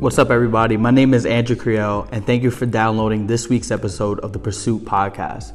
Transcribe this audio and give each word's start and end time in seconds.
What's 0.00 0.18
up, 0.18 0.30
everybody? 0.30 0.78
My 0.78 0.90
name 0.90 1.12
is 1.12 1.26
Andrew 1.26 1.54
Creel, 1.54 2.08
and 2.10 2.24
thank 2.24 2.42
you 2.42 2.50
for 2.50 2.64
downloading 2.64 3.26
this 3.26 3.50
week's 3.50 3.70
episode 3.70 4.18
of 4.20 4.32
the 4.32 4.38
Pursuit 4.38 4.82
Podcast. 4.82 5.52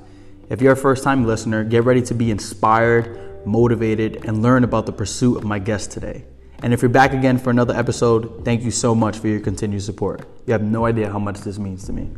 If 0.51 0.61
you're 0.61 0.73
a 0.73 0.77
first 0.77 1.03
time 1.03 1.25
listener, 1.25 1.63
get 1.63 1.83
ready 1.83 2.03
to 2.03 2.13
be 2.13 2.29
inspired, 2.29 3.43
motivated, 3.47 4.23
and 4.25 4.43
learn 4.43 4.63
about 4.63 4.85
the 4.85 4.91
pursuit 4.91 5.37
of 5.37 5.45
my 5.45 5.57
guest 5.57 5.89
today. 5.89 6.25
And 6.61 6.75
if 6.75 6.83
you're 6.83 6.89
back 6.89 7.11
again 7.11 7.39
for 7.39 7.49
another 7.49 7.75
episode, 7.75 8.45
thank 8.45 8.61
you 8.61 8.69
so 8.69 8.93
much 8.93 9.17
for 9.17 9.29
your 9.29 9.39
continued 9.39 9.81
support. 9.81 10.27
You 10.45 10.51
have 10.53 10.61
no 10.61 10.85
idea 10.85 11.11
how 11.11 11.17
much 11.17 11.39
this 11.39 11.57
means 11.57 11.83
to 11.87 11.93
me. 11.93 12.11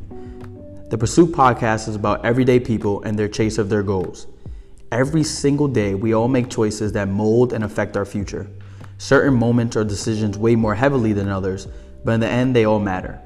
The 0.89 0.97
Pursuit 0.97 1.31
Podcast 1.31 1.87
is 1.87 1.95
about 1.95 2.25
everyday 2.25 2.59
people 2.59 3.03
and 3.03 3.17
their 3.17 3.29
chase 3.29 3.57
of 3.57 3.69
their 3.69 3.83
goals. 3.83 4.27
Every 4.91 5.23
single 5.23 5.69
day, 5.69 5.95
we 5.95 6.11
all 6.11 6.27
make 6.27 6.49
choices 6.49 6.91
that 6.91 7.07
mold 7.07 7.53
and 7.53 7.63
affect 7.63 7.95
our 7.95 8.05
future. 8.05 8.47
Certain 8.97 9.33
moments 9.33 9.77
or 9.77 9.85
decisions 9.85 10.37
weigh 10.37 10.55
more 10.57 10.75
heavily 10.75 11.13
than 11.13 11.29
others, 11.29 11.67
but 12.03 12.11
in 12.13 12.19
the 12.19 12.27
end, 12.27 12.55
they 12.55 12.65
all 12.65 12.79
matter. 12.79 13.19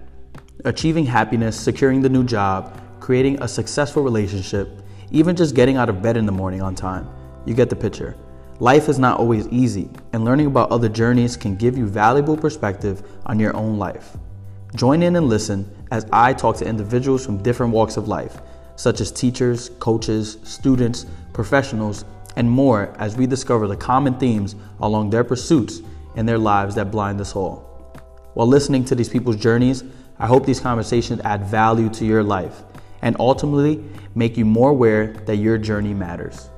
Achieving 0.65 1.05
happiness, 1.05 1.59
securing 1.59 2.01
the 2.01 2.09
new 2.09 2.23
job, 2.23 2.79
creating 2.99 3.41
a 3.41 3.47
successful 3.47 4.03
relationship, 4.03 4.69
even 5.11 5.35
just 5.35 5.55
getting 5.55 5.77
out 5.77 5.89
of 5.89 6.01
bed 6.01 6.17
in 6.17 6.25
the 6.25 6.31
morning 6.31 6.61
on 6.61 6.75
time. 6.75 7.09
You 7.45 7.53
get 7.53 7.69
the 7.69 7.75
picture. 7.75 8.15
Life 8.59 8.89
is 8.89 8.99
not 8.99 9.19
always 9.19 9.47
easy, 9.47 9.89
and 10.13 10.23
learning 10.23 10.45
about 10.45 10.69
other 10.69 10.87
journeys 10.87 11.35
can 11.35 11.55
give 11.55 11.77
you 11.77 11.87
valuable 11.87 12.37
perspective 12.37 13.01
on 13.25 13.39
your 13.39 13.55
own 13.55 13.79
life. 13.79 14.17
Join 14.75 15.01
in 15.01 15.15
and 15.15 15.27
listen 15.27 15.69
as 15.91 16.05
I 16.13 16.33
talk 16.33 16.57
to 16.57 16.67
individuals 16.67 17.25
from 17.25 17.41
different 17.41 17.73
walks 17.73 17.97
of 17.97 18.07
life, 18.07 18.39
such 18.75 19.01
as 19.01 19.11
teachers, 19.11 19.69
coaches, 19.79 20.37
students, 20.43 21.05
professionals, 21.33 22.05
and 22.35 22.49
more 22.49 22.93
as 22.99 23.17
we 23.17 23.25
discover 23.25 23.67
the 23.67 23.75
common 23.75 24.17
themes 24.17 24.55
along 24.79 25.09
their 25.09 25.23
pursuits 25.23 25.81
and 26.15 26.27
their 26.27 26.37
lives 26.37 26.75
that 26.75 26.91
blind 26.91 27.19
us 27.19 27.35
all. 27.35 27.70
While 28.33 28.47
listening 28.47 28.85
to 28.85 28.95
these 28.95 29.09
people's 29.09 29.35
journeys, 29.35 29.83
I 30.19 30.27
hope 30.27 30.45
these 30.45 30.59
conversations 30.59 31.19
add 31.23 31.45
value 31.45 31.89
to 31.89 32.05
your 32.05 32.23
life 32.23 32.61
and 33.01 33.15
ultimately 33.19 33.83
make 34.13 34.37
you 34.37 34.45
more 34.45 34.69
aware 34.69 35.13
that 35.25 35.37
your 35.37 35.57
journey 35.57 35.93
matters. 35.93 36.50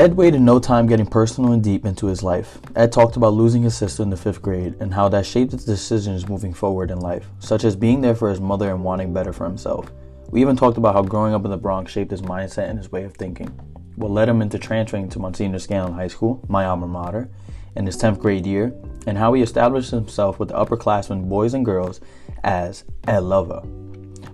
Ed 0.00 0.16
waited 0.16 0.40
no 0.40 0.58
time 0.58 0.86
getting 0.86 1.04
personal 1.04 1.52
and 1.52 1.62
deep 1.62 1.84
into 1.84 2.06
his 2.06 2.22
life. 2.22 2.58
Ed 2.74 2.90
talked 2.90 3.16
about 3.16 3.34
losing 3.34 3.60
his 3.60 3.76
sister 3.76 4.02
in 4.02 4.08
the 4.08 4.16
fifth 4.16 4.40
grade 4.40 4.74
and 4.80 4.94
how 4.94 5.10
that 5.10 5.26
shaped 5.26 5.52
his 5.52 5.66
decisions 5.66 6.26
moving 6.26 6.54
forward 6.54 6.90
in 6.90 7.00
life, 7.00 7.28
such 7.38 7.64
as 7.64 7.76
being 7.76 8.00
there 8.00 8.14
for 8.14 8.30
his 8.30 8.40
mother 8.40 8.70
and 8.70 8.82
wanting 8.82 9.12
better 9.12 9.30
for 9.30 9.44
himself. 9.44 9.92
We 10.30 10.40
even 10.40 10.56
talked 10.56 10.78
about 10.78 10.94
how 10.94 11.02
growing 11.02 11.34
up 11.34 11.44
in 11.44 11.50
the 11.50 11.58
Bronx 11.58 11.92
shaped 11.92 12.12
his 12.12 12.22
mindset 12.22 12.70
and 12.70 12.78
his 12.78 12.90
way 12.90 13.04
of 13.04 13.12
thinking, 13.12 13.48
what 13.96 14.10
led 14.10 14.30
him 14.30 14.40
into 14.40 14.58
transferring 14.58 15.10
to 15.10 15.18
Monsignor 15.18 15.58
Scanlan 15.58 15.92
High 15.92 16.08
School, 16.08 16.42
my 16.48 16.64
alma 16.64 16.86
mater, 16.86 17.28
in 17.76 17.84
his 17.84 17.98
10th 17.98 18.20
grade 18.20 18.46
year, 18.46 18.72
and 19.06 19.18
how 19.18 19.34
he 19.34 19.42
established 19.42 19.90
himself 19.90 20.38
with 20.38 20.48
the 20.48 20.54
upperclassmen 20.54 21.28
boys 21.28 21.52
and 21.52 21.66
girls 21.66 22.00
as 22.42 22.84
Ed 23.06 23.24
Lover. 23.24 23.60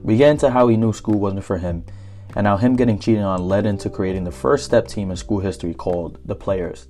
We 0.00 0.16
get 0.16 0.30
into 0.30 0.48
how 0.48 0.68
he 0.68 0.76
knew 0.76 0.92
school 0.92 1.18
wasn't 1.18 1.42
for 1.42 1.58
him 1.58 1.84
and 2.36 2.46
how 2.46 2.56
him 2.56 2.76
getting 2.76 2.98
cheated 2.98 3.22
on 3.22 3.48
led 3.48 3.66
into 3.66 3.90
creating 3.90 4.22
the 4.22 4.30
first 4.30 4.64
step 4.64 4.86
team 4.86 5.10
in 5.10 5.16
school 5.16 5.40
history 5.40 5.72
called 5.74 6.18
the 6.26 6.34
Players. 6.34 6.86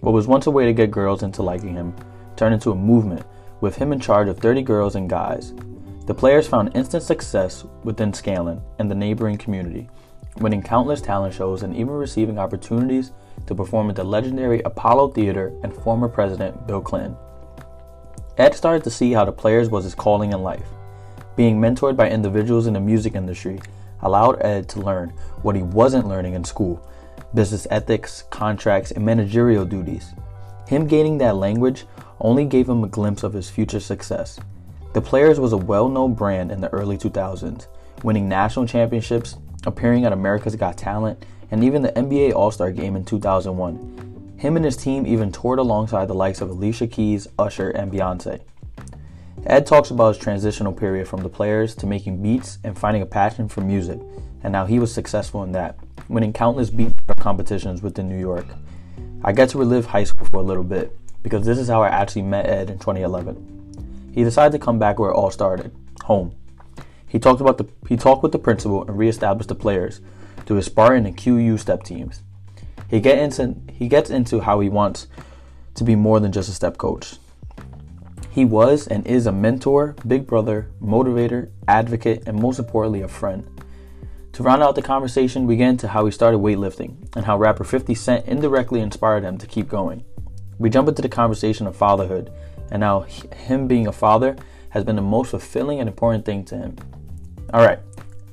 What 0.00 0.12
was 0.12 0.26
once 0.26 0.46
a 0.46 0.50
way 0.50 0.66
to 0.66 0.74
get 0.74 0.90
girls 0.90 1.22
into 1.22 1.42
liking 1.42 1.74
him 1.74 1.94
turned 2.36 2.54
into 2.54 2.70
a 2.70 2.76
movement, 2.76 3.24
with 3.60 3.76
him 3.76 3.92
in 3.92 4.00
charge 4.00 4.28
of 4.28 4.38
30 4.38 4.62
girls 4.62 4.94
and 4.94 5.08
guys. 5.08 5.54
The 6.06 6.14
Players 6.14 6.46
found 6.46 6.76
instant 6.76 7.02
success 7.02 7.64
within 7.82 8.12
Scanlan 8.12 8.60
and 8.78 8.90
the 8.90 8.94
neighboring 8.94 9.38
community, 9.38 9.88
winning 10.36 10.62
countless 10.62 11.00
talent 11.00 11.32
shows 11.32 11.62
and 11.62 11.74
even 11.74 11.94
receiving 11.94 12.38
opportunities 12.38 13.12
to 13.46 13.54
perform 13.54 13.88
at 13.88 13.96
the 13.96 14.04
legendary 14.04 14.60
Apollo 14.62 15.12
Theater 15.12 15.52
and 15.62 15.72
former 15.72 16.08
President 16.08 16.66
Bill 16.66 16.82
Clinton. 16.82 17.16
Ed 18.36 18.54
started 18.54 18.84
to 18.84 18.90
see 18.90 19.12
how 19.12 19.24
the 19.24 19.32
Players 19.32 19.70
was 19.70 19.84
his 19.84 19.94
calling 19.94 20.32
in 20.32 20.42
life. 20.42 20.66
Being 21.36 21.58
mentored 21.58 21.96
by 21.96 22.10
individuals 22.10 22.66
in 22.66 22.74
the 22.74 22.80
music 22.80 23.14
industry 23.14 23.60
allowed 24.04 24.40
Ed 24.44 24.68
to 24.70 24.80
learn 24.80 25.10
what 25.42 25.56
he 25.56 25.62
wasn't 25.62 26.08
learning 26.08 26.34
in 26.34 26.44
school 26.44 26.88
business 27.34 27.66
ethics, 27.70 28.22
contracts, 28.30 28.92
and 28.92 29.04
managerial 29.04 29.64
duties. 29.64 30.12
Him 30.68 30.86
gaining 30.86 31.18
that 31.18 31.36
language 31.36 31.84
only 32.20 32.44
gave 32.44 32.68
him 32.68 32.84
a 32.84 32.88
glimpse 32.88 33.24
of 33.24 33.32
his 33.32 33.50
future 33.50 33.80
success. 33.80 34.38
The 34.92 35.02
Players 35.02 35.40
was 35.40 35.52
a 35.52 35.56
well 35.56 35.88
known 35.88 36.14
brand 36.14 36.52
in 36.52 36.60
the 36.60 36.72
early 36.72 36.96
2000s, 36.96 37.66
winning 38.04 38.28
national 38.28 38.66
championships, 38.66 39.36
appearing 39.66 40.04
at 40.04 40.12
America's 40.12 40.54
Got 40.54 40.78
Talent, 40.78 41.24
and 41.50 41.64
even 41.64 41.82
the 41.82 41.92
NBA 41.92 42.32
All 42.34 42.50
Star 42.50 42.70
game 42.70 42.94
in 42.94 43.04
2001. 43.04 44.36
Him 44.38 44.56
and 44.56 44.64
his 44.64 44.76
team 44.76 45.06
even 45.06 45.32
toured 45.32 45.58
alongside 45.58 46.06
the 46.06 46.14
likes 46.14 46.40
of 46.40 46.50
Alicia 46.50 46.86
Keys, 46.86 47.26
Usher, 47.38 47.70
and 47.70 47.90
Beyonce. 47.90 48.40
Ed 49.46 49.66
talks 49.66 49.90
about 49.90 50.14
his 50.14 50.18
transitional 50.18 50.72
period 50.72 51.06
from 51.06 51.22
the 51.22 51.28
players 51.28 51.74
to 51.76 51.86
making 51.86 52.22
beats 52.22 52.58
and 52.64 52.78
finding 52.78 53.02
a 53.02 53.06
passion 53.06 53.46
for 53.46 53.60
music, 53.60 54.00
and 54.42 54.54
how 54.54 54.64
he 54.64 54.78
was 54.78 54.92
successful 54.92 55.42
in 55.42 55.52
that, 55.52 55.78
winning 56.08 56.32
countless 56.32 56.70
beat 56.70 56.94
competitions 57.18 57.82
within 57.82 58.08
New 58.08 58.18
York. 58.18 58.46
I 59.22 59.32
get 59.32 59.50
to 59.50 59.58
relive 59.58 59.86
high 59.86 60.04
school 60.04 60.26
for 60.26 60.38
a 60.38 60.42
little 60.42 60.64
bit, 60.64 60.96
because 61.22 61.44
this 61.44 61.58
is 61.58 61.68
how 61.68 61.82
I 61.82 61.88
actually 61.88 62.22
met 62.22 62.46
Ed 62.46 62.70
in 62.70 62.78
2011. 62.78 64.12
He 64.14 64.24
decided 64.24 64.58
to 64.58 64.64
come 64.64 64.78
back 64.78 64.98
where 64.98 65.10
it 65.10 65.14
all 65.14 65.30
started, 65.30 65.74
home. 66.04 66.34
He 67.06 67.18
talked 67.18 67.40
about 67.40 67.58
the 67.58 67.68
he 67.88 67.96
talked 67.96 68.22
with 68.22 68.32
the 68.32 68.38
principal 68.38 68.82
and 68.82 68.98
reestablished 68.98 69.48
the 69.48 69.54
players 69.54 70.00
through 70.46 70.56
his 70.56 70.66
Spartan 70.66 71.06
and 71.06 71.16
QU 71.16 71.56
step 71.58 71.82
teams. 71.82 72.22
He 72.88 73.00
get 73.00 73.18
into 73.18 73.56
he 73.72 73.88
gets 73.88 74.10
into 74.10 74.40
how 74.40 74.60
he 74.60 74.68
wants 74.68 75.06
to 75.74 75.84
be 75.84 75.94
more 75.96 76.18
than 76.18 76.32
just 76.32 76.48
a 76.48 76.52
step 76.52 76.76
coach. 76.76 77.16
He 78.34 78.44
was 78.44 78.88
and 78.88 79.06
is 79.06 79.28
a 79.28 79.32
mentor, 79.32 79.94
big 80.08 80.26
brother, 80.26 80.68
motivator, 80.82 81.50
advocate, 81.68 82.24
and 82.26 82.42
most 82.42 82.58
importantly, 82.58 83.02
a 83.02 83.06
friend. 83.06 83.48
To 84.32 84.42
round 84.42 84.60
out 84.60 84.74
the 84.74 84.82
conversation, 84.82 85.46
we 85.46 85.54
get 85.54 85.68
into 85.68 85.86
how 85.86 86.04
he 86.04 86.10
started 86.10 86.38
weightlifting 86.38 86.96
and 87.14 87.24
how 87.24 87.38
rapper 87.38 87.62
50 87.62 87.94
Cent 87.94 88.26
indirectly 88.26 88.80
inspired 88.80 89.22
him 89.22 89.38
to 89.38 89.46
keep 89.46 89.68
going. 89.68 90.04
We 90.58 90.68
jump 90.68 90.88
into 90.88 91.00
the 91.00 91.08
conversation 91.08 91.68
of 91.68 91.76
fatherhood 91.76 92.32
and 92.72 92.82
how 92.82 93.02
him 93.02 93.68
being 93.68 93.86
a 93.86 93.92
father 93.92 94.34
has 94.70 94.82
been 94.82 94.96
the 94.96 95.02
most 95.02 95.30
fulfilling 95.30 95.78
and 95.78 95.88
important 95.88 96.24
thing 96.24 96.44
to 96.46 96.56
him. 96.56 96.76
All 97.52 97.64
right, 97.64 97.78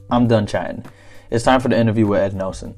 I'm 0.09 0.27
done 0.27 0.47
chatting. 0.47 0.83
It's 1.29 1.45
time 1.45 1.59
for 1.59 1.69
the 1.69 1.77
interview 1.77 2.07
with 2.07 2.21
Ed 2.21 2.33
Nelson. 2.33 2.73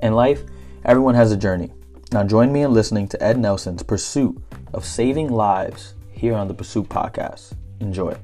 In 0.00 0.14
life, 0.14 0.44
everyone 0.82 1.14
has 1.14 1.30
a 1.30 1.36
journey. 1.36 1.72
Now 2.10 2.24
join 2.24 2.50
me 2.50 2.62
in 2.62 2.72
listening 2.72 3.06
to 3.08 3.22
Ed 3.22 3.36
Nelson's 3.36 3.82
pursuit 3.82 4.42
of 4.72 4.86
saving 4.86 5.28
lives 5.28 5.92
here 6.18 6.34
on 6.34 6.48
the 6.48 6.54
Pursuit 6.54 6.88
Podcast. 6.88 7.54
Enjoy. 7.78 8.16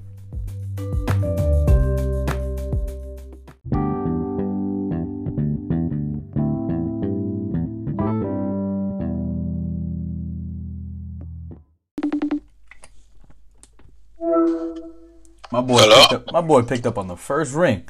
My 15.53 15.61
boy, 15.61 15.79
picked 15.79 16.13
up, 16.13 16.33
my 16.33 16.41
boy 16.41 16.63
picked 16.63 16.87
up 16.87 16.99
on 16.99 17.07
the 17.07 17.17
first 17.17 17.55
ring. 17.55 17.89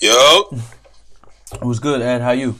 Yo, 0.00 0.50
It 1.52 1.62
was 1.62 1.78
good, 1.78 2.02
Ed. 2.02 2.22
How 2.22 2.32
you? 2.32 2.58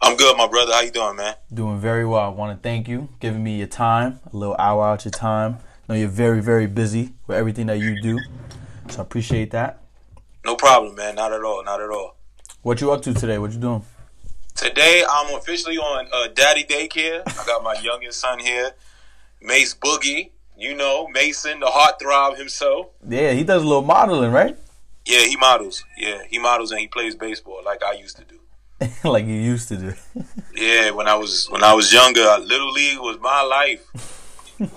I'm 0.00 0.16
good, 0.16 0.36
my 0.36 0.46
brother. 0.46 0.72
How 0.72 0.80
you 0.82 0.90
doing, 0.90 1.16
man? 1.16 1.34
Doing 1.52 1.78
very 1.78 2.04
well. 2.04 2.20
I 2.20 2.28
want 2.28 2.56
to 2.56 2.62
thank 2.62 2.86
you 2.86 3.08
giving 3.18 3.42
me 3.42 3.58
your 3.58 3.66
time, 3.66 4.20
a 4.32 4.36
little 4.36 4.56
hour 4.58 4.84
out 4.84 5.04
your 5.04 5.12
time. 5.12 5.58
I 5.88 5.92
know 5.92 5.98
you're 5.98 6.08
very, 6.08 6.40
very 6.40 6.66
busy 6.66 7.14
with 7.26 7.36
everything 7.36 7.66
that 7.66 7.78
you 7.78 8.00
do, 8.02 8.18
so 8.88 8.98
I 8.98 9.02
appreciate 9.02 9.52
that. 9.52 9.80
No 10.44 10.54
problem, 10.54 10.94
man. 10.96 11.14
Not 11.14 11.32
at 11.32 11.42
all. 11.42 11.64
Not 11.64 11.80
at 11.80 11.90
all. 11.90 12.16
What 12.62 12.80
you 12.80 12.92
up 12.92 13.02
to 13.02 13.14
today? 13.14 13.38
What 13.38 13.52
you 13.52 13.58
doing? 13.58 13.84
Today, 14.54 15.04
I'm 15.08 15.34
officially 15.34 15.78
on 15.78 16.08
uh, 16.12 16.28
Daddy 16.34 16.64
Daycare. 16.64 17.22
I 17.26 17.46
got 17.46 17.62
my 17.62 17.74
youngest 17.82 18.20
son 18.20 18.38
here, 18.38 18.72
Mace 19.40 19.74
Boogie. 19.74 20.30
You 20.58 20.74
know, 20.74 21.06
Mason, 21.08 21.60
the 21.60 21.66
heartthrob 21.66 22.38
himself. 22.38 22.86
Yeah, 23.06 23.32
he 23.32 23.44
does 23.44 23.62
a 23.62 23.66
little 23.66 23.82
modeling, 23.82 24.32
right? 24.32 24.56
Yeah, 25.04 25.26
he 25.26 25.36
models. 25.36 25.84
Yeah, 25.98 26.22
he 26.28 26.38
models 26.38 26.70
and 26.70 26.80
he 26.80 26.88
plays 26.88 27.14
baseball 27.14 27.60
like 27.64 27.82
I 27.82 27.92
used 27.92 28.16
to 28.16 28.24
do. 28.24 28.35
like 29.04 29.26
you 29.26 29.34
used 29.34 29.68
to 29.68 29.76
do. 29.76 29.94
Yeah, 30.54 30.90
when 30.90 31.08
I 31.08 31.14
was 31.14 31.48
when 31.50 31.64
I 31.64 31.72
was 31.72 31.92
younger, 31.92 32.22
little 32.38 32.72
league 32.72 32.98
was 32.98 33.18
my 33.20 33.42
life. 33.42 34.52
All 34.60 34.68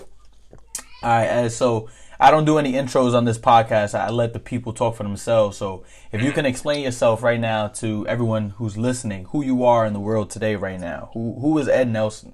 right, 1.04 1.28
uh, 1.28 1.50
so 1.50 1.90
I 2.20 2.32
don't 2.32 2.46
do 2.46 2.58
any 2.58 2.74
intros 2.74 3.14
on 3.14 3.26
this 3.26 3.38
podcast. 3.38 3.98
I 3.98 4.10
let 4.10 4.34
the 4.34 4.40
people 4.40 4.74
talk 4.74 4.96
for 4.96 5.04
themselves. 5.04 5.58
So 5.58 5.84
if 6.12 6.22
you 6.22 6.28
mm-hmm. 6.28 6.36
can 6.36 6.46
explain 6.46 6.84
yourself 6.84 7.24
right 7.24 7.40
now 7.40 7.68
to 7.68 8.08
everyone 8.08 8.52
who's 8.52 8.78
listening, 8.78 9.26
who 9.26 9.44
you 9.44 9.64
are 9.64 9.86
in 9.86 9.94
the 9.94 10.00
world 10.00 10.30
today, 10.30 10.56
right 10.56 10.80
now, 10.80 11.10
who 11.14 11.38
who 11.40 11.58
is 11.58 11.68
Ed 11.68 11.90
Nelson? 11.90 12.34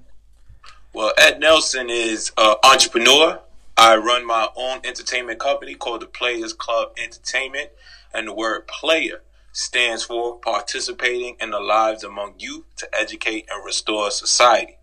Well, 0.93 1.13
Ed 1.17 1.39
Nelson 1.39 1.89
is 1.89 2.31
an 2.37 2.55
entrepreneur. 2.63 3.41
I 3.77 3.97
run 3.97 4.25
my 4.25 4.49
own 4.55 4.79
entertainment 4.85 5.39
company 5.39 5.73
called 5.73 6.01
the 6.01 6.05
Players 6.05 6.53
Club 6.53 6.93
Entertainment, 6.97 7.71
and 8.13 8.27
the 8.27 8.33
word 8.33 8.67
player 8.67 9.21
stands 9.55 10.03
for 10.03 10.37
participating 10.39 11.37
in 11.39 11.51
the 11.51 11.59
lives 11.61 12.03
among 12.03 12.33
youth 12.37 12.65
to 12.75 12.89
educate 12.93 13.47
and 13.49 13.65
restore 13.65 14.11
society. 14.11 14.77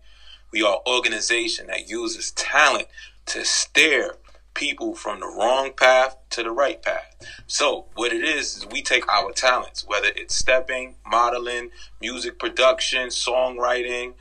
We 0.51 0.63
are 0.63 0.77
an 0.77 0.91
organization 0.91 1.67
that 1.67 1.87
uses 1.87 2.31
talent 2.31 2.87
to 3.27 3.45
steer 3.45 4.15
people 4.55 4.95
from 4.95 5.19
the 5.19 5.27
wrong 5.27 5.73
path 5.77 6.17
to 6.31 6.41
the 6.41 6.49
right 6.49 6.81
path. 6.81 7.15
So, 7.45 7.85
what 7.93 8.13
it 8.13 8.23
is, 8.23 8.57
is 8.57 8.65
we 8.65 8.81
take 8.81 9.07
our 9.07 9.31
talents, 9.31 9.85
whether 9.85 10.09
it's 10.15 10.35
stepping, 10.35 10.95
modeling, 11.05 11.69
music 12.01 12.39
production, 12.39 13.09
songwriting, 13.09 14.13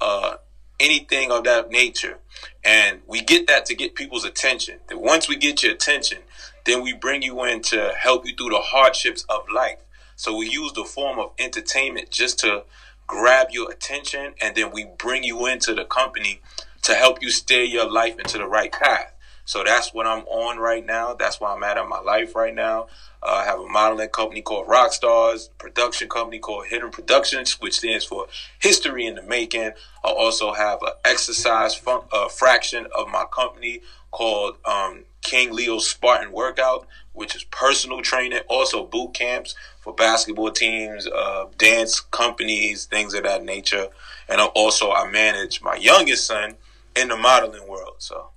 uh, 0.00 0.36
anything 0.80 1.30
of 1.30 1.44
that 1.44 1.70
nature. 1.70 2.18
And 2.64 3.02
we 3.06 3.20
get 3.20 3.46
that 3.46 3.64
to 3.66 3.76
get 3.76 3.94
people's 3.94 4.24
attention. 4.24 4.80
That 4.88 5.00
once 5.00 5.28
we 5.28 5.36
get 5.36 5.62
your 5.62 5.72
attention, 5.72 6.18
then 6.64 6.82
we 6.82 6.94
bring 6.94 7.22
you 7.22 7.44
in 7.44 7.62
to 7.62 7.92
help 7.96 8.26
you 8.26 8.34
through 8.34 8.50
the 8.50 8.60
hardships 8.60 9.24
of 9.28 9.44
life. 9.54 9.78
So 10.20 10.36
we 10.36 10.50
use 10.50 10.74
the 10.74 10.84
form 10.84 11.18
of 11.18 11.32
entertainment 11.38 12.10
just 12.10 12.40
to 12.40 12.64
grab 13.06 13.46
your 13.52 13.70
attention 13.70 14.34
and 14.42 14.54
then 14.54 14.70
we 14.70 14.84
bring 14.84 15.24
you 15.24 15.46
into 15.46 15.74
the 15.74 15.86
company 15.86 16.42
to 16.82 16.94
help 16.94 17.22
you 17.22 17.30
steer 17.30 17.62
your 17.62 17.90
life 17.90 18.18
into 18.18 18.36
the 18.36 18.46
right 18.46 18.70
path. 18.70 19.14
So 19.46 19.64
that's 19.64 19.94
what 19.94 20.06
I'm 20.06 20.24
on 20.26 20.58
right 20.58 20.84
now. 20.84 21.14
That's 21.14 21.40
where 21.40 21.50
I'm 21.50 21.62
at 21.62 21.78
in 21.78 21.88
my 21.88 22.00
life 22.00 22.34
right 22.36 22.54
now. 22.54 22.88
Uh, 23.22 23.42
I 23.42 23.44
have 23.46 23.60
a 23.60 23.66
modeling 23.66 24.10
company 24.10 24.42
called 24.42 24.66
Rockstars, 24.66 25.48
production 25.56 26.10
company 26.10 26.38
called 26.38 26.66
Hidden 26.66 26.90
Productions, 26.90 27.58
which 27.58 27.78
stands 27.78 28.04
for 28.04 28.26
History 28.58 29.06
in 29.06 29.14
the 29.14 29.22
Making. 29.22 29.70
I 30.04 30.08
also 30.08 30.52
have 30.52 30.82
an 30.82 30.92
exercise 31.02 31.74
fun- 31.74 32.04
uh, 32.12 32.28
fraction 32.28 32.86
of 32.94 33.08
my 33.08 33.24
company 33.32 33.80
called 34.10 34.56
um, 34.66 35.04
King 35.22 35.52
Leo 35.52 35.78
Spartan 35.78 36.32
Workout, 36.32 36.86
which 37.12 37.34
is 37.34 37.44
personal 37.44 38.02
training, 38.02 38.40
also 38.48 38.84
boot 38.84 39.14
camps 39.14 39.54
for 39.80 39.94
basketball 39.94 40.50
teams, 40.50 41.06
uh, 41.06 41.46
dance 41.58 42.00
companies, 42.00 42.84
things 42.86 43.14
of 43.14 43.24
that 43.24 43.44
nature. 43.44 43.88
And 44.28 44.40
also 44.40 44.92
I 44.92 45.10
manage 45.10 45.62
my 45.62 45.74
youngest 45.74 46.26
son 46.26 46.56
in 46.96 47.08
the 47.08 47.16
modeling 47.16 47.68
world. 47.68 47.96
So 47.98 48.30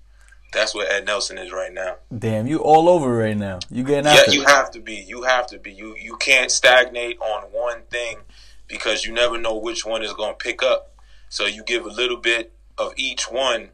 that's 0.52 0.74
where 0.74 0.90
Ed 0.92 1.06
Nelson 1.06 1.38
is 1.38 1.52
right 1.52 1.74
now. 1.74 1.96
Damn, 2.18 2.48
you 2.48 2.60
all 2.60 2.88
over 2.88 3.16
right 3.16 3.38
now. 3.38 3.60
You 3.70 3.84
getting 3.84 4.08
out? 4.08 4.28
Yeah, 4.28 4.34
you 4.34 4.44
have 4.46 4.72
to 4.72 4.80
be. 4.80 4.96
You 4.96 5.24
have 5.24 5.48
to 5.48 5.58
be. 5.58 5.72
You 5.72 5.96
you 5.98 6.16
can't 6.18 6.52
stagnate 6.52 7.20
on 7.20 7.44
one 7.52 7.81
thing 7.90 8.20
because 8.68 9.06
you 9.06 9.14
never 9.14 9.38
know 9.38 9.58
which 9.58 9.86
one 9.86 10.04
is 10.04 10.14
going 10.14 10.34
to 10.34 10.38
pick 10.38 10.64
up. 10.64 10.96
So 11.30 11.46
you 11.46 11.64
give 11.64 11.86
a 11.86 11.90
little 11.90 12.18
bit 12.18 12.54
of 12.78 12.94
each 12.96 13.24
one 13.24 13.70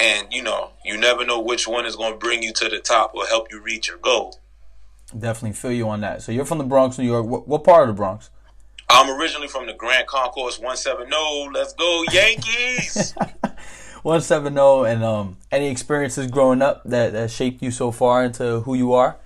and 0.00 0.32
you 0.32 0.42
know, 0.42 0.70
you 0.84 0.96
never 0.96 1.24
know 1.24 1.40
which 1.40 1.68
one 1.68 1.86
is 1.86 1.96
going 1.96 2.12
to 2.12 2.18
bring 2.18 2.42
you 2.42 2.52
to 2.54 2.68
the 2.68 2.78
top 2.78 3.14
or 3.14 3.26
help 3.26 3.52
you 3.52 3.60
reach 3.60 3.88
your 3.88 3.98
goal. 3.98 4.40
Definitely 5.16 5.52
feel 5.52 5.72
you 5.72 5.88
on 5.88 6.00
that. 6.00 6.22
So 6.22 6.32
you're 6.32 6.44
from 6.44 6.58
the 6.58 6.64
Bronx, 6.64 6.98
New 6.98 7.04
York. 7.04 7.26
What, 7.26 7.48
what 7.48 7.64
part 7.64 7.82
of 7.82 7.88
the 7.88 7.94
Bronx? 7.94 8.30
I'm 8.88 9.10
originally 9.20 9.48
from 9.48 9.66
the 9.66 9.74
Grand 9.74 10.06
Concourse 10.06 10.58
170. 10.58 11.50
Let's 11.52 11.74
go 11.74 12.04
Yankees. 12.10 13.14
170 14.02 14.90
and 14.90 15.04
um 15.04 15.36
any 15.52 15.68
experiences 15.68 16.26
growing 16.26 16.62
up 16.62 16.82
that, 16.84 17.12
that 17.12 17.30
shaped 17.30 17.62
you 17.62 17.70
so 17.70 17.90
far 17.90 18.24
into 18.24 18.60
who 18.60 18.74
you 18.74 18.94
are? 18.94 19.18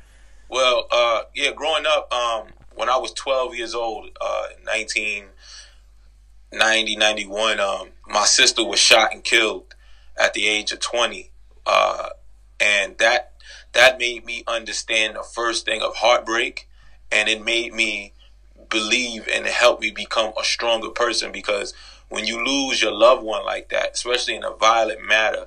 Well, 0.49 0.89
uh 0.91 1.23
yeah, 1.35 1.53
growing 1.53 1.85
up 1.87 2.13
um 2.13 2.49
when 2.75 2.89
I 2.89 2.97
was 2.97 3.13
12 3.13 3.55
years 3.55 3.73
old, 3.75 4.07
uh 4.21 4.47
1990 4.65 6.97
91 6.97 7.61
um 7.61 7.91
my 8.09 8.25
sister 8.25 8.65
was 8.65 8.81
shot 8.81 9.13
and 9.13 9.23
killed 9.23 9.74
at 10.19 10.35
the 10.35 10.47
age 10.47 10.73
of 10.73 10.81
20. 10.81 11.31
Uh 11.67 12.11
and 12.61 12.97
that 12.99 13.33
that 13.73 13.99
made 13.99 14.25
me 14.25 14.45
understand 14.47 15.17
the 15.17 15.23
first 15.23 15.65
thing 15.65 15.83
of 15.83 15.97
heartbreak 15.97 16.69
and 17.11 17.29
it 17.29 17.45
made 17.45 17.73
me 17.73 18.13
believe 18.71 19.29
and 19.29 19.47
help 19.47 19.81
me 19.81 19.91
become 19.91 20.33
a 20.41 20.45
stronger 20.45 20.91
person 20.91 21.33
because 21.33 21.75
when 22.09 22.27
you 22.27 22.45
lose 22.45 22.83
your 22.83 22.93
loved 22.93 23.23
one 23.23 23.45
like 23.45 23.71
that, 23.71 23.91
especially 23.95 24.37
in 24.37 24.45
a 24.45 24.53
violent 24.53 25.05
matter, 25.07 25.47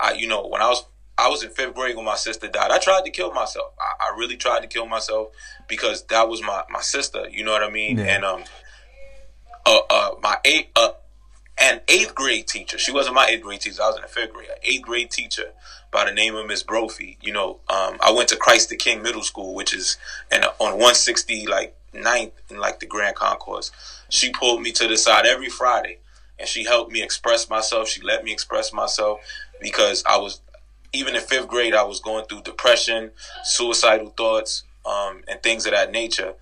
I, 0.00 0.12
you 0.12 0.26
know, 0.26 0.46
when 0.46 0.62
I 0.62 0.68
was 0.68 0.84
I 1.18 1.28
was 1.28 1.42
in 1.42 1.50
fifth 1.50 1.74
grade 1.74 1.96
when 1.96 2.04
my 2.04 2.16
sister 2.16 2.46
died. 2.46 2.70
I 2.70 2.78
tried 2.78 3.04
to 3.06 3.10
kill 3.10 3.32
myself. 3.32 3.72
I, 3.80 4.06
I 4.06 4.18
really 4.18 4.36
tried 4.36 4.60
to 4.60 4.66
kill 4.66 4.86
myself 4.86 5.28
because 5.66 6.04
that 6.06 6.28
was 6.28 6.42
my, 6.42 6.64
my 6.70 6.82
sister. 6.82 7.26
You 7.30 7.42
know 7.42 7.52
what 7.52 7.62
I 7.62 7.70
mean? 7.70 7.96
Yeah. 7.96 8.04
And 8.04 8.24
um, 8.24 8.44
uh, 9.64 9.80
uh, 9.88 10.10
my 10.22 10.36
eight, 10.44 10.68
uh, 10.76 10.90
an 11.58 11.80
eighth 11.88 12.14
grade 12.14 12.46
teacher. 12.46 12.78
She 12.78 12.92
wasn't 12.92 13.14
my 13.14 13.26
eighth 13.26 13.42
grade 13.42 13.60
teacher. 13.60 13.82
I 13.82 13.88
was 13.88 13.96
in 13.96 14.02
the 14.02 14.08
fifth 14.08 14.32
grade. 14.32 14.48
An 14.50 14.56
eighth 14.62 14.82
grade 14.82 15.10
teacher 15.10 15.52
by 15.90 16.04
the 16.04 16.12
name 16.12 16.34
of 16.34 16.46
Miss 16.46 16.62
Brophy. 16.62 17.18
You 17.22 17.32
know, 17.32 17.60
um, 17.68 17.96
I 18.00 18.12
went 18.12 18.28
to 18.30 18.36
Christ 18.36 18.68
the 18.68 18.76
King 18.76 19.02
Middle 19.02 19.22
School, 19.22 19.54
which 19.54 19.74
is 19.74 19.96
in, 20.30 20.44
on 20.44 20.72
160 20.72 21.46
like 21.46 21.74
ninth 21.92 22.32
in 22.50 22.58
like 22.58 22.80
the 22.80 22.86
Grand 22.86 23.16
Concourse. 23.16 23.70
She 24.08 24.30
pulled 24.30 24.62
me 24.62 24.72
to 24.72 24.86
the 24.86 24.96
side 24.96 25.26
every 25.26 25.48
Friday 25.48 25.98
and 26.38 26.48
she 26.48 26.64
helped 26.64 26.92
me 26.92 27.02
express 27.02 27.48
myself. 27.48 27.88
She 27.88 28.02
let 28.02 28.24
me 28.24 28.32
express 28.32 28.72
myself 28.72 29.20
because 29.60 30.04
I 30.06 30.18
was 30.18 30.40
even 30.92 31.14
in 31.14 31.22
fifth 31.22 31.48
grade. 31.48 31.74
I 31.74 31.84
was 31.84 32.00
going 32.00 32.26
through 32.26 32.42
depression, 32.42 33.10
suicidal 33.44 34.10
thoughts, 34.10 34.64
um, 34.84 35.22
and 35.28 35.42
things 35.42 35.66
of 35.66 35.72
that 35.72 35.90
nature. 35.90 36.34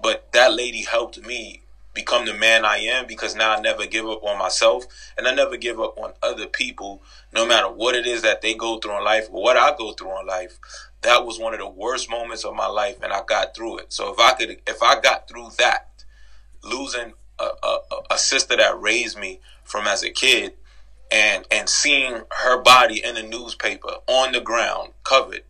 But 0.00 0.30
that 0.32 0.54
lady 0.54 0.82
helped 0.82 1.18
me 1.24 1.62
become 1.98 2.26
the 2.26 2.32
man 2.32 2.64
I 2.64 2.76
am 2.76 3.08
because 3.08 3.34
now 3.34 3.56
I 3.56 3.60
never 3.60 3.84
give 3.84 4.06
up 4.06 4.22
on 4.22 4.38
myself 4.38 4.84
and 5.16 5.26
I 5.26 5.34
never 5.34 5.56
give 5.56 5.80
up 5.80 5.98
on 5.98 6.12
other 6.22 6.46
people, 6.46 7.02
no 7.32 7.44
matter 7.44 7.66
what 7.66 7.96
it 7.96 8.06
is 8.06 8.22
that 8.22 8.40
they 8.40 8.54
go 8.54 8.78
through 8.78 8.98
in 8.98 9.04
life 9.04 9.26
or 9.32 9.42
what 9.42 9.56
I 9.56 9.76
go 9.76 9.90
through 9.90 10.20
in 10.20 10.26
life. 10.26 10.60
That 11.00 11.26
was 11.26 11.40
one 11.40 11.54
of 11.54 11.58
the 11.58 11.68
worst 11.68 12.08
moments 12.08 12.44
of 12.44 12.54
my 12.54 12.68
life 12.68 13.02
and 13.02 13.12
I 13.12 13.22
got 13.26 13.52
through 13.56 13.78
it. 13.78 13.92
So 13.92 14.12
if 14.12 14.20
I 14.20 14.34
could, 14.34 14.60
if 14.68 14.80
I 14.80 15.00
got 15.00 15.26
through 15.26 15.48
that, 15.58 16.04
losing 16.62 17.14
a, 17.40 17.48
a, 17.64 17.78
a 18.12 18.18
sister 18.18 18.56
that 18.56 18.80
raised 18.80 19.18
me 19.18 19.40
from 19.64 19.88
as 19.88 20.04
a 20.04 20.10
kid 20.10 20.54
and 21.10 21.46
and 21.50 21.68
seeing 21.68 22.22
her 22.30 22.62
body 22.62 23.02
in 23.02 23.16
the 23.16 23.22
newspaper 23.22 23.90
on 24.06 24.32
the 24.32 24.40
ground 24.40 24.92
covered 25.04 25.42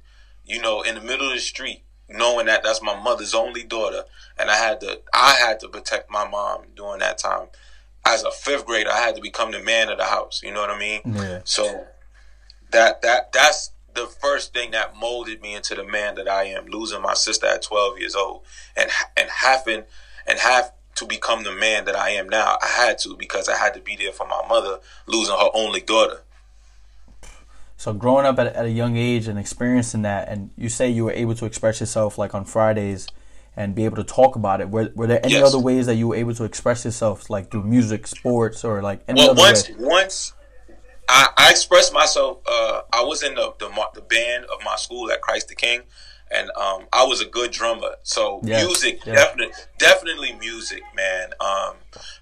you 0.46 0.60
know 0.62 0.82
in 0.82 0.94
the 0.94 1.00
middle 1.00 1.28
of 1.28 1.34
the 1.34 1.40
street 1.40 1.82
knowing 2.08 2.46
that 2.46 2.62
that's 2.62 2.82
my 2.82 2.98
mother's 3.00 3.34
only 3.34 3.62
daughter 3.62 4.04
and 4.38 4.50
i 4.50 4.56
had 4.56 4.80
to 4.80 5.00
i 5.12 5.32
had 5.34 5.60
to 5.60 5.68
protect 5.68 6.10
my 6.10 6.26
mom 6.28 6.62
during 6.76 7.00
that 7.00 7.18
time 7.18 7.48
as 8.06 8.22
a 8.22 8.30
fifth 8.30 8.66
grader 8.66 8.90
i 8.90 8.98
had 8.98 9.14
to 9.14 9.20
become 9.20 9.50
the 9.50 9.60
man 9.60 9.88
of 9.88 9.98
the 9.98 10.04
house 10.04 10.40
you 10.42 10.52
know 10.52 10.60
what 10.60 10.70
i 10.70 10.78
mean 10.78 11.00
yeah. 11.04 11.40
so 11.44 11.86
that 12.70 13.02
that 13.02 13.32
that's 13.32 13.72
the 13.94 14.06
first 14.06 14.54
thing 14.54 14.70
that 14.70 14.96
molded 14.96 15.42
me 15.42 15.54
into 15.54 15.74
the 15.74 15.84
man 15.84 16.14
that 16.14 16.28
i 16.28 16.44
am 16.44 16.66
losing 16.66 17.02
my 17.02 17.14
sister 17.14 17.46
at 17.46 17.62
12 17.62 17.98
years 17.98 18.14
old 18.14 18.42
and 18.76 18.90
and 19.16 19.28
having 19.28 19.84
and 20.26 20.38
have 20.38 20.72
to 20.98 21.06
become 21.06 21.44
the 21.44 21.52
man 21.52 21.84
that 21.84 21.96
I 21.96 22.10
am 22.10 22.28
now. 22.28 22.58
I 22.60 22.66
had 22.66 22.98
to 23.00 23.16
because 23.16 23.48
I 23.48 23.56
had 23.56 23.74
to 23.74 23.80
be 23.80 23.96
there 23.96 24.12
for 24.12 24.26
my 24.26 24.42
mother 24.48 24.80
losing 25.06 25.34
her 25.34 25.48
only 25.54 25.80
daughter. 25.80 26.22
So 27.78 27.92
growing 27.92 28.26
up 28.26 28.40
at, 28.40 28.48
at 28.48 28.64
a 28.64 28.70
young 28.70 28.96
age 28.96 29.28
and 29.28 29.38
experiencing 29.38 30.02
that, 30.02 30.28
and 30.28 30.50
you 30.56 30.68
say 30.68 30.90
you 30.90 31.04
were 31.04 31.12
able 31.12 31.36
to 31.36 31.46
express 31.46 31.78
yourself 31.78 32.18
like 32.18 32.34
on 32.34 32.44
Fridays 32.44 33.06
and 33.56 33.72
be 33.72 33.84
able 33.84 33.96
to 33.96 34.04
talk 34.04 34.34
about 34.34 34.60
it. 34.60 34.68
Were, 34.68 34.90
were 34.96 35.06
there 35.06 35.24
any 35.24 35.34
yes. 35.34 35.46
other 35.46 35.60
ways 35.60 35.86
that 35.86 35.94
you 35.94 36.08
were 36.08 36.16
able 36.16 36.34
to 36.34 36.42
express 36.42 36.84
yourself, 36.84 37.30
like 37.30 37.52
through 37.52 37.62
music, 37.62 38.08
sports, 38.08 38.64
or 38.64 38.82
like 38.82 39.04
any 39.06 39.20
well, 39.20 39.30
other 39.30 39.42
once, 39.42 39.68
way? 39.68 39.76
Once 39.78 40.32
I, 41.08 41.28
I 41.36 41.50
expressed 41.52 41.94
myself, 41.94 42.38
uh, 42.50 42.80
I 42.92 43.04
was 43.04 43.22
in 43.22 43.36
the, 43.36 43.54
the, 43.60 43.70
the 43.94 44.02
band 44.02 44.46
of 44.46 44.58
my 44.64 44.74
school 44.74 45.12
at 45.12 45.20
Christ 45.20 45.46
the 45.46 45.54
King, 45.54 45.82
and 46.32 46.50
um, 46.56 46.86
I 46.92 47.04
was 47.04 47.20
a 47.20 47.26
good 47.26 47.52
drummer. 47.52 47.94
So 48.02 48.40
yes, 48.42 48.66
music, 48.66 49.06
yes. 49.06 49.14
definitely, 49.14 49.54
definitely 49.78 50.32
music, 50.32 50.82
man. 50.96 51.30
Um, 51.40 51.76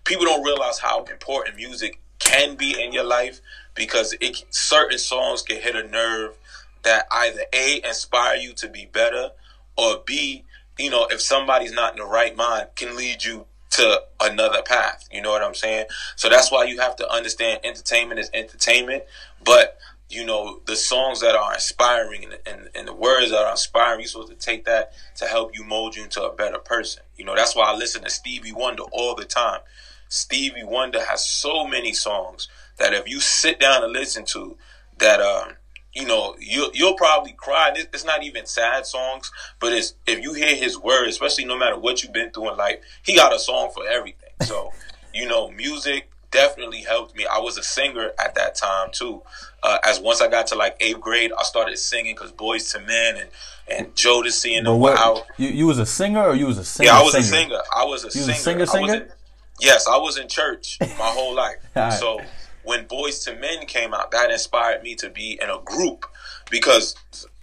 people 0.04 0.26
don't 0.26 0.44
realize 0.44 0.80
how 0.80 1.04
important 1.04 1.56
music 1.56 1.98
can 2.18 2.56
be 2.56 2.78
in 2.78 2.92
your 2.92 3.04
life 3.04 3.40
because 3.76 4.14
it 4.20 4.44
certain 4.50 4.98
songs 4.98 5.42
can 5.42 5.60
hit 5.60 5.76
a 5.76 5.86
nerve 5.86 6.36
that 6.82 7.06
either 7.12 7.42
a 7.52 7.80
inspire 7.84 8.36
you 8.36 8.52
to 8.54 8.68
be 8.68 8.86
better 8.92 9.30
or 9.76 10.02
b 10.06 10.44
you 10.78 10.90
know 10.90 11.06
if 11.10 11.20
somebody's 11.20 11.72
not 11.72 11.92
in 11.92 11.98
the 11.98 12.04
right 12.04 12.36
mind 12.36 12.68
can 12.74 12.96
lead 12.96 13.22
you 13.24 13.46
to 13.70 14.02
another 14.20 14.62
path 14.62 15.08
you 15.12 15.20
know 15.20 15.30
what 15.30 15.42
i'm 15.42 15.54
saying 15.54 15.84
so 16.14 16.28
that's 16.28 16.50
why 16.50 16.64
you 16.64 16.80
have 16.80 16.96
to 16.96 17.08
understand 17.10 17.60
entertainment 17.64 18.18
is 18.20 18.30
entertainment 18.32 19.02
but 19.44 19.78
you 20.08 20.24
know, 20.24 20.60
the 20.66 20.76
songs 20.76 21.20
that 21.20 21.34
are 21.34 21.54
inspiring 21.54 22.24
and, 22.24 22.38
and, 22.46 22.68
and, 22.74 22.86
the 22.86 22.94
words 22.94 23.30
that 23.30 23.40
are 23.40 23.50
inspiring, 23.50 24.00
you're 24.00 24.08
supposed 24.08 24.28
to 24.28 24.36
take 24.36 24.64
that 24.64 24.92
to 25.16 25.26
help 25.26 25.56
you 25.56 25.64
mold 25.64 25.96
you 25.96 26.04
into 26.04 26.22
a 26.22 26.32
better 26.32 26.58
person. 26.58 27.02
You 27.16 27.24
know, 27.24 27.34
that's 27.34 27.56
why 27.56 27.64
I 27.64 27.76
listen 27.76 28.04
to 28.04 28.10
Stevie 28.10 28.52
Wonder 28.52 28.84
all 28.92 29.16
the 29.16 29.24
time. 29.24 29.60
Stevie 30.08 30.64
Wonder 30.64 31.04
has 31.04 31.26
so 31.26 31.66
many 31.66 31.92
songs 31.92 32.48
that 32.78 32.92
if 32.94 33.08
you 33.08 33.20
sit 33.20 33.58
down 33.60 33.82
and 33.84 33.92
listen 33.92 34.24
to, 34.26 34.56
that, 34.98 35.20
um, 35.20 35.52
you 35.92 36.06
know, 36.06 36.34
you, 36.38 36.70
you'll 36.74 36.94
probably 36.96 37.32
cry. 37.32 37.72
It's 37.74 38.04
not 38.04 38.22
even 38.22 38.46
sad 38.46 38.86
songs, 38.86 39.30
but 39.60 39.72
it's, 39.72 39.94
if 40.06 40.22
you 40.22 40.34
hear 40.34 40.54
his 40.54 40.78
words, 40.78 41.10
especially 41.10 41.44
no 41.44 41.56
matter 41.58 41.78
what 41.78 42.02
you've 42.02 42.12
been 42.12 42.30
through 42.30 42.50
in 42.52 42.56
life, 42.56 42.78
he 43.02 43.14
got 43.16 43.34
a 43.34 43.38
song 43.38 43.70
for 43.74 43.86
everything. 43.86 44.30
So, 44.42 44.72
you 45.14 45.26
know, 45.26 45.50
music, 45.50 46.10
definitely 46.30 46.82
helped 46.82 47.16
me. 47.16 47.24
I 47.26 47.38
was 47.38 47.56
a 47.56 47.62
singer 47.62 48.10
at 48.18 48.34
that 48.34 48.54
time 48.56 48.90
too. 48.92 49.22
Uh, 49.62 49.78
as 49.84 49.98
once 50.00 50.20
I 50.20 50.28
got 50.28 50.46
to 50.48 50.54
like 50.54 50.76
eighth 50.80 51.00
grade, 51.00 51.32
I 51.38 51.42
started 51.44 51.78
singing 51.78 52.14
because 52.14 52.32
Boyz 52.32 52.74
II 52.78 52.84
Men 52.86 53.16
and 53.16 53.30
and 53.68 53.94
Jodeci 53.96 54.56
and 54.56 54.66
them 54.66 54.78
were 54.78 54.94
out. 54.96 55.24
You 55.38 55.48
you 55.48 55.66
was 55.66 55.78
a 55.78 55.86
singer 55.86 56.22
or 56.22 56.34
you 56.34 56.46
was 56.46 56.58
a 56.58 56.64
singer? 56.64 56.88
Yeah, 56.90 56.98
I 56.98 57.02
was 57.02 57.12
singer? 57.12 57.24
a 57.24 57.28
singer. 57.28 57.60
I 57.74 57.84
was 57.84 58.04
a 58.04 58.06
You 58.06 58.10
singer. 58.10 58.26
was 58.26 58.38
a 58.38 58.42
singer, 58.42 58.62
I 58.62 58.64
singer? 58.66 58.94
in- 59.04 59.12
yes, 59.60 59.86
I 59.88 59.96
was 59.96 60.18
in 60.18 60.28
church 60.28 60.78
my 60.80 60.86
whole 60.98 61.34
life. 61.34 61.56
Alright. 61.76 61.92
So 61.94 62.20
when 62.66 62.84
Boyz 62.86 63.26
II 63.26 63.38
Men 63.38 63.64
came 63.66 63.94
out, 63.94 64.10
that 64.10 64.30
inspired 64.30 64.82
me 64.82 64.96
to 64.96 65.08
be 65.08 65.38
in 65.40 65.48
a 65.48 65.58
group 65.64 66.04
because 66.50 66.96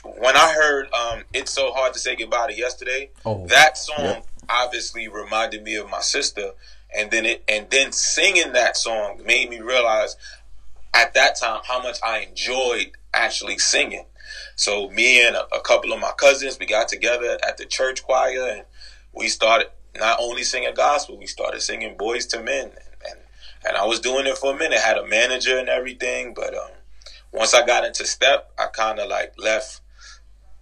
when 0.04 0.36
I 0.36 0.54
heard 0.54 0.92
um, 0.94 1.24
"It's 1.34 1.52
So 1.52 1.72
Hard 1.72 1.94
to 1.94 2.00
Say 2.00 2.16
Goodbye 2.16 2.48
to 2.48 2.58
Yesterday," 2.58 3.10
Oh, 3.26 3.48
that 3.48 3.78
song 3.78 3.98
yeah. 3.98 4.22
obviously 4.50 5.08
reminded 5.08 5.64
me 5.64 5.76
of 5.78 5.90
my 5.90 6.02
sister, 6.02 6.52
and 6.96 7.10
then 7.10 7.26
it 7.26 7.44
and 7.48 7.70
then 7.70 7.94
singing 7.94 8.52
that 8.52 8.76
song 8.76 9.22
made 9.26 9.50
me 9.50 9.62
realize 9.62 10.18
at 10.94 11.14
that 11.14 11.40
time 11.40 11.62
how 11.64 11.82
much 11.82 11.98
I 12.04 12.20
enjoyed 12.20 12.92
actually 13.14 13.58
singing. 13.60 14.06
So 14.56 14.90
me 14.90 15.26
and 15.26 15.36
a, 15.36 15.56
a 15.56 15.62
couple 15.62 15.94
of 15.94 16.00
my 16.00 16.12
cousins, 16.18 16.58
we 16.60 16.66
got 16.66 16.90
together 16.90 17.40
at 17.48 17.58
the 17.58 17.66
church 17.66 18.04
choir 18.04 18.50
and 18.50 18.64
we 19.14 19.28
started 19.30 19.70
not 19.96 20.18
only 20.20 20.44
singing 20.44 20.74
gospel, 20.76 21.18
we 21.18 21.28
started 21.28 21.62
singing 21.62 21.96
Boyz 21.96 22.34
II 22.36 22.44
Men. 22.44 22.72
And, 23.66 23.78
I 23.78 23.86
was 23.86 24.00
doing 24.00 24.28
it 24.28 24.38
for 24.38 24.54
a 24.54 24.58
minute, 24.58 24.80
had 24.80 24.98
a 24.98 25.08
manager 25.08 25.58
and 25.58 25.70
everything. 25.70 26.34
But 26.34 26.54
um, 26.56 26.72
once 27.32 27.54
I 27.54 27.66
got 27.66 27.86
into 27.86 28.06
step, 28.06 28.52
I 28.58 28.68
kind 28.68 29.00
of 29.00 29.10
like 29.10 29.34
left 29.38 29.82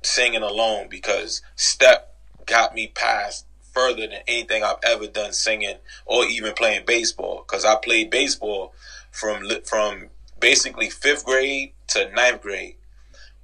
singing 0.03 0.41
alone 0.41 0.87
because 0.89 1.41
step 1.55 2.15
got 2.45 2.73
me 2.73 2.87
past 2.87 3.45
further 3.73 4.07
than 4.07 4.19
anything 4.27 4.63
I've 4.63 4.79
ever 4.83 5.07
done 5.07 5.33
singing 5.33 5.77
or 6.05 6.25
even 6.25 6.53
playing 6.53 6.85
baseball. 6.85 7.45
Because 7.47 7.65
I 7.65 7.75
played 7.75 8.09
baseball 8.09 8.73
from 9.11 9.47
from 9.65 10.09
basically 10.39 10.89
fifth 10.89 11.25
grade 11.25 11.73
to 11.87 12.11
ninth 12.11 12.41
grade. 12.41 12.75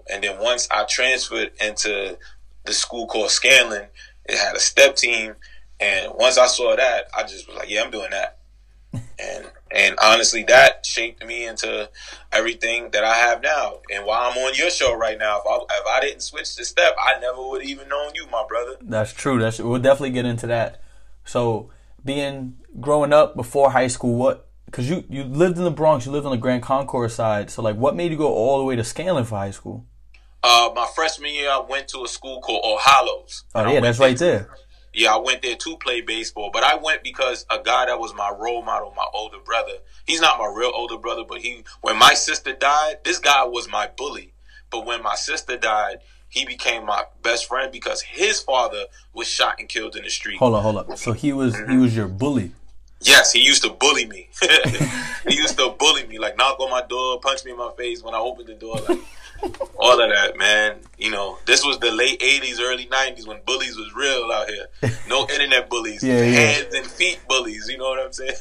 And 0.09 0.23
then 0.23 0.39
once 0.41 0.67
I 0.71 0.85
transferred 0.85 1.51
into 1.61 2.17
the 2.65 2.73
school 2.73 3.07
called 3.07 3.29
Scanlan, 3.29 3.87
it 4.25 4.37
had 4.37 4.55
a 4.55 4.59
step 4.59 4.95
team. 4.95 5.35
And 5.79 6.11
once 6.15 6.37
I 6.37 6.47
saw 6.47 6.75
that, 6.75 7.05
I 7.15 7.23
just 7.23 7.47
was 7.47 7.57
like, 7.57 7.69
yeah, 7.69 7.83
I'm 7.83 7.91
doing 7.91 8.11
that. 8.11 8.36
And 9.19 9.45
and 9.71 9.95
honestly, 10.01 10.43
that 10.43 10.85
shaped 10.85 11.25
me 11.25 11.45
into 11.45 11.89
everything 12.31 12.91
that 12.91 13.03
I 13.03 13.15
have 13.15 13.41
now. 13.41 13.79
And 13.93 14.05
while 14.05 14.31
I'm 14.31 14.37
on 14.37 14.53
your 14.55 14.69
show 14.69 14.95
right 14.95 15.17
now, 15.17 15.39
if 15.39 15.43
I, 15.45 15.55
if 15.57 15.87
I 15.87 15.99
didn't 16.01 16.21
switch 16.21 16.55
to 16.55 16.65
step, 16.65 16.95
I 16.99 17.19
never 17.19 17.41
would 17.49 17.61
have 17.61 17.69
even 17.69 17.89
known 17.89 18.11
you, 18.15 18.27
my 18.31 18.45
brother. 18.47 18.75
That's 18.81 19.11
true. 19.11 19.39
That's 19.39 19.59
we'll 19.59 19.79
definitely 19.79 20.11
get 20.11 20.25
into 20.25 20.47
that. 20.47 20.81
So, 21.25 21.69
being 22.05 22.57
growing 22.79 23.11
up 23.11 23.35
before 23.35 23.71
high 23.71 23.87
school, 23.87 24.15
what? 24.15 24.47
Because 24.65 24.89
you 24.89 25.03
you 25.09 25.23
lived 25.23 25.57
in 25.57 25.63
the 25.63 25.71
Bronx, 25.71 26.05
you 26.05 26.11
lived 26.11 26.25
on 26.25 26.31
the 26.31 26.37
Grand 26.37 26.63
Concourse 26.63 27.15
side. 27.15 27.49
So, 27.49 27.61
like, 27.61 27.75
what 27.75 27.95
made 27.95 28.11
you 28.11 28.17
go 28.17 28.33
all 28.33 28.59
the 28.59 28.65
way 28.65 28.75
to 28.75 28.83
Scanlan 28.83 29.25
for 29.25 29.37
high 29.37 29.51
school? 29.51 29.85
Uh, 30.43 30.69
my 30.75 30.87
freshman 30.95 31.33
year, 31.33 31.49
I 31.49 31.59
went 31.59 31.87
to 31.89 32.03
a 32.03 32.07
school 32.07 32.39
called 32.41 32.61
All 32.63 32.77
Hallows. 32.77 33.43
Oh 33.55 33.69
yeah, 33.69 33.79
that's 33.79 33.99
right 33.99 34.17
there. 34.17 34.49
Yeah, 34.97 35.13
I 35.13 35.17
went 35.17 35.43
there 35.43 35.55
to 35.55 35.77
play 35.77 36.01
baseball, 36.01 36.49
but 36.51 36.63
I 36.63 36.75
went 36.75 37.03
because 37.03 37.45
a 37.51 37.61
guy 37.61 37.85
that 37.85 37.99
was 37.99 38.15
my 38.15 38.31
role 38.31 38.63
model, 38.63 38.91
my 38.97 39.05
older 39.13 39.37
brother. 39.45 39.73
He's 40.07 40.21
not 40.21 40.39
my 40.39 40.51
real 40.51 40.71
older 40.73 40.97
brother, 40.97 41.21
but 41.23 41.37
he 41.37 41.63
when 41.81 41.99
my 41.99 42.15
sister 42.15 42.51
died, 42.51 42.95
this 43.03 43.19
guy 43.19 43.45
was 43.45 43.69
my 43.69 43.87
bully. 43.95 44.33
But 44.71 44.87
when 44.87 45.03
my 45.03 45.13
sister 45.13 45.55
died, 45.55 45.97
he 46.29 46.45
became 46.45 46.83
my 46.83 47.03
best 47.21 47.45
friend 47.45 47.71
because 47.71 48.01
his 48.01 48.39
father 48.39 48.85
was 49.13 49.27
shot 49.27 49.57
and 49.59 49.69
killed 49.69 49.95
in 49.95 50.03
the 50.03 50.09
street. 50.09 50.39
Hold 50.39 50.55
on, 50.55 50.63
hold 50.63 50.77
up. 50.77 50.97
So 50.97 51.13
he 51.13 51.31
was 51.31 51.55
he 51.69 51.77
was 51.77 51.95
your 51.95 52.07
bully. 52.07 52.53
Yes, 53.01 53.31
he 53.31 53.39
used 53.39 53.63
to 53.63 53.69
bully 53.69 54.05
me. 54.07 54.29
he 55.27 55.35
used 55.35 55.57
to 55.57 55.75
bully 55.77 56.07
me, 56.07 56.17
like 56.19 56.37
knock 56.37 56.59
on 56.59 56.69
my 56.71 56.81
door, 56.83 57.19
punch 57.19 57.45
me 57.45 57.51
in 57.51 57.57
my 57.57 57.71
face 57.77 58.01
when 58.01 58.13
I 58.15 58.17
opened 58.17 58.47
the 58.47 58.55
door, 58.55 58.75
like 58.89 58.99
all 59.77 60.01
of 60.01 60.09
that, 60.09 60.35
man. 60.37 60.77
You 60.97 61.11
know, 61.11 61.37
this 61.45 61.63
was 61.63 61.77
the 61.79 61.91
late 61.91 62.19
'80s, 62.19 62.59
early 62.59 62.87
'90s 62.87 63.27
when 63.27 63.39
bullies 63.45 63.77
was 63.77 63.93
real 63.95 64.31
out 64.31 64.49
here. 64.49 64.67
No 65.07 65.21
internet 65.29 65.69
bullies, 65.69 66.03
Yeah, 66.03 66.21
yeah. 66.21 66.39
hands 66.39 66.73
and 66.73 66.85
feet 66.85 67.19
bullies. 67.29 67.67
You 67.69 67.77
know 67.77 67.85
what 67.85 67.99
I'm 68.03 68.11
saying? 68.13 68.33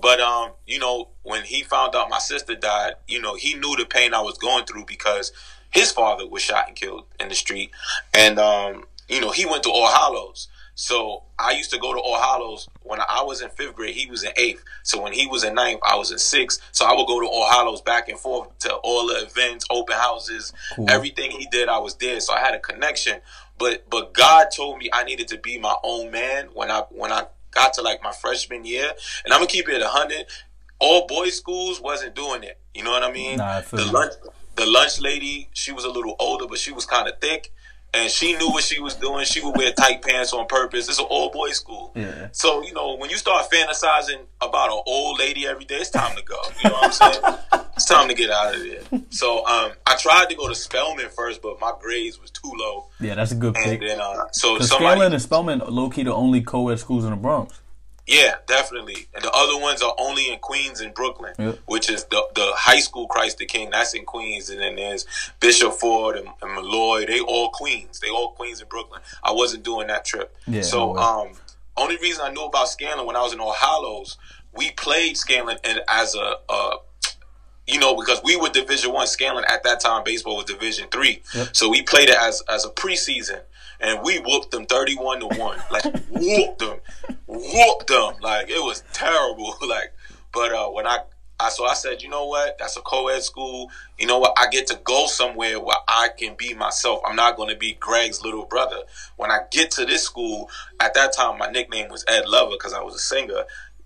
but 0.00 0.20
um, 0.20 0.52
you 0.66 0.78
know, 0.78 1.08
when 1.22 1.42
he 1.42 1.62
found 1.62 1.94
out 1.94 2.08
my 2.10 2.18
sister 2.18 2.54
died, 2.54 2.94
you 3.06 3.20
know, 3.20 3.34
he 3.34 3.54
knew 3.54 3.76
the 3.76 3.84
pain 3.84 4.14
I 4.14 4.20
was 4.20 4.38
going 4.38 4.64
through 4.64 4.86
because 4.86 5.32
his 5.70 5.90
father 5.92 6.26
was 6.26 6.42
shot 6.42 6.68
and 6.68 6.76
killed 6.76 7.04
in 7.20 7.28
the 7.28 7.34
street, 7.34 7.70
and 8.14 8.38
um, 8.38 8.84
you 9.08 9.20
know, 9.20 9.30
he 9.30 9.44
went 9.44 9.62
to 9.64 9.70
All 9.70 9.88
Hallows. 9.88 10.48
So 10.80 11.24
I 11.40 11.54
used 11.54 11.72
to 11.72 11.78
go 11.80 11.92
to 11.92 11.98
All 11.98 12.20
Hallows 12.20 12.68
when 12.84 13.00
I 13.00 13.24
was 13.24 13.42
in 13.42 13.50
fifth 13.50 13.74
grade. 13.74 13.96
He 13.96 14.06
was 14.08 14.22
in 14.22 14.30
eighth. 14.36 14.62
So 14.84 15.02
when 15.02 15.12
he 15.12 15.26
was 15.26 15.42
in 15.42 15.54
ninth, 15.56 15.80
I 15.82 15.96
was 15.96 16.12
in 16.12 16.18
sixth. 16.18 16.62
So 16.70 16.86
I 16.86 16.94
would 16.94 17.08
go 17.08 17.20
to 17.20 17.26
All 17.26 17.50
Hallows 17.50 17.80
back 17.80 18.08
and 18.08 18.16
forth 18.16 18.56
to 18.60 18.74
all 18.74 19.08
the 19.08 19.24
events, 19.24 19.66
open 19.70 19.96
houses, 19.96 20.52
Cool. 20.76 20.88
everything 20.88 21.32
he 21.32 21.46
did. 21.46 21.68
I 21.68 21.78
was 21.78 21.96
there. 21.96 22.20
So 22.20 22.32
I 22.32 22.38
had 22.38 22.54
a 22.54 22.60
connection. 22.60 23.20
But 23.58 23.90
but 23.90 24.14
God 24.14 24.50
told 24.54 24.78
me 24.78 24.88
I 24.92 25.02
needed 25.02 25.26
to 25.28 25.38
be 25.38 25.58
my 25.58 25.74
own 25.82 26.12
man 26.12 26.50
when 26.54 26.70
I 26.70 26.82
when 26.90 27.10
I 27.10 27.26
got 27.50 27.74
to 27.74 27.82
like 27.82 28.00
my 28.00 28.12
freshman 28.12 28.64
year. 28.64 28.92
And 29.24 29.34
I'm 29.34 29.40
gonna 29.40 29.48
keep 29.48 29.68
it 29.68 29.82
a 29.82 29.88
hundred. 29.88 30.26
All 30.78 31.08
boys 31.08 31.36
schools 31.36 31.80
wasn't 31.80 32.14
doing 32.14 32.44
it. 32.44 32.56
You 32.72 32.84
know 32.84 32.92
what 32.92 33.02
I 33.02 33.10
mean? 33.10 33.38
Nah, 33.38 33.56
I 33.56 33.60
the 33.62 33.84
lunch 33.84 34.12
the 34.54 34.66
lunch 34.66 35.00
lady, 35.00 35.48
she 35.54 35.72
was 35.72 35.84
a 35.84 35.90
little 35.90 36.14
older, 36.20 36.46
but 36.46 36.58
she 36.58 36.70
was 36.70 36.84
kind 36.84 37.08
of 37.08 37.18
thick. 37.20 37.52
And 37.94 38.10
she 38.10 38.36
knew 38.36 38.50
what 38.50 38.62
she 38.62 38.80
was 38.80 38.94
doing. 38.96 39.24
She 39.24 39.40
would 39.40 39.56
wear 39.56 39.72
tight 39.72 40.02
pants 40.02 40.34
on 40.34 40.46
purpose. 40.46 40.88
It's 40.90 40.98
an 40.98 41.06
old 41.08 41.32
boys 41.32 41.56
school. 41.56 41.92
Yeah. 41.94 42.28
So, 42.32 42.62
you 42.62 42.74
know, 42.74 42.96
when 42.96 43.08
you 43.08 43.16
start 43.16 43.50
fantasizing 43.50 44.20
about 44.42 44.70
an 44.70 44.80
old 44.86 45.18
lady 45.18 45.46
every 45.46 45.64
day, 45.64 45.76
it's 45.76 45.88
time 45.90 46.14
to 46.16 46.22
go. 46.22 46.36
You 46.62 46.68
know 46.70 46.76
what 46.76 47.02
I'm 47.02 47.12
saying? 47.12 47.64
it's 47.76 47.86
time 47.86 48.08
to 48.08 48.14
get 48.14 48.30
out 48.30 48.54
of 48.54 48.60
there. 48.62 49.00
So, 49.08 49.38
um, 49.46 49.72
I 49.86 49.96
tried 49.96 50.28
to 50.28 50.34
go 50.36 50.48
to 50.48 50.54
Spellman 50.54 51.08
first, 51.08 51.40
but 51.40 51.58
my 51.60 51.72
grades 51.80 52.20
was 52.20 52.30
too 52.30 52.52
low. 52.54 52.88
Yeah, 53.00 53.14
that's 53.14 53.32
a 53.32 53.36
good 53.36 53.56
And 53.56 53.64
pick. 53.64 53.80
then, 53.80 54.00
uh, 54.00 54.26
so 54.32 54.58
somebody, 54.58 54.66
Scanlan 54.66 55.12
and 55.14 55.22
Spellman 55.22 55.62
low 55.66 55.88
key 55.88 56.02
the 56.02 56.12
only 56.14 56.42
co-ed 56.42 56.78
schools 56.78 57.04
in 57.04 57.10
the 57.10 57.16
Bronx. 57.16 57.58
Yeah, 58.08 58.36
definitely. 58.46 59.06
And 59.14 59.22
the 59.22 59.30
other 59.32 59.58
ones 59.60 59.82
are 59.82 59.94
only 59.98 60.32
in 60.32 60.38
Queens 60.38 60.80
and 60.80 60.94
Brooklyn, 60.94 61.34
Yep. 61.38 61.58
which 61.66 61.90
is 61.90 62.04
the 62.06 62.22
the 62.34 62.50
high 62.54 62.80
school 62.80 63.06
Christ 63.06 63.36
the 63.38 63.44
King. 63.46 63.68
That's 63.70 63.92
in 63.94 64.04
Queens, 64.06 64.48
and 64.48 64.60
then 64.60 64.76
there's 64.76 65.04
Bishop 65.40 65.74
Ford 65.74 66.16
and, 66.16 66.28
and 66.40 66.54
Molloy. 66.54 67.04
They 67.06 67.20
all 67.20 67.50
Queens. 67.50 68.00
They 68.00 68.08
all 68.08 68.30
Queens 68.32 68.60
and 68.60 68.68
Brooklyn. 68.70 69.02
I 69.22 69.32
wasn't 69.32 69.62
doing 69.62 69.88
that 69.88 70.04
trip. 70.06 70.34
Yeah, 70.46 70.62
So, 70.62 70.96
um, 70.96 71.32
only 71.76 71.98
reason 71.98 72.24
I 72.24 72.30
knew 72.32 72.44
about 72.46 72.68
Scanlan 72.70 73.06
when 73.06 73.14
I 73.14 73.22
was 73.22 73.32
in 73.34 73.40
All 73.40 73.52
Hallows, 73.52 74.16
we 74.54 74.70
played 74.72 75.16
Scanlan 75.18 75.58
and 75.62 75.82
as 75.88 76.14
a. 76.14 76.36
Uh, 76.48 76.76
you 77.66 77.78
know, 77.78 77.94
because 77.94 78.22
we 78.24 78.34
were 78.34 78.48
Division 78.48 78.92
One, 78.94 79.06
Scanlan 79.06 79.44
at 79.46 79.62
that 79.64 79.78
time, 79.80 80.02
baseball 80.02 80.36
was 80.36 80.46
Division 80.46 80.88
Three, 80.90 81.20
Yep. 81.34 81.48
so 81.54 81.68
we 81.68 81.82
played 81.82 82.08
it 82.08 82.16
as 82.18 82.42
as 82.48 82.64
a 82.64 82.70
preseason, 82.70 83.40
and 83.80 84.00
we 84.02 84.18
whooped 84.18 84.50
them 84.50 84.66
thirty-one 84.66 85.20
to 85.20 85.26
one, 85.38 85.58
like 85.70 85.84
whooped 86.10 86.58
them, 86.58 86.78
whooped 87.26 87.86
them, 87.88 88.14
like 88.20 88.48
it 88.50 88.62
was 88.62 88.82
terrible, 88.92 89.54
like. 89.68 89.92
But 90.32 90.52
uh, 90.52 90.68
when 90.68 90.86
I, 90.86 90.98
I 91.40 91.48
so 91.48 91.64
I 91.64 91.72
said, 91.74 92.02
you 92.02 92.08
know 92.10 92.26
what, 92.26 92.58
that's 92.58 92.76
a 92.76 92.80
co-ed 92.82 93.22
school. 93.22 93.70
You 93.98 94.06
know 94.06 94.18
what, 94.18 94.34
I 94.38 94.48
get 94.50 94.66
to 94.68 94.78
go 94.84 95.06
somewhere 95.06 95.58
where 95.58 95.76
I 95.88 96.08
can 96.16 96.34
be 96.36 96.52
myself. 96.54 97.00
I'm 97.06 97.16
not 97.16 97.36
going 97.36 97.48
to 97.48 97.56
be 97.56 97.74
Greg's 97.80 98.22
little 98.22 98.44
brother. 98.44 98.80
When 99.16 99.30
I 99.30 99.40
get 99.50 99.70
to 99.72 99.86
this 99.86 100.02
school, 100.02 100.50
at 100.80 100.92
that 100.94 101.12
time 101.14 101.38
my 101.38 101.50
nickname 101.50 101.88
was 101.88 102.04
Ed 102.08 102.28
Lover 102.28 102.52
because 102.52 102.74
I 102.74 102.82
was 102.82 102.94
a 102.94 102.98
singer. 102.98 103.44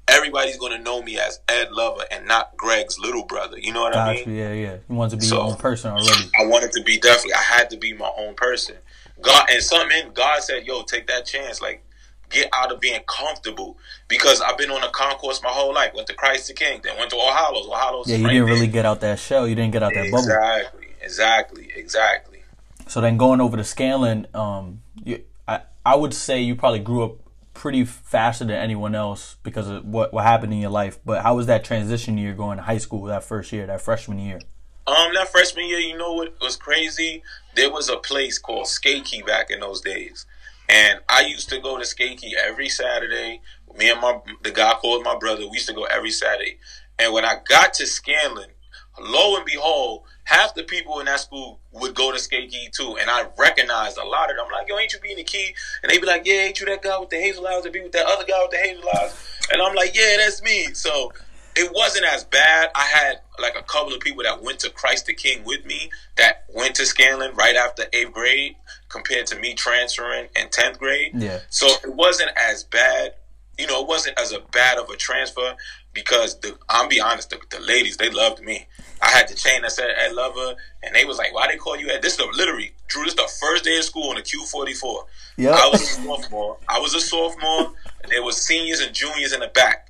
Everybody's 0.08 0.58
going 0.58 0.72
to 0.76 0.82
know 0.82 1.00
me 1.00 1.16
as 1.18 1.40
Ed 1.48 1.70
Lover 1.70 2.02
and 2.10 2.26
not 2.26 2.56
Greg's 2.56 2.98
little 2.98 3.24
brother. 3.24 3.56
You 3.58 3.72
know 3.72 3.82
what 3.82 3.96
I 3.96 4.14
mean? 4.14 4.34
Yeah, 4.34 4.52
yeah. 4.52 4.76
You 4.88 4.96
want 4.96 5.12
to 5.12 5.16
be 5.16 5.24
So- 5.24 5.36
your 5.36 5.44
own 5.44 5.56
person 5.56 5.92
already. 5.92 6.28
I 6.38 6.44
wanted 6.46 6.72
to 6.72 6.82
be 6.82 6.98
definitely. 6.98 7.34
I 7.34 7.42
had 7.42 7.70
to 7.70 7.76
be 7.76 7.92
my 7.92 8.10
own 8.18 8.34
person. 8.34 8.76
God 9.20 9.46
and 9.50 9.62
something. 9.62 10.12
God 10.14 10.42
said, 10.42 10.66
"Yo, 10.66 10.82
take 10.82 11.06
that 11.08 11.26
chance. 11.26 11.60
Like, 11.60 11.84
get 12.30 12.48
out 12.52 12.72
of 12.72 12.80
being 12.80 13.00
comfortable." 13.06 13.76
Because 14.08 14.40
I've 14.40 14.58
been 14.58 14.70
on 14.70 14.82
a 14.82 14.90
concourse 14.90 15.40
my 15.42 15.50
whole 15.50 15.74
life. 15.74 15.92
Went 15.94 16.06
to 16.08 16.14
Christ 16.14 16.48
the 16.48 16.54
King, 16.54 16.80
then 16.82 16.96
went 16.98 17.10
to 17.10 17.16
All 17.16 17.32
Hallows. 17.32 17.66
All 17.66 17.76
Hallows. 17.76 18.08
Yeah, 18.08 18.16
you 18.16 18.24
right 18.24 18.32
didn't 18.32 18.46
there. 18.46 18.54
really 18.54 18.66
get 18.66 18.84
out 18.86 19.00
that 19.00 19.18
shell. 19.18 19.46
You 19.46 19.54
didn't 19.54 19.72
get 19.72 19.82
out 19.82 19.92
that 19.94 20.10
bubble. 20.10 20.18
Exactly. 20.18 20.86
Exactly. 21.00 21.72
Exactly. 21.74 22.42
So 22.88 23.00
then 23.00 23.16
going 23.16 23.40
over 23.40 23.56
to 23.56 23.64
Scanlan, 23.64 24.26
um, 24.34 24.82
you, 25.02 25.22
I 25.48 25.60
I 25.84 25.96
would 25.96 26.14
say 26.14 26.40
you 26.40 26.54
probably 26.54 26.80
grew 26.80 27.04
up 27.04 27.16
pretty 27.54 27.84
faster 27.84 28.44
than 28.44 28.56
anyone 28.56 28.94
else 28.94 29.36
because 29.42 29.68
of 29.68 29.84
what 29.84 30.12
what 30.12 30.24
happened 30.24 30.52
in 30.52 30.60
your 30.60 30.70
life. 30.70 30.98
But 31.04 31.22
how 31.22 31.36
was 31.36 31.46
that 31.46 31.64
transition 31.64 32.18
year 32.18 32.34
going 32.34 32.58
to 32.58 32.62
high 32.62 32.78
school 32.78 33.04
that 33.04 33.24
first 33.24 33.52
year, 33.52 33.66
that 33.66 33.80
freshman 33.80 34.18
year? 34.18 34.40
Um, 34.86 35.14
that 35.14 35.28
freshman 35.30 35.66
year, 35.66 35.78
you 35.78 35.96
know 35.96 36.12
what 36.14 36.34
was 36.40 36.56
crazy? 36.56 37.22
There 37.54 37.70
was 37.70 37.88
a 37.88 37.96
place 37.96 38.38
called 38.38 38.66
Skate 38.66 39.04
Key 39.04 39.22
back 39.22 39.50
in 39.50 39.60
those 39.60 39.80
days, 39.80 40.26
and 40.68 41.00
I 41.08 41.22
used 41.22 41.48
to 41.50 41.60
go 41.60 41.78
to 41.78 41.84
Skate 41.84 42.18
Key 42.18 42.36
every 42.38 42.68
Saturday. 42.68 43.40
Me 43.76 43.90
and 43.90 44.00
my 44.00 44.20
the 44.42 44.50
guy 44.50 44.74
called 44.74 45.04
my 45.04 45.16
brother. 45.16 45.42
We 45.42 45.54
used 45.54 45.68
to 45.68 45.74
go 45.74 45.84
every 45.84 46.10
Saturday, 46.10 46.58
and 46.98 47.12
when 47.12 47.24
I 47.24 47.36
got 47.46 47.74
to 47.74 47.86
Scanlan, 47.86 48.50
lo 48.98 49.36
and 49.36 49.44
behold, 49.44 50.04
half 50.24 50.54
the 50.54 50.62
people 50.62 51.00
in 51.00 51.06
that 51.06 51.20
school 51.20 51.60
would 51.72 51.94
go 51.94 52.12
to 52.12 52.18
skate 52.18 52.50
key 52.50 52.68
too, 52.72 52.96
and 53.00 53.10
I 53.10 53.26
recognized 53.38 53.98
a 53.98 54.04
lot 54.04 54.30
of 54.30 54.36
them. 54.36 54.46
I'm 54.46 54.52
like, 54.52 54.68
yo, 54.68 54.78
ain't 54.78 54.92
you 54.92 55.00
being 55.00 55.16
the 55.16 55.24
key? 55.24 55.54
And 55.82 55.90
they'd 55.90 56.00
be 56.00 56.06
like, 56.06 56.26
yeah, 56.26 56.42
ain't 56.42 56.60
you 56.60 56.66
that 56.66 56.82
guy 56.82 56.98
with 56.98 57.10
the 57.10 57.16
hazel 57.16 57.46
eyes? 57.46 57.62
To 57.64 57.70
be 57.70 57.80
with 57.80 57.92
that 57.92 58.06
other 58.06 58.24
guy 58.24 58.40
with 58.42 58.50
the 58.50 58.58
hazel 58.58 58.88
eyes? 58.98 59.14
And 59.52 59.60
I'm 59.60 59.74
like, 59.74 59.94
yeah, 59.94 60.16
that's 60.18 60.42
me. 60.42 60.72
So 60.74 61.12
it 61.56 61.72
wasn't 61.74 62.06
as 62.06 62.24
bad. 62.24 62.70
I 62.74 62.84
had 62.84 63.20
like 63.40 63.56
a 63.58 63.62
couple 63.62 63.92
of 63.92 64.00
people 64.00 64.22
that 64.22 64.42
went 64.42 64.60
to 64.60 64.70
Christ 64.70 65.06
the 65.06 65.14
King 65.14 65.44
with 65.44 65.64
me 65.64 65.90
that 66.16 66.44
went 66.54 66.74
to 66.76 66.86
Scanlan 66.86 67.34
right 67.34 67.56
after 67.56 67.84
eighth 67.92 68.12
grade 68.12 68.56
compared 68.88 69.26
to 69.26 69.38
me 69.38 69.54
transferring 69.54 70.28
in 70.36 70.48
tenth 70.50 70.78
grade. 70.78 71.12
Yeah. 71.14 71.40
So 71.50 71.66
it 71.66 71.94
wasn't 71.94 72.30
as 72.36 72.64
bad. 72.64 73.14
You 73.58 73.66
know, 73.66 73.82
it 73.82 73.88
wasn't 73.88 74.18
as 74.18 74.32
a 74.32 74.40
bad 74.52 74.78
of 74.78 74.88
a 74.88 74.96
transfer 74.96 75.56
because 75.94 76.40
the 76.40 76.56
I'm 76.68 76.88
be 76.88 77.00
honest, 77.00 77.30
the, 77.30 77.38
the 77.50 77.60
ladies 77.60 77.96
they 77.96 78.10
loved 78.10 78.42
me. 78.42 78.66
I 79.00 79.08
had 79.08 79.28
the 79.28 79.34
chain 79.34 79.62
that 79.62 79.72
said 79.72 79.90
"I 79.98 80.10
love 80.12 80.34
her," 80.34 80.56
and 80.82 80.94
they 80.94 81.04
was 81.04 81.18
like, 81.18 81.34
"Why 81.34 81.48
they 81.48 81.56
call 81.56 81.76
you?" 81.76 81.90
At 81.90 82.02
this 82.02 82.12
is 82.12 82.18
the, 82.18 82.26
literally 82.34 82.72
Drew. 82.86 83.04
This 83.04 83.12
is 83.12 83.16
the 83.16 83.30
first 83.40 83.64
day 83.64 83.76
of 83.78 83.84
school 83.84 84.10
on 84.10 84.16
the 84.16 84.22
Q44. 84.22 85.04
Yeah. 85.36 85.50
I 85.50 85.68
was 85.70 85.82
a 85.82 86.02
sophomore. 86.02 86.56
I 86.68 86.78
was 86.78 86.94
a 86.94 87.00
sophomore, 87.00 87.72
and 88.02 88.12
there 88.12 88.22
was 88.22 88.40
seniors 88.40 88.80
and 88.80 88.94
juniors 88.94 89.32
in 89.32 89.40
the 89.40 89.48
back. 89.48 89.88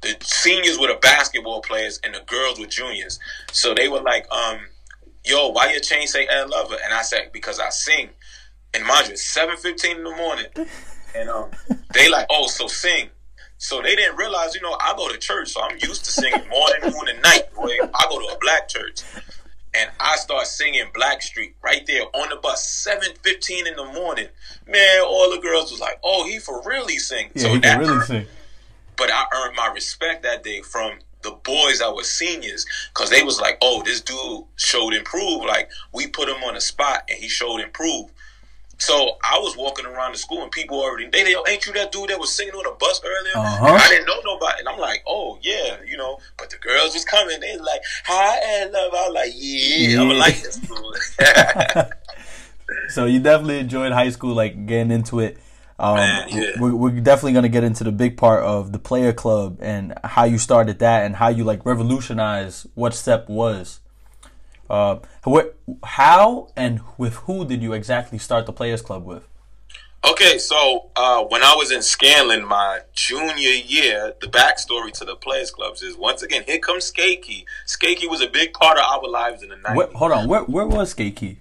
The 0.00 0.16
seniors 0.22 0.78
were 0.78 0.88
the 0.88 0.98
basketball 1.00 1.60
players, 1.60 2.00
and 2.02 2.14
the 2.14 2.20
girls 2.20 2.58
were 2.58 2.66
juniors. 2.66 3.18
So 3.52 3.74
they 3.74 3.88
were 3.88 4.00
like, 4.00 4.30
um, 4.32 4.60
"Yo, 5.24 5.48
why 5.48 5.70
your 5.70 5.80
chain 5.80 6.06
say 6.06 6.26
"I 6.26 6.44
love 6.44 6.70
her"? 6.70 6.78
And 6.84 6.94
I 6.94 7.02
said, 7.02 7.30
"Because 7.32 7.60
I 7.60 7.68
sing." 7.70 8.10
And 8.72 8.84
mind 8.84 9.08
you, 9.08 9.12
it's 9.14 9.26
seven 9.26 9.56
fifteen 9.56 9.98
in 9.98 10.04
the 10.04 10.16
morning, 10.16 10.46
and 11.14 11.28
um, 11.28 11.50
they 11.94 12.08
like, 12.08 12.26
"Oh, 12.30 12.46
so 12.46 12.66
sing." 12.66 13.10
So 13.58 13.82
they 13.82 13.94
didn't 13.94 14.16
realize, 14.16 14.54
you 14.54 14.62
know, 14.62 14.74
I 14.80 14.94
go 14.96 15.06
to 15.10 15.18
church, 15.18 15.50
so 15.50 15.60
I'm 15.60 15.76
used 15.82 16.06
to 16.06 16.10
singing 16.10 16.48
morning, 16.48 16.80
noon, 16.82 17.08
and 17.08 17.20
night. 17.20 17.52
Boy, 17.54 17.76
I 17.82 18.06
go 18.08 18.18
to 18.18 18.34
a 18.34 18.38
black 18.38 18.68
church, 18.68 19.02
and 19.74 19.90
I 20.00 20.16
start 20.16 20.46
singing 20.46 20.86
Blackstreet 20.94 21.52
right 21.62 21.86
there 21.86 22.04
on 22.14 22.30
the 22.30 22.36
bus, 22.36 22.66
seven 22.68 23.10
fifteen 23.22 23.66
in 23.66 23.76
the 23.76 23.84
morning. 23.84 24.28
Man, 24.66 25.02
all 25.02 25.30
the 25.30 25.42
girls 25.42 25.70
was 25.70 25.78
like, 25.78 26.00
"Oh, 26.02 26.24
he 26.26 26.38
for 26.38 26.62
really 26.64 26.96
sing." 26.96 27.30
Yeah, 27.34 27.42
so 27.42 27.48
he 27.52 27.58
that 27.58 27.78
really 27.80 28.00
sing. 28.06 28.26
But 29.00 29.10
I 29.10 29.24
earned 29.34 29.56
my 29.56 29.68
respect 29.68 30.22
that 30.24 30.44
day 30.44 30.60
from 30.60 30.98
the 31.22 31.30
boys 31.30 31.78
that 31.78 31.94
were 31.94 32.04
seniors 32.04 32.66
because 32.92 33.08
they 33.08 33.22
was 33.22 33.40
like, 33.40 33.56
"Oh, 33.62 33.82
this 33.82 34.02
dude 34.02 34.44
showed 34.56 34.92
improve. 34.92 35.44
Like 35.44 35.70
we 35.92 36.06
put 36.06 36.28
him 36.28 36.44
on 36.44 36.54
the 36.54 36.60
spot, 36.60 37.04
and 37.08 37.18
he 37.18 37.28
showed 37.28 37.60
improve." 37.60 38.10
So 38.76 39.16
I 39.24 39.38
was 39.38 39.56
walking 39.56 39.86
around 39.86 40.12
the 40.12 40.18
school, 40.18 40.42
and 40.42 40.52
people 40.52 40.80
already 40.80 41.08
they, 41.08 41.24
they 41.24 41.34
ain't 41.48 41.66
you 41.66 41.72
that 41.72 41.92
dude 41.92 42.10
that 42.10 42.20
was 42.20 42.30
singing 42.30 42.54
on 42.54 42.64
the 42.64 42.76
bus 42.78 43.00
earlier? 43.04 43.36
Uh-huh. 43.36 43.74
I 43.74 43.88
didn't 43.88 44.06
know 44.06 44.20
nobody, 44.22 44.60
and 44.60 44.68
I'm 44.68 44.78
like, 44.78 45.02
"Oh 45.06 45.38
yeah, 45.40 45.78
you 45.86 45.96
know." 45.96 46.18
But 46.36 46.50
the 46.50 46.58
girls 46.58 46.92
was 46.92 47.04
coming. 47.06 47.40
They 47.40 47.56
like, 47.56 47.80
"Hi, 48.04 48.60
and 48.60 48.72
love." 48.72 48.92
I 48.92 49.08
was 49.08 49.14
like, 49.14 49.32
"Yeah, 49.34 50.02
I'm 50.02 50.08
like 50.10 50.42
this 50.42 50.56
school." 50.56 50.94
So 52.88 53.06
you 53.06 53.18
definitely 53.18 53.58
enjoyed 53.58 53.92
high 53.92 54.10
school, 54.10 54.34
like 54.34 54.66
getting 54.66 54.92
into 54.92 55.20
it. 55.20 55.38
Um, 55.80 55.96
Man, 55.96 56.28
yeah. 56.28 56.50
we're, 56.60 56.74
we're 56.74 57.00
definitely 57.00 57.32
gonna 57.32 57.48
get 57.48 57.64
into 57.64 57.84
the 57.84 57.92
big 57.92 58.18
part 58.18 58.44
of 58.44 58.72
the 58.72 58.78
player 58.78 59.14
club 59.14 59.58
and 59.62 59.94
how 60.04 60.24
you 60.24 60.36
started 60.36 60.78
that 60.80 61.06
and 61.06 61.16
how 61.16 61.28
you 61.28 61.42
like 61.42 61.64
revolutionized 61.64 62.66
what 62.74 62.92
step 62.92 63.30
was. 63.30 63.80
Uh, 64.68 64.98
what, 65.24 65.56
how 65.82 66.48
and 66.54 66.80
with 66.98 67.14
who 67.14 67.46
did 67.46 67.62
you 67.62 67.72
exactly 67.72 68.18
start 68.18 68.44
the 68.44 68.52
players 68.52 68.82
club 68.82 69.06
with? 69.06 69.26
Okay, 70.04 70.38
so 70.38 70.90
uh, 70.96 71.24
when 71.24 71.42
I 71.42 71.54
was 71.56 71.70
in 71.70 71.82
Scanlan 71.82 72.46
my 72.46 72.80
junior 72.92 73.50
year, 73.50 74.14
the 74.20 74.28
backstory 74.28 74.92
to 74.92 75.04
the 75.04 75.14
Players 75.14 75.50
Clubs 75.50 75.82
is 75.82 75.94
once 75.96 76.22
again, 76.22 76.42
here 76.46 76.58
comes 76.58 76.84
Skate 76.86 77.22
Key. 77.22 77.44
Skakey 77.66 78.08
was 78.08 78.22
a 78.22 78.26
big 78.26 78.54
part 78.54 78.78
of 78.78 78.84
our 78.84 79.08
lives 79.08 79.42
in 79.42 79.50
the 79.50 79.56
90s. 79.56 79.76
Where, 79.76 79.86
hold 79.88 80.12
on, 80.12 80.28
where 80.28 80.42
where 80.44 80.66
was 80.66 80.92
Skate 80.92 81.16
Key? 81.16 81.40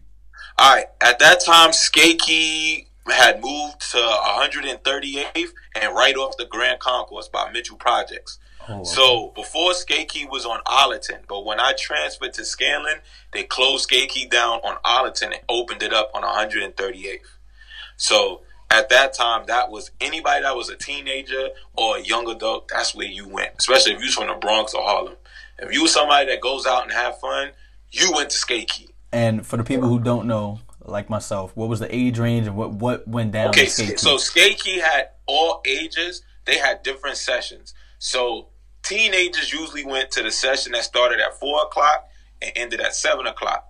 All 0.58 0.76
right, 0.76 0.88
at 1.00 1.20
that 1.20 1.40
time, 1.40 1.72
Skate 1.72 2.20
Key 2.20 2.89
had 3.10 3.42
moved 3.42 3.82
to 3.92 3.98
138th 3.98 5.54
and 5.80 5.96
right 5.96 6.16
off 6.16 6.38
the 6.38 6.46
Grand 6.46 6.80
Concourse 6.80 7.28
by 7.28 7.52
Mitchell 7.52 7.78
Projects. 7.78 8.40
Oh, 8.68 8.84
So 8.84 9.32
before 9.36 9.74
Skate 9.74 10.10
Key 10.10 10.26
was 10.26 10.46
on 10.46 10.60
Arlington, 10.66 11.22
but 11.28 11.46
when 11.46 11.60
I 11.60 11.74
transferred 11.78 12.34
to 12.34 12.46
Scanlan, 12.46 13.00
they 13.32 13.44
closed 13.44 13.84
Skate 13.84 14.10
Key 14.10 14.28
down 14.28 14.60
on 14.60 14.78
Arlington 14.84 15.34
and 15.34 15.42
opened 15.50 15.82
it 15.82 15.94
up 15.94 16.12
on 16.14 16.24
138th. 16.24 17.20
So 17.98 18.42
at 18.70 18.90
that 18.90 19.14
time, 19.14 19.46
that 19.48 19.72
was 19.72 19.92
anybody 20.00 20.44
that 20.44 20.56
was 20.56 20.70
a 20.70 20.76
teenager 20.76 21.50
or 21.76 21.98
a 21.98 22.02
young 22.02 22.30
adult. 22.30 22.68
That's 22.68 22.94
where 22.94 23.08
you 23.08 23.28
went, 23.28 23.54
especially 23.58 23.94
if 23.94 24.00
you 24.00 24.06
was 24.06 24.14
from 24.16 24.28
the 24.28 24.36
Bronx 24.36 24.74
or 24.74 24.84
Harlem. 24.84 25.16
If 25.58 25.74
you 25.74 25.82
was 25.82 25.94
somebody 25.94 26.28
that 26.28 26.40
goes 26.42 26.66
out 26.66 26.84
and 26.84 26.92
have 26.92 27.20
fun, 27.20 27.52
you 27.92 28.12
went 28.14 28.30
to 28.30 28.38
Skate 28.38 28.70
Key. 28.70 28.90
And 29.12 29.46
for 29.46 29.58
the 29.58 29.64
people 29.64 29.90
who 29.90 30.00
don't 30.00 30.28
know, 30.28 30.60
like 30.86 31.10
myself, 31.10 31.56
what 31.56 31.70
was 31.70 31.80
the 31.80 31.94
age 31.94 32.20
range 32.20 32.48
and 32.48 32.56
what 32.56 32.72
what 32.72 33.08
went 33.08 33.32
down? 33.32 33.50
Okay, 33.50 33.66
Skate 33.66 34.00
so 34.00 34.18
Skate 34.18 34.60
Key 34.60 34.80
had 34.80 35.10
all 35.26 35.62
ages. 35.66 36.24
They 36.46 36.58
had 36.58 36.84
different 36.84 37.18
sessions. 37.18 37.74
So 38.00 38.48
teenagers 38.84 39.52
usually 39.54 39.86
went 39.86 40.12
to 40.12 40.24
the 40.24 40.32
session 40.32 40.72
that 40.72 40.84
started 40.84 41.20
at 41.20 41.40
four 41.40 41.62
o'clock 41.64 42.08
and 42.42 42.52
ended 42.56 42.82
at 42.82 42.96
seven 42.96 43.28
o'clock. 43.28 43.66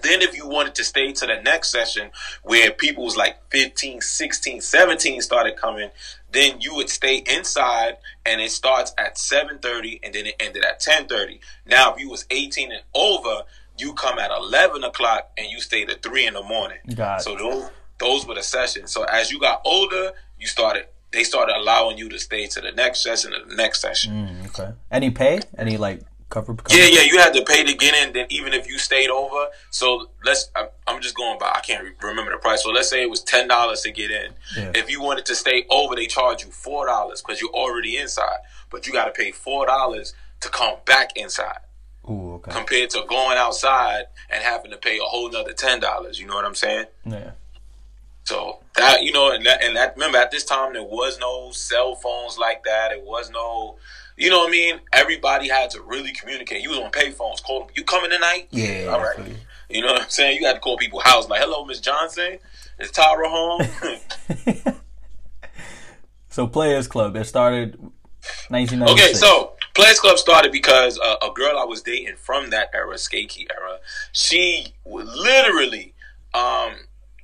Then 0.00 0.22
if 0.22 0.36
you 0.36 0.48
wanted 0.48 0.74
to 0.76 0.84
stay 0.84 1.12
to 1.12 1.26
the 1.26 1.42
next 1.42 1.70
session 1.70 2.10
where 2.42 2.70
people 2.70 3.04
was 3.04 3.16
like 3.16 3.36
15, 3.50 4.00
16, 4.00 4.60
17 4.60 5.20
started 5.20 5.56
coming, 5.56 5.90
then 6.30 6.60
you 6.60 6.74
would 6.74 6.88
stay 6.88 7.16
inside 7.16 7.98
and 8.24 8.40
it 8.40 8.50
starts 8.50 8.94
at 8.96 9.16
7.30 9.16 10.00
and 10.02 10.14
then 10.14 10.26
it 10.26 10.36
ended 10.40 10.64
at 10.64 10.80
10.30. 10.80 11.40
Now 11.66 11.92
if 11.92 12.00
you 12.00 12.08
was 12.08 12.24
18 12.30 12.72
and 12.72 12.82
over, 12.94 13.42
you 13.78 13.94
come 13.94 14.18
at 14.18 14.30
11 14.30 14.84
o'clock 14.84 15.30
and 15.36 15.48
you 15.48 15.60
stay 15.60 15.84
to 15.84 15.94
3 15.98 16.26
in 16.26 16.34
the 16.34 16.42
morning. 16.42 16.78
Got. 16.94 17.22
So 17.22 17.36
those 17.36 17.70
those 17.98 18.26
were 18.26 18.34
the 18.34 18.42
sessions. 18.42 18.92
So 18.92 19.04
as 19.04 19.30
you 19.30 19.38
got 19.40 19.62
older, 19.64 20.12
you 20.38 20.46
started 20.46 20.86
they 21.12 21.24
started 21.24 21.54
allowing 21.56 21.98
you 21.98 22.08
to 22.08 22.18
stay 22.18 22.46
to 22.46 22.60
the 22.60 22.72
next 22.72 23.02
session 23.02 23.34
and 23.34 23.50
the 23.50 23.54
next 23.54 23.80
session. 23.80 24.12
Mm, 24.12 24.46
okay. 24.48 24.72
Any 24.90 25.10
pay? 25.10 25.40
Any 25.56 25.76
like 25.76 26.00
cover? 26.30 26.54
cover? 26.54 26.74
Yeah, 26.74 26.86
yeah, 26.86 27.02
you 27.02 27.18
had 27.18 27.34
to 27.34 27.44
pay 27.44 27.62
to 27.64 27.74
get 27.74 27.94
in. 27.94 28.14
Then 28.14 28.26
even 28.30 28.52
if 28.54 28.66
you 28.66 28.78
stayed 28.78 29.10
over, 29.10 29.48
so 29.70 30.10
let's. 30.24 30.50
I'm, 30.56 30.68
I'm 30.86 31.00
just 31.00 31.14
going 31.14 31.38
by. 31.38 31.52
I 31.54 31.60
can't 31.60 31.86
remember 32.02 32.32
the 32.32 32.38
price. 32.38 32.62
So 32.62 32.70
let's 32.70 32.88
say 32.88 33.02
it 33.02 33.10
was 33.10 33.22
ten 33.22 33.46
dollars 33.46 33.82
to 33.82 33.92
get 33.92 34.10
in. 34.10 34.32
Yeah. 34.56 34.72
If 34.74 34.90
you 34.90 35.02
wanted 35.02 35.26
to 35.26 35.34
stay 35.34 35.66
over, 35.70 35.94
they 35.94 36.06
charge 36.06 36.44
you 36.44 36.50
four 36.50 36.86
dollars 36.86 37.22
because 37.22 37.40
you're 37.40 37.50
already 37.50 37.98
inside. 37.98 38.38
But 38.70 38.86
you 38.86 38.92
got 38.92 39.04
to 39.04 39.12
pay 39.12 39.30
four 39.30 39.66
dollars 39.66 40.14
to 40.40 40.48
come 40.48 40.76
back 40.86 41.10
inside, 41.16 41.58
Ooh, 42.10 42.34
okay. 42.34 42.50
compared 42.50 42.90
to 42.90 43.04
going 43.08 43.38
outside 43.38 44.04
and 44.30 44.42
having 44.42 44.70
to 44.72 44.76
pay 44.76 44.98
a 44.98 45.02
whole 45.02 45.30
nother 45.30 45.52
ten 45.52 45.80
dollars. 45.80 46.18
You 46.20 46.26
know 46.26 46.34
what 46.34 46.44
I'm 46.44 46.54
saying? 46.54 46.86
Yeah. 47.04 47.32
So 48.24 48.60
that 48.76 49.02
you 49.02 49.12
know, 49.12 49.30
and 49.30 49.44
that, 49.46 49.62
and 49.62 49.76
that 49.76 49.94
remember 49.94 50.18
at 50.18 50.30
this 50.30 50.44
time 50.44 50.72
there 50.72 50.82
was 50.82 51.18
no 51.18 51.50
cell 51.52 51.94
phones 51.94 52.38
like 52.38 52.64
that. 52.64 52.92
It 52.92 53.02
was 53.02 53.30
no, 53.30 53.76
you 54.16 54.30
know 54.30 54.40
what 54.40 54.48
I 54.48 54.52
mean. 54.52 54.80
Everybody 54.92 55.48
had 55.48 55.70
to 55.70 55.82
really 55.82 56.12
communicate. 56.12 56.62
You 56.62 56.70
was 56.70 56.78
on 56.78 56.90
payphones. 56.90 57.42
Call 57.42 57.70
you 57.74 57.84
coming 57.84 58.10
tonight? 58.10 58.48
Yeah. 58.50 58.86
all 58.90 59.00
right. 59.00 59.10
absolutely. 59.10 59.36
You 59.70 59.80
know 59.82 59.92
what 59.92 60.02
I'm 60.02 60.10
saying? 60.10 60.40
You 60.40 60.46
had 60.46 60.54
to 60.54 60.60
call 60.60 60.76
people 60.76 61.00
house 61.00 61.28
like, 61.28 61.40
"Hello, 61.40 61.64
Miss 61.64 61.80
Johnson. 61.80 62.38
Is 62.78 62.90
Tara 62.90 63.28
home?" 63.28 63.62
So 66.32 66.46
Players 66.46 66.88
Club. 66.88 67.14
It 67.16 67.26
started 67.26 67.78
1996. 68.48 68.90
okay, 68.90 69.12
so 69.12 69.52
Players 69.74 70.00
Club 70.00 70.18
started 70.18 70.52
because 70.52 70.98
uh, 70.98 71.16
a 71.22 71.30
girl 71.32 71.58
I 71.58 71.64
was 71.64 71.80
dating 71.82 72.16
from 72.16 72.50
that 72.50 72.70
era, 72.74 72.98
Skate 72.98 73.30
Key 73.30 73.48
era, 73.50 73.78
she 74.12 74.74
literally 74.84 75.94
um, 76.34 76.72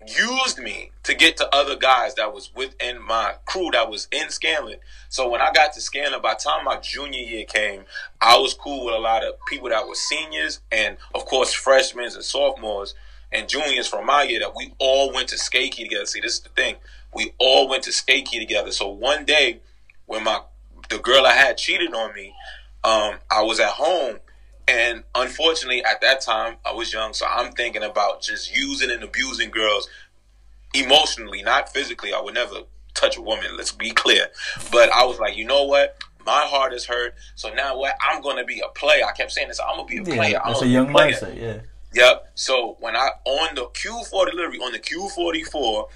used 0.07 0.59
me 0.59 0.93
to 1.03 1.15
get 1.15 1.37
to 1.37 1.55
other 1.55 1.77
guys 1.77 2.15
that 2.15 2.33
was 2.33 2.51
within 2.55 3.03
my 3.03 3.35
crew 3.45 3.71
that 3.73 3.91
was 3.91 4.09
in 4.11 4.31
Scanlan. 4.31 4.79
So 5.11 5.29
when 5.29 5.43
I 5.43 5.53
got 5.53 5.75
to 5.75 5.81
Scanlan, 5.83 6.23
by 6.23 6.35
time 6.35 6.65
my 6.65 6.79
junior 6.79 7.21
year 7.21 7.45
came, 7.45 7.85
I 8.21 8.39
was 8.39 8.55
cool 8.55 8.87
with 8.87 8.95
a 8.95 8.99
lot 8.99 9.25
of 9.25 9.35
people 9.47 9.69
that 9.69 9.87
were 9.87 9.95
seniors 9.95 10.61
and 10.73 10.97
of 11.15 11.27
course 11.27 11.53
freshmen 11.53 12.07
and 12.07 12.25
sophomores 12.25 12.95
and 13.31 13.47
juniors 13.47 13.87
from 13.87 14.07
my 14.07 14.23
year 14.23 14.41
that 14.41 14.57
we 14.57 14.73
all 14.79 15.13
went 15.13 15.29
to 15.29 15.39
Skate 15.39 15.73
Key 15.73 15.85
together. 15.85 16.07
See, 16.07 16.21
this 16.21 16.37
is 16.37 16.41
the 16.41 16.49
thing. 16.49 16.77
We 17.13 17.35
all 17.39 17.69
went 17.69 17.83
to 17.83 17.93
Skate 17.93 18.25
Key 18.25 18.39
together. 18.39 18.73
So 18.73 18.89
one 18.89 19.27
day 19.27 19.61
when 20.07 20.25
my 20.25 20.41
the 20.89 20.99
girl 20.99 21.27
I 21.27 21.33
had 21.33 21.59
cheated 21.59 21.93
on 21.93 22.15
me, 22.15 22.35
um, 22.89 23.19
I 23.31 23.43
was 23.43 23.61
at 23.61 23.71
home 23.71 24.19
and 24.69 25.03
unfortunately, 25.15 25.83
at 25.83 26.03
that 26.03 26.21
time, 26.21 26.57
I 26.65 26.73
was 26.73 26.93
young, 26.93 27.15
so 27.15 27.27
I'm 27.27 27.53
thinking 27.53 27.83
about 27.83 28.21
just 28.21 28.55
using 28.55 28.91
and 28.91 29.03
abusing 29.03 29.51
girls 29.51 29.89
emotionally, 30.75 31.43
not 31.43 31.73
physically. 31.73 32.13
I 32.13 32.21
would 32.21 32.35
never 32.35 32.57
touch 32.93 33.17
a 33.17 33.23
woman. 33.23 33.57
Let's 33.57 33.73
be 33.73 33.91
clear. 33.91 34.27
But 34.71 34.91
I 34.91 35.07
was 35.07 35.19
like, 35.19 35.39
you 35.39 35.47
know 35.47 35.65
what? 35.65 35.97
My 36.27 36.43
heart 36.43 36.75
is 36.75 36.85
hurt. 36.85 37.15
So 37.35 37.53
now 37.55 37.79
what? 37.79 37.95
I'm 37.99 38.21
going 38.21 38.37
to 38.37 38.45
be 38.45 38.61
a 38.61 38.69
player. 38.69 39.05
I 39.07 39.13
kept 39.13 39.33
saying 39.33 39.49
this. 39.49 39.59
I'm 39.59 39.77
going 39.77 39.89
to 39.89 40.05
be 40.05 40.11
a 40.11 40.15
player. 40.15 40.31
yeah, 40.33 40.41
I'm 40.45 40.53
that's 40.53 40.63
a 40.63 40.67
young 40.67 40.91
player. 40.91 41.15
mindset. 41.15 41.41
Yeah. 41.41 41.61
Yep. 41.95 42.33
So 42.35 42.77
when 42.81 42.95
I 42.95 43.09
on 43.25 43.55
the 43.55 43.65
Q4 43.69 44.31
delivery 44.31 44.59
on 44.59 44.73
the 44.73 44.79
Q44, 44.79 45.89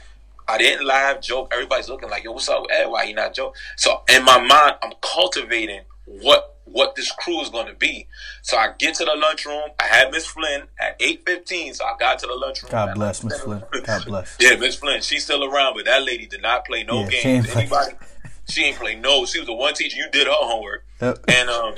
I 0.48 0.56
didn't 0.56 0.86
laugh, 0.86 1.20
joke. 1.20 1.50
Everybody's 1.52 1.90
looking 1.90 2.08
like, 2.08 2.24
yo, 2.24 2.32
what's 2.32 2.48
up 2.48 2.62
with 2.62 2.72
Ed? 2.72 2.86
Why 2.86 3.04
he 3.04 3.12
not 3.12 3.34
joke? 3.34 3.54
So 3.76 4.02
in 4.08 4.24
my 4.24 4.38
mind, 4.38 4.76
I'm 4.82 4.92
cultivating 5.02 5.82
what 6.06 6.51
what 6.64 6.94
this 6.94 7.10
crew 7.12 7.40
is 7.40 7.48
going 7.48 7.66
to 7.66 7.74
be. 7.74 8.06
So 8.42 8.56
I 8.56 8.72
get 8.78 8.94
to 8.96 9.04
the 9.04 9.14
lunchroom. 9.16 9.70
I 9.78 9.84
had 9.84 10.10
Miss 10.10 10.26
Flynn 10.26 10.62
at 10.80 10.96
eight 11.00 11.24
fifteen. 11.26 11.74
So 11.74 11.84
I 11.84 11.94
got 11.98 12.18
to 12.20 12.26
the 12.26 12.34
lunchroom. 12.34 12.70
God 12.70 12.94
bless 12.94 13.24
Miss 13.24 13.40
Flynn. 13.40 13.62
God 13.84 14.04
bless. 14.06 14.36
yeah, 14.40 14.56
Miss 14.56 14.76
Flynn. 14.76 15.00
She's 15.00 15.24
still 15.24 15.44
around, 15.44 15.74
but 15.74 15.84
that 15.86 16.04
lady 16.04 16.26
did 16.26 16.42
not 16.42 16.64
play 16.64 16.84
no 16.84 17.02
yeah, 17.02 17.22
games. 17.22 17.54
Anybody? 17.54 17.94
she 18.48 18.64
ain't 18.64 18.76
play 18.76 18.94
no. 18.94 19.24
She 19.24 19.38
was 19.38 19.46
the 19.46 19.54
one 19.54 19.74
teacher. 19.74 19.96
You 19.96 20.10
did 20.10 20.26
her 20.26 20.32
homework, 20.34 20.84
yep. 21.00 21.18
and 21.28 21.48
um, 21.48 21.74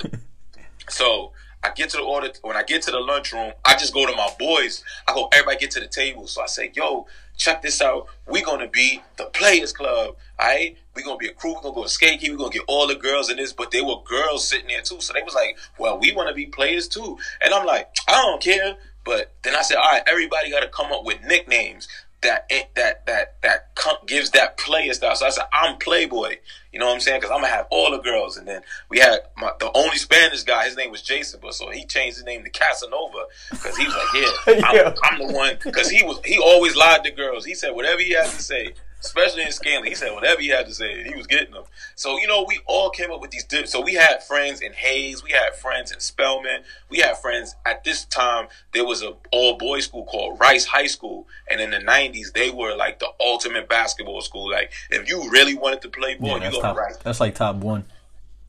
so 0.89 1.31
I 1.65 1.71
get 1.71 1.89
to 1.91 1.97
the 1.97 2.03
order 2.03 2.29
when 2.43 2.55
I 2.55 2.63
get 2.63 2.83
to 2.83 2.91
the 2.91 2.99
lunchroom, 2.99 3.53
I 3.63 3.75
just 3.75 3.93
go 3.93 4.05
to 4.05 4.15
my 4.15 4.29
boys. 4.37 4.83
I 5.07 5.13
go, 5.13 5.29
everybody 5.33 5.57
get 5.57 5.71
to 5.71 5.79
the 5.79 5.87
table. 5.87 6.27
So 6.27 6.43
I 6.43 6.45
say, 6.45 6.71
yo, 6.75 7.07
check 7.37 7.61
this 7.61 7.81
out. 7.81 8.07
We're 8.27 8.45
gonna 8.45 8.67
be 8.67 9.01
the 9.17 9.25
players 9.25 9.73
club. 9.73 10.15
Alright? 10.39 10.77
we're 10.95 11.03
gonna 11.03 11.17
be 11.17 11.27
a 11.27 11.33
crew, 11.33 11.53
We're 11.53 11.61
gonna 11.61 11.75
go 11.75 11.83
to 11.83 11.89
skate 11.89 12.21
we 12.21 12.35
gonna 12.35 12.49
get 12.49 12.63
all 12.67 12.87
the 12.87 12.95
girls 12.95 13.29
in 13.29 13.37
this, 13.37 13.53
but 13.53 13.71
there 13.71 13.85
were 13.85 14.01
girls 14.05 14.47
sitting 14.47 14.67
there 14.67 14.81
too. 14.81 15.01
So 15.01 15.13
they 15.13 15.21
was 15.21 15.33
like, 15.33 15.57
Well, 15.77 15.99
we 15.99 16.13
wanna 16.13 16.33
be 16.33 16.45
players 16.45 16.87
too. 16.87 17.17
And 17.41 17.53
I'm 17.53 17.65
like, 17.65 17.89
I 18.07 18.13
don't 18.13 18.41
care. 18.41 18.75
But 19.03 19.33
then 19.43 19.55
I 19.55 19.61
said, 19.61 19.77
All 19.77 19.91
right, 19.91 20.03
everybody 20.07 20.49
gotta 20.49 20.69
come 20.69 20.91
up 20.91 21.03
with 21.03 21.21
nicknames 21.23 21.87
Eh, 22.25 22.63
that 22.75 23.05
that 23.05 23.05
that 23.05 23.41
that 23.41 23.75
gives 24.05 24.31
that 24.31 24.57
player 24.57 24.93
style. 24.93 25.15
So 25.15 25.25
I 25.25 25.29
said, 25.29 25.45
I'm 25.53 25.77
Playboy. 25.77 26.37
You 26.71 26.79
know 26.79 26.87
what 26.87 26.95
I'm 26.95 26.99
saying? 26.99 27.21
Because 27.21 27.31
I'm 27.31 27.41
gonna 27.41 27.53
have 27.53 27.67
all 27.69 27.91
the 27.91 27.99
girls. 27.99 28.37
And 28.37 28.47
then 28.47 28.61
we 28.89 28.99
had 28.99 29.19
my, 29.37 29.51
the 29.59 29.71
only 29.75 29.97
Spanish 29.97 30.43
guy. 30.43 30.65
His 30.65 30.75
name 30.75 30.91
was 30.91 31.01
Jason, 31.01 31.39
but 31.41 31.53
so 31.53 31.69
he 31.69 31.85
changed 31.85 32.17
his 32.17 32.25
name 32.25 32.43
to 32.43 32.49
Casanova 32.49 33.25
because 33.51 33.77
he 33.77 33.85
was 33.85 33.95
like, 33.95 34.53
yeah, 34.55 34.61
I'm, 34.65 34.93
I'm 35.03 35.27
the 35.27 35.33
one. 35.33 35.57
Because 35.63 35.89
he 35.89 36.03
was 36.03 36.19
he 36.25 36.37
always 36.37 36.75
lied 36.75 37.03
to 37.05 37.11
girls. 37.11 37.45
He 37.45 37.55
said 37.55 37.71
whatever 37.71 38.01
he 38.01 38.11
had 38.11 38.25
to 38.25 38.41
say 38.41 38.73
especially 39.05 39.43
in 39.43 39.51
Scanlan. 39.51 39.87
He 39.87 39.95
said 39.95 40.13
whatever 40.13 40.41
he 40.41 40.49
had 40.49 40.65
to 40.65 40.73
say, 40.73 41.03
he 41.03 41.15
was 41.15 41.27
getting 41.27 41.53
them. 41.53 41.63
So 41.95 42.19
you 42.19 42.27
know, 42.27 42.45
we 42.47 42.59
all 42.65 42.89
came 42.89 43.11
up 43.11 43.21
with 43.21 43.31
these. 43.31 43.43
Different, 43.45 43.69
so 43.69 43.81
we 43.81 43.93
had 43.93 44.23
friends 44.23 44.61
in 44.61 44.73
Hayes, 44.73 45.23
we 45.23 45.31
had 45.31 45.55
friends 45.55 45.91
in 45.91 45.99
Spellman, 45.99 46.63
we 46.89 46.97
had 46.97 47.17
friends 47.17 47.55
at 47.65 47.83
this 47.83 48.05
time. 48.05 48.47
There 48.73 48.85
was 48.85 49.03
a 49.03 49.13
all 49.31 49.57
boys 49.57 49.85
school 49.85 50.05
called 50.05 50.39
Rice 50.39 50.65
High 50.65 50.87
School, 50.87 51.27
and 51.49 51.61
in 51.61 51.69
the 51.69 51.77
'90s, 51.77 52.33
they 52.33 52.49
were 52.49 52.75
like 52.75 52.99
the 52.99 53.09
ultimate 53.19 53.69
basketball 53.69 54.21
school. 54.21 54.49
Like 54.49 54.71
if 54.89 55.07
you 55.07 55.29
really 55.29 55.55
wanted 55.55 55.81
to 55.83 55.89
play 55.89 56.15
ball, 56.15 56.39
yeah, 56.39 56.45
you 56.45 56.51
go 56.51 56.61
top, 56.61 56.75
to 56.75 56.81
Rice. 56.81 56.97
That's 56.97 57.19
like 57.19 57.35
top 57.35 57.57
one. 57.57 57.85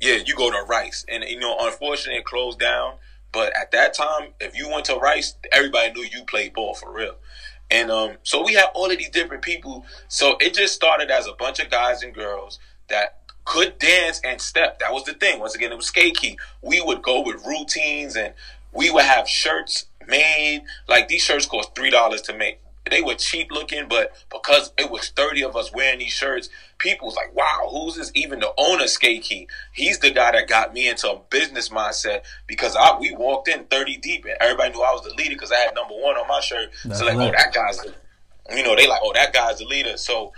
Yeah, 0.01 0.17
you 0.17 0.35
go 0.35 0.51
to 0.51 0.67
Rice, 0.67 1.05
and 1.09 1.25
you 1.25 1.39
know, 1.39 1.57
unfortunately, 1.61 2.21
it 2.21 2.25
closed 2.25 2.59
down. 2.59 2.95
But 3.33 3.53
at 3.55 3.71
that 3.73 3.93
time, 3.93 4.31
if 4.41 4.57
you 4.57 4.71
went 4.71 4.87
to 4.87 4.97
Rice, 4.97 5.35
everybody 5.53 5.93
knew 5.93 6.09
you 6.11 6.25
played 6.25 6.55
ball 6.55 6.75
for 6.75 6.91
real. 6.91 7.17
And 7.71 7.91
um, 7.91 8.17
so 8.23 8.45
we 8.45 8.55
have 8.55 8.71
all 8.75 8.91
of 8.91 8.99
these 8.99 9.11
different 9.11 9.43
people. 9.43 9.85
So 10.09 10.37
it 10.41 10.55
just 10.55 10.75
started 10.75 11.11
as 11.11 11.27
a 11.27 11.33
bunch 11.33 11.59
of 11.61 11.71
guys 11.71 12.03
and 12.03 12.15
girls 12.15 12.59
that 12.89 13.21
could 13.45 13.79
dance 13.79 14.21
and 14.25 14.41
step. 14.41 14.79
That 14.81 14.93
was 14.93 15.05
the 15.05 15.15
thing. 15.15 15.41
Once 15.41 15.55
again, 15.55 15.73
it 15.73 15.77
was 15.77 15.87
skate 15.87 16.17
key. 16.17 16.39
We 16.63 16.81
would 16.81 17.03
go 17.03 17.23
with 17.23 17.45
routines 17.47 18.17
and 18.17 18.35
we 18.73 18.91
would 18.91 19.05
have 19.05 19.29
shirts 19.29 19.87
made. 20.07 20.63
Like 20.89 21.09
these 21.09 21.23
shirts 21.23 21.47
cost 21.47 21.75
three 21.75 21.91
dollars 21.91 22.23
to 22.23 22.37
make 22.37 22.61
they 22.91 23.03
were 23.03 23.15
cheap 23.15 23.51
looking, 23.51 23.89
but 23.89 24.13
because 24.31 24.73
it 24.79 24.91
was 24.91 25.09
30 25.11 25.45
of 25.45 25.57
us 25.57 25.73
wearing 25.73 25.99
these 25.99 26.13
shirts, 26.13 26.49
people 26.79 27.07
was 27.07 27.17
like, 27.17 27.35
wow, 27.35 27.69
who's 27.71 27.97
this? 27.97 28.13
Even 28.15 28.41
the 28.41 28.53
owner, 28.59 28.87
Skate 28.87 29.23
Key, 29.23 29.49
he's 29.73 29.99
the 29.99 30.11
guy 30.11 30.33
that 30.33 30.49
got 30.49 30.73
me 30.73 30.89
into 30.89 31.11
a 31.11 31.21
business 31.31 31.69
mindset 31.69 32.23
because 32.47 32.77
I 32.77 32.97
we 32.99 33.15
walked 33.15 33.49
in 33.49 33.65
30 33.65 33.97
deep 33.99 34.25
and 34.25 34.35
everybody 34.41 34.73
knew 34.73 34.83
I 34.83 34.93
was 34.93 35.03
the 35.03 35.15
leader 35.15 35.35
because 35.35 35.53
I 35.53 35.57
had 35.57 35.75
number 35.75 35.95
one 35.95 36.17
on 36.17 36.29
my 36.29 36.41
shirt. 36.41 36.71
That's 36.85 37.01
so 37.01 37.07
like, 37.07 37.17
oh, 37.17 37.33
that 37.33 37.53
guy's 37.53 37.79
the, 37.79 37.95
you 38.55 38.63
know, 38.63 38.77
they 38.77 38.87
like, 38.87 39.01
oh, 39.03 39.13
that 39.15 39.33
guy's 39.33 39.59
the 39.59 39.65
leader. 39.65 39.97
So 39.97 40.33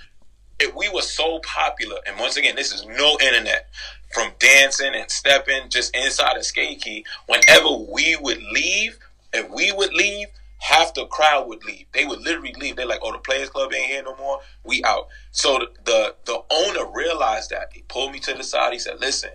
it, 0.58 0.74
we 0.74 0.88
were 0.88 1.02
so 1.02 1.40
popular. 1.40 1.98
And 2.06 2.18
once 2.18 2.36
again, 2.36 2.56
this 2.56 2.72
is 2.72 2.86
no 2.86 3.16
internet. 3.20 3.68
From 4.12 4.32
dancing 4.38 4.94
and 4.94 5.10
stepping 5.10 5.68
just 5.68 5.94
inside 5.94 6.38
of 6.38 6.44
Skate 6.44 6.80
Key, 6.80 7.04
whenever 7.26 7.68
we 7.92 8.16
would 8.16 8.42
leave, 8.42 8.98
if 9.34 9.50
we 9.50 9.70
would 9.70 9.92
leave, 9.92 10.28
half 10.58 10.94
the 10.94 11.06
crowd 11.06 11.48
would 11.48 11.64
leave. 11.64 11.86
They 11.92 12.04
would 12.04 12.20
literally 12.20 12.54
leave. 12.58 12.76
They're 12.76 12.86
like, 12.86 13.00
"Oh, 13.02 13.12
the 13.12 13.18
Players 13.18 13.48
Club 13.48 13.72
ain't 13.72 13.86
here 13.86 14.02
no 14.02 14.16
more. 14.16 14.40
We 14.64 14.82
out." 14.84 15.08
So 15.30 15.58
the 15.58 15.70
the, 15.84 16.14
the 16.24 16.42
owner 16.50 16.90
realized 16.92 17.50
that. 17.50 17.70
He 17.72 17.82
pulled 17.82 18.12
me 18.12 18.18
to 18.20 18.34
the 18.34 18.44
side. 18.44 18.72
He 18.72 18.78
said, 18.78 19.00
"Listen, 19.00 19.30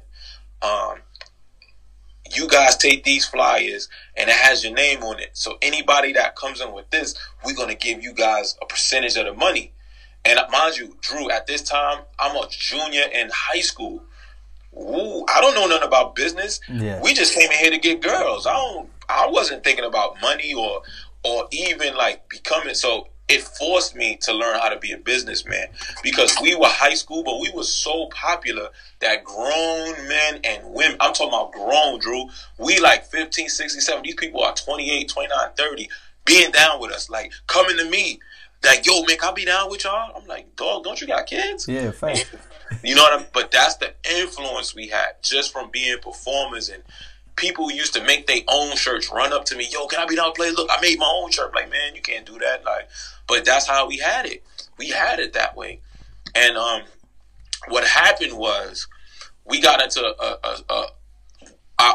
um, 0.62 1.00
you 2.34 2.48
guys 2.48 2.78
take 2.78 3.04
these 3.04 3.26
flyers 3.26 3.90
and 4.16 4.30
it 4.30 4.36
has 4.36 4.64
your 4.64 4.74
name 4.74 5.04
on 5.04 5.20
it. 5.20 5.32
So 5.34 5.58
anybody 5.62 6.14
that 6.14 6.36
comes 6.36 6.62
in 6.62 6.72
with 6.72 6.90
this, 6.90 7.16
we're 7.46 7.56
gonna 7.56 7.76
give 7.76 8.02
you 8.02 8.14
guys 8.14 8.58
a 8.62 8.66
percentage 8.66 9.18
of 9.18 9.26
the 9.26 9.34
money." 9.34 9.74
And 10.26 10.40
mind 10.52 10.78
you, 10.78 10.96
Drew, 11.02 11.30
at 11.30 11.48
this 11.48 11.62
time, 11.62 12.00
I'm 12.18 12.36
a 12.36 12.48
junior 12.50 13.04
in 13.14 13.30
high 13.34 13.60
school. 13.60 14.04
Ooh, 14.76 15.26
I 15.28 15.42
don't 15.42 15.54
know 15.54 15.68
nothing 15.68 15.88
about 15.88 16.16
business. 16.16 16.60
Yeah. 16.72 17.02
We 17.02 17.14
just 17.14 17.34
came 17.36 17.52
in 17.52 17.58
here 17.58 17.72
to 17.72 17.78
get 17.78 18.02
girls. 18.02 18.48
I 18.48 18.54
don't. 18.54 18.90
I 19.10 19.28
wasn't 19.28 19.64
thinking 19.64 19.86
about 19.86 20.20
money 20.22 20.54
or 20.54 20.82
or 21.24 21.48
even 21.52 21.96
like 21.96 22.28
becoming 22.30 22.76
so 22.76 23.08
it 23.30 23.42
forced 23.42 23.96
me 23.96 24.18
to 24.22 24.34
learn 24.34 24.60
how 24.60 24.70
to 24.70 24.78
be 24.78 24.92
a 24.92 24.98
businessman 24.98 25.68
because 26.04 26.36
we 26.42 26.56
were 26.56 26.68
high 26.68 26.94
school, 26.94 27.24
but 27.24 27.40
we 27.40 27.50
were 27.52 27.64
so 27.64 28.08
popular 28.08 28.68
that 29.00 29.24
grown 29.24 30.08
men 30.08 30.40
and 30.44 30.74
women, 30.74 30.98
I'm 31.00 31.14
talking 31.14 31.30
about 31.30 31.54
grown, 31.54 32.00
Drew, 32.00 32.28
we 32.60 32.80
like 32.80 33.06
15, 33.06 33.48
16, 33.48 33.82
17, 33.82 34.04
these 34.04 34.16
people 34.16 34.44
are 34.44 34.54
28, 34.54 35.08
29, 35.08 35.38
30, 35.58 35.90
being 36.26 36.52
down 36.52 36.82
with 36.82 36.92
us, 36.92 37.10
like 37.10 37.32
coming 37.48 37.78
to 37.78 37.90
me, 37.90 38.20
like, 38.64 38.86
yo, 38.86 39.04
man, 39.04 39.18
I'll 39.22 39.34
be 39.34 39.46
down 39.46 39.70
with 39.70 39.84
y'all? 39.84 40.14
I'm 40.16 40.28
like, 40.28 40.56
dog, 40.56 40.84
don't 40.84 41.00
you 41.00 41.08
got 41.08 41.26
kids? 41.26 41.68
Yeah, 41.68 41.92
fine. 41.92 42.18
you 42.84 42.96
know 42.96 43.04
what 43.04 43.14
I 43.14 43.18
mean? 43.18 43.28
But 43.34 43.52
that's 43.52 43.76
the 43.76 43.94
influence 44.20 44.74
we 44.74 44.88
had 44.88 45.22
just 45.22 45.52
from 45.52 45.70
being 45.70 45.98
performers 46.00 46.70
and 46.70 46.84
people 47.36 47.72
used 47.72 47.94
to 47.96 48.04
make 48.04 48.28
their 48.28 48.42
own 48.48 48.76
shirts, 48.76 49.12
run 49.12 49.34
up 49.34 49.46
to 49.46 49.56
me, 49.56 49.68
yo, 49.72 49.88
can 49.88 50.00
I 50.00 50.06
be 50.06 50.16
down 50.16 50.34
play? 50.34 50.52
Look, 50.52 50.70
I 50.72 50.80
made 50.82 51.00
my 51.00 51.12
own 51.22 51.32
shirt. 51.32 51.54
Like, 51.54 51.70
man, 51.70 51.96
you 51.96 52.02
can't 52.02 52.26
do 52.26 52.38
that. 52.40 52.64
Like, 52.64 52.90
but 53.28 53.46
that's 53.46 53.68
how 53.68 53.88
we 53.88 53.98
had 53.98 54.26
it. 54.26 54.44
We 54.78 54.90
had 54.90 55.20
it 55.20 55.34
that 55.34 55.56
way. 55.56 55.80
And 56.36 56.58
um, 56.58 56.84
what 57.68 57.86
happened 57.86 58.38
was 58.38 58.88
we 59.46 59.62
got 59.62 59.82
into 59.82 60.02
a, 60.02 60.14
a, 60.24 60.58
a, 60.70 60.86
a, 61.80 61.94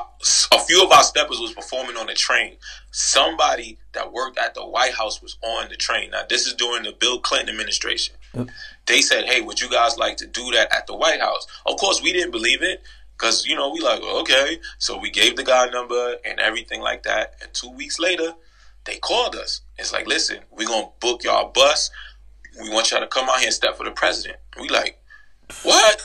a 0.52 0.58
few 0.60 0.84
of 0.84 0.92
our 0.92 1.02
steppers 1.02 1.38
was 1.38 1.52
performing 1.52 1.96
on 1.96 2.06
the 2.06 2.14
train. 2.14 2.56
Somebody 2.90 3.78
that 3.92 4.12
worked 4.12 4.38
at 4.38 4.54
the 4.54 4.66
White 4.66 4.94
House 4.94 5.22
was 5.22 5.38
on 5.42 5.68
the 5.68 5.76
train. 5.76 6.10
Now, 6.10 6.22
this 6.28 6.46
is 6.46 6.54
during 6.54 6.82
the 6.82 6.92
Bill 6.92 7.20
Clinton 7.20 7.50
administration. 7.50 8.16
They 8.86 9.00
said, 9.00 9.24
hey, 9.24 9.40
would 9.40 9.60
you 9.60 9.70
guys 9.70 9.96
like 9.98 10.16
to 10.18 10.26
do 10.26 10.50
that 10.52 10.74
at 10.74 10.86
the 10.86 10.94
White 10.94 11.20
House? 11.20 11.46
Of 11.66 11.76
course, 11.76 12.02
we 12.02 12.12
didn't 12.12 12.30
believe 12.30 12.62
it 12.62 12.82
Cause 13.18 13.44
you 13.46 13.56
know 13.56 13.70
we 13.70 13.80
like 13.80 14.00
okay, 14.00 14.58
so 14.78 14.96
we 14.96 15.10
gave 15.10 15.36
the 15.36 15.42
guy 15.42 15.66
number 15.66 16.16
and 16.24 16.38
everything 16.38 16.80
like 16.80 17.02
that. 17.02 17.34
And 17.42 17.52
two 17.52 17.70
weeks 17.70 17.98
later, 17.98 18.32
they 18.84 18.96
called 18.96 19.34
us. 19.34 19.60
It's 19.76 19.92
like, 19.92 20.06
listen, 20.06 20.38
we're 20.50 20.68
gonna 20.68 20.88
book 21.00 21.24
y'all 21.24 21.50
bus. 21.50 21.90
We 22.60 22.70
want 22.70 22.90
y'all 22.90 23.00
to 23.00 23.08
come 23.08 23.28
out 23.28 23.38
here 23.38 23.48
and 23.48 23.54
step 23.54 23.76
for 23.76 23.84
the 23.84 23.90
president. 23.90 24.38
We 24.58 24.68
like, 24.68 25.02
what? 25.64 26.00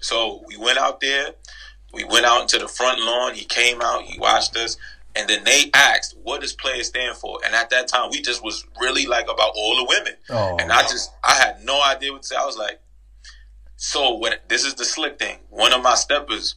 So 0.00 0.44
we 0.46 0.56
went 0.56 0.78
out 0.78 1.00
there. 1.00 1.30
We 1.92 2.04
went 2.04 2.26
out 2.26 2.42
into 2.42 2.58
the 2.58 2.68
front 2.68 3.00
lawn. 3.00 3.34
He 3.34 3.44
came 3.44 3.80
out. 3.80 4.02
He 4.02 4.18
watched 4.18 4.56
us. 4.56 4.76
And 5.14 5.28
then 5.28 5.44
they 5.44 5.70
asked, 5.72 6.14
"What 6.22 6.42
does 6.42 6.52
player 6.52 6.82
stand 6.82 7.16
for?" 7.16 7.40
And 7.44 7.54
at 7.54 7.70
that 7.70 7.88
time, 7.88 8.10
we 8.10 8.20
just 8.20 8.44
was 8.44 8.66
really 8.78 9.06
like 9.06 9.24
about 9.24 9.52
all 9.56 9.76
the 9.76 9.84
women. 9.84 10.12
Oh. 10.28 10.58
And 10.60 10.70
I 10.70 10.82
just, 10.82 11.10
I 11.24 11.32
had 11.32 11.64
no 11.64 11.82
idea 11.82 12.12
what 12.12 12.22
to 12.22 12.28
say. 12.28 12.36
I 12.36 12.44
was 12.44 12.58
like, 12.58 12.78
so 13.76 14.16
when 14.16 14.34
this 14.48 14.64
is 14.64 14.74
the 14.74 14.84
slick 14.84 15.18
thing, 15.18 15.38
one 15.50 15.72
of 15.72 15.82
my 15.82 15.94
steppers, 15.94 16.54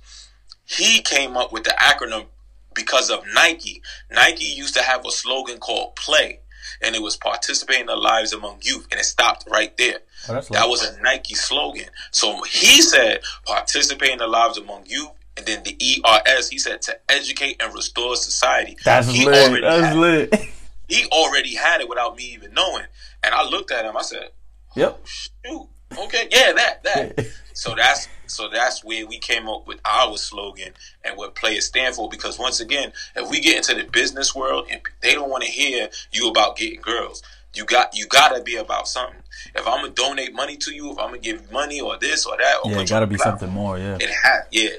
he 0.65 1.01
came 1.01 1.35
up 1.35 1.51
with 1.51 1.63
the 1.63 1.75
acronym 1.79 2.25
because 2.73 3.09
of 3.09 3.23
Nike. 3.33 3.81
Nike 4.11 4.45
used 4.45 4.75
to 4.75 4.81
have 4.81 5.05
a 5.05 5.11
slogan 5.11 5.57
called 5.57 5.95
"Play," 5.95 6.39
and 6.81 6.95
it 6.95 7.01
was 7.01 7.17
participating 7.17 7.81
in 7.81 7.87
the 7.87 7.95
lives 7.95 8.33
among 8.33 8.59
youth, 8.61 8.87
and 8.91 8.99
it 8.99 9.03
stopped 9.03 9.47
right 9.49 9.75
there. 9.77 9.99
Oh, 10.27 10.39
that 10.51 10.69
was 10.69 10.83
a 10.83 11.01
Nike 11.01 11.35
slogan. 11.35 11.89
So 12.11 12.43
he 12.43 12.81
said, 12.81 13.21
"Participate 13.45 14.11
in 14.11 14.19
the 14.19 14.27
lives 14.27 14.57
among 14.57 14.85
youth." 14.85 15.11
And 15.37 15.45
then 15.45 15.63
the 15.63 15.77
ERS, 15.79 16.49
he 16.49 16.57
said 16.57 16.81
to 16.83 16.99
educate 17.07 17.61
and 17.61 17.73
restore 17.73 18.17
society. 18.17 18.77
That's 18.83 19.07
he 19.07 19.25
lit. 19.25 19.61
That's 19.61 19.95
lit. 19.95 20.33
He 20.89 21.05
already 21.11 21.55
had 21.55 21.81
it 21.81 21.87
without 21.87 22.17
me 22.17 22.23
even 22.33 22.53
knowing. 22.53 22.85
And 23.23 23.33
I 23.33 23.43
looked 23.43 23.71
at 23.71 23.85
him. 23.85 23.95
I 23.95 24.01
said, 24.01 24.31
"Yep, 24.75 24.99
oh, 24.99 25.05
shoot." 25.05 25.69
Okay, 25.97 26.27
yeah, 26.31 26.53
that 26.53 26.83
that. 26.83 27.27
so 27.53 27.75
that's 27.75 28.07
so 28.27 28.47
that's 28.49 28.83
where 28.83 29.07
we 29.07 29.17
came 29.17 29.47
up 29.49 29.67
with 29.67 29.79
our 29.85 30.17
slogan 30.17 30.73
and 31.03 31.17
what 31.17 31.35
players 31.35 31.65
stand 31.65 31.95
for. 31.95 32.09
Because 32.09 32.37
once 32.37 32.59
again, 32.59 32.93
if 33.15 33.29
we 33.29 33.39
get 33.39 33.57
into 33.57 33.73
the 33.73 33.89
business 33.89 34.35
world 34.35 34.67
and 34.69 34.81
they 35.01 35.13
don't 35.13 35.29
want 35.29 35.43
to 35.43 35.49
hear 35.49 35.89
you 36.11 36.29
about 36.29 36.57
getting 36.57 36.81
girls, 36.81 37.23
you 37.53 37.65
got 37.65 37.95
you 37.97 38.05
gotta 38.07 38.41
be 38.43 38.55
about 38.55 38.87
something. 38.87 39.21
If 39.55 39.67
I'm 39.67 39.81
gonna 39.81 39.89
donate 39.89 40.33
money 40.33 40.57
to 40.57 40.73
you, 40.73 40.91
if 40.91 40.99
I'm 40.99 41.07
gonna 41.07 41.19
give 41.19 41.41
you 41.41 41.47
money 41.51 41.81
or 41.81 41.97
this 41.97 42.25
or 42.25 42.37
that, 42.37 42.57
or 42.63 42.71
yeah, 42.71 42.81
it 42.81 42.89
gotta 42.89 43.07
be 43.07 43.15
platform, 43.15 43.39
something 43.39 43.55
more. 43.55 43.77
Yeah, 43.79 43.97
it 43.99 44.09
had 44.09 44.41
yeah. 44.51 44.69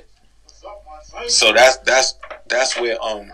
So 1.26 1.52
that's 1.52 1.78
that's 1.78 2.14
that's 2.48 2.78
where 2.78 3.02
um 3.02 3.32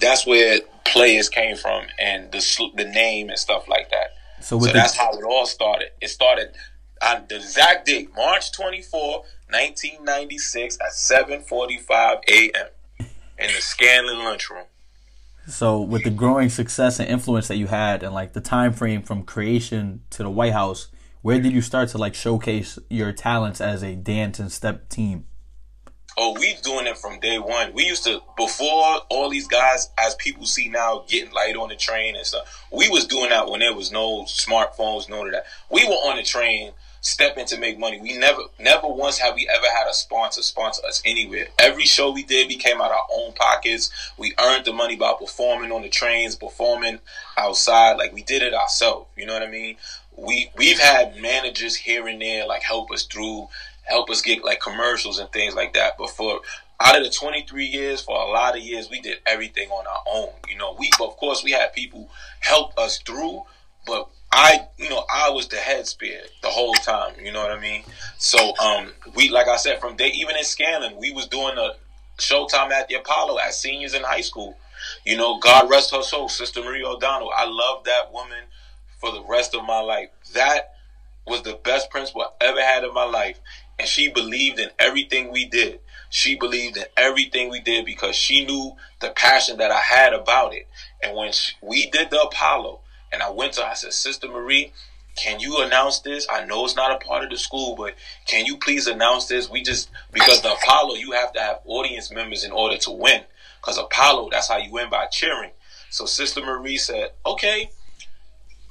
that's 0.00 0.26
where 0.26 0.60
players 0.84 1.28
came 1.28 1.56
from 1.56 1.86
and 1.98 2.30
the 2.32 2.70
the 2.76 2.84
name 2.84 3.30
and 3.30 3.38
stuff 3.38 3.68
like 3.68 3.90
that. 3.90 4.14
So, 4.40 4.58
so 4.60 4.72
that's 4.72 4.96
how 4.96 5.10
it 5.12 5.24
all 5.24 5.46
started. 5.46 5.90
It 6.00 6.08
started 6.08 6.50
on 7.02 7.24
the 7.28 7.36
exact 7.36 7.86
date, 7.86 8.10
March 8.14 8.52
24, 8.52 9.24
1996 9.50 10.78
at 10.80 10.92
7:45 10.92 12.22
a.m. 12.28 12.66
in 12.98 13.06
the 13.38 13.60
Scanlan 13.60 14.18
lunchroom. 14.18 14.64
So, 15.46 15.80
with 15.80 16.04
the 16.04 16.10
growing 16.10 16.50
success 16.50 17.00
and 17.00 17.08
influence 17.08 17.48
that 17.48 17.56
you 17.56 17.68
had, 17.68 18.02
and 18.02 18.12
like 18.12 18.34
the 18.34 18.40
time 18.40 18.72
frame 18.72 19.02
from 19.02 19.22
creation 19.22 20.02
to 20.10 20.22
the 20.22 20.30
White 20.30 20.52
House, 20.52 20.88
where 21.22 21.40
did 21.40 21.52
you 21.52 21.62
start 21.62 21.88
to 21.90 21.98
like 21.98 22.14
showcase 22.14 22.78
your 22.90 23.12
talents 23.12 23.60
as 23.60 23.82
a 23.82 23.94
dance 23.94 24.38
and 24.38 24.52
step 24.52 24.88
team? 24.88 25.26
Oh, 26.20 26.36
we 26.38 26.56
doing 26.64 26.88
it 26.88 26.98
from 26.98 27.20
day 27.20 27.38
one. 27.38 27.72
We 27.72 27.84
used 27.84 28.02
to 28.04 28.20
before 28.36 29.02
all 29.08 29.30
these 29.30 29.46
guys, 29.46 29.88
as 29.96 30.16
people 30.16 30.46
see 30.46 30.68
now, 30.68 31.04
getting 31.06 31.32
light 31.32 31.54
on 31.54 31.68
the 31.68 31.76
train 31.76 32.16
and 32.16 32.26
stuff. 32.26 32.66
We 32.72 32.88
was 32.88 33.06
doing 33.06 33.30
that 33.30 33.48
when 33.48 33.60
there 33.60 33.72
was 33.74 33.92
no 33.92 34.24
smartphones, 34.24 35.08
none 35.08 35.26
of 35.26 35.32
that. 35.32 35.44
We 35.70 35.84
were 35.84 35.94
on 35.94 36.16
the 36.16 36.24
train 36.24 36.72
stepping 37.00 37.46
to 37.46 37.58
make 37.58 37.78
money. 37.78 38.00
We 38.00 38.18
never, 38.18 38.42
never 38.58 38.88
once 38.88 39.18
have 39.18 39.34
we 39.36 39.48
ever 39.48 39.66
had 39.66 39.88
a 39.88 39.94
sponsor 39.94 40.42
sponsor 40.42 40.84
us 40.86 41.00
anywhere. 41.04 41.46
Every 41.58 41.84
show 41.84 42.10
we 42.10 42.24
did, 42.24 42.48
we 42.48 42.56
came 42.56 42.80
out 42.80 42.90
of 42.90 42.96
our 42.96 43.06
own 43.12 43.32
pockets. 43.34 43.90
We 44.16 44.34
earned 44.40 44.64
the 44.64 44.72
money 44.72 44.96
by 44.96 45.14
performing 45.18 45.72
on 45.72 45.82
the 45.82 45.88
trains, 45.88 46.34
performing 46.34 46.98
outside. 47.36 47.96
Like 47.96 48.12
we 48.12 48.22
did 48.22 48.42
it 48.42 48.54
ourselves. 48.54 49.08
You 49.16 49.26
know 49.26 49.34
what 49.34 49.42
I 49.42 49.50
mean? 49.50 49.76
We 50.16 50.50
we've 50.56 50.80
had 50.80 51.16
managers 51.16 51.76
here 51.76 52.08
and 52.08 52.20
there 52.20 52.46
like 52.46 52.62
help 52.62 52.90
us 52.90 53.04
through 53.04 53.48
help 53.88 54.10
us 54.10 54.22
get 54.22 54.44
like 54.44 54.60
commercials 54.60 55.18
and 55.18 55.30
things 55.32 55.54
like 55.54 55.74
that. 55.74 55.94
But 55.98 56.10
for 56.10 56.40
out 56.80 56.96
of 56.96 57.04
the 57.04 57.10
23 57.10 57.64
years, 57.64 58.00
for 58.00 58.16
a 58.16 58.30
lot 58.30 58.56
of 58.56 58.62
years, 58.62 58.88
we 58.90 59.00
did 59.00 59.18
everything 59.26 59.68
on 59.70 59.86
our 59.86 60.02
own. 60.06 60.30
You 60.48 60.56
know, 60.56 60.76
we 60.78 60.90
of 61.00 61.16
course 61.16 61.42
we 61.42 61.52
had 61.52 61.72
people 61.72 62.08
help 62.40 62.78
us 62.78 62.98
through, 62.98 63.42
but 63.86 64.08
I, 64.30 64.66
you 64.76 64.90
know, 64.90 65.04
I 65.12 65.30
was 65.30 65.48
the 65.48 65.56
head 65.56 65.86
spear 65.86 66.20
the 66.42 66.48
whole 66.48 66.74
time. 66.74 67.14
You 67.20 67.32
know 67.32 67.42
what 67.42 67.50
I 67.50 67.58
mean? 67.58 67.82
So, 68.18 68.54
um, 68.58 68.92
we, 69.16 69.30
like 69.30 69.48
I 69.48 69.56
said, 69.56 69.80
from 69.80 69.96
day 69.96 70.08
even 70.08 70.36
in 70.36 70.44
Scanlan, 70.44 70.98
we 70.98 71.10
was 71.12 71.26
doing 71.26 71.56
a 71.56 71.72
Showtime 72.18 72.70
at 72.70 72.88
the 72.88 72.96
Apollo 72.96 73.36
as 73.38 73.58
seniors 73.60 73.94
in 73.94 74.02
high 74.02 74.20
school. 74.20 74.56
You 75.04 75.16
know, 75.16 75.38
God 75.38 75.70
rest 75.70 75.94
her 75.94 76.02
soul, 76.02 76.28
Sister 76.28 76.62
Marie 76.62 76.84
O'Donnell. 76.84 77.32
I 77.34 77.46
love 77.48 77.84
that 77.84 78.12
woman 78.12 78.44
for 79.00 79.12
the 79.12 79.24
rest 79.24 79.54
of 79.54 79.64
my 79.64 79.80
life. 79.80 80.10
That 80.34 80.74
was 81.26 81.42
the 81.42 81.58
best 81.62 81.90
principal 81.90 82.22
I 82.22 82.44
ever 82.44 82.62
had 82.62 82.84
in 82.84 82.92
my 82.92 83.04
life 83.04 83.40
and 83.78 83.88
she 83.88 84.08
believed 84.10 84.58
in 84.58 84.70
everything 84.78 85.32
we 85.32 85.44
did. 85.44 85.80
She 86.10 86.36
believed 86.36 86.76
in 86.76 86.84
everything 86.96 87.50
we 87.50 87.60
did 87.60 87.84
because 87.84 88.16
she 88.16 88.44
knew 88.44 88.72
the 89.00 89.10
passion 89.10 89.58
that 89.58 89.70
I 89.70 89.80
had 89.80 90.12
about 90.14 90.54
it. 90.54 90.66
And 91.02 91.16
when 91.16 91.32
she, 91.32 91.54
we 91.62 91.90
did 91.90 92.10
the 92.10 92.20
Apollo, 92.22 92.80
and 93.12 93.22
I 93.22 93.30
went 93.30 93.54
to 93.54 93.62
her, 93.62 93.68
I 93.68 93.74
said, 93.74 93.92
Sister 93.92 94.28
Marie, 94.28 94.72
can 95.16 95.40
you 95.40 95.58
announce 95.58 96.00
this? 96.00 96.26
I 96.30 96.44
know 96.44 96.64
it's 96.64 96.76
not 96.76 96.92
a 96.92 97.04
part 97.04 97.24
of 97.24 97.30
the 97.30 97.36
school, 97.36 97.74
but 97.76 97.94
can 98.26 98.46
you 98.46 98.56
please 98.56 98.86
announce 98.86 99.26
this? 99.26 99.50
We 99.50 99.62
just 99.62 99.90
because 100.12 100.42
the 100.42 100.52
Apollo, 100.52 100.94
you 100.94 101.12
have 101.12 101.32
to 101.32 101.40
have 101.40 101.60
audience 101.64 102.12
members 102.12 102.44
in 102.44 102.52
order 102.52 102.76
to 102.78 102.90
win. 102.90 103.22
Because 103.60 103.78
Apollo, 103.78 104.28
that's 104.30 104.48
how 104.48 104.58
you 104.58 104.70
win 104.70 104.90
by 104.90 105.06
cheering. 105.06 105.50
So 105.90 106.06
Sister 106.06 106.40
Marie 106.40 106.76
said, 106.76 107.10
okay, 107.26 107.70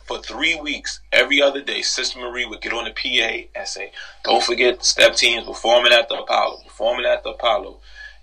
for 0.07 0.19
three 0.19 0.59
weeks, 0.59 1.01
every 1.11 1.41
other 1.41 1.61
day, 1.61 1.81
Sister 1.81 2.19
Marie 2.19 2.45
would 2.45 2.61
get 2.61 2.73
on 2.73 2.85
the 2.85 2.91
PA 2.91 3.59
and 3.59 3.67
say, 3.67 3.91
"Don't 4.23 4.43
forget, 4.43 4.83
step 4.83 5.15
teams 5.15 5.45
performing 5.45 5.91
at 5.91 6.07
the 6.09 6.15
Apollo, 6.15 6.61
performing 6.63 7.05
at 7.05 7.23
the 7.23 7.31
Apollo." 7.31 7.79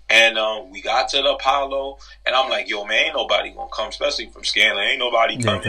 And 0.09 0.37
um, 0.37 0.69
we 0.71 0.81
got 0.81 1.09
to 1.09 1.17
the 1.17 1.33
Apollo, 1.33 1.99
and 2.25 2.35
I'm 2.35 2.49
like, 2.49 2.67
"Yo, 2.67 2.85
man, 2.85 3.05
ain't 3.05 3.15
nobody 3.15 3.51
gonna 3.51 3.69
come, 3.71 3.89
especially 3.89 4.27
from 4.27 4.43
Scanlan. 4.43 4.83
Ain't 4.83 4.99
nobody 4.99 5.37
coming." 5.41 5.61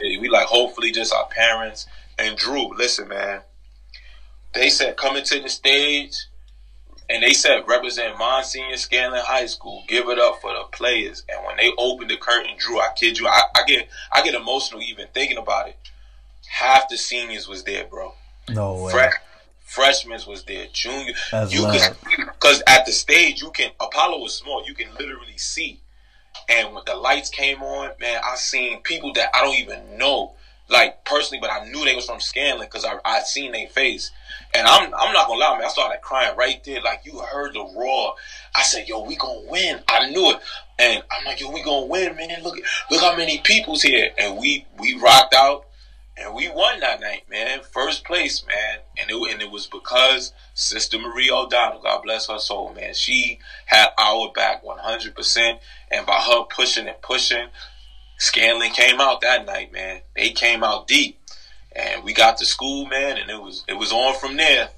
Yeah, 0.00 0.20
we 0.20 0.28
like, 0.28 0.46
hopefully, 0.46 0.92
just 0.92 1.12
our 1.12 1.26
parents 1.26 1.86
and 2.18 2.36
Drew. 2.36 2.76
Listen, 2.76 3.08
man, 3.08 3.40
they 4.54 4.70
said 4.70 4.96
coming 4.96 5.24
to 5.24 5.40
the 5.40 5.48
stage 5.48 6.27
and 7.10 7.22
they 7.22 7.32
said, 7.32 7.64
represent 7.66 8.18
Monsignor 8.18 8.76
Scanlan 8.76 9.22
High 9.24 9.46
School. 9.46 9.82
Give 9.88 10.08
it 10.08 10.18
up 10.18 10.40
for 10.40 10.52
the 10.52 10.64
players. 10.72 11.24
And 11.28 11.44
when 11.46 11.56
they 11.56 11.72
opened 11.78 12.10
the 12.10 12.16
curtain, 12.16 12.54
Drew, 12.58 12.80
I 12.80 12.88
kid 12.94 13.18
you, 13.18 13.26
I, 13.26 13.42
I 13.56 13.64
get 13.66 13.88
I 14.12 14.22
get 14.22 14.34
emotional 14.34 14.82
even 14.82 15.06
thinking 15.14 15.38
about 15.38 15.68
it. 15.68 15.76
Half 16.48 16.88
the 16.88 16.98
seniors 16.98 17.48
was 17.48 17.64
there, 17.64 17.84
bro. 17.84 18.14
No 18.50 18.84
way. 18.84 18.92
Fresh, 18.92 19.14
freshmen 19.64 20.20
was 20.26 20.44
there. 20.44 20.66
Junior, 20.72 21.14
That's 21.30 21.54
you 21.54 21.66
because 22.26 22.62
at 22.66 22.84
the 22.84 22.92
stage 22.92 23.40
you 23.40 23.50
can 23.50 23.70
Apollo 23.80 24.20
was 24.20 24.34
small. 24.34 24.66
You 24.66 24.74
can 24.74 24.92
literally 24.98 25.38
see. 25.38 25.80
And 26.48 26.74
when 26.74 26.84
the 26.86 26.94
lights 26.94 27.30
came 27.30 27.62
on, 27.62 27.90
man, 28.00 28.20
I 28.24 28.36
seen 28.36 28.80
people 28.82 29.12
that 29.14 29.30
I 29.34 29.42
don't 29.42 29.56
even 29.56 29.98
know 29.98 30.34
like 30.68 31.04
personally, 31.04 31.40
but 31.40 31.50
I 31.50 31.64
knew 31.68 31.84
they 31.84 31.94
was 31.94 32.06
from 32.06 32.20
Scanlan 32.20 32.66
because 32.66 32.84
I 32.84 32.98
I 33.04 33.20
seen 33.20 33.52
their 33.52 33.68
face, 33.68 34.10
and 34.54 34.66
I'm 34.66 34.94
I'm 34.94 35.12
not 35.12 35.26
gonna 35.26 35.40
lie, 35.40 35.56
man. 35.58 35.66
I 35.66 35.68
started 35.68 36.00
crying 36.02 36.36
right 36.36 36.62
there, 36.64 36.80
like 36.82 37.02
you 37.04 37.18
heard 37.20 37.54
the 37.54 37.64
roar. 37.76 38.14
I 38.54 38.62
said, 38.62 38.88
"Yo, 38.88 39.02
we 39.02 39.16
gonna 39.16 39.48
win." 39.48 39.82
I 39.88 40.10
knew 40.10 40.30
it, 40.30 40.40
and 40.78 41.02
I'm 41.10 41.24
like, 41.24 41.40
"Yo, 41.40 41.50
we 41.50 41.62
gonna 41.62 41.86
win, 41.86 42.16
man! 42.16 42.42
Look 42.42 42.58
look 42.90 43.00
how 43.00 43.16
many 43.16 43.38
people's 43.38 43.82
here," 43.82 44.10
and 44.18 44.36
we 44.36 44.66
we 44.78 44.98
rocked 44.98 45.34
out, 45.34 45.66
and 46.16 46.34
we 46.34 46.48
won 46.48 46.80
that 46.80 47.00
night, 47.00 47.28
man. 47.30 47.60
First 47.62 48.04
place, 48.04 48.44
man, 48.46 48.80
and 48.98 49.10
it 49.10 49.32
and 49.32 49.40
it 49.40 49.50
was 49.50 49.66
because 49.66 50.32
Sister 50.54 50.98
Marie 50.98 51.30
O'Donnell, 51.30 51.80
God 51.82 52.02
bless 52.02 52.28
her 52.28 52.38
soul, 52.38 52.74
man. 52.74 52.92
She 52.92 53.38
had 53.66 53.88
our 53.98 54.32
back 54.32 54.62
100, 54.62 55.14
percent 55.14 55.60
and 55.90 56.04
by 56.04 56.20
her 56.20 56.44
pushing 56.44 56.88
and 56.88 57.00
pushing 57.00 57.48
Scanlan 58.18 58.70
came 58.70 59.00
out 59.00 59.20
that 59.22 59.46
night, 59.46 59.72
man. 59.72 60.00
They 60.14 60.30
came 60.30 60.62
out 60.62 60.88
deep, 60.88 61.18
and 61.74 62.04
we 62.04 62.12
got 62.12 62.36
to 62.38 62.44
school, 62.44 62.86
man, 62.86 63.16
and 63.16 63.30
it 63.30 63.40
was 63.40 63.64
it 63.68 63.74
was 63.74 63.92
on 63.92 64.18
from 64.18 64.36
there. 64.36 64.68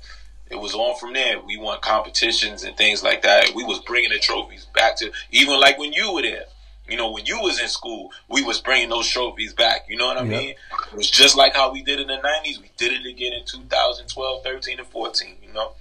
It 0.50 0.56
was 0.56 0.74
on 0.74 0.98
from 0.98 1.12
there. 1.12 1.40
We 1.40 1.56
won 1.56 1.78
competitions 1.80 2.64
and 2.64 2.76
things 2.76 3.02
like 3.02 3.22
that. 3.22 3.52
We 3.54 3.64
was 3.64 3.78
bringing 3.80 4.10
the 4.10 4.18
trophies 4.18 4.66
back 4.74 4.96
to 4.96 5.10
even 5.30 5.58
like 5.58 5.78
when 5.78 5.92
you 5.92 6.12
were 6.12 6.22
there. 6.22 6.44
You 6.88 6.96
know, 6.96 7.12
when 7.12 7.24
you 7.24 7.38
was 7.40 7.60
in 7.60 7.68
school, 7.68 8.10
we 8.28 8.42
was 8.42 8.60
bringing 8.60 8.88
those 8.88 9.08
trophies 9.08 9.54
back. 9.54 9.86
You 9.88 9.96
know 9.96 10.08
what 10.08 10.18
I 10.18 10.22
yep. 10.24 10.28
mean? 10.28 10.54
It 10.90 10.96
was 10.96 11.08
just 11.08 11.36
like 11.36 11.54
how 11.54 11.72
we 11.72 11.82
did 11.82 12.00
in 12.00 12.08
the 12.08 12.16
90s. 12.16 12.60
We 12.60 12.70
did 12.76 12.92
it 12.92 13.08
again 13.08 13.32
in 13.32 13.44
2012, 13.46 14.42
13, 14.42 14.80
and 14.80 14.88
14, 14.88 15.36
you 15.46 15.52
know? 15.52 15.74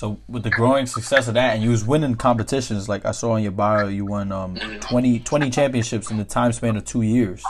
So 0.00 0.18
with 0.28 0.44
the 0.44 0.50
growing 0.50 0.86
success 0.86 1.28
of 1.28 1.34
that, 1.34 1.52
and 1.52 1.62
you 1.62 1.68
was 1.68 1.84
winning 1.84 2.14
competitions, 2.14 2.88
like 2.88 3.04
I 3.04 3.10
saw 3.10 3.36
in 3.36 3.42
your 3.42 3.52
bio, 3.52 3.86
you 3.86 4.06
won 4.06 4.32
um, 4.32 4.56
20, 4.56 5.18
20 5.18 5.50
championships 5.50 6.10
in 6.10 6.16
the 6.16 6.24
time 6.24 6.52
span 6.52 6.78
of 6.78 6.86
two 6.86 7.02
years. 7.02 7.44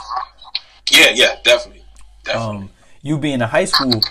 Yeah, 0.91 1.11
yeah, 1.13 1.35
definitely, 1.45 1.85
definitely. 2.25 2.57
Um, 2.63 2.69
you 3.01 3.17
being 3.17 3.35
in 3.35 3.39
high 3.39 3.63
school, 3.63 4.01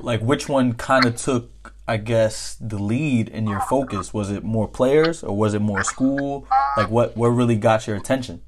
like 0.00 0.22
which 0.22 0.48
one 0.48 0.72
kind 0.72 1.04
of 1.04 1.16
took, 1.16 1.74
I 1.86 1.98
guess, 1.98 2.56
the 2.58 2.78
lead 2.78 3.28
in 3.28 3.46
your 3.46 3.60
focus? 3.60 4.14
Was 4.14 4.30
it 4.30 4.44
more 4.44 4.66
players 4.66 5.22
or 5.22 5.36
was 5.36 5.52
it 5.52 5.60
more 5.60 5.84
school? 5.84 6.48
Like 6.78 6.88
what, 6.88 7.18
what 7.18 7.28
really 7.28 7.56
got 7.56 7.86
your 7.86 7.96
attention? 7.96 8.40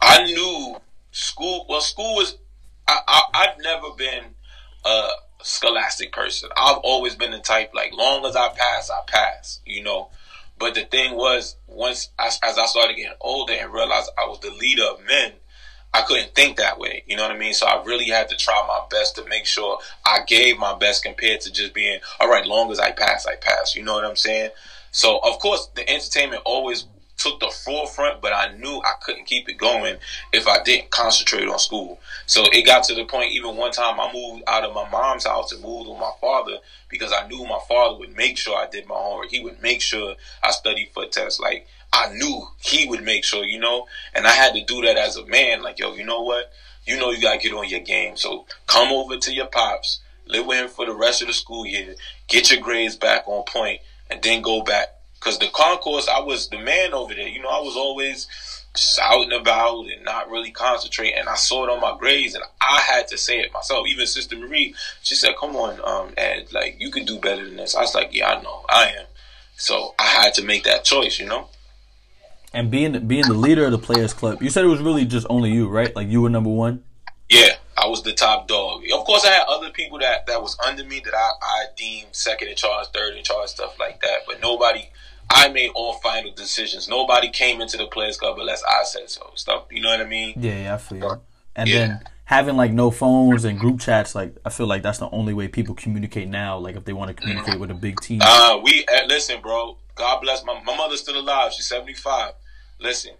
I 0.00 0.24
knew 0.24 0.78
school. 1.10 1.66
Well, 1.68 1.82
school 1.82 2.14
was. 2.14 2.38
I, 2.88 2.98
I 3.06 3.22
I've 3.34 3.58
never 3.62 3.88
been. 3.98 4.24
Uh, 4.86 5.10
scholastic 5.44 6.12
person. 6.12 6.50
I've 6.56 6.78
always 6.78 7.14
been 7.14 7.30
the 7.30 7.38
type 7.38 7.72
like 7.74 7.92
long 7.92 8.24
as 8.24 8.36
I 8.36 8.48
pass, 8.48 8.90
I 8.90 9.00
pass, 9.06 9.60
you 9.64 9.82
know. 9.82 10.08
But 10.58 10.74
the 10.74 10.84
thing 10.84 11.16
was, 11.16 11.56
once 11.66 12.10
I, 12.18 12.26
as 12.26 12.58
I 12.58 12.66
started 12.66 12.96
getting 12.96 13.16
older 13.20 13.52
and 13.52 13.72
realized 13.72 14.10
I 14.16 14.26
was 14.26 14.40
the 14.40 14.50
leader 14.50 14.84
of 14.84 15.04
men, 15.04 15.32
I 15.92 16.02
couldn't 16.02 16.34
think 16.34 16.56
that 16.56 16.78
way. 16.78 17.04
You 17.06 17.16
know 17.16 17.22
what 17.22 17.32
I 17.32 17.38
mean? 17.38 17.54
So 17.54 17.66
I 17.66 17.82
really 17.84 18.06
had 18.06 18.28
to 18.30 18.36
try 18.36 18.64
my 18.66 18.80
best 18.90 19.14
to 19.16 19.24
make 19.26 19.46
sure 19.46 19.78
I 20.04 20.20
gave 20.26 20.58
my 20.58 20.76
best 20.76 21.04
compared 21.04 21.40
to 21.42 21.52
just 21.52 21.72
being 21.72 22.00
all 22.18 22.28
right. 22.28 22.46
Long 22.46 22.70
as 22.72 22.80
I 22.80 22.90
pass, 22.90 23.26
I 23.26 23.36
pass. 23.36 23.76
You 23.76 23.84
know 23.84 23.94
what 23.94 24.04
I'm 24.04 24.16
saying? 24.16 24.50
So 24.90 25.18
of 25.18 25.38
course, 25.38 25.68
the 25.74 25.88
entertainment 25.88 26.42
always 26.44 26.86
took 27.16 27.40
the 27.40 27.48
forefront, 27.48 28.20
but 28.20 28.32
I 28.32 28.54
knew 28.56 28.80
I 28.84 28.92
couldn't 29.00 29.26
keep 29.26 29.48
it 29.48 29.58
going 29.58 29.96
if 30.32 30.46
I 30.46 30.62
didn't 30.62 30.90
concentrate 30.90 31.48
on 31.48 31.58
school. 31.58 32.00
So 32.26 32.44
it 32.52 32.66
got 32.66 32.84
to 32.84 32.94
the 32.94 33.04
point, 33.04 33.32
even 33.32 33.56
one 33.56 33.72
time 33.72 34.00
I 34.00 34.12
moved 34.12 34.44
out 34.46 34.64
of 34.64 34.74
my 34.74 34.88
mom's 34.90 35.26
house 35.26 35.52
and 35.52 35.62
moved 35.62 35.88
with 35.88 35.98
my 35.98 36.10
father 36.20 36.58
because 36.88 37.12
I 37.12 37.26
knew 37.28 37.44
my 37.44 37.60
father 37.68 37.98
would 37.98 38.16
make 38.16 38.36
sure 38.38 38.56
I 38.56 38.68
did 38.68 38.86
my 38.86 38.94
homework. 38.96 39.30
He 39.30 39.40
would 39.40 39.62
make 39.62 39.80
sure 39.80 40.14
I 40.42 40.50
studied 40.50 40.90
for 40.92 41.06
tests. 41.06 41.40
Like 41.40 41.66
I 41.92 42.12
knew 42.12 42.48
he 42.60 42.88
would 42.88 43.04
make 43.04 43.24
sure, 43.24 43.44
you 43.44 43.58
know, 43.58 43.86
and 44.14 44.26
I 44.26 44.30
had 44.30 44.54
to 44.54 44.64
do 44.64 44.82
that 44.82 44.96
as 44.96 45.16
a 45.16 45.26
man. 45.26 45.62
Like, 45.62 45.78
yo, 45.78 45.94
you 45.94 46.04
know 46.04 46.22
what? 46.22 46.52
You 46.86 46.98
know, 46.98 47.10
you 47.10 47.22
gotta 47.22 47.38
get 47.38 47.54
on 47.54 47.68
your 47.68 47.80
game. 47.80 48.16
So 48.16 48.46
come 48.66 48.92
over 48.92 49.16
to 49.16 49.32
your 49.32 49.46
pops, 49.46 50.00
live 50.26 50.46
with 50.46 50.58
him 50.58 50.68
for 50.68 50.84
the 50.84 50.94
rest 50.94 51.22
of 51.22 51.28
the 51.28 51.34
school 51.34 51.64
year, 51.64 51.94
get 52.28 52.50
your 52.50 52.60
grades 52.60 52.96
back 52.96 53.26
on 53.26 53.44
point, 53.44 53.80
and 54.10 54.22
then 54.22 54.42
go 54.42 54.62
back 54.62 54.88
because 55.24 55.38
the 55.38 55.48
concourse, 55.48 56.06
I 56.06 56.20
was 56.20 56.48
the 56.48 56.58
man 56.58 56.92
over 56.92 57.14
there. 57.14 57.28
You 57.28 57.40
know, 57.40 57.48
I 57.48 57.60
was 57.60 57.76
always 57.76 58.26
just 58.74 58.98
out 58.98 59.22
and 59.22 59.32
about 59.32 59.86
and 59.86 60.04
not 60.04 60.28
really 60.28 60.50
concentrating. 60.50 61.16
And 61.16 61.28
I 61.28 61.36
saw 61.36 61.64
it 61.64 61.70
on 61.70 61.80
my 61.80 61.96
grades, 61.98 62.34
and 62.34 62.44
I 62.60 62.80
had 62.80 63.08
to 63.08 63.16
say 63.16 63.40
it 63.40 63.52
myself. 63.52 63.86
Even 63.88 64.06
Sister 64.06 64.36
Marie, 64.36 64.74
she 65.02 65.14
said, 65.14 65.36
"Come 65.40 65.56
on, 65.56 65.80
um, 65.82 66.12
Ed, 66.18 66.52
like 66.52 66.76
you 66.78 66.90
can 66.90 67.06
do 67.06 67.18
better 67.18 67.44
than 67.44 67.56
this." 67.56 67.74
I 67.74 67.80
was 67.80 67.94
like, 67.94 68.10
"Yeah, 68.12 68.34
I 68.34 68.42
know, 68.42 68.64
I 68.68 68.88
am." 68.88 69.06
So 69.56 69.94
I 69.98 70.06
had 70.06 70.34
to 70.34 70.44
make 70.44 70.64
that 70.64 70.84
choice, 70.84 71.18
you 71.18 71.26
know. 71.26 71.48
And 72.52 72.70
being 72.70 73.06
being 73.06 73.24
the 73.24 73.34
leader 73.34 73.64
of 73.64 73.72
the 73.72 73.78
Players 73.78 74.12
Club, 74.12 74.42
you 74.42 74.50
said 74.50 74.64
it 74.64 74.68
was 74.68 74.80
really 74.80 75.06
just 75.06 75.26
only 75.30 75.52
you, 75.52 75.68
right? 75.68 75.94
Like 75.96 76.08
you 76.08 76.20
were 76.20 76.30
number 76.30 76.50
one. 76.50 76.84
Yeah, 77.30 77.54
I 77.78 77.86
was 77.86 78.02
the 78.02 78.12
top 78.12 78.46
dog. 78.48 78.82
Of 78.92 79.04
course, 79.04 79.24
I 79.24 79.30
had 79.30 79.46
other 79.48 79.70
people 79.70 79.98
that, 80.00 80.26
that 80.26 80.42
was 80.42 80.58
under 80.64 80.84
me 80.84 81.00
that 81.04 81.14
I, 81.14 81.30
I 81.40 81.64
deemed 81.74 82.08
second 82.12 82.48
in 82.48 82.56
charge, 82.56 82.88
third 82.88 83.16
in 83.16 83.24
charge, 83.24 83.48
stuff 83.48 83.78
like 83.80 84.02
that. 84.02 84.18
But 84.26 84.42
nobody, 84.42 84.90
I 85.30 85.48
made 85.48 85.70
all 85.74 85.94
final 85.94 86.32
decisions. 86.32 86.88
Nobody 86.88 87.30
came 87.30 87.60
into 87.60 87.76
the 87.76 87.86
Players 87.86 88.16
Club 88.16 88.38
unless 88.38 88.62
I 88.64 88.84
said 88.84 89.10
so. 89.10 89.30
Stuff, 89.34 89.66
you 89.70 89.80
know 89.80 89.90
what 89.90 90.00
I 90.00 90.04
mean? 90.04 90.34
Yeah, 90.36 90.62
yeah, 90.62 90.74
I 90.74 90.78
feel 90.78 90.98
you. 90.98 91.22
And 91.56 91.68
yeah. 91.68 91.78
then 91.78 92.00
having 92.24 92.56
like 92.56 92.72
no 92.72 92.90
phones 92.90 93.44
and 93.44 93.58
group 93.58 93.80
chats, 93.80 94.14
like 94.14 94.36
I 94.44 94.50
feel 94.50 94.66
like 94.66 94.82
that's 94.82 94.98
the 94.98 95.10
only 95.10 95.34
way 95.34 95.48
people 95.48 95.74
communicate 95.74 96.28
now. 96.28 96.58
Like 96.58 96.76
if 96.76 96.84
they 96.84 96.92
want 96.92 97.08
to 97.08 97.14
communicate 97.14 97.60
with 97.60 97.70
a 97.70 97.74
big 97.74 98.00
team. 98.00 98.20
Uh, 98.22 98.58
we 98.62 98.84
uh, 98.86 99.06
listen, 99.06 99.40
bro. 99.40 99.76
God 99.94 100.20
bless 100.20 100.44
my 100.44 100.60
my 100.64 100.76
mother's 100.76 101.00
still 101.00 101.18
alive. 101.18 101.52
She's 101.52 101.66
seventy 101.66 101.94
five. 101.94 102.32
Listen, 102.80 103.12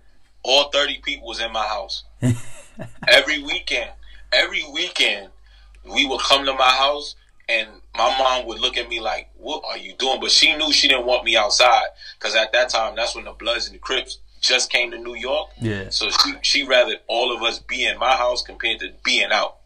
all 0.42 0.70
thirty 0.70 0.98
people 1.02 1.28
was 1.28 1.40
in 1.40 1.52
my 1.52 1.66
house 1.66 2.04
every 3.08 3.42
weekend. 3.42 3.90
Every 4.32 4.64
weekend, 4.72 5.28
we 5.84 6.06
would 6.06 6.20
come 6.20 6.44
to 6.44 6.54
my 6.54 6.70
house, 6.70 7.14
and 7.48 7.68
my 7.96 8.16
mom 8.18 8.46
would 8.46 8.60
look 8.60 8.76
at 8.76 8.88
me 8.88 9.00
like, 9.00 9.28
"What 9.36 9.62
are 9.66 9.78
you 9.78 9.94
doing?" 9.94 10.20
But 10.20 10.30
she 10.30 10.54
knew 10.56 10.72
she 10.72 10.88
didn't 10.88 11.06
want 11.06 11.24
me 11.24 11.36
outside 11.36 11.86
because 12.18 12.34
at 12.34 12.52
that 12.52 12.68
time, 12.68 12.96
that's 12.96 13.14
when 13.14 13.24
the 13.24 13.32
Bloods 13.32 13.66
and 13.66 13.74
the 13.74 13.78
Crips 13.78 14.18
just 14.40 14.70
came 14.70 14.90
to 14.90 14.98
New 14.98 15.14
York. 15.14 15.50
Yeah. 15.60 15.88
So 15.90 16.10
she 16.10 16.34
she 16.42 16.62
rather 16.64 16.96
all 17.06 17.34
of 17.34 17.42
us 17.42 17.58
be 17.58 17.86
in 17.86 17.98
my 17.98 18.16
house 18.16 18.42
compared 18.42 18.80
to 18.80 18.92
being 19.04 19.30
out. 19.30 19.56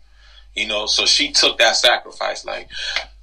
You 0.55 0.67
know, 0.67 0.87
so 0.87 1.07
she 1.07 1.33
took 1.33 1.59
that 1.59 1.77
sacrifice. 1.77 2.45
Like 2.45 2.69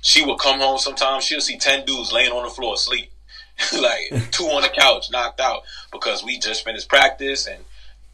she 0.01 0.25
would 0.25 0.39
come 0.39 0.59
home 0.59 0.77
sometimes, 0.77 1.23
she'll 1.23 1.41
see 1.41 1.57
ten 1.57 1.85
dudes 1.85 2.11
laying 2.11 2.31
on 2.31 2.43
the 2.43 2.49
floor 2.49 2.75
asleep. 2.75 3.11
like 3.73 4.31
two 4.31 4.45
on 4.45 4.63
the 4.63 4.69
couch, 4.69 5.09
knocked 5.11 5.39
out, 5.39 5.61
because 5.91 6.23
we 6.23 6.37
just 6.39 6.65
finished 6.65 6.89
practice 6.89 7.47
and 7.47 7.63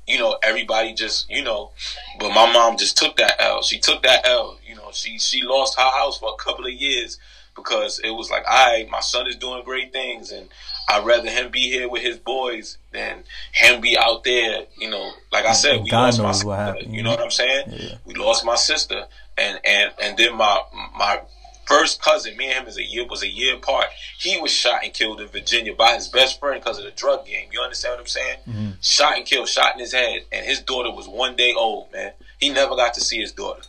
you 0.07 0.17
know, 0.17 0.37
everybody 0.43 0.93
just, 0.93 1.29
you 1.29 1.43
know, 1.43 1.71
but 2.19 2.29
my 2.29 2.51
mom 2.51 2.77
just 2.77 2.97
took 2.97 3.15
that 3.17 3.35
L. 3.39 3.61
She 3.61 3.79
took 3.79 4.03
that 4.03 4.27
L. 4.27 4.57
She 4.91 5.19
she 5.19 5.43
lost 5.43 5.77
her 5.77 5.89
house 5.89 6.17
for 6.19 6.33
a 6.33 6.43
couple 6.43 6.65
of 6.65 6.73
years 6.73 7.19
because 7.55 7.99
it 7.99 8.11
was 8.11 8.29
like, 8.29 8.43
all 8.47 8.67
right, 8.67 8.89
my 8.89 9.01
son 9.01 9.27
is 9.27 9.35
doing 9.35 9.63
great 9.63 9.91
things, 9.91 10.31
and 10.31 10.47
I'd 10.87 11.05
rather 11.05 11.29
him 11.29 11.51
be 11.51 11.69
here 11.69 11.89
with 11.89 12.01
his 12.01 12.17
boys 12.17 12.77
than 12.91 13.23
him 13.51 13.81
be 13.81 13.97
out 13.97 14.23
there. 14.23 14.65
You 14.77 14.89
know, 14.89 15.11
like 15.31 15.45
I 15.45 15.53
said, 15.53 15.83
we 15.83 15.89
God 15.89 16.17
lost 16.17 16.45
my 16.45 16.75
sister. 16.75 16.89
You 16.89 17.03
know 17.03 17.11
what 17.11 17.21
I'm 17.21 17.31
saying? 17.31 17.65
Yeah. 17.69 17.95
We 18.05 18.15
lost 18.15 18.45
my 18.45 18.55
sister, 18.55 19.05
and 19.37 19.59
and 19.65 19.91
and 20.01 20.17
then 20.17 20.35
my 20.35 20.61
my 20.97 21.21
first 21.65 22.01
cousin, 22.01 22.35
me 22.35 22.45
and 22.45 22.63
him 22.63 22.67
is 22.67 22.77
a 22.77 22.83
year 22.83 23.05
was 23.07 23.23
a 23.23 23.29
year 23.29 23.55
apart. 23.55 23.87
He 24.17 24.37
was 24.39 24.51
shot 24.51 24.83
and 24.83 24.93
killed 24.93 25.21
in 25.21 25.27
Virginia 25.27 25.73
by 25.73 25.95
his 25.95 26.07
best 26.07 26.39
friend 26.39 26.61
because 26.61 26.77
of 26.77 26.85
the 26.85 26.91
drug 26.91 27.25
game. 27.25 27.47
You 27.51 27.61
understand 27.61 27.93
what 27.93 28.01
I'm 28.01 28.07
saying? 28.07 28.37
Mm-hmm. 28.47 28.69
Shot 28.81 29.17
and 29.17 29.25
killed, 29.25 29.47
shot 29.47 29.73
in 29.73 29.79
his 29.79 29.93
head, 29.93 30.23
and 30.31 30.45
his 30.45 30.61
daughter 30.61 30.91
was 30.91 31.07
one 31.07 31.35
day 31.35 31.53
old. 31.53 31.91
Man, 31.91 32.11
he 32.39 32.49
never 32.49 32.75
got 32.75 32.93
to 32.95 33.01
see 33.01 33.19
his 33.19 33.31
daughter. 33.31 33.61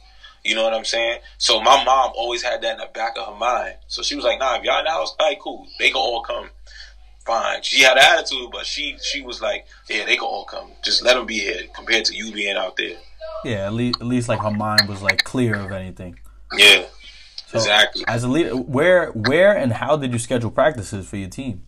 You 0.44 0.54
know 0.56 0.64
what 0.64 0.74
I'm 0.74 0.84
saying? 0.84 1.20
So 1.38 1.60
my 1.60 1.84
mom 1.84 2.12
always 2.16 2.42
had 2.42 2.62
that 2.62 2.72
in 2.72 2.78
the 2.78 2.88
back 2.92 3.16
of 3.16 3.26
her 3.26 3.38
mind. 3.38 3.74
So 3.86 4.02
she 4.02 4.16
was 4.16 4.24
like, 4.24 4.38
"Nah, 4.38 4.56
if 4.56 4.64
y'all 4.64 4.78
in 4.80 4.84
the 4.84 4.90
house, 4.90 5.14
all 5.18 5.28
right, 5.28 5.38
cool. 5.40 5.66
They 5.78 5.88
can 5.88 5.96
all 5.96 6.22
come." 6.22 6.50
Fine. 7.24 7.62
She 7.62 7.82
had 7.82 7.96
an 7.96 8.02
attitude, 8.02 8.50
but 8.50 8.66
she 8.66 8.96
she 9.00 9.22
was 9.22 9.40
like, 9.40 9.66
"Yeah, 9.88 10.04
they 10.04 10.16
can 10.16 10.24
all 10.24 10.44
come. 10.44 10.72
Just 10.82 11.04
let 11.04 11.14
them 11.14 11.26
be 11.26 11.38
here." 11.38 11.62
Compared 11.74 12.04
to 12.06 12.14
you 12.14 12.32
being 12.32 12.56
out 12.56 12.76
there. 12.76 12.96
Yeah, 13.44 13.66
at 13.66 13.72
least 13.72 14.00
at 14.00 14.06
least 14.06 14.28
like 14.28 14.40
her 14.40 14.50
mind 14.50 14.88
was 14.88 15.02
like 15.02 15.22
clear 15.22 15.54
of 15.54 15.70
anything. 15.70 16.18
Yeah. 16.56 16.86
So 17.46 17.58
exactly. 17.58 18.04
As 18.08 18.24
a 18.24 18.28
leader, 18.28 18.56
where 18.56 19.10
where 19.10 19.56
and 19.56 19.72
how 19.72 19.96
did 19.96 20.12
you 20.12 20.18
schedule 20.18 20.50
practices 20.50 21.08
for 21.08 21.16
your 21.16 21.28
team? 21.28 21.64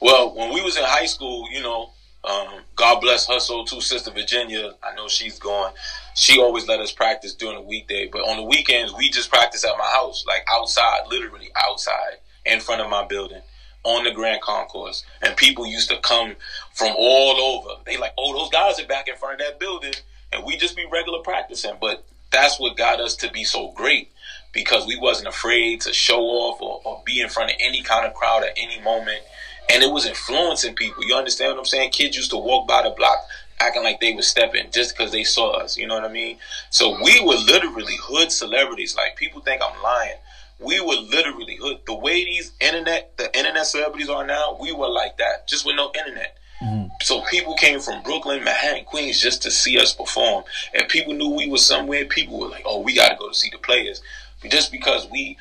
Well, 0.00 0.34
when 0.34 0.52
we 0.52 0.62
was 0.62 0.76
in 0.76 0.82
high 0.84 1.06
school, 1.06 1.48
you 1.52 1.62
know, 1.62 1.90
um, 2.24 2.60
God 2.76 3.00
bless 3.00 3.26
her 3.28 3.40
soul 3.40 3.64
too, 3.64 3.80
Sister 3.80 4.10
Virginia. 4.10 4.72
I 4.82 4.94
know 4.94 5.08
she's 5.08 5.38
gone. 5.38 5.72
She 6.14 6.38
always 6.38 6.68
let 6.68 6.80
us 6.80 6.92
practice 6.92 7.34
during 7.34 7.56
the 7.56 7.62
weekday, 7.62 8.08
but 8.10 8.20
on 8.20 8.36
the 8.36 8.44
weekends 8.44 8.92
we 8.92 9.10
just 9.10 9.30
practice 9.30 9.64
at 9.64 9.76
my 9.76 9.86
house, 9.86 10.24
like 10.26 10.44
outside, 10.52 11.00
literally 11.08 11.50
outside, 11.56 12.18
in 12.46 12.60
front 12.60 12.80
of 12.80 12.88
my 12.90 13.04
building, 13.06 13.42
on 13.84 14.04
the 14.04 14.12
Grand 14.12 14.40
Concourse. 14.40 15.04
And 15.20 15.36
people 15.36 15.66
used 15.66 15.90
to 15.90 15.98
come 15.98 16.36
from 16.74 16.94
all 16.96 17.36
over. 17.40 17.80
They 17.84 17.96
like, 17.96 18.12
oh, 18.16 18.38
those 18.38 18.50
guys 18.50 18.78
are 18.78 18.86
back 18.86 19.08
in 19.08 19.16
front 19.16 19.40
of 19.40 19.46
that 19.46 19.58
building, 19.58 19.94
and 20.32 20.44
we 20.44 20.56
just 20.56 20.76
be 20.76 20.86
regular 20.90 21.20
practicing. 21.20 21.74
But 21.80 22.04
that's 22.30 22.60
what 22.60 22.76
got 22.76 23.00
us 23.00 23.16
to 23.16 23.30
be 23.30 23.44
so 23.44 23.72
great 23.72 24.10
because 24.52 24.86
we 24.86 24.98
wasn't 24.98 25.28
afraid 25.28 25.80
to 25.82 25.92
show 25.92 26.20
off 26.20 26.60
or, 26.60 26.80
or 26.84 27.02
be 27.04 27.20
in 27.20 27.28
front 27.28 27.50
of 27.50 27.56
any 27.60 27.82
kind 27.82 28.06
of 28.06 28.14
crowd 28.14 28.42
at 28.44 28.52
any 28.56 28.80
moment. 28.80 29.20
And 29.70 29.82
it 29.82 29.90
was 29.90 30.06
influencing 30.06 30.74
people. 30.74 31.04
You 31.04 31.14
understand 31.14 31.52
what 31.52 31.58
I'm 31.58 31.64
saying? 31.64 31.90
Kids 31.90 32.16
used 32.16 32.30
to 32.30 32.36
walk 32.36 32.68
by 32.68 32.82
the 32.82 32.90
block 32.90 33.18
acting 33.62 33.84
like 33.84 34.00
they 34.00 34.14
were 34.14 34.22
stepping 34.22 34.70
just 34.70 34.96
because 34.96 35.12
they 35.12 35.24
saw 35.24 35.52
us. 35.52 35.76
You 35.76 35.86
know 35.86 35.94
what 35.94 36.04
I 36.04 36.12
mean? 36.12 36.38
So 36.70 37.00
we 37.02 37.20
were 37.20 37.34
literally 37.34 37.96
hood 38.02 38.32
celebrities. 38.32 38.96
Like 38.96 39.16
people 39.16 39.40
think 39.40 39.62
I'm 39.62 39.80
lying. 39.82 40.16
We 40.58 40.80
were 40.80 40.94
literally 40.94 41.56
hood. 41.60 41.78
The 41.86 41.94
way 41.94 42.24
these 42.24 42.52
internet, 42.60 43.16
the 43.16 43.36
internet 43.36 43.66
celebrities 43.66 44.08
are 44.08 44.26
now, 44.26 44.56
we 44.60 44.72
were 44.72 44.88
like 44.88 45.16
that, 45.18 45.48
just 45.48 45.64
with 45.64 45.76
no 45.76 45.92
internet. 45.96 46.36
Mm-hmm. 46.62 46.88
So 47.00 47.22
people 47.22 47.54
came 47.54 47.80
from 47.80 48.02
Brooklyn, 48.02 48.44
Manhattan, 48.44 48.84
Queens 48.84 49.20
just 49.20 49.42
to 49.42 49.50
see 49.50 49.78
us 49.78 49.92
perform. 49.92 50.44
And 50.74 50.88
people 50.88 51.14
knew 51.14 51.30
we 51.30 51.48
were 51.48 51.58
somewhere. 51.58 52.04
People 52.04 52.38
were 52.38 52.48
like, 52.48 52.62
"Oh, 52.64 52.80
we 52.80 52.94
got 52.94 53.08
to 53.08 53.16
go 53.16 53.28
to 53.28 53.34
see 53.34 53.50
the 53.50 53.58
players." 53.58 54.02
just 54.48 54.72
because 54.72 55.08
we, 55.08 55.38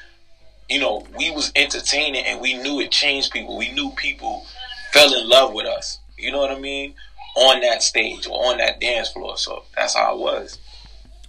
you 0.71 0.79
know, 0.79 1.05
we 1.17 1.29
was 1.31 1.51
entertaining 1.53 2.23
and 2.25 2.39
we 2.39 2.53
knew 2.53 2.79
it 2.79 2.91
changed 2.91 3.33
people. 3.33 3.57
We 3.57 3.73
knew 3.73 3.91
people 3.97 4.45
fell 4.93 5.13
in 5.13 5.27
love 5.27 5.53
with 5.53 5.65
us. 5.65 5.99
You 6.17 6.31
know 6.31 6.37
what 6.37 6.49
I 6.49 6.59
mean? 6.59 6.93
On 7.35 7.59
that 7.59 7.83
stage 7.83 8.25
or 8.25 8.45
on 8.45 8.57
that 8.59 8.79
dance 8.79 9.11
floor. 9.11 9.37
So 9.37 9.63
that's 9.75 9.95
how 9.95 10.15
it 10.15 10.19
was. 10.19 10.59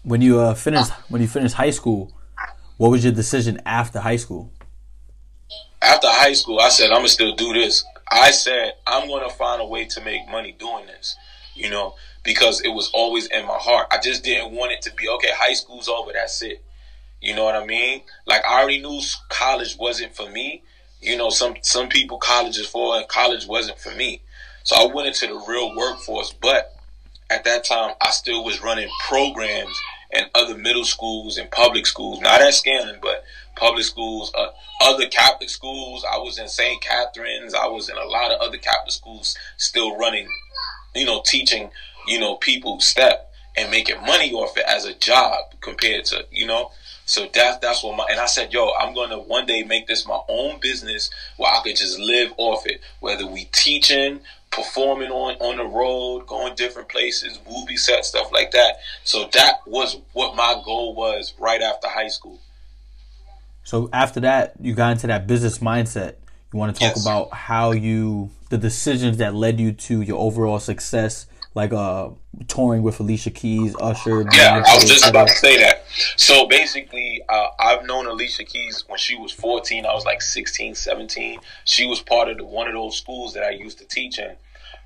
When 0.05 0.23
you 0.23 0.39
uh, 0.39 0.55
finished 0.55 0.93
when 1.09 1.23
you 1.23 1.29
finished 1.29 1.57
high 1.57 1.71
school, 1.71 2.13
what 2.77 2.93
was 2.93 3.03
your 3.03 3.13
decision 3.13 3.61
after 3.67 3.99
high 3.99 4.17
school? 4.17 4.53
After 5.81 6.07
high 6.09 6.35
school, 6.35 6.61
I 6.61 6.69
said 6.69 6.91
I'm 6.91 6.99
gonna 6.99 7.09
still 7.09 7.35
do 7.35 7.53
this. 7.53 7.85
I 8.11 8.31
said 8.31 8.75
I'm 8.87 9.09
gonna 9.09 9.31
find 9.31 9.61
a 9.61 9.67
way 9.67 9.87
to 9.87 10.05
make 10.05 10.29
money 10.29 10.53
doing 10.57 10.87
this. 10.87 11.17
You 11.57 11.69
know, 11.69 11.97
because 12.25 12.61
it 12.61 12.69
was 12.71 12.91
always 12.95 13.27
in 13.27 13.45
my 13.47 13.59
heart. 13.59 13.89
I 13.91 13.99
just 13.99 14.23
didn't 14.23 14.53
want 14.53 14.71
it 14.71 14.83
to 14.83 14.95
be 14.95 15.09
okay. 15.09 15.31
High 15.33 15.55
school's 15.55 15.89
over. 15.89 16.13
That's 16.13 16.41
it. 16.43 16.63
You 17.23 17.37
know 17.37 17.45
what 17.45 17.55
I 17.55 17.65
mean? 17.65 18.03
Like 18.27 18.45
I 18.45 18.61
already 18.61 18.83
knew 18.83 19.01
college 19.29 19.79
wasn't 19.79 20.15
for 20.15 20.29
me. 20.29 20.65
You 21.01 21.17
know, 21.17 21.31
some 21.31 21.55
some 21.63 21.89
people 21.89 22.19
college 22.19 22.59
is 22.59 22.67
for, 22.67 22.97
and 22.97 23.07
college 23.09 23.47
wasn't 23.47 23.79
for 23.79 23.95
me. 23.95 24.21
So 24.65 24.77
I 24.77 24.93
went 24.93 25.09
into 25.09 25.29
the 25.29 25.45
real 25.49 25.75
workforce. 25.77 26.33
But 26.33 26.77
at 27.31 27.45
that 27.45 27.65
time, 27.65 27.95
I 28.01 28.11
still 28.11 28.45
was 28.45 28.63
running 28.63 28.89
programs 29.09 29.81
and 30.13 30.29
other 30.35 30.57
middle 30.57 30.85
schools 30.85 31.39
and 31.39 31.51
public 31.51 31.87
schools. 31.87 32.21
Not 32.21 32.43
at 32.43 32.55
Scanlan, 32.55 32.99
but 33.01 33.25
public 33.57 33.85
schools, 33.85 34.33
uh, 34.37 34.49
other 34.81 35.07
Catholic 35.07 35.49
schools. 35.49 36.05
I 36.11 36.19
was 36.19 36.39
in 36.39 36.49
St. 36.49 36.83
Catherine's. 36.83 37.55
I 37.55 37.67
was 37.67 37.89
in 37.89 37.97
a 37.97 38.05
lot 38.05 38.33
of 38.33 38.41
other 38.41 38.59
Catholic 38.59 38.93
schools, 38.93 39.37
still 39.57 39.97
running. 39.97 40.29
You 40.95 41.07
know, 41.07 41.23
teaching. 41.25 41.71
You 42.09 42.19
know, 42.19 42.35
people 42.35 42.81
step 42.81 43.33
and 43.57 43.71
making 43.71 44.01
money 44.03 44.33
off 44.33 44.57
it 44.57 44.65
as 44.67 44.85
a 44.85 44.95
job 44.95 45.55
compared 45.61 46.05
to 46.07 46.27
you 46.33 46.47
know. 46.47 46.73
So 47.13 47.29
that 47.35 47.61
that's 47.61 47.85
what 47.85 47.95
my 47.95 48.07
and 48.09 48.19
I 48.19 48.25
said, 48.25 48.55
yo, 48.55 48.71
I'm 48.81 48.95
gonna 48.95 49.19
one 49.19 49.45
day 49.45 49.65
make 49.65 49.87
this 49.87 50.07
my 50.07 50.19
own 50.31 50.59
business 50.61 51.11
where 51.37 51.53
I 51.53 51.61
could 51.63 51.77
just 51.77 51.99
live 51.99 52.33
off 52.39 52.67
it. 52.67 52.81
Whether 53.01 53.27
we 53.27 53.51
teaching, 53.53 54.21
performing 54.51 55.11
on 55.11 55.35
on 55.35 55.59
the 55.59 55.65
road, 55.65 56.27
going 56.27 56.55
different 56.55 56.89
places, 56.89 57.39
movie 57.47 57.77
set 57.77 58.07
stuff 58.07 58.33
like 58.33 58.53
that. 58.53 58.77
So 59.05 59.29
that 59.35 59.57
was 59.67 59.99
what 60.15 60.35
my 60.37 60.63
goal 60.65 60.95
was 60.95 61.35
right 61.39 61.61
after 61.61 61.87
high 61.87 62.09
school. 62.09 62.41
So 63.63 63.91
after 63.93 64.21
that, 64.21 64.55
you 64.59 64.73
got 64.73 64.93
into 64.93 65.09
that 65.09 65.27
business 65.27 65.59
mindset. 65.59 66.15
You 66.51 66.59
want 66.59 66.75
to 66.75 66.81
talk 66.81 66.97
yes. 66.97 67.05
about 67.05 67.35
how 67.35 67.73
you 67.73 68.31
the 68.49 68.57
decisions 68.57 69.19
that 69.19 69.35
led 69.35 69.61
you 69.61 69.73
to 69.73 70.01
your 70.01 70.19
overall 70.19 70.61
success 70.61 71.27
like 71.55 71.73
uh 71.73 72.11
touring 72.49 72.83
with 72.83 73.01
Alicia 73.01 73.31
Keys, 73.31 73.75
Usher. 73.81 74.25
Yeah, 74.33 74.63
I 74.67 74.75
was 74.75 74.89
just 74.89 75.09
about 75.09 75.29
to 75.29 75.35
say 75.35 75.59
that. 75.59 75.85
So 76.17 76.47
basically, 76.47 77.23
uh, 77.29 77.49
I've 77.59 77.85
known 77.85 78.07
Alicia 78.07 78.45
Keys 78.45 78.85
when 78.89 78.99
she 78.99 79.17
was 79.17 79.33
14. 79.33 79.85
I 79.85 79.93
was 79.93 80.05
like 80.05 80.23
16, 80.23 80.75
17. 80.75 81.41
She 81.65 81.87
was 81.87 82.01
part 82.01 82.29
of 82.29 82.39
the, 82.39 82.45
one 82.45 82.67
of 82.67 82.75
those 82.75 82.97
schools 82.97 83.35
that 83.35 83.43
I 83.43 83.51
used 83.51 83.79
to 83.79 83.85
teach 83.87 84.19
in. 84.19 84.37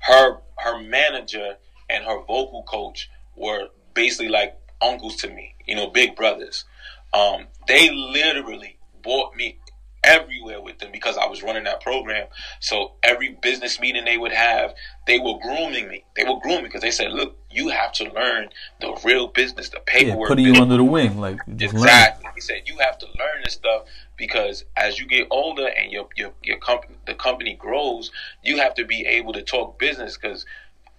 Her 0.01 0.37
her 0.57 0.81
manager 0.81 1.55
and 1.89 2.03
her 2.03 2.19
vocal 2.19 2.63
coach 2.63 3.09
were 3.35 3.69
basically 3.93 4.29
like 4.29 4.57
uncles 4.81 5.15
to 5.17 5.29
me, 5.29 5.55
you 5.65 5.75
know, 5.75 5.87
big 5.87 6.15
brothers. 6.15 6.65
Um, 7.13 7.47
they 7.67 7.89
literally 7.89 8.77
bought 9.01 9.35
me 9.35 9.57
everywhere 10.03 10.61
with 10.61 10.79
them 10.79 10.91
because 10.91 11.17
I 11.17 11.25
was 11.25 11.43
running 11.43 11.65
that 11.65 11.81
program. 11.81 12.27
So 12.59 12.93
every 13.03 13.37
business 13.41 13.79
meeting 13.79 14.05
they 14.05 14.17
would 14.17 14.31
have, 14.31 14.73
they 15.07 15.19
were 15.19 15.39
grooming 15.41 15.87
me. 15.87 16.03
They 16.15 16.23
were 16.25 16.39
grooming 16.39 16.65
because 16.65 16.81
they 16.81 16.91
said, 16.91 17.11
"Look, 17.11 17.35
you 17.49 17.69
have 17.69 17.93
to 17.93 18.11
learn 18.11 18.49
the 18.81 18.95
real 19.03 19.27
business, 19.29 19.69
the 19.69 19.79
paperwork." 19.79 20.29
Yeah, 20.29 20.35
putting 20.35 20.45
you 20.45 20.61
under 20.61 20.77
the 20.77 20.83
wing, 20.83 21.17
like 21.19 21.39
exactly. 21.47 22.25
Learn. 22.25 22.33
He 22.35 22.41
said, 22.41 22.63
"You 22.65 22.77
have 22.79 22.99
to 22.99 23.07
learn 23.07 23.41
this 23.43 23.53
stuff 23.53 23.83
because 24.17 24.65
as 24.75 24.99
you 24.99 25.07
get 25.07 25.27
older 25.31 25.67
and 25.67 25.91
your 25.91 26.07
your 26.15 26.33
your 26.43 26.57
company 26.57 26.95
the 27.05 27.15
company 27.15 27.55
grows, 27.55 28.11
you 28.43 28.57
have 28.57 28.75
to 28.75 28.85
be 28.85 29.05
able 29.07 29.33
to 29.33 29.41
talk 29.41 29.79
business 29.79 30.17
because." 30.17 30.45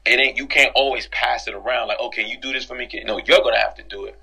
It 0.07 0.19
ain't 0.19 0.39
you 0.39 0.47
can't 0.47 0.73
always 0.75 1.07
pass 1.09 1.49
it 1.49 1.55
around 1.55 1.89
like 1.89 2.01
okay 2.01 2.25
you 2.25 2.39
do 2.41 2.51
this 2.51 2.65
for 2.65 2.75
me 2.75 2.89
no 3.05 3.19
you're 3.19 3.43
gonna 3.43 3.59
have 3.59 3.75
to 3.75 3.83
do 3.83 4.07
it 4.07 4.19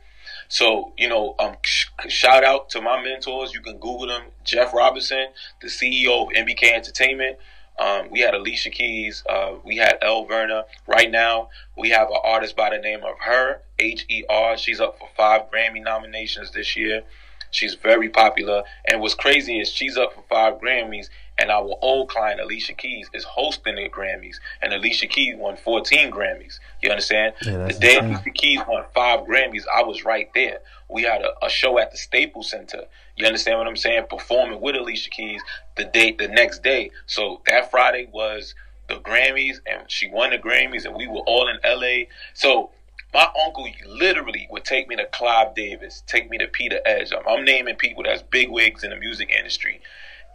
So, 0.47 0.93
you 0.97 1.09
know, 1.09 1.36
um, 1.38 1.57
sh- 1.63 1.88
shout 2.07 2.43
out 2.43 2.69
to 2.71 2.81
my 2.81 3.03
mentors. 3.03 3.53
You 3.53 3.61
can 3.61 3.73
Google 3.73 4.07
them. 4.07 4.23
Jeff 4.43 4.73
Robinson, 4.73 5.27
the 5.61 5.67
CEO 5.67 6.23
of 6.23 6.33
MBK 6.33 6.73
Entertainment. 6.73 7.38
Um, 7.78 8.09
we 8.09 8.21
had 8.21 8.34
Alicia 8.34 8.69
Keys. 8.69 9.23
Uh, 9.30 9.55
we 9.63 9.78
had 9.78 9.97
Elle 10.01 10.26
Varner. 10.26 10.63
Right 10.88 11.11
now, 11.11 11.49
we 11.78 11.89
have 11.89 12.09
an 12.09 12.17
artist 12.23 12.55
by 12.55 12.69
the 12.69 12.78
name 12.78 13.03
of 13.03 13.15
Her, 13.19 13.61
H 13.80 14.05
E 14.09 14.23
R. 14.30 14.57
She's 14.57 14.80
up 14.80 14.97
for 14.97 15.09
five 15.15 15.51
Grammy 15.51 15.84
nominations 15.84 16.51
this 16.51 16.76
year. 16.76 17.03
She's 17.51 17.76
very 17.76 18.09
popular. 18.09 18.63
And 18.86 19.01
what's 19.01 19.13
crazy 19.13 19.59
is 19.59 19.69
she's 19.69 19.97
up 19.97 20.13
for 20.13 20.23
five 20.30 20.55
Grammys, 20.55 21.09
and 21.38 21.51
our 21.51 21.75
old 21.81 22.09
client, 22.09 22.39
Alicia 22.39 22.73
Keys, 22.73 23.09
is 23.13 23.23
hosting 23.23 23.75
the 23.75 23.89
Grammys. 23.89 24.38
And 24.61 24.73
Alicia 24.73 25.07
Keys 25.07 25.36
won 25.38 25.57
14 25.57 26.11
Grammys. 26.11 26.59
You 26.81 26.89
understand? 26.89 27.33
Yeah, 27.41 27.67
the 27.67 27.73
day 27.73 27.95
insane. 27.97 28.05
Alicia 28.05 28.29
Keys 28.31 28.61
won 28.67 28.86
five 28.93 29.21
Grammys, 29.21 29.63
I 29.73 29.83
was 29.83 30.05
right 30.05 30.29
there. 30.33 30.59
We 30.89 31.03
had 31.03 31.21
a, 31.21 31.45
a 31.45 31.49
show 31.49 31.77
at 31.79 31.91
the 31.91 31.97
Staples 31.97 32.49
Center. 32.49 32.83
You 33.17 33.25
understand 33.25 33.57
what 33.57 33.67
I'm 33.67 33.75
saying? 33.75 34.05
Performing 34.09 34.61
with 34.61 34.75
Alicia 34.75 35.09
Keys 35.09 35.41
the 35.75 35.86
day, 35.86 36.11
the 36.17 36.27
next 36.27 36.63
day. 36.63 36.91
So 37.05 37.41
that 37.47 37.71
Friday 37.71 38.07
was 38.11 38.55
the 38.88 38.95
Grammys, 38.95 39.57
and 39.65 39.89
she 39.89 40.09
won 40.09 40.29
the 40.29 40.38
Grammys, 40.38 40.86
and 40.86 40.95
we 40.95 41.07
were 41.07 41.21
all 41.25 41.47
in 41.47 41.57
LA. 41.65 42.05
So 42.33 42.71
my 43.13 43.27
uncle 43.45 43.67
literally 43.88 44.47
would 44.51 44.65
take 44.65 44.88
me 44.88 44.95
to 44.97 45.05
Clive 45.05 45.55
Davis, 45.55 46.03
take 46.05 46.29
me 46.29 46.38
to 46.38 46.47
Peter 46.47 46.81
Edge. 46.86 47.13
I'm, 47.13 47.27
I'm 47.27 47.45
naming 47.45 47.75
people 47.75 48.03
that's 48.03 48.21
big 48.21 48.49
wigs 48.49 48.83
in 48.83 48.89
the 48.89 48.97
music 48.97 49.31
industry, 49.31 49.81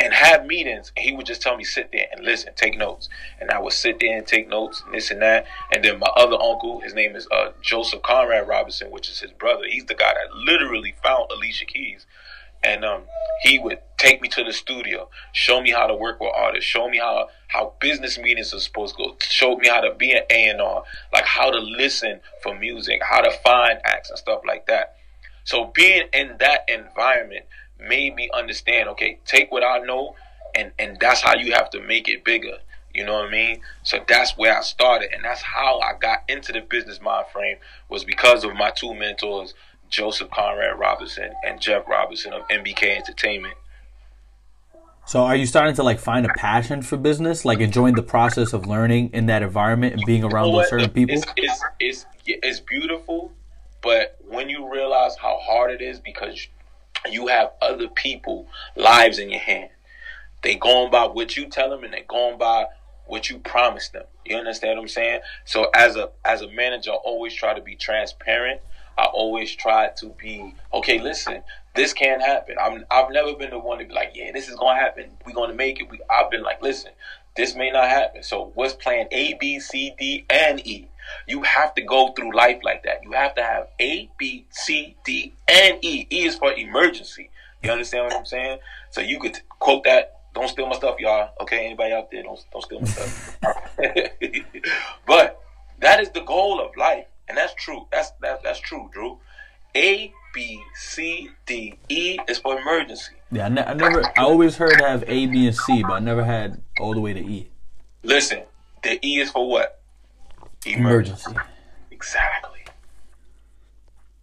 and 0.01 0.13
have 0.13 0.47
meetings. 0.47 0.93
And 0.97 1.05
he 1.05 1.13
would 1.13 1.27
just 1.27 1.43
tell 1.43 1.57
me 1.57 1.65
sit 1.65 1.91
there 1.93 2.07
and 2.13 2.25
listen, 2.25 2.53
take 2.57 2.77
notes. 2.79 3.09
And 3.41 3.51
I 3.51 3.61
would 3.61 3.73
sit 3.73 4.01
there 4.01 4.17
and 4.17 4.27
take 4.27 4.49
notes, 4.49 4.83
and 4.85 4.95
this 4.95 5.11
and 5.11 5.23
that. 5.23 5.47
And 5.73 5.85
then 5.85 5.99
my 5.99 6.11
other 6.17 6.37
uncle, 6.41 6.81
his 6.81 6.95
name 6.95 7.15
is 7.15 7.29
uh, 7.31 7.51
Joseph 7.63 8.03
Conrad 8.03 8.49
Robinson, 8.49 8.91
which 8.91 9.09
is 9.11 9.21
his 9.21 9.33
brother. 9.33 9.65
He's 9.69 9.85
the 9.85 9.95
guy 9.95 10.15
that 10.15 10.35
literally 10.35 10.95
found 11.03 11.31
Alicia 11.31 11.67
Keys 11.67 12.07
and 12.63 12.85
um, 12.85 13.03
he 13.43 13.59
would 13.59 13.79
take 13.99 14.21
me 14.21 14.29
to 14.29 14.45
the 14.45 14.53
studio, 14.53 15.09
show 15.33 15.61
me 15.63 15.71
how 15.71 15.87
to 15.87 15.95
work 15.95 16.21
with 16.21 16.31
artists, 16.35 16.69
show 16.69 16.89
me 16.89 16.99
how 16.99 17.29
how 17.49 17.73
business 17.81 18.19
meetings 18.19 18.53
are 18.55 18.61
supposed 18.61 18.97
to 18.97 19.05
go, 19.05 19.17
show 19.21 19.57
me 19.57 19.69
how 19.69 19.81
to 19.81 19.95
be 19.95 20.13
an 20.13 20.23
A 20.31 20.49
and 20.51 20.61
R, 20.61 20.85
like 21.13 21.25
how 21.25 21.51
to 21.51 21.59
listen 21.59 22.21
for 22.43 22.55
music, 22.57 23.01
how 23.03 23.21
to 23.23 23.31
find 23.43 23.79
acts 23.85 24.11
and 24.11 24.19
stuff 24.19 24.43
like 24.47 24.67
that. 24.67 24.97
So 25.45 25.71
being 25.75 26.03
in 26.13 26.37
that 26.39 26.69
environment 26.69 27.47
made 27.81 28.15
me 28.15 28.31
understand. 28.33 28.89
Okay, 28.91 29.19
take 29.27 29.51
what 29.51 29.65
I 29.65 29.79
know, 29.79 30.17
and 30.55 30.73
and 30.79 30.99
that's 31.01 31.21
how 31.21 31.35
you 31.35 31.53
have 31.53 31.71
to 31.71 31.81
make 31.81 32.09
it 32.09 32.25
bigger. 32.25 32.59
You 32.93 33.05
know 33.05 33.15
what 33.15 33.29
I 33.29 33.31
mean? 33.31 33.61
So 33.85 33.99
that's 34.07 34.37
where 34.37 34.57
I 34.57 34.63
started, 34.63 35.11
and 35.15 35.25
that's 35.25 35.43
how 35.43 35.79
I 35.81 35.95
got 35.99 36.25
into 36.29 36.53
the 36.53 36.61
business 36.61 37.01
mind 37.01 37.27
frame 37.33 37.57
was 37.89 38.05
because 38.05 38.43
of 38.43 38.55
my 38.55 38.71
two 38.71 38.95
mentors, 38.95 39.55
Joseph 39.89 40.31
Conrad 40.31 40.79
Robinson 40.79 41.33
and 41.45 41.61
Jeff 41.61 41.87
Robinson 41.89 42.33
of 42.33 42.47
MBK 42.49 42.97
Entertainment. 42.97 43.55
So 45.07 45.23
are 45.23 45.35
you 45.35 45.47
starting 45.47 45.75
to 45.75 45.83
like 45.83 45.99
find 45.99 46.25
a 46.25 46.29
passion 46.35 46.83
for 46.83 46.97
business, 46.97 47.45
like 47.45 47.59
enjoying 47.61 47.95
the 47.95 48.03
process 48.03 48.53
of 48.53 48.67
learning 48.67 49.11
in 49.13 49.27
that 49.27 49.43
environment 49.43 49.95
and 49.95 50.03
being 50.07 50.23
around 50.23 50.47
You 50.47 50.53
know 50.53 50.59
those 50.59 50.71
certain 50.71 50.91
people? 50.91 51.17
It's, 51.17 51.27
it's, 51.37 51.65
it's, 51.81 52.07
it's 52.27 52.61
beautiful, 52.61 53.33
but 53.83 54.19
when 54.29 54.49
you 54.49 54.73
realize 54.73 55.17
how 55.17 55.39
hard 55.43 55.73
it 55.73 55.81
is 55.81 55.99
because 55.99 56.47
you 57.09 57.29
have 57.29 57.53
other 57.61 57.89
people 57.89 58.47
lives 58.77 59.19
in 59.19 59.31
your 59.31 59.41
hand, 59.41 59.71
they 60.43 60.55
going 60.55 60.91
by 60.91 61.07
what 61.07 61.37
you 61.37 61.47
tell 61.47 61.71
them 61.71 61.85
and 61.85 61.93
they 61.93 62.05
going 62.09 62.39
by 62.39 62.67
what 63.07 63.29
you 63.29 63.39
promise 63.39 63.89
them. 63.89 64.05
You 64.25 64.37
understand 64.37 64.79
what 64.79 64.83
I'm 64.83 64.89
saying? 64.89 65.21
So 65.45 65.71
as 65.75 65.97
a 65.97 66.11
as 66.25 66.43
a 66.43 66.51
manager, 66.51 66.93
I 66.93 66.95
always 66.95 67.35
try 67.35 67.55
to 67.55 67.61
be 67.61 67.75
transparent. 67.75 68.61
I 68.97 69.07
always 69.07 69.55
try 69.55 69.89
to 69.97 70.15
be 70.21 70.55
okay. 70.73 71.01
Listen, 71.01 71.43
this 71.75 71.93
can't 71.93 72.23
happen. 72.23 72.57
I'm 72.61 72.85
I've 72.91 73.11
never 73.11 73.35
been 73.35 73.51
the 73.51 73.59
one 73.59 73.79
to 73.79 73.85
be 73.85 73.95
like, 73.95 74.13
yeah, 74.15 74.31
this 74.33 74.49
is 74.49 74.57
gonna 74.57 74.79
happen. 74.79 75.11
We're 75.27 75.33
gonna 75.33 75.55
make 75.55 75.81
it. 75.81 75.91
We, 75.91 76.01
I've 76.11 76.31
been 76.31 76.43
like, 76.43 76.63
listen, 76.63 76.93
this 77.37 77.57
may 77.57 77.71
not 77.71 77.89
happen. 77.89 78.23
So 78.23 78.53
what's 78.55 78.75
plan 78.75 79.07
A, 79.11 79.35
B, 79.35 79.59
C, 79.59 79.95
D, 79.99 80.27
and 80.29 80.65
E? 80.67 80.90
You 81.27 81.43
have 81.43 81.75
to 81.75 81.83
go 81.83 82.13
through 82.13 82.35
life 82.35 82.61
like 82.63 82.83
that. 82.85 83.03
You 83.03 83.13
have 83.13 83.35
to 83.37 83.43
have 83.43 83.69
A, 83.81 84.11
B, 84.19 84.47
C, 84.51 84.97
D, 85.05 85.35
and 85.49 85.79
E. 85.83 86.07
E 86.11 86.27
is 86.27 86.37
for 86.37 86.53
emergency. 86.53 87.31
You 87.63 87.71
understand 87.71 88.05
what 88.05 88.15
I'm 88.15 88.25
saying? 88.25 88.59
So 88.91 89.01
you 89.01 89.21
could 89.21 89.39
quote 89.59 89.85
that. 89.85 90.21
Don't 90.35 90.49
steal 90.49 90.67
my 90.67 90.77
stuff, 90.77 90.97
y'all. 90.99 91.31
Okay, 91.41 91.67
anybody 91.67 91.93
out 91.93 92.11
there, 92.11 92.23
don't 92.23 92.39
don't 92.53 92.63
steal 92.63 92.81
my 92.81 92.87
stuff. 92.87 93.11
but 95.07 95.43
that 95.81 96.01
is 96.01 96.11
the 96.11 96.21
goal 96.21 96.61
of 96.61 96.77
life, 96.77 97.07
and 97.29 97.37
that's 97.37 97.55
true. 97.55 97.87
That's 97.91 98.13
that, 98.21 98.43
that's 98.43 98.61
true, 98.61 98.89
Drew. 98.93 99.19
A, 99.75 100.13
B, 100.35 100.63
C, 100.75 101.31
D, 101.47 101.79
E 101.89 102.19
is 102.29 102.39
for 102.39 102.59
emergency. 102.59 103.15
yeah, 103.31 103.47
I, 103.47 103.49
ne- 103.49 103.65
I 103.65 103.75
never. 103.75 104.05
I 104.17 104.23
always 104.23 104.57
heard 104.57 104.81
have 104.81 105.05
A, 105.07 105.27
B, 105.27 105.47
and 105.47 105.57
C, 105.57 105.83
but 105.83 105.95
I 105.95 105.99
never 105.99 106.25
had 106.25 106.63
all 106.81 106.95
the 106.95 107.01
way 107.01 107.13
to 107.13 107.21
E. 107.21 107.51
Listen, 108.03 108.43
the 108.83 109.05
E 109.05 109.21
is 109.21 109.31
for 109.31 109.49
what? 109.49 109.80
Emergency. 110.67 111.33
Exactly. 111.91 112.61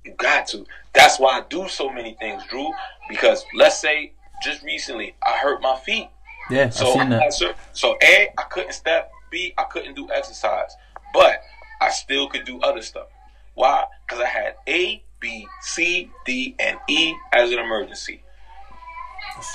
You 0.04 0.14
got 0.14 0.48
to. 0.48 0.66
That's 0.94 1.20
why 1.20 1.40
I 1.40 1.44
do 1.50 1.68
so 1.68 1.90
many 1.92 2.16
things, 2.20 2.44
Drew. 2.50 2.72
Because 3.10 3.44
let's 3.54 3.80
say 3.80 4.14
just 4.44 4.64
recently 4.64 5.16
I 5.26 5.38
hurt 5.38 5.62
my 5.62 5.76
feet. 5.78 6.10
Yeah, 6.50 6.70
So 6.70 6.88
I've 6.88 6.94
seen 6.94 7.10
that. 7.10 7.34
so, 7.34 7.54
so 7.74 7.98
A, 8.04 8.30
I 8.38 8.44
couldn't 8.44 8.74
step. 8.74 9.12
B, 9.30 9.54
I 9.58 9.64
couldn't 9.66 9.96
do 9.96 10.10
exercise. 10.12 10.72
But 11.14 11.42
I 11.82 11.90
still 11.90 12.30
could 12.30 12.46
do 12.46 12.62
other 12.62 12.82
stuff. 12.82 13.08
Why? 13.56 13.86
Because 14.08 14.24
I 14.24 14.28
had 14.28 14.56
A, 14.68 15.04
B, 15.20 15.48
C, 15.62 16.10
D, 16.26 16.56
and 16.60 16.78
E 16.88 17.14
as 17.34 17.52
an 17.52 17.60
emergency. 17.60 18.22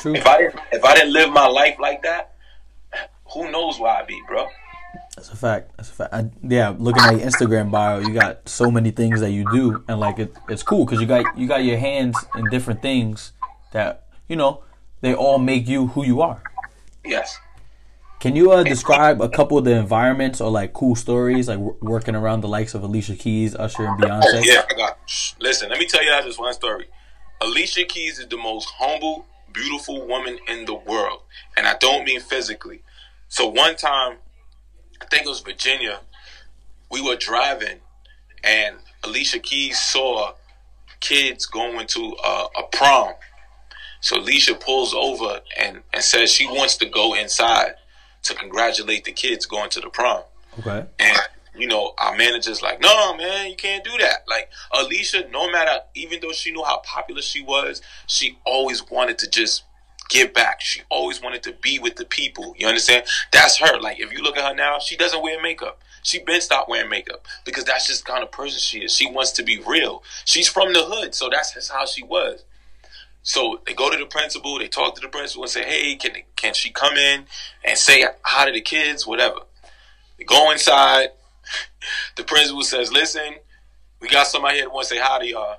If 0.04 0.26
I 0.26 0.38
didn't 0.38 0.60
if 0.70 0.84
I 0.84 0.94
didn't 0.94 1.12
live 1.12 1.30
my 1.32 1.46
life 1.46 1.76
like 1.80 2.02
that, 2.02 2.34
who 3.32 3.50
knows 3.50 3.80
where 3.80 3.90
I'd 3.92 4.06
be, 4.06 4.20
bro? 4.28 4.46
That's 5.16 5.30
a 5.30 5.36
fact. 5.36 5.72
That's 5.76 5.90
a 5.90 5.92
fact. 5.92 6.14
I, 6.14 6.30
yeah, 6.42 6.74
looking 6.76 7.02
at 7.02 7.12
your 7.12 7.20
Instagram 7.20 7.70
bio, 7.70 8.00
you 8.00 8.14
got 8.14 8.48
so 8.48 8.70
many 8.70 8.90
things 8.90 9.20
that 9.20 9.30
you 9.30 9.44
do, 9.52 9.84
and 9.88 10.00
like 10.00 10.18
it, 10.18 10.34
it's 10.48 10.62
cool 10.62 10.84
because 10.84 11.00
you 11.00 11.06
got 11.06 11.36
you 11.38 11.46
got 11.46 11.64
your 11.64 11.78
hands 11.78 12.16
in 12.34 12.48
different 12.50 12.82
things 12.82 13.32
that 13.72 14.06
you 14.28 14.36
know 14.36 14.62
they 15.00 15.14
all 15.14 15.38
make 15.38 15.68
you 15.68 15.88
who 15.88 16.04
you 16.04 16.22
are. 16.22 16.42
Yes. 17.04 17.38
Can 18.20 18.36
you 18.36 18.52
uh, 18.52 18.62
describe 18.62 19.20
a 19.20 19.28
couple 19.28 19.58
of 19.58 19.64
the 19.64 19.72
environments 19.72 20.40
or 20.40 20.48
like 20.48 20.72
cool 20.72 20.94
stories, 20.94 21.48
like 21.48 21.58
w- 21.58 21.76
working 21.80 22.14
around 22.14 22.42
the 22.42 22.48
likes 22.48 22.72
of 22.72 22.84
Alicia 22.84 23.16
Keys, 23.16 23.56
Usher, 23.56 23.84
and 23.84 24.00
Beyonce? 24.00 24.22
Oh, 24.24 24.40
yeah, 24.44 24.62
I 24.70 24.74
got. 24.74 24.98
shh, 25.06 25.32
Listen, 25.40 25.70
let 25.70 25.80
me 25.80 25.86
tell 25.86 26.04
you 26.04 26.10
guys 26.10 26.24
this 26.24 26.38
one 26.38 26.54
story. 26.54 26.86
Alicia 27.40 27.82
Keys 27.82 28.20
is 28.20 28.28
the 28.28 28.36
most 28.36 28.68
humble, 28.78 29.26
beautiful 29.52 30.06
woman 30.06 30.38
in 30.46 30.66
the 30.66 30.74
world, 30.74 31.22
and 31.56 31.66
I 31.66 31.76
don't 31.78 32.04
mean 32.04 32.20
physically. 32.20 32.82
So 33.26 33.48
one 33.48 33.74
time, 33.74 34.18
I 35.02 35.04
think 35.06 35.26
it 35.26 35.28
was 35.28 35.40
Virginia, 35.40 36.00
we 36.90 37.02
were 37.02 37.16
driving, 37.16 37.78
and 38.44 38.76
Alicia 39.02 39.40
Keys 39.40 39.80
saw 39.80 40.34
kids 41.00 41.44
going 41.44 41.88
to 41.88 42.16
uh, 42.24 42.46
a 42.56 42.62
prom. 42.76 43.14
So 44.00 44.18
Alicia 44.18 44.54
pulls 44.54 44.94
over 44.94 45.40
and, 45.58 45.80
and 45.92 46.02
says 46.02 46.30
she 46.30 46.46
wants 46.46 46.76
to 46.78 46.86
go 46.86 47.14
inside 47.14 47.74
to 48.22 48.34
congratulate 48.34 49.04
the 49.04 49.12
kids 49.12 49.44
going 49.44 49.70
to 49.70 49.80
the 49.80 49.90
prom. 49.90 50.22
Okay. 50.60 50.86
And 51.00 51.18
you 51.56 51.66
know, 51.66 51.94
our 51.98 52.16
manager's 52.16 52.62
like, 52.62 52.80
no, 52.80 53.14
man, 53.16 53.50
you 53.50 53.56
can't 53.56 53.84
do 53.84 53.90
that. 53.98 54.24
Like 54.28 54.50
Alicia, 54.72 55.28
no 55.30 55.50
matter, 55.50 55.80
even 55.94 56.20
though 56.22 56.32
she 56.32 56.52
knew 56.52 56.62
how 56.62 56.78
popular 56.78 57.20
she 57.20 57.42
was, 57.42 57.82
she 58.06 58.38
always 58.46 58.88
wanted 58.88 59.18
to 59.18 59.28
just 59.28 59.64
give 60.12 60.34
back. 60.34 60.60
She 60.60 60.82
always 60.90 61.22
wanted 61.22 61.42
to 61.44 61.52
be 61.54 61.78
with 61.78 61.96
the 61.96 62.04
people. 62.04 62.54
You 62.58 62.66
understand? 62.66 63.04
That's 63.32 63.58
her. 63.58 63.80
Like 63.80 63.98
if 63.98 64.12
you 64.12 64.22
look 64.22 64.36
at 64.36 64.48
her 64.48 64.54
now, 64.54 64.78
she 64.78 64.96
doesn't 64.96 65.22
wear 65.22 65.40
makeup. 65.40 65.80
She 66.02 66.18
been 66.22 66.40
stopped 66.40 66.68
wearing 66.68 66.90
makeup 66.90 67.26
because 67.44 67.64
that's 67.64 67.86
just 67.86 68.04
kind 68.04 68.22
of 68.22 68.30
person 68.30 68.58
she 68.58 68.84
is. 68.84 68.94
She 68.94 69.10
wants 69.10 69.32
to 69.32 69.42
be 69.42 69.60
real. 69.60 70.02
She's 70.24 70.48
from 70.48 70.72
the 70.72 70.84
hood, 70.84 71.14
so 71.14 71.30
that's 71.30 71.54
just 71.54 71.70
how 71.70 71.86
she 71.86 72.02
was. 72.02 72.44
So 73.22 73.60
they 73.66 73.72
go 73.72 73.88
to 73.88 73.96
the 73.96 74.06
principal, 74.06 74.58
they 74.58 74.66
talk 74.66 74.96
to 74.96 75.00
the 75.00 75.08
principal 75.08 75.44
and 75.44 75.50
say, 75.50 75.62
"Hey, 75.62 75.94
can 75.94 76.12
can 76.34 76.54
she 76.54 76.70
come 76.70 76.96
in 76.96 77.26
and 77.64 77.78
say 77.78 78.04
hi 78.22 78.46
to 78.46 78.52
the 78.52 78.60
kids, 78.60 79.06
whatever?" 79.06 79.40
They 80.18 80.24
go 80.24 80.50
inside. 80.50 81.10
The 82.16 82.22
principal 82.22 82.62
says, 82.62 82.92
"Listen, 82.92 83.34
we 84.00 84.08
got 84.08 84.28
somebody 84.28 84.58
here 84.58 84.66
that 84.66 84.72
wants 84.72 84.90
to 84.90 84.94
say 84.94 85.00
hi 85.02 85.18
to 85.18 85.26
y'all." 85.26 85.56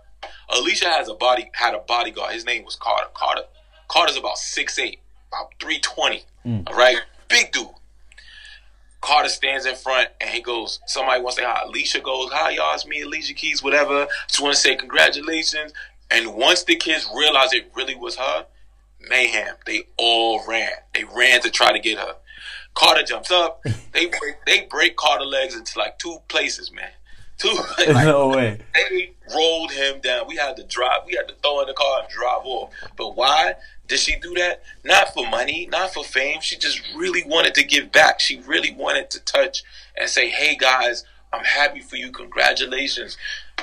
Alicia 0.49 0.87
has 0.87 1.09
a 1.09 1.13
body 1.13 1.49
had 1.53 1.73
a 1.73 1.79
bodyguard. 1.79 2.33
His 2.33 2.45
name 2.45 2.63
was 2.63 2.75
Carter. 2.75 3.09
Carter. 3.13 3.43
Carter's 3.87 4.17
about 4.17 4.37
six 4.37 4.79
eight, 4.79 4.99
about 5.31 5.53
three 5.59 5.79
twenty. 5.79 6.23
Mm. 6.45 6.69
All 6.69 6.75
right, 6.75 6.97
big 7.29 7.51
dude. 7.51 7.67
Carter 9.01 9.27
stands 9.27 9.65
in 9.65 9.75
front 9.75 10.07
and 10.21 10.29
he 10.29 10.41
goes, 10.41 10.79
somebody 10.87 11.21
wants 11.21 11.35
to 11.35 11.41
say 11.41 11.47
hi. 11.47 11.63
Alicia 11.65 11.99
goes, 11.99 12.31
hi 12.31 12.51
y'all, 12.51 12.73
it's 12.73 12.87
me, 12.87 13.01
Alicia 13.01 13.33
Keys, 13.33 13.61
whatever. 13.61 14.07
Just 14.29 14.41
want 14.41 14.55
to 14.55 14.59
say 14.59 14.77
congratulations. 14.77 15.73
And 16.09 16.35
once 16.35 16.63
the 16.63 16.77
kids 16.77 17.05
realized 17.13 17.53
it 17.53 17.69
really 17.75 17.95
was 17.95 18.15
her, 18.15 18.45
mayhem. 19.09 19.55
They 19.65 19.87
all 19.97 20.41
ran. 20.47 20.71
They 20.93 21.03
ran 21.03 21.41
to 21.41 21.51
try 21.51 21.73
to 21.73 21.79
get 21.79 21.99
her. 21.99 22.15
Carter 22.75 23.03
jumps 23.03 23.31
up. 23.31 23.63
They 23.93 24.07
break, 24.07 24.43
they 24.47 24.61
break 24.71 24.95
Carter 24.95 25.23
legs 25.23 25.55
into 25.55 25.77
like 25.77 25.99
two 25.99 26.17
places, 26.27 26.71
man. 26.71 26.89
Too. 27.37 27.53
like, 27.87 28.05
no 28.05 28.29
way. 28.29 28.59
They 28.73 29.13
rolled 29.33 29.71
him 29.71 29.99
down. 30.01 30.27
We 30.27 30.35
had 30.35 30.55
to 30.57 30.63
drive. 30.63 31.01
We 31.05 31.13
had 31.13 31.27
to 31.27 31.35
throw 31.35 31.61
in 31.61 31.67
the 31.67 31.73
car 31.73 32.01
and 32.01 32.09
drive 32.09 32.45
off. 32.45 32.71
But 32.97 33.15
why 33.15 33.55
did 33.87 33.99
she 33.99 34.15
do 34.19 34.33
that? 34.35 34.63
Not 34.83 35.13
for 35.13 35.27
money, 35.27 35.67
not 35.71 35.93
for 35.93 36.03
fame. 36.03 36.39
She 36.41 36.57
just 36.57 36.81
really 36.95 37.23
wanted 37.25 37.55
to 37.55 37.63
give 37.63 37.91
back. 37.91 38.19
She 38.19 38.39
really 38.41 38.73
wanted 38.73 39.09
to 39.11 39.19
touch 39.19 39.63
and 39.97 40.09
say, 40.09 40.29
"Hey 40.29 40.55
guys, 40.55 41.03
I'm 41.33 41.43
happy 41.43 41.81
for 41.81 41.95
you. 41.95 42.11
Congratulations." 42.11 43.17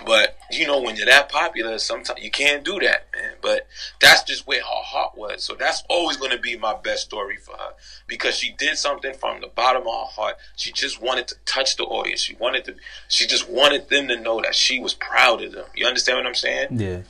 But 0.05 0.39
you 0.51 0.67
know, 0.67 0.81
when 0.81 0.97
you're 0.97 1.07
that 1.07 1.29
popular, 1.29 1.79
sometimes 1.79 2.23
you 2.23 2.31
can't 2.31 2.65
do 2.65 2.79
that, 2.81 3.09
man. 3.15 3.35
But 3.43 3.67
that's 4.01 4.23
just 4.23 4.47
where 4.47 4.61
her 4.61 4.65
heart 4.67 5.17
was. 5.17 5.43
So 5.45 5.55
that's 5.55 5.83
always 5.89 6.17
going 6.17 6.31
to 6.31 6.39
be 6.39 6.57
my 6.57 6.75
best 6.75 7.05
story 7.05 7.37
for 7.37 7.53
her 7.53 7.75
because 8.07 8.35
she 8.35 8.53
did 8.53 8.79
something 8.79 9.15
from 9.15 9.41
the 9.41 9.49
bottom 9.49 9.83
of 9.83 9.93
her 9.93 10.23
heart. 10.23 10.37
She 10.57 10.73
just 10.73 11.03
wanted 11.03 11.29
to 11.29 11.37
touch 11.45 11.77
the 11.77 11.85
audience. 11.85 12.21
She 12.21 12.35
wanted 12.37 12.65
to. 12.67 12.77
She 13.09 13.27
just 13.27 13.49
wanted 13.49 13.89
them 13.89 14.09
to 14.09 14.19
know 14.19 14.41
that 14.41 14.55
she 14.55 14.81
was 14.81 14.95
proud 14.95 15.43
of 15.43 15.53
them. 15.53 15.67
You 15.75 15.87
understand 15.87 16.19
what 16.19 16.27
I'm 16.27 16.35
saying? 16.35 16.69
Yeah. 16.73 17.01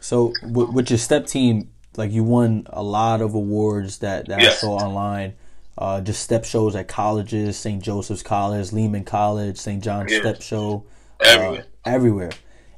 So 0.00 0.32
with 0.42 0.90
your 0.90 0.98
step 0.98 1.26
team, 1.26 1.70
like 1.96 2.10
you 2.10 2.24
won 2.24 2.66
a 2.70 2.82
lot 2.82 3.20
of 3.20 3.34
awards 3.34 3.98
that 3.98 4.28
that 4.28 4.40
yes. 4.40 4.58
I 4.58 4.66
saw 4.66 4.76
online. 4.76 5.34
Uh, 5.82 6.00
just 6.00 6.22
step 6.22 6.44
shows 6.44 6.76
at 6.76 6.86
colleges, 6.86 7.56
St. 7.56 7.82
Joseph's 7.82 8.22
College, 8.22 8.70
Lehman 8.70 9.02
College, 9.02 9.58
St. 9.58 9.82
John's 9.82 10.12
yeah. 10.12 10.20
Step 10.20 10.40
Show 10.40 10.84
everywhere. 11.20 11.60
Uh, 11.60 11.90
everywhere. 11.90 12.30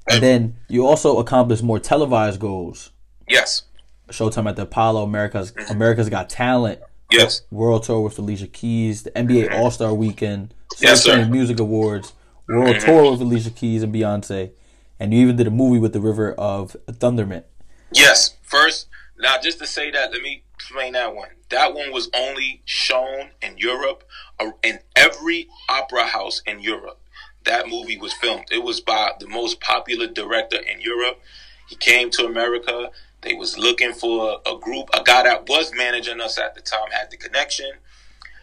And 0.09 0.23
then 0.23 0.57
you 0.69 0.87
also 0.87 1.19
accomplished 1.19 1.63
more 1.63 1.79
televised 1.79 2.41
goals. 2.41 2.93
Yes. 3.29 3.65
Showtime 4.09 4.49
at 4.49 4.57
the 4.57 4.63
Apollo, 4.63 5.03
America's 5.03 5.53
mm-hmm. 5.53 5.71
America's 5.71 6.09
Got 6.09 6.31
Talent. 6.31 6.81
Yes. 7.13 7.43
World 7.51 7.83
Tour 7.83 8.01
with 8.01 8.19
Alicia 8.19 8.47
Keys, 8.47 9.03
the 9.03 9.11
NBA 9.11 9.49
mm-hmm. 9.49 9.55
All 9.55 9.71
Star 9.71 9.93
Weekend, 9.93 10.55
yes, 10.81 11.05
sir. 11.05 11.27
Music 11.27 11.61
Awards, 11.61 12.15
World 12.49 12.77
mm-hmm. 12.77 12.87
Tour 12.87 13.11
with 13.11 13.21
Alicia 13.21 13.51
Keys 13.51 13.83
and 13.83 13.95
Beyonce, 13.95 14.53
and 14.99 15.13
you 15.13 15.21
even 15.21 15.37
did 15.37 15.47
a 15.47 15.51
movie 15.51 15.79
with 15.79 15.93
the 15.93 16.01
River 16.01 16.33
of 16.33 16.75
Thunderment. 16.89 17.45
Yes. 17.93 18.39
First, 18.41 18.89
now 19.19 19.39
just 19.39 19.59
to 19.59 19.67
say 19.67 19.91
that, 19.91 20.11
let 20.11 20.23
me 20.23 20.44
explain 20.65 20.95
that 20.95 21.15
one. 21.15 21.29
That 21.51 21.75
one 21.75 21.93
was 21.93 22.09
only 22.15 22.63
shown 22.65 23.31
in 23.43 23.59
Europe, 23.59 24.05
uh, 24.41 24.51
in 24.63 24.81
every 24.97 25.49
opera 25.69 26.05
house 26.05 26.43
in 26.47 26.61
Europe 26.61 26.99
that 27.45 27.69
movie 27.69 27.99
was 27.99 28.13
filmed. 28.15 28.47
It 28.51 28.63
was 28.63 28.81
by 28.81 29.13
the 29.21 29.27
most 29.27 29.61
popular 29.61 30.07
director 30.07 30.57
in 30.57 30.81
Europe. 30.81 31.21
He 31.69 31.77
came 31.77 32.11
to 32.11 32.27
America. 32.27 32.91
They 33.23 33.35
was 33.35 33.57
looking 33.57 33.93
for 33.93 34.41
a, 34.47 34.59
group. 34.59 34.89
A 34.95 35.03
guy 35.03 35.23
that 35.25 35.49
was 35.49 35.73
managing 35.75 36.21
us 36.21 36.39
at 36.39 36.55
the 36.55 36.61
time 36.61 36.91
had 36.91 37.11
the 37.11 37.17
connection. 37.17 37.71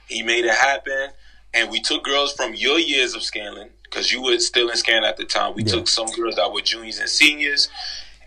He 0.07 0.23
made 0.23 0.45
it 0.45 0.55
happen. 0.55 1.09
And 1.53 1.69
we 1.69 1.81
took 1.81 2.03
girls 2.03 2.33
from 2.33 2.53
your 2.53 2.79
years 2.79 3.13
of 3.13 3.23
Scanlan, 3.23 3.71
because 3.83 4.11
you 4.11 4.21
were 4.21 4.37
still 4.39 4.69
in 4.69 4.77
Scanlan 4.77 5.03
at 5.03 5.17
the 5.17 5.25
time. 5.25 5.53
We 5.55 5.63
yeah. 5.63 5.73
took 5.73 5.87
some 5.87 6.07
girls 6.11 6.35
that 6.35 6.51
were 6.51 6.61
juniors 6.61 6.99
and 6.99 7.09
seniors, 7.09 7.69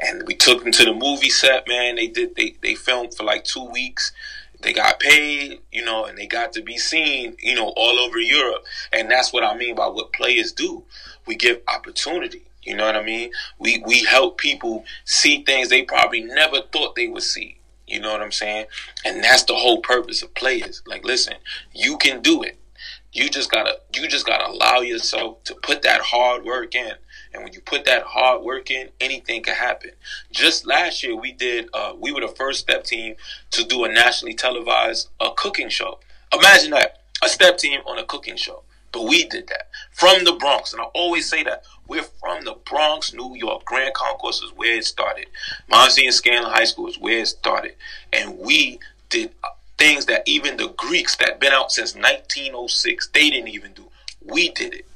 and 0.04 0.26
we 0.26 0.34
took 0.34 0.62
them 0.62 0.72
to 0.72 0.84
the 0.84 0.94
movie 0.94 1.30
set, 1.30 1.68
man. 1.68 1.96
They 1.96 2.08
did 2.08 2.36
they, 2.36 2.56
they 2.62 2.74
filmed 2.74 3.14
for 3.14 3.24
like 3.24 3.44
two 3.44 3.64
weeks 3.64 4.12
they 4.64 4.72
got 4.72 4.98
paid, 4.98 5.60
you 5.70 5.84
know, 5.84 6.06
and 6.06 6.16
they 6.16 6.26
got 6.26 6.54
to 6.54 6.62
be 6.62 6.78
seen, 6.78 7.36
you 7.38 7.54
know, 7.54 7.72
all 7.76 8.00
over 8.00 8.18
Europe. 8.18 8.64
And 8.92 9.10
that's 9.10 9.32
what 9.32 9.44
I 9.44 9.54
mean 9.56 9.74
by 9.76 9.86
what 9.88 10.12
players 10.14 10.52
do. 10.52 10.84
We 11.26 11.36
give 11.36 11.60
opportunity. 11.68 12.42
You 12.62 12.74
know 12.74 12.86
what 12.86 12.96
I 12.96 13.02
mean? 13.02 13.30
We 13.58 13.82
we 13.86 14.04
help 14.04 14.38
people 14.38 14.84
see 15.04 15.44
things 15.44 15.68
they 15.68 15.82
probably 15.82 16.22
never 16.22 16.62
thought 16.72 16.96
they 16.96 17.08
would 17.08 17.22
see. 17.22 17.58
You 17.86 18.00
know 18.00 18.10
what 18.10 18.22
I'm 18.22 18.32
saying? 18.32 18.66
And 19.04 19.22
that's 19.22 19.44
the 19.44 19.54
whole 19.54 19.82
purpose 19.82 20.22
of 20.22 20.34
players. 20.34 20.82
Like, 20.86 21.04
listen, 21.04 21.34
you 21.74 21.98
can 21.98 22.22
do 22.22 22.42
it. 22.42 22.58
You 23.12 23.28
just 23.28 23.50
gotta 23.50 23.80
you 23.94 24.08
just 24.08 24.24
gotta 24.24 24.50
allow 24.50 24.80
yourself 24.80 25.44
to 25.44 25.54
put 25.56 25.82
that 25.82 26.00
hard 26.00 26.44
work 26.44 26.74
in. 26.74 26.94
And 27.34 27.42
when 27.42 27.52
you 27.52 27.60
put 27.60 27.84
that 27.84 28.04
hard 28.04 28.42
work 28.42 28.70
in, 28.70 28.90
anything 29.00 29.42
can 29.42 29.56
happen. 29.56 29.90
Just 30.30 30.66
last 30.66 31.02
year, 31.02 31.16
we 31.16 31.32
did. 31.32 31.68
Uh, 31.74 31.94
we 31.98 32.12
were 32.12 32.20
the 32.20 32.28
first 32.28 32.60
step 32.60 32.84
team 32.84 33.16
to 33.50 33.64
do 33.64 33.84
a 33.84 33.88
nationally 33.88 34.34
televised 34.34 35.08
a 35.20 35.30
cooking 35.36 35.68
show. 35.68 35.98
Imagine 36.32 36.70
that 36.70 37.02
a 37.22 37.28
step 37.28 37.58
team 37.58 37.80
on 37.86 37.98
a 37.98 38.04
cooking 38.04 38.36
show. 38.36 38.62
But 38.92 39.06
we 39.06 39.24
did 39.24 39.48
that 39.48 39.70
from 39.90 40.22
the 40.22 40.34
Bronx, 40.34 40.72
and 40.72 40.80
I 40.80 40.84
always 40.94 41.28
say 41.28 41.42
that 41.42 41.64
we're 41.88 42.04
from 42.04 42.44
the 42.44 42.54
Bronx, 42.64 43.12
New 43.12 43.34
York. 43.34 43.64
Grand 43.64 43.92
Concourse 43.92 44.40
is 44.40 44.52
where 44.54 44.76
it 44.76 44.84
started. 44.84 45.26
Monsignor 45.68 46.12
Scanlan 46.12 46.52
High 46.52 46.64
School 46.64 46.86
is 46.86 46.98
where 47.00 47.18
it 47.18 47.26
started, 47.26 47.74
and 48.12 48.38
we 48.38 48.78
did 49.08 49.32
things 49.78 50.06
that 50.06 50.22
even 50.26 50.56
the 50.56 50.68
Greeks 50.76 51.16
that 51.16 51.40
been 51.40 51.52
out 51.52 51.72
since 51.72 51.96
1906 51.96 53.08
they 53.08 53.30
didn't 53.30 53.48
even 53.48 53.72
do. 53.72 53.84
We 54.22 54.50
did 54.50 54.74
it. 54.74 54.86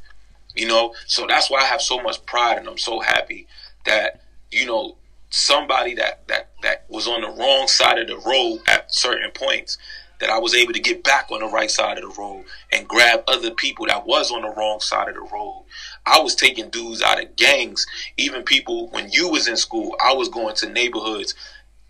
You 0.59 0.67
know, 0.67 0.93
so 1.07 1.25
that's 1.29 1.49
why 1.49 1.61
I 1.61 1.67
have 1.67 1.81
so 1.81 2.03
much 2.03 2.27
pride 2.27 2.59
and 2.59 2.69
I'm 2.69 2.79
so 2.79 2.99
happy 2.99 3.47
that, 3.87 4.23
you 4.51 4.67
know, 4.67 4.97
somebody 5.31 5.95
that 5.95 6.27
that 6.27 6.49
that 6.63 6.85
was 6.89 7.07
on 7.07 7.21
the 7.21 7.29
wrong 7.29 7.69
side 7.69 7.99
of 7.99 8.09
the 8.09 8.17
road 8.17 8.61
at 8.67 8.93
certain 8.93 9.31
points 9.31 9.79
that 10.19 10.31
I 10.31 10.39
was 10.39 10.57
able 10.57 10.73
to 10.73 10.81
get 10.81 11.05
back 11.05 11.31
on 11.31 11.39
the 11.41 11.47
right 11.47 11.71
side 11.71 11.97
of 11.97 12.03
the 12.03 12.21
road 12.21 12.45
and 12.73 12.89
grab 12.89 13.23
other 13.29 13.53
people 13.53 13.87
that 13.87 14.05
was 14.05 14.33
on 14.33 14.43
the 14.43 14.51
wrong 14.51 14.81
side 14.81 15.09
of 15.09 15.15
the 15.15 15.29
road. 15.33 15.65
I 16.05 16.19
was 16.19 16.35
taking 16.35 16.71
dudes 16.71 17.03
out 17.03 17.23
of 17.23 17.37
gangs, 17.37 17.87
even 18.17 18.43
people 18.43 18.89
when 18.89 19.13
you 19.13 19.29
was 19.29 19.47
in 19.47 19.57
school, 19.57 19.95
I 20.05 20.13
was 20.15 20.29
going 20.29 20.57
to 20.57 20.69
neighborhoods 20.69 21.37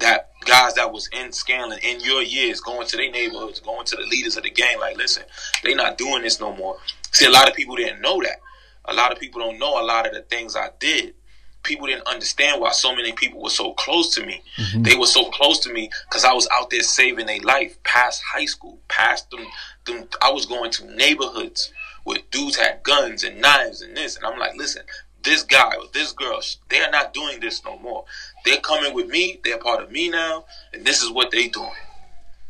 that 0.00 0.30
guys 0.44 0.74
that 0.74 0.92
was 0.92 1.08
in 1.08 1.32
Scanlan 1.32 1.78
in 1.82 2.00
your 2.00 2.22
years, 2.22 2.60
going 2.60 2.86
to 2.86 2.96
their 2.98 3.10
neighborhoods, 3.10 3.60
going 3.60 3.86
to 3.86 3.96
the 3.96 4.06
leaders 4.06 4.36
of 4.36 4.42
the 4.42 4.50
gang, 4.50 4.78
like, 4.78 4.98
listen, 4.98 5.24
they 5.64 5.74
not 5.74 5.96
doing 5.96 6.22
this 6.22 6.38
no 6.38 6.54
more. 6.54 6.76
See, 7.12 7.24
a 7.24 7.30
lot 7.30 7.48
of 7.48 7.54
people 7.54 7.76
didn't 7.76 8.02
know 8.02 8.20
that. 8.22 8.40
A 8.88 8.94
lot 8.94 9.12
of 9.12 9.20
people 9.20 9.40
don't 9.40 9.58
know 9.58 9.80
a 9.80 9.84
lot 9.84 10.06
of 10.06 10.14
the 10.14 10.22
things 10.22 10.56
I 10.56 10.70
did. 10.80 11.14
People 11.62 11.86
didn't 11.86 12.06
understand 12.06 12.60
why 12.60 12.70
so 12.70 12.94
many 12.96 13.12
people 13.12 13.42
were 13.42 13.50
so 13.50 13.74
close 13.74 14.14
to 14.14 14.24
me. 14.24 14.42
Mm-hmm. 14.56 14.82
They 14.82 14.96
were 14.96 15.06
so 15.06 15.30
close 15.30 15.58
to 15.60 15.72
me 15.72 15.90
because 16.08 16.24
I 16.24 16.32
was 16.32 16.48
out 16.52 16.70
there 16.70 16.82
saving 16.82 17.26
their 17.26 17.40
life 17.40 17.82
past 17.82 18.22
high 18.22 18.46
school, 18.46 18.78
past 18.88 19.30
them, 19.30 19.44
them. 19.84 20.08
I 20.22 20.30
was 20.32 20.46
going 20.46 20.70
to 20.72 20.96
neighborhoods 20.96 21.72
where 22.04 22.18
dudes 22.30 22.56
had 22.56 22.82
guns 22.82 23.22
and 23.22 23.40
knives 23.40 23.82
and 23.82 23.94
this, 23.96 24.16
and 24.16 24.24
I'm 24.24 24.38
like, 24.38 24.56
listen, 24.56 24.82
this 25.22 25.42
guy 25.42 25.74
or 25.76 25.84
this 25.92 26.12
girl, 26.12 26.40
they're 26.70 26.90
not 26.90 27.12
doing 27.12 27.40
this 27.40 27.62
no 27.64 27.78
more. 27.78 28.04
They're 28.44 28.56
coming 28.58 28.94
with 28.94 29.08
me. 29.08 29.40
They're 29.44 29.58
part 29.58 29.82
of 29.82 29.90
me 29.90 30.08
now, 30.08 30.46
and 30.72 30.86
this 30.86 31.02
is 31.02 31.10
what 31.10 31.30
they 31.30 31.48
doing. 31.48 31.70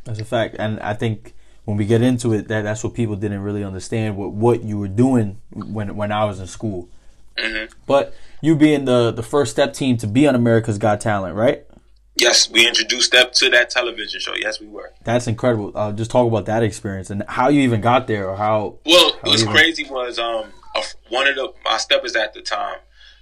That's 0.05 0.21
a 0.21 0.25
fact, 0.25 0.57
and 0.59 0.79
I 0.81 0.95
think 0.95 1.35
when 1.69 1.77
we 1.77 1.85
get 1.85 2.01
into 2.01 2.33
it, 2.33 2.49
that 2.49 2.63
that's 2.63 2.83
what 2.83 2.95
people 2.95 3.15
didn't 3.15 3.43
really 3.43 3.63
understand 3.63 4.17
what 4.17 4.33
what 4.33 4.63
you 4.63 4.79
were 4.79 4.89
doing 4.89 5.39
when 5.51 5.95
when 5.97 6.11
I 6.11 6.25
was 6.25 6.41
in 6.41 6.47
school. 6.47 6.89
Mm-hmm. 7.37 7.71
But 7.85 8.15
you 8.41 8.57
being 8.57 8.87
the 8.87 9.11
the 9.11 9.23
first 9.23 9.53
step 9.53 9.75
team 9.75 9.99
to 9.99 10.07
be 10.07 10.27
on 10.27 10.35
America's 10.35 10.79
Got 10.79 11.03
Talent, 11.03 11.37
right? 11.37 11.67
Yes, 12.17 12.51
we 12.51 12.67
introduced 12.67 13.09
Step 13.09 13.33
to 13.35 13.51
that 13.51 13.69
television 13.69 14.19
show. 14.19 14.33
Yes, 14.35 14.61
we 14.61 14.67
were. 14.67 14.93
That's 15.05 15.27
incredible. 15.27 15.71
Uh, 15.75 15.93
just 15.93 16.11
talk 16.11 16.27
about 16.27 16.47
that 16.47 16.63
experience 16.63 17.11
and 17.11 17.23
how 17.29 17.49
you 17.49 17.61
even 17.61 17.83
got 17.83 18.07
there, 18.07 18.31
or 18.31 18.37
how. 18.37 18.79
Well, 18.87 19.19
how 19.23 19.31
was 19.31 19.43
even... 19.43 19.53
crazy 19.53 19.85
was 19.91 20.19
um 20.19 20.47
one 21.11 21.29
of 21.29 21.37
the 21.37 21.53
my 21.67 21.77
steppers 21.77 22.17
at 22.17 22.33
the 22.33 22.41
time 22.41 22.79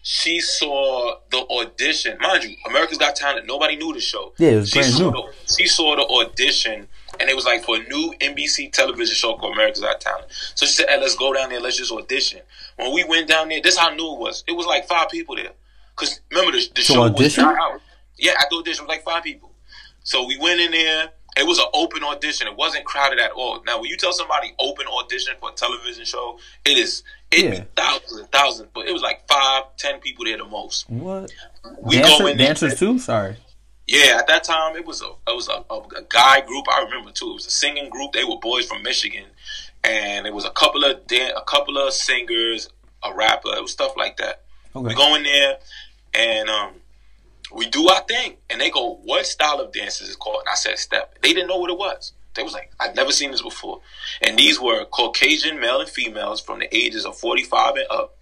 she 0.09 0.38
saw 0.38 1.16
the 1.32 1.44
audition. 1.51 2.16
Mind 2.20 2.44
you, 2.44 2.55
America's 2.68 2.97
Got 2.97 3.16
Talent. 3.16 3.44
Nobody 3.49 3.74
knew 3.74 3.92
the 3.92 4.01
show. 4.01 4.34
Yeah, 4.38 4.51
it 4.51 4.57
was 4.59 4.70
she 4.70 4.78
brand 4.78 4.99
new. 5.01 5.11
The, 5.11 5.53
she 5.53 5.66
saw 5.66 5.97
the 5.97 6.07
audition, 6.07 6.86
and 7.20 7.28
it 7.28 7.36
was 7.36 7.44
like 7.44 7.64
for 7.64 7.76
a 7.76 7.82
new 7.84 8.14
NBC 8.20 8.72
television 8.72 9.14
show 9.14 9.36
called 9.36 9.54
America's 9.54 9.80
Got 9.80 10.00
Talent. 10.00 10.26
So 10.54 10.66
she 10.66 10.72
said, 10.72 10.88
hey, 10.88 11.00
"Let's 11.00 11.16
go 11.16 11.32
down 11.32 11.50
there. 11.50 11.60
Let's 11.60 11.76
just 11.76 11.92
audition." 11.92 12.40
When 12.76 12.92
we 12.94 13.04
went 13.04 13.28
down 13.28 13.48
there, 13.48 13.60
this 13.62 13.76
how 13.76 13.90
new 13.90 14.14
it 14.14 14.18
was. 14.18 14.44
It 14.46 14.52
was 14.52 14.66
like 14.66 14.86
five 14.86 15.08
people 15.08 15.36
there. 15.36 15.52
Cause 15.96 16.20
remember 16.30 16.52
the, 16.52 16.68
the 16.74 16.82
show 16.82 17.02
audition? 17.02 17.44
was 17.44 17.56
out. 17.56 17.80
Yeah, 18.18 18.32
at 18.32 18.46
the 18.50 18.56
audition 18.56 18.84
was 18.84 18.88
like 18.88 19.04
five 19.04 19.22
people. 19.22 19.50
So 20.02 20.26
we 20.26 20.38
went 20.38 20.60
in 20.60 20.70
there. 20.70 21.10
It 21.38 21.46
was 21.46 21.58
an 21.58 21.66
open 21.74 22.02
audition. 22.02 22.46
It 22.46 22.56
wasn't 22.56 22.84
crowded 22.86 23.18
at 23.18 23.32
all. 23.32 23.62
Now, 23.66 23.78
when 23.78 23.90
you 23.90 23.96
tell 23.98 24.12
somebody 24.12 24.54
open 24.58 24.86
audition 24.86 25.34
for 25.38 25.50
a 25.50 25.52
television 25.52 26.06
show, 26.06 26.38
it 26.64 26.78
is 26.78 27.02
it 27.30 27.44
yeah. 27.44 27.64
thousands 27.76 28.20
and 28.20 28.32
thousands, 28.32 28.68
but 28.72 28.86
it 28.86 28.92
was 28.92 29.02
like 29.02 29.26
five, 29.28 29.64
ten 29.76 30.00
people 30.00 30.24
there 30.24 30.38
the 30.38 30.44
most. 30.44 30.88
What? 30.88 31.32
We 31.82 31.96
Dancer, 31.96 32.18
go 32.18 32.26
in 32.26 32.36
dancers 32.38 32.78
too. 32.78 32.98
Sorry. 32.98 33.36
Yeah, 33.87 34.16
at 34.18 34.26
that 34.26 34.45
time 34.45 34.76
it 34.76 34.84
was 34.84 35.01
a 35.01 35.07
it 35.07 35.34
was 35.34 35.49
a, 35.49 35.64
a, 35.70 35.78
a, 35.78 36.03
guy 36.09 36.41
group. 36.41 36.66
I 36.68 36.82
remember 36.82 37.12
too. 37.12 37.30
It 37.30 37.34
was 37.34 37.47
a 37.47 37.51
singing 37.51 37.89
group. 37.89 38.12
They 38.12 38.24
were 38.24 38.39
boys 38.41 38.66
from 38.66 38.82
Michigan, 38.82 39.26
and 39.84 40.26
it 40.26 40.34
was 40.34 40.45
a 40.45 40.51
couple 40.51 40.84
of 40.84 41.07
dan- 41.07 41.37
a 41.37 41.43
couple 41.43 41.78
of 41.78 41.93
singers, 41.93 42.68
a 43.05 43.14
rapper. 43.14 43.55
It 43.55 43.62
was 43.62 43.72
stuff 43.72 43.97
like 43.97 44.16
that. 44.16 44.43
Okay. 44.74 44.89
We 44.89 44.95
go 44.95 45.14
in 45.14 45.22
there, 45.22 45.59
and 46.14 46.49
um, 46.49 46.72
we 47.55 47.68
do 47.68 47.89
our 47.89 48.03
thing, 48.03 48.37
and 48.51 48.61
they 48.61 48.70
go, 48.70 48.99
"What 49.05 49.24
style 49.24 49.61
of 49.61 49.72
dance 49.72 50.01
is 50.01 50.11
it 50.11 50.18
called?" 50.18 50.41
And 50.41 50.49
I 50.49 50.57
said, 50.57 50.78
"Step." 50.78 51.18
They 51.22 51.32
didn't 51.32 51.49
know 51.49 51.59
what 51.59 51.70
it 51.70 51.78
was. 51.78 52.12
They 52.37 52.43
was 52.43 52.53
like, 52.53 52.70
I've 52.78 52.95
never 52.95 53.12
seen 53.12 53.30
this 53.30 53.43
before. 53.43 53.80
And 54.20 54.39
these 54.39 54.61
were 54.61 54.84
Caucasian 54.84 55.59
male 55.59 55.80
and 55.80 55.89
females 55.89 56.41
from 56.41 56.59
the 56.61 56.76
ages 56.76 57.07
of 57.07 57.16
45 57.16 57.76
and 57.76 57.87
up 57.91 58.16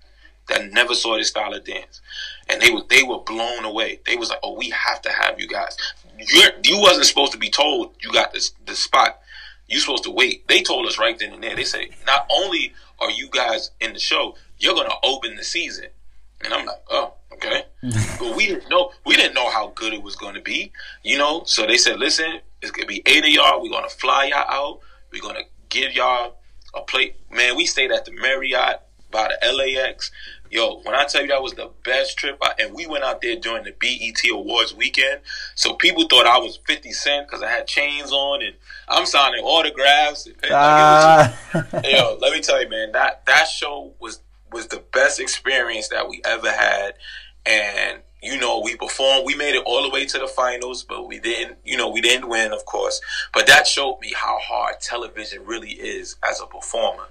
that 0.49 0.73
never 0.73 0.95
saw 0.95 1.17
this 1.17 1.29
style 1.29 1.53
of 1.53 1.65
dance. 1.65 2.01
And 2.49 2.61
they 2.61 2.71
were 2.71 2.83
they 2.89 3.03
were 3.03 3.21
blown 3.21 3.65
away. 3.65 4.01
They 4.07 4.17
was 4.17 4.29
like, 4.29 4.41
oh, 4.43 4.57
we 4.57 4.71
have 4.71 5.01
to 5.03 5.11
have 5.11 5.41
you 5.41 5.49
guys. 5.49 5.77
You 6.19 6.49
you 6.63 6.81
wasn't 6.81 7.07
supposed 7.07 7.33
to 7.33 7.39
be 7.39 7.51
told 7.51 7.95
you 8.01 8.13
got 8.13 8.33
this 8.33 8.53
the 8.67 8.75
spot. 8.75 9.21
You 9.67 9.79
supposed 9.81 10.05
to 10.05 10.11
wait. 10.11 10.47
They 10.47 10.63
told 10.63 10.87
us 10.87 10.99
right 10.99 11.19
then 11.19 11.33
and 11.33 11.43
there. 11.43 11.57
They 11.57 11.65
say 11.65 11.91
not 12.07 12.27
only 12.31 12.75
are 13.01 13.11
you 13.11 13.29
guys 13.29 13.71
in 13.81 13.95
the 13.95 13.99
show, 13.99 14.37
you're 14.59 14.75
gonna 14.75 14.95
open 15.03 15.37
the 15.37 15.45
season. 15.45 15.87
And 16.45 16.53
I'm 16.53 16.67
like, 16.67 16.83
oh, 16.91 17.15
okay. 17.33 17.65
but 18.19 18.37
we 18.37 18.47
didn't 18.47 18.69
know 18.69 18.93
we 19.07 19.17
didn't 19.17 19.35
know 19.35 19.51
how 19.51 19.69
good 19.75 19.95
it 19.95 20.03
was 20.03 20.17
gonna 20.17 20.43
be, 20.43 20.73
you 21.03 21.17
know. 21.17 21.45
So 21.47 21.67
they 21.67 21.79
said, 21.79 21.99
listen, 21.99 22.41
it's 22.61 22.71
gonna 22.71 22.87
be 22.87 23.03
eight 23.07 23.25
of 23.25 23.31
y'all. 23.31 23.63
We're 23.63 23.71
gonna 23.71 23.89
fly 23.89 24.27
y'all 24.27 24.45
out. 24.49 24.81
We're 25.13 25.23
gonna 25.23 25.45
give 25.71 25.93
y'all 25.93 26.37
a 26.75 26.83
plate. 26.83 27.17
Man, 27.31 27.57
we 27.57 27.67
stayed 27.67 27.91
at 27.91 28.05
the 28.05 28.13
Marriott 28.13 28.81
by 29.11 29.29
the 29.29 29.53
LAX. 29.53 30.11
Yo, 30.55 30.79
when 30.85 30.95
I 30.95 31.05
tell 31.05 31.23
you 31.23 31.27
that 31.27 31.43
was 31.43 31.55
the 31.55 31.69
best 31.83 32.17
trip, 32.17 32.39
I, 32.41 32.53
and 32.61 32.73
we 32.73 32.87
went 32.87 33.03
out 33.03 33.21
there 33.21 33.35
during 33.35 33.65
the 33.65 33.73
BET 33.73 34.21
Awards 34.31 34.73
weekend, 34.73 35.21
so 35.57 35.75
people 35.75 36.07
thought 36.07 36.27
I 36.27 36.39
was 36.39 36.61
Fifty 36.65 36.93
Cent 36.93 37.27
because 37.27 37.43
I 37.43 37.49
had 37.49 37.67
chains 37.67 38.13
on 38.13 38.41
and 38.41 38.55
I'm 38.89 39.05
signing 39.05 39.43
autographs. 39.43 40.27
And, 40.27 40.53
uh. 40.53 41.33
yo, 41.85 42.19
let 42.21 42.33
me 42.33 42.41
tell 42.41 42.63
you, 42.63 42.69
man, 42.69 42.93
that 42.93 43.27
that 43.27 43.49
show 43.49 43.95
was 43.99 44.21
was 44.53 44.69
the 44.69 44.81
best 44.93 45.19
experience 45.19 45.89
that 45.89 46.09
we 46.09 46.23
ever 46.25 46.53
had, 46.53 46.95
and 47.45 47.99
you 48.23 48.39
know, 48.39 48.61
we 48.61 48.77
performed. 48.77 49.27
We 49.27 49.35
made 49.35 49.57
it 49.57 49.65
all 49.67 49.83
the 49.83 49.91
way 49.91 50.07
to 50.07 50.19
the 50.21 50.29
finals, 50.29 50.85
but 50.85 51.09
we 51.09 51.19
didn't. 51.19 51.59
You 51.65 51.77
know, 51.79 51.89
we 51.89 52.01
didn't 52.01 52.29
win, 52.29 52.53
of 52.53 52.65
course. 52.65 53.01
But 53.33 53.49
that 53.49 53.67
showed 53.67 53.99
me 53.99 54.13
how 54.15 54.39
hard 54.41 54.77
television 54.81 55.45
really 55.45 55.73
is 55.73 56.15
as 56.23 56.41
a 56.41 56.47
performer. 56.47 57.09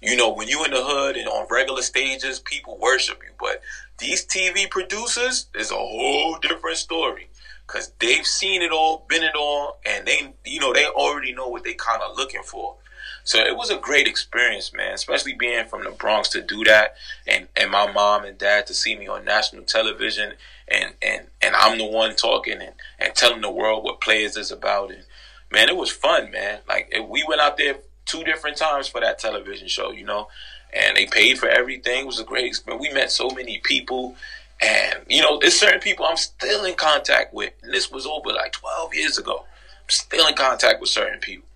You 0.00 0.16
know, 0.16 0.30
when 0.32 0.48
you 0.48 0.64
in 0.64 0.70
the 0.70 0.82
hood 0.82 1.16
and 1.16 1.28
on 1.28 1.46
regular 1.50 1.82
stages, 1.82 2.38
people 2.38 2.78
worship 2.78 3.20
you. 3.22 3.34
But 3.38 3.60
these 3.98 4.26
TV 4.26 4.68
producers 4.70 5.46
is 5.54 5.70
a 5.70 5.74
whole 5.74 6.38
different 6.38 6.78
story 6.78 7.28
because 7.66 7.92
they've 7.98 8.26
seen 8.26 8.62
it 8.62 8.72
all, 8.72 9.04
been 9.08 9.22
it 9.22 9.34
all, 9.38 9.78
and 9.84 10.06
they, 10.06 10.34
you 10.44 10.58
know, 10.58 10.72
they 10.72 10.86
already 10.86 11.32
know 11.32 11.48
what 11.48 11.64
they 11.64 11.74
kind 11.74 12.02
of 12.02 12.16
looking 12.16 12.42
for. 12.42 12.76
So 13.24 13.38
it 13.38 13.56
was 13.56 13.70
a 13.70 13.76
great 13.76 14.08
experience, 14.08 14.72
man, 14.72 14.94
especially 14.94 15.34
being 15.34 15.66
from 15.66 15.84
the 15.84 15.90
Bronx 15.90 16.30
to 16.30 16.40
do 16.40 16.64
that 16.64 16.94
and, 17.26 17.48
and 17.54 17.70
my 17.70 17.90
mom 17.92 18.24
and 18.24 18.38
dad 18.38 18.66
to 18.68 18.74
see 18.74 18.96
me 18.96 19.06
on 19.08 19.24
national 19.24 19.64
television 19.64 20.32
and, 20.68 20.94
and, 21.02 21.26
and 21.42 21.54
I'm 21.54 21.78
the 21.78 21.84
one 21.84 22.16
talking 22.16 22.60
and, 22.60 22.72
and 22.98 23.14
telling 23.14 23.42
the 23.42 23.50
world 23.50 23.84
what 23.84 24.00
players 24.00 24.36
is 24.36 24.50
about. 24.50 24.90
And 24.90 25.04
man, 25.52 25.68
it 25.68 25.76
was 25.76 25.90
fun, 25.90 26.30
man. 26.30 26.60
Like 26.68 26.92
we 27.08 27.24
went 27.28 27.40
out 27.40 27.56
there 27.56 27.76
two 28.10 28.24
different 28.24 28.56
times 28.56 28.88
for 28.88 29.00
that 29.00 29.18
television 29.18 29.68
show, 29.68 29.92
you 29.92 30.04
know, 30.04 30.28
and 30.72 30.96
they 30.96 31.06
paid 31.06 31.38
for 31.38 31.48
everything. 31.48 32.00
It 32.00 32.06
was 32.06 32.20
a 32.20 32.24
great 32.24 32.44
experience. 32.44 32.82
We 32.82 32.92
met 32.92 33.10
so 33.10 33.30
many 33.30 33.58
people. 33.58 34.16
And, 34.60 35.00
you 35.08 35.22
know, 35.22 35.38
there's 35.38 35.58
certain 35.58 35.80
people 35.80 36.06
I'm 36.06 36.16
still 36.16 36.64
in 36.64 36.74
contact 36.74 37.32
with. 37.32 37.52
And 37.62 37.72
this 37.72 37.90
was 37.90 38.06
over 38.06 38.32
like 38.32 38.52
12 38.52 38.94
years 38.94 39.18
ago. 39.18 39.38
I'm 39.38 39.88
still 39.88 40.26
in 40.26 40.34
contact 40.34 40.80
with 40.80 40.90
certain 40.90 41.20
people. 41.20 41.46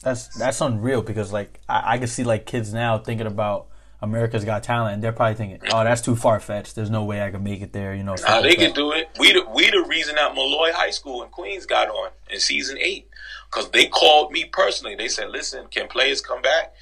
That's 0.00 0.28
that's 0.38 0.60
unreal 0.60 1.02
because 1.02 1.32
like 1.32 1.60
I, 1.68 1.94
I 1.94 1.98
can 1.98 2.06
see 2.06 2.22
like 2.22 2.46
kids 2.46 2.72
now 2.72 2.98
thinking 2.98 3.26
about 3.26 3.66
America's 4.00 4.44
Got 4.44 4.62
Talent, 4.62 4.94
and 4.94 5.02
they're 5.02 5.12
probably 5.12 5.34
thinking, 5.34 5.60
"Oh, 5.72 5.82
that's 5.82 6.02
too 6.02 6.14
far 6.14 6.38
fetched. 6.38 6.76
There's 6.76 6.90
no 6.90 7.02
way 7.02 7.20
I 7.20 7.32
can 7.32 7.42
make 7.42 7.62
it 7.62 7.72
there." 7.72 7.94
You 7.94 8.04
know, 8.04 8.14
nah, 8.26 8.40
they 8.40 8.54
can 8.54 8.72
do 8.72 8.92
it. 8.92 9.08
We 9.18 9.32
the, 9.32 9.44
we 9.52 9.68
the 9.70 9.84
reason 9.88 10.14
that 10.14 10.36
Molloy 10.36 10.70
High 10.72 10.90
School 10.90 11.24
in 11.24 11.30
Queens 11.30 11.66
got 11.66 11.88
on 11.88 12.10
in 12.30 12.38
season 12.38 12.78
eight 12.80 13.07
because 13.50 13.70
they 13.70 13.86
called 13.86 14.32
me 14.32 14.44
personally. 14.44 14.94
They 14.94 15.08
said, 15.08 15.30
"Listen, 15.30 15.66
can 15.68 15.88
players 15.88 16.20
come 16.20 16.42
back?" 16.42 16.74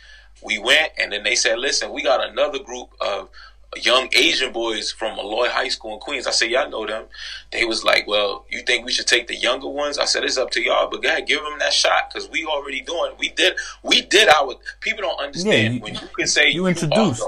We 0.43 0.59
went, 0.59 0.93
and 0.99 1.13
then 1.13 1.23
they 1.23 1.35
said, 1.35 1.59
"Listen, 1.59 1.93
we 1.93 2.03
got 2.03 2.27
another 2.29 2.59
group 2.59 2.91
of 3.01 3.29
young 3.77 4.09
Asian 4.15 4.53
boys 4.53 4.91
from 4.93 5.17
Molloy 5.17 5.49
High 5.49 5.69
School 5.69 5.95
in 5.95 6.01
Queens." 6.01 6.27
I 6.27 6.31
said, 6.31 6.51
"Y'all 6.51 6.69
know 6.69 6.87
them." 6.87 7.05
They 7.53 7.65
was 7.65 7.85
like, 7.85 8.07
"Well, 8.07 8.45
you 8.51 8.63
think 8.63 8.85
we 8.85 8.93
should 8.93 9.07
take 9.07 9.29
the 9.29 9.37
younger 9.37 9.69
ones?" 9.69 9.99
I 9.99 10.05
said, 10.05 10.25
"It's 10.25 10.39
up 10.39 10.51
to 10.53 10.63
y'all, 10.63 10.89
but 10.91 11.03
go 11.03 11.09
ahead, 11.09 11.27
give 11.27 11.43
them 11.43 11.59
that 11.59 11.73
shot 11.73 12.11
because 12.13 12.29
we 12.29 12.45
already 12.45 12.81
doing. 12.81 13.13
We 13.19 13.31
did. 13.31 13.57
We 13.83 14.03
did 14.03 14.29
our. 14.29 14.57
People 14.81 15.03
don't 15.03 15.21
understand 15.21 15.63
yeah, 15.63 15.71
you, 15.71 15.81
when 15.81 15.95
you 15.95 16.09
can 16.17 16.27
say 16.27 16.51
you, 16.51 16.67
introduced 16.67 17.23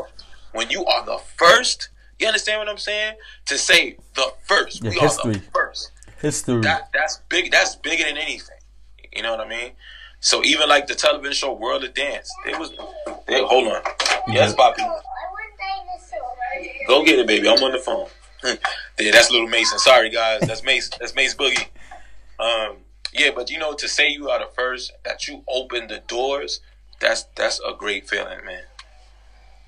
when 0.52 0.70
you 0.70 0.84
are 0.84 1.04
the 1.04 1.18
first. 1.36 1.90
You 2.18 2.26
understand 2.26 2.58
what 2.58 2.68
I'm 2.68 2.78
saying? 2.78 3.14
To 3.46 3.56
say 3.56 3.96
the 4.14 4.32
first, 4.44 4.82
yeah, 4.82 4.90
we 4.90 4.98
history. 4.98 5.30
are 5.30 5.34
the 5.34 5.40
first. 5.52 5.92
History. 6.20 6.60
That, 6.62 6.90
that's 6.92 7.18
big. 7.28 7.52
That's 7.52 7.76
bigger 7.76 8.04
than 8.04 8.16
anything. 8.16 8.57
You 9.18 9.24
know 9.24 9.32
what 9.32 9.44
I 9.44 9.48
mean? 9.48 9.72
So 10.20 10.44
even 10.44 10.68
like 10.68 10.86
the 10.86 10.94
television 10.94 11.32
show 11.32 11.52
World 11.52 11.82
of 11.82 11.92
Dance, 11.92 12.32
it 12.46 12.56
was. 12.56 12.70
They, 13.26 13.42
hold 13.42 13.66
on. 13.66 13.82
Yes, 14.28 14.54
Poppy. 14.54 14.82
Go 16.86 17.04
get 17.04 17.18
it, 17.18 17.26
baby. 17.26 17.48
I'm 17.48 17.60
on 17.64 17.72
the 17.72 17.78
phone. 17.78 18.06
yeah, 18.44 19.10
that's 19.10 19.32
little 19.32 19.48
Mason. 19.48 19.80
Sorry, 19.80 20.08
guys. 20.08 20.42
That's 20.42 20.62
Mace. 20.62 20.88
That's 21.00 21.16
Mace 21.16 21.34
Boogie. 21.34 21.66
Um, 22.38 22.76
yeah, 23.12 23.30
but 23.34 23.50
you 23.50 23.58
know, 23.58 23.74
to 23.74 23.88
say 23.88 24.08
you 24.08 24.30
are 24.30 24.38
the 24.38 24.48
first, 24.54 24.92
that 25.04 25.26
you 25.26 25.42
open 25.48 25.88
the 25.88 25.98
doors, 26.06 26.60
that's 27.00 27.24
that's 27.34 27.60
a 27.68 27.74
great 27.76 28.08
feeling, 28.08 28.44
man. 28.44 28.62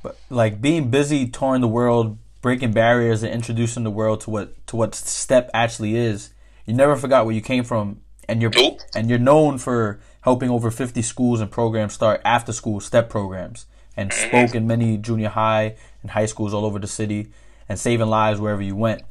But 0.05 0.17
like 0.29 0.61
being 0.61 0.91
busy 0.91 1.27
touring 1.27 1.61
the 1.61 1.67
world, 1.67 2.19
breaking 2.41 2.71
barriers, 2.71 3.25
and 3.25 3.35
introducing 3.35 3.83
the 3.83 3.91
world 3.91 4.21
to 4.21 4.31
what 4.31 4.65
to 4.69 4.77
what 4.77 4.95
step 4.95 5.51
actually 5.53 5.97
is, 5.97 6.33
you 6.67 6.75
never 6.75 6.95
forgot 6.95 7.27
where 7.27 7.35
you 7.35 7.43
came 7.43 7.65
from 7.65 8.03
and 8.31 8.41
you're 8.41 8.51
nope. 8.55 8.81
and 8.95 9.11
you're 9.11 9.19
known 9.19 9.59
for 9.59 10.01
helping 10.21 10.51
over 10.51 10.71
50 10.71 11.03
schools 11.03 11.41
and 11.41 11.51
programs 11.51 11.93
start 11.93 12.21
after 12.25 12.53
school 12.53 12.79
step 12.81 13.11
programs 13.11 13.67
and 13.97 14.11
mm-hmm. 14.11 14.29
spoke 14.29 14.55
in 14.55 14.67
many 14.67 14.97
junior 14.97 15.29
high 15.29 15.77
and 16.03 16.13
high 16.13 16.27
schools 16.27 16.55
all 16.55 16.65
over 16.65 16.79
the 16.79 16.87
city 16.87 17.31
and 17.69 17.79
saving 17.79 18.07
lives 18.07 18.41
wherever 18.41 18.63
you 18.63 18.77
went. 18.77 19.03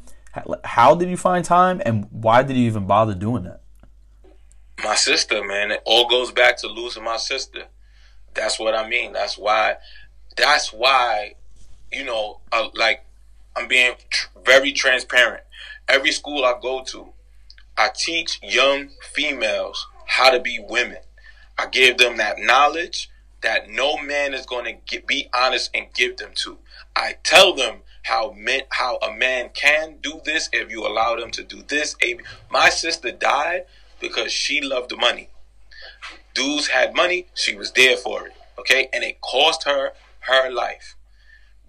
How 0.63 0.95
did 0.95 1.09
you 1.09 1.17
find 1.17 1.43
time 1.43 1.81
and 1.85 2.07
why 2.11 2.43
did 2.43 2.55
you 2.55 2.65
even 2.65 2.87
bother 2.87 3.13
doing 3.13 3.43
that? 3.43 3.61
My 4.83 4.95
sister, 4.95 5.43
man, 5.43 5.71
it 5.71 5.81
all 5.85 6.07
goes 6.07 6.31
back 6.31 6.57
to 6.59 6.67
losing 6.67 7.03
my 7.03 7.17
sister. 7.17 7.65
That's 8.33 8.57
what 8.57 8.73
I 8.73 8.87
mean. 8.87 9.11
That's 9.11 9.37
why. 9.37 9.75
That's 10.37 10.71
why, 10.71 11.33
you 11.91 12.05
know, 12.05 12.39
uh, 12.53 12.69
like 12.73 13.03
I'm 13.57 13.67
being 13.67 13.95
tr- 14.09 14.27
very 14.45 14.71
transparent. 14.71 15.43
Every 15.89 16.11
school 16.13 16.45
I 16.45 16.53
go 16.61 16.83
to, 16.85 17.11
I 17.79 17.89
teach 17.95 18.41
young 18.43 18.89
females 19.13 19.87
how 20.05 20.31
to 20.31 20.41
be 20.41 20.59
women. 20.59 20.97
I 21.57 21.67
give 21.67 21.97
them 21.97 22.17
that 22.17 22.37
knowledge 22.37 23.09
that 23.41 23.69
no 23.69 23.97
man 23.97 24.33
is 24.33 24.45
going 24.45 24.65
to 24.65 24.73
get, 24.85 25.07
be 25.07 25.29
honest 25.33 25.69
and 25.73 25.85
give 25.93 26.17
them 26.17 26.31
to. 26.43 26.57
I 26.93 27.15
tell 27.23 27.53
them 27.53 27.83
how 28.03 28.33
men, 28.35 28.63
how 28.71 28.97
a 28.97 29.15
man 29.15 29.51
can 29.53 29.95
do 30.01 30.19
this 30.25 30.49
if 30.51 30.69
you 30.69 30.85
allow 30.85 31.15
them 31.15 31.31
to 31.31 31.41
do 31.41 31.63
this. 31.69 31.95
My 32.51 32.67
sister 32.67 33.13
died 33.13 33.63
because 34.01 34.33
she 34.33 34.59
loved 34.59 34.89
the 34.89 34.97
money. 34.97 35.29
Dudes 36.33 36.67
had 36.67 36.93
money, 36.93 37.27
she 37.33 37.55
was 37.55 37.71
there 37.71 37.95
for 37.95 38.27
it. 38.27 38.33
Okay, 38.59 38.89
and 38.91 39.05
it 39.05 39.21
cost 39.21 39.63
her 39.63 39.93
her 40.19 40.51
life. 40.51 40.97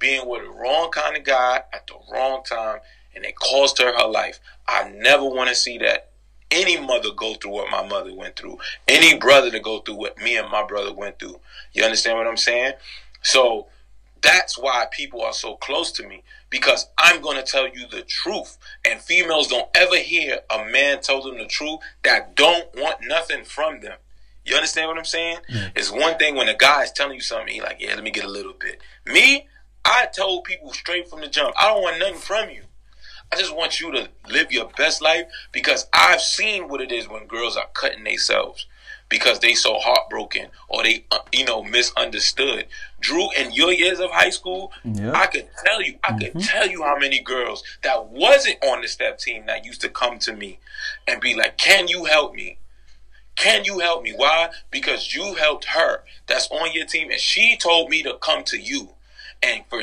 Being 0.01 0.29
with 0.29 0.43
the 0.43 0.51
wrong 0.51 0.91
kind 0.91 1.17
of 1.17 1.23
guy 1.23 1.63
at 1.73 1.87
the 1.87 1.95
wrong 2.13 2.43
time 2.43 2.81
and 3.15 3.25
it 3.25 3.37
cost 3.37 3.79
her 3.79 3.97
her 3.97 4.09
life. 4.09 4.41
I 4.69 4.91
never 4.91 5.25
want 5.25 5.49
to 5.49 5.55
see 5.55 5.79
that 5.79 6.11
any 6.51 6.81
mother 6.81 7.11
go 7.17 7.35
through 7.35 7.53
what 7.53 7.71
my 7.71 7.87
mother 7.87 8.15
went 8.15 8.37
through, 8.37 8.59
any 8.89 9.19
brother 9.19 9.51
to 9.51 9.61
go 9.61 9.81
through 9.81 9.97
what 9.97 10.19
me 10.19 10.37
and 10.37 10.51
my 10.51 10.65
brother 10.67 10.93
went 10.93 11.19
through. 11.19 11.41
You 11.73 11.85
understand 11.85 12.19
what 12.19 12.27
I'm 12.27 12.37
saying? 12.37 12.73
So 13.23 13.69
that's 14.23 14.59
why 14.59 14.87
people 14.91 15.23
are 15.23 15.33
so 15.33 15.57
close 15.57 15.93
to 15.93 16.07
me 16.07 16.23
because 16.51 16.89
I'm 16.99 17.23
going 17.23 17.37
to 17.37 17.43
tell 17.43 17.69
you 17.69 17.87
the 17.89 18.03
truth. 18.03 18.59
And 18.85 19.01
females 19.01 19.49
don't 19.49 19.69
ever 19.75 19.97
hear 19.97 20.41
a 20.51 20.65
man 20.65 21.01
tell 21.01 21.23
them 21.23 21.39
the 21.39 21.47
truth 21.47 21.81
that 22.03 22.35
don't 22.37 22.69
want 22.75 22.99
nothing 23.07 23.45
from 23.45 23.81
them. 23.81 23.97
You 24.45 24.57
understand 24.57 24.89
what 24.89 24.99
I'm 24.99 25.05
saying? 25.05 25.39
Mm. 25.51 25.73
It's 25.77 25.93
one 25.93 26.19
thing 26.19 26.35
when 26.35 26.49
a 26.49 26.57
guy 26.57 26.83
is 26.83 26.93
telling 26.93 27.15
you 27.15 27.21
something, 27.21 27.55
he 27.55 27.61
like, 27.61 27.77
yeah, 27.79 27.95
let 27.95 28.03
me 28.03 28.11
get 28.11 28.25
a 28.25 28.29
little 28.29 28.55
bit. 28.55 28.81
Me, 29.07 29.47
I 29.85 30.07
told 30.07 30.45
people 30.45 30.73
straight 30.73 31.09
from 31.09 31.21
the 31.21 31.29
jump, 31.29 31.55
I 31.59 31.69
don't 31.69 31.83
want 31.83 31.99
nothing 31.99 32.17
from 32.17 32.51
you. 32.51 32.63
I 33.33 33.37
just 33.37 33.55
want 33.55 33.81
you 33.81 33.93
to 33.93 34.09
live 34.29 34.51
your 34.51 34.71
best 34.77 35.01
life 35.01 35.27
because 35.53 35.87
I've 35.93 36.21
seen 36.21 36.69
what 36.69 36.81
it 36.81 36.91
is 36.91 37.09
when 37.09 37.27
girls 37.27 37.57
are 37.57 37.69
cutting 37.75 38.05
themselves 38.05 38.67
because 39.09 39.41
they 39.41 39.55
so 39.55 39.79
heartbroken 39.79 40.49
or 40.69 40.83
they 40.83 41.05
uh, 41.11 41.19
you 41.33 41.45
know 41.45 41.63
misunderstood. 41.63 42.67
Drew, 43.01 43.29
in 43.33 43.53
your 43.53 43.73
years 43.73 44.01
of 44.01 44.11
high 44.11 44.31
school, 44.31 44.73
yep. 44.85 45.15
I 45.15 45.27
could 45.27 45.49
tell 45.65 45.83
you, 45.83 45.99
I 46.03 46.13
mm-hmm. 46.13 46.39
could 46.39 46.41
tell 46.41 46.69
you 46.69 46.83
how 46.83 46.99
many 46.99 47.21
girls 47.21 47.63
that 47.83 48.09
wasn't 48.09 48.63
on 48.65 48.83
the 48.83 48.89
step 48.89 49.19
team 49.19 49.47
that 49.47 49.65
used 49.65 49.81
to 49.83 49.89
come 49.89 50.19
to 50.21 50.35
me 50.35 50.59
and 51.07 51.21
be 51.21 51.35
like, 51.35 51.59
"Can 51.59 51.89
you 51.89 52.07
help 52.07 52.35
me?" 52.35 52.57
Can 53.37 53.65
you 53.65 53.79
help 53.79 54.03
me? 54.03 54.13
Why? 54.15 54.51
Because 54.71 55.15
you 55.15 55.35
helped 55.35 55.65
her 55.67 56.03
that's 56.27 56.51
on 56.51 56.73
your 56.75 56.85
team 56.85 57.11
and 57.11 57.19
she 57.19 57.57
told 57.57 57.89
me 57.89 58.03
to 58.03 58.19
come 58.21 58.45
to 58.45 58.59
you 58.59 58.91
and 59.43 59.65
for 59.69 59.83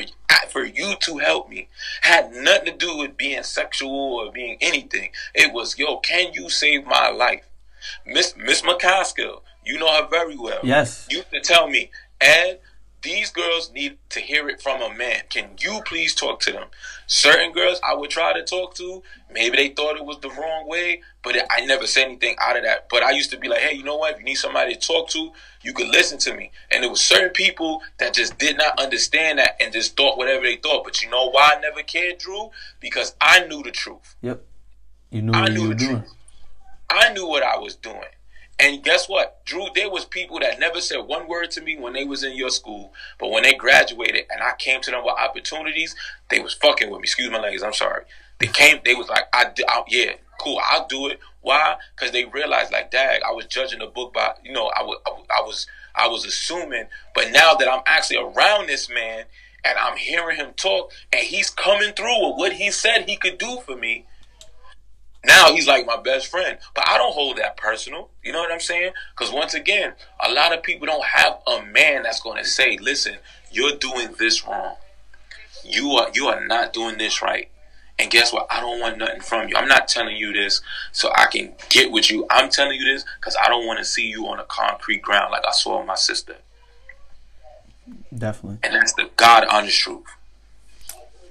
for 0.50 0.64
you 0.64 0.94
to 1.00 1.18
help 1.18 1.48
me 1.48 1.68
had 2.02 2.32
nothing 2.32 2.72
to 2.72 2.72
do 2.72 2.96
with 2.96 3.16
being 3.16 3.42
sexual 3.42 3.90
or 3.90 4.32
being 4.32 4.56
anything. 4.60 5.10
It 5.34 5.52
was, 5.52 5.78
yo, 5.78 5.98
can 5.98 6.32
you 6.32 6.48
save 6.48 6.86
my 6.86 7.10
life? 7.10 7.48
Miss 8.06 8.34
Miss 8.36 8.62
McCaskill, 8.62 9.42
you 9.64 9.78
know 9.78 9.92
her 9.92 10.08
very 10.08 10.36
well. 10.36 10.60
Yes. 10.62 11.06
You 11.10 11.22
can 11.30 11.42
tell 11.42 11.68
me, 11.68 11.90
Ed, 12.20 12.60
these 13.02 13.30
girls 13.30 13.70
need 13.72 13.98
to 14.10 14.20
hear 14.20 14.48
it 14.48 14.60
from 14.60 14.82
a 14.82 14.92
man. 14.92 15.22
Can 15.30 15.50
you 15.60 15.80
please 15.84 16.14
talk 16.14 16.40
to 16.40 16.52
them? 16.52 16.68
Certain 17.06 17.52
girls 17.52 17.80
I 17.88 17.94
would 17.94 18.10
try 18.10 18.32
to 18.32 18.44
talk 18.44 18.74
to, 18.74 19.02
maybe 19.32 19.56
they 19.56 19.68
thought 19.68 19.96
it 19.96 20.04
was 20.04 20.18
the 20.18 20.30
wrong 20.30 20.68
way, 20.68 21.02
but 21.22 21.36
I 21.50 21.64
never 21.64 21.86
said 21.86 22.06
anything 22.06 22.36
out 22.40 22.56
of 22.56 22.64
that. 22.64 22.88
But 22.90 23.02
I 23.02 23.12
used 23.12 23.30
to 23.30 23.38
be 23.38 23.48
like, 23.48 23.60
hey, 23.60 23.76
you 23.76 23.84
know 23.84 23.96
what? 23.96 24.14
If 24.14 24.18
you 24.18 24.24
need 24.24 24.34
somebody 24.34 24.74
to 24.74 24.80
talk 24.80 25.08
to, 25.10 25.30
you 25.62 25.72
could 25.72 25.88
listen 25.88 26.18
to 26.18 26.34
me. 26.34 26.50
And 26.70 26.82
there 26.82 26.90
was 26.90 27.00
certain 27.00 27.30
people 27.30 27.82
that 27.98 28.14
just 28.14 28.38
did 28.38 28.58
not 28.58 28.80
understand 28.80 29.38
that 29.38 29.56
and 29.60 29.72
just 29.72 29.96
thought 29.96 30.18
whatever 30.18 30.44
they 30.44 30.56
thought. 30.56 30.84
But 30.84 31.02
you 31.02 31.10
know 31.10 31.30
why 31.30 31.54
I 31.56 31.60
never 31.60 31.82
cared, 31.82 32.18
Drew? 32.18 32.50
Because 32.80 33.14
I 33.20 33.46
knew 33.46 33.62
the 33.62 33.70
truth. 33.70 34.16
Yep. 34.22 34.42
You 35.10 35.22
knew 35.22 35.32
what 35.32 35.50
I 35.50 35.54
knew 35.54 35.68
were 35.68 35.74
doing. 35.74 36.00
Truth. 36.00 36.14
I 36.90 37.12
knew 37.12 37.26
what 37.26 37.42
I 37.42 37.58
was 37.58 37.76
doing. 37.76 38.02
And 38.60 38.82
guess 38.82 39.08
what, 39.08 39.44
Drew? 39.44 39.66
There 39.72 39.90
was 39.90 40.04
people 40.04 40.40
that 40.40 40.58
never 40.58 40.80
said 40.80 40.98
one 40.98 41.28
word 41.28 41.52
to 41.52 41.60
me 41.60 41.78
when 41.78 41.92
they 41.92 42.04
was 42.04 42.24
in 42.24 42.36
your 42.36 42.50
school, 42.50 42.92
but 43.18 43.30
when 43.30 43.44
they 43.44 43.54
graduated 43.54 44.24
and 44.30 44.42
I 44.42 44.54
came 44.58 44.80
to 44.80 44.90
them 44.90 45.04
with 45.04 45.14
opportunities, 45.14 45.94
they 46.28 46.40
was 46.40 46.54
fucking 46.54 46.90
with 46.90 47.00
me. 47.00 47.04
Excuse 47.04 47.30
my 47.30 47.38
language. 47.38 47.62
I'm 47.62 47.72
sorry. 47.72 48.04
They 48.40 48.48
came. 48.48 48.80
They 48.84 48.94
was 48.94 49.08
like, 49.08 49.24
I, 49.32 49.52
I 49.68 49.84
yeah, 49.88 50.12
cool. 50.40 50.60
I'll 50.70 50.88
do 50.88 51.06
it. 51.06 51.20
Why? 51.40 51.76
Because 51.94 52.12
they 52.12 52.24
realized, 52.24 52.72
like, 52.72 52.90
Dag, 52.90 53.20
I 53.26 53.32
was 53.32 53.46
judging 53.46 53.78
the 53.78 53.86
book 53.86 54.12
by, 54.12 54.34
you 54.42 54.52
know, 54.52 54.70
I 54.76 54.82
was, 54.82 54.98
I 55.06 55.40
was, 55.40 55.66
I 55.94 56.08
was 56.08 56.24
assuming. 56.24 56.86
But 57.14 57.30
now 57.30 57.54
that 57.54 57.68
I'm 57.68 57.82
actually 57.86 58.18
around 58.18 58.68
this 58.68 58.88
man 58.88 59.24
and 59.64 59.78
I'm 59.78 59.96
hearing 59.96 60.36
him 60.36 60.52
talk, 60.56 60.90
and 61.12 61.22
he's 61.22 61.50
coming 61.50 61.92
through 61.92 62.28
with 62.28 62.38
what 62.38 62.52
he 62.54 62.70
said 62.70 63.08
he 63.08 63.16
could 63.16 63.38
do 63.38 63.60
for 63.64 63.76
me 63.76 64.06
now 65.28 65.52
he's 65.52 65.68
like 65.68 65.86
my 65.86 66.00
best 66.00 66.26
friend. 66.26 66.58
But 66.74 66.88
I 66.88 66.96
don't 66.96 67.12
hold 67.12 67.36
that 67.36 67.56
personal. 67.56 68.10
You 68.24 68.32
know 68.32 68.40
what 68.40 68.50
I'm 68.50 68.60
saying? 68.60 68.92
Because 69.16 69.32
once 69.32 69.54
again, 69.54 69.92
a 70.24 70.32
lot 70.32 70.52
of 70.52 70.62
people 70.62 70.86
don't 70.86 71.04
have 71.04 71.38
a 71.46 71.62
man 71.62 72.02
that's 72.02 72.20
going 72.20 72.42
to 72.42 72.48
say, 72.48 72.78
listen, 72.80 73.18
you're 73.52 73.76
doing 73.76 74.14
this 74.18 74.46
wrong. 74.46 74.76
You 75.64 75.90
are 75.92 76.08
you 76.14 76.26
are 76.28 76.44
not 76.46 76.72
doing 76.72 76.98
this 76.98 77.20
right. 77.22 77.50
And 78.00 78.10
guess 78.10 78.32
what? 78.32 78.46
I 78.48 78.60
don't 78.60 78.80
want 78.80 78.96
nothing 78.98 79.20
from 79.20 79.48
you. 79.48 79.56
I'm 79.56 79.66
not 79.66 79.88
telling 79.88 80.16
you 80.16 80.32
this 80.32 80.60
so 80.92 81.10
I 81.14 81.26
can 81.26 81.52
get 81.68 81.90
with 81.90 82.10
you. 82.10 82.26
I'm 82.30 82.48
telling 82.48 82.78
you 82.78 82.84
this 82.84 83.04
because 83.18 83.36
I 83.42 83.48
don't 83.48 83.66
want 83.66 83.80
to 83.80 83.84
see 83.84 84.06
you 84.06 84.26
on 84.28 84.38
a 84.38 84.44
concrete 84.44 85.02
ground 85.02 85.32
like 85.32 85.44
I 85.46 85.50
saw 85.50 85.84
my 85.84 85.96
sister. 85.96 86.36
Definitely. 88.16 88.58
And 88.62 88.74
that's 88.74 88.92
the 88.92 89.10
God 89.16 89.46
honest 89.50 89.78
truth. 89.78 90.04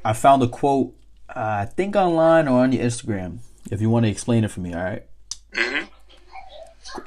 I 0.03 0.13
found 0.13 0.43
a 0.43 0.47
quote, 0.47 0.93
uh, 1.29 1.33
I 1.61 1.65
think 1.65 1.95
online 1.95 2.47
or 2.47 2.63
on 2.63 2.73
your 2.73 2.83
Instagram 2.83 3.39
if 3.71 3.81
you 3.81 3.89
want 3.89 4.05
to 4.05 4.09
explain 4.09 4.43
it 4.43 4.51
for 4.51 4.59
me, 4.59 4.73
all 4.73 4.83
right? 4.83 5.03
mm-hmm. 5.53 5.85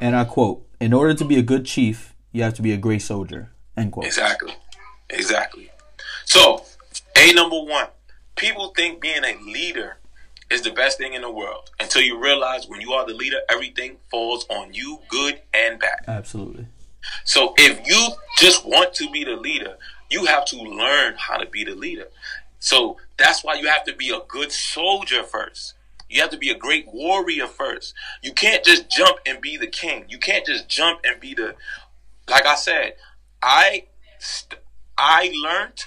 And 0.00 0.16
I 0.16 0.24
quote: 0.24 0.66
"In 0.80 0.92
order 0.92 1.14
to 1.14 1.24
be 1.24 1.38
a 1.38 1.42
good 1.42 1.64
chief, 1.66 2.14
you 2.32 2.42
have 2.42 2.54
to 2.54 2.62
be 2.62 2.72
a 2.72 2.76
great 2.76 3.02
soldier." 3.02 3.50
End 3.76 3.92
quote. 3.92 4.06
Exactly. 4.06 4.54
Exactly. 5.08 5.70
So, 6.24 6.64
a 7.16 7.32
number 7.32 7.60
one, 7.60 7.88
people 8.36 8.72
think 8.76 9.00
being 9.00 9.24
a 9.24 9.36
leader 9.42 9.96
is 10.50 10.62
the 10.62 10.70
best 10.70 10.98
thing 10.98 11.14
in 11.14 11.22
the 11.22 11.30
world 11.30 11.70
until 11.78 12.02
you 12.02 12.18
realize 12.18 12.68
when 12.68 12.80
you 12.80 12.92
are 12.92 13.06
the 13.06 13.14
leader, 13.14 13.38
everything 13.48 13.96
falls 14.10 14.46
on 14.50 14.74
you, 14.74 14.98
good 15.08 15.40
and 15.54 15.78
bad. 15.78 16.04
Absolutely. 16.06 16.66
So, 17.24 17.54
if 17.56 17.86
you 17.86 18.08
just 18.38 18.64
want 18.64 18.94
to 18.94 19.10
be 19.10 19.24
the 19.24 19.36
leader, 19.36 19.76
you 20.10 20.24
have 20.26 20.44
to 20.46 20.56
learn 20.56 21.14
how 21.16 21.36
to 21.36 21.46
be 21.46 21.64
the 21.64 21.74
leader. 21.74 22.08
So 22.58 22.98
that's 23.16 23.42
why 23.42 23.54
you 23.54 23.68
have 23.68 23.84
to 23.84 23.94
be 23.94 24.10
a 24.10 24.20
good 24.28 24.52
soldier 24.52 25.22
first. 25.22 25.74
You 26.10 26.20
have 26.22 26.30
to 26.30 26.38
be 26.38 26.50
a 26.50 26.56
great 26.56 26.88
warrior 26.92 27.46
first. 27.46 27.94
You 28.22 28.32
can't 28.32 28.64
just 28.64 28.90
jump 28.90 29.18
and 29.24 29.40
be 29.40 29.56
the 29.56 29.68
king. 29.68 30.04
You 30.08 30.18
can't 30.18 30.44
just 30.44 30.68
jump 30.68 31.00
and 31.04 31.20
be 31.20 31.34
the 31.34 31.54
like 32.28 32.46
I 32.46 32.56
said, 32.56 32.94
I 33.40 33.84
I 34.98 35.32
learned 35.42 35.84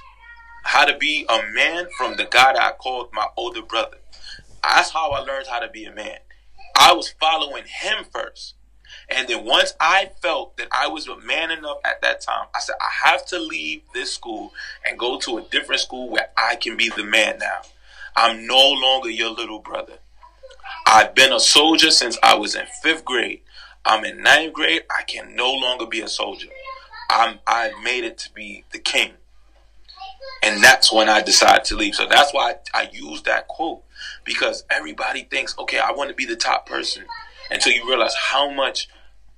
how 0.63 0.85
to 0.85 0.97
be 0.97 1.25
a 1.27 1.41
man 1.53 1.87
from 1.97 2.15
the 2.15 2.23
guy 2.23 2.53
that 2.53 2.61
I 2.61 2.71
called 2.71 3.09
my 3.13 3.27
older 3.35 3.61
brother. 3.61 3.97
That's 4.63 4.91
how 4.91 5.11
I 5.11 5.19
learned 5.19 5.47
how 5.47 5.59
to 5.59 5.67
be 5.67 5.83
a 5.85 5.93
man. 5.93 6.19
I 6.75 6.93
was 6.93 7.13
following 7.19 7.65
him 7.65 8.05
first. 8.11 8.55
And 9.09 9.27
then 9.27 9.43
once 9.45 9.73
I 9.79 10.11
felt 10.21 10.55
that 10.57 10.69
I 10.71 10.87
was 10.87 11.07
a 11.07 11.17
man 11.19 11.51
enough 11.51 11.79
at 11.83 12.01
that 12.01 12.21
time, 12.21 12.47
I 12.55 12.59
said, 12.59 12.75
I 12.79 13.09
have 13.09 13.25
to 13.27 13.39
leave 13.39 13.81
this 13.93 14.13
school 14.13 14.53
and 14.85 14.97
go 14.97 15.19
to 15.19 15.37
a 15.37 15.41
different 15.41 15.81
school 15.81 16.09
where 16.09 16.29
I 16.37 16.55
can 16.55 16.77
be 16.77 16.89
the 16.89 17.03
man 17.03 17.39
now. 17.39 17.61
I'm 18.15 18.47
no 18.47 18.69
longer 18.71 19.09
your 19.09 19.31
little 19.31 19.59
brother. 19.59 19.99
I've 20.85 21.15
been 21.15 21.33
a 21.33 21.39
soldier 21.39 21.91
since 21.91 22.17
I 22.21 22.35
was 22.35 22.55
in 22.55 22.65
fifth 22.81 23.05
grade. 23.05 23.41
I'm 23.85 24.05
in 24.05 24.21
ninth 24.21 24.53
grade. 24.53 24.83
I 24.89 25.03
can 25.03 25.35
no 25.35 25.51
longer 25.51 25.85
be 25.85 26.01
a 26.01 26.07
soldier. 26.07 26.49
I'm 27.09 27.39
I 27.45 27.71
made 27.83 28.03
it 28.03 28.17
to 28.19 28.33
be 28.33 28.63
the 28.71 28.79
king. 28.79 29.13
And 30.43 30.63
that's 30.63 30.91
when 30.91 31.09
I 31.09 31.21
decided 31.21 31.65
to 31.65 31.75
leave. 31.75 31.95
So 31.95 32.05
that's 32.07 32.33
why 32.33 32.55
I, 32.73 32.81
I 32.81 32.89
use 32.91 33.23
that 33.23 33.47
quote. 33.47 33.83
Because 34.25 34.63
everybody 34.69 35.23
thinks, 35.23 35.57
okay, 35.57 35.79
I 35.79 35.91
want 35.91 36.09
to 36.09 36.15
be 36.15 36.25
the 36.25 36.35
top 36.35 36.65
person. 36.65 37.05
Until 37.49 37.73
you 37.73 37.87
realize 37.87 38.15
how 38.15 38.49
much 38.49 38.89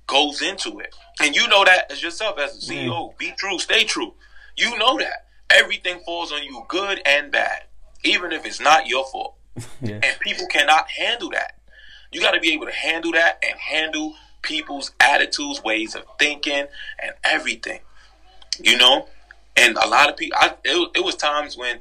goes 0.06 0.42
into 0.42 0.78
it. 0.78 0.94
And 1.20 1.34
you 1.34 1.46
know 1.48 1.64
that 1.64 1.90
as 1.90 2.02
yourself 2.02 2.38
as 2.38 2.56
a 2.56 2.72
CEO. 2.72 3.16
Be 3.18 3.32
true, 3.38 3.58
stay 3.58 3.84
true. 3.84 4.14
You 4.56 4.76
know 4.78 4.98
that. 4.98 5.26
Everything 5.50 6.00
falls 6.00 6.32
on 6.32 6.42
you, 6.42 6.64
good 6.68 7.00
and 7.06 7.30
bad. 7.30 7.64
Even 8.04 8.32
if 8.32 8.44
it's 8.44 8.60
not 8.60 8.86
your 8.86 9.04
fault. 9.06 9.35
yeah. 9.82 10.00
And 10.02 10.20
people 10.20 10.46
cannot 10.46 10.88
handle 10.90 11.30
that. 11.30 11.58
You 12.12 12.20
got 12.20 12.32
to 12.32 12.40
be 12.40 12.52
able 12.52 12.66
to 12.66 12.72
handle 12.72 13.12
that 13.12 13.42
and 13.42 13.58
handle 13.58 14.14
people's 14.42 14.92
attitudes, 15.00 15.62
ways 15.62 15.94
of 15.94 16.04
thinking, 16.18 16.66
and 17.02 17.12
everything. 17.24 17.80
You 18.62 18.78
know? 18.78 19.08
And 19.56 19.76
a 19.76 19.88
lot 19.88 20.08
of 20.08 20.16
people, 20.16 20.38
I, 20.40 20.54
it, 20.64 20.90
it 20.96 21.04
was 21.04 21.16
times 21.16 21.56
when, 21.56 21.78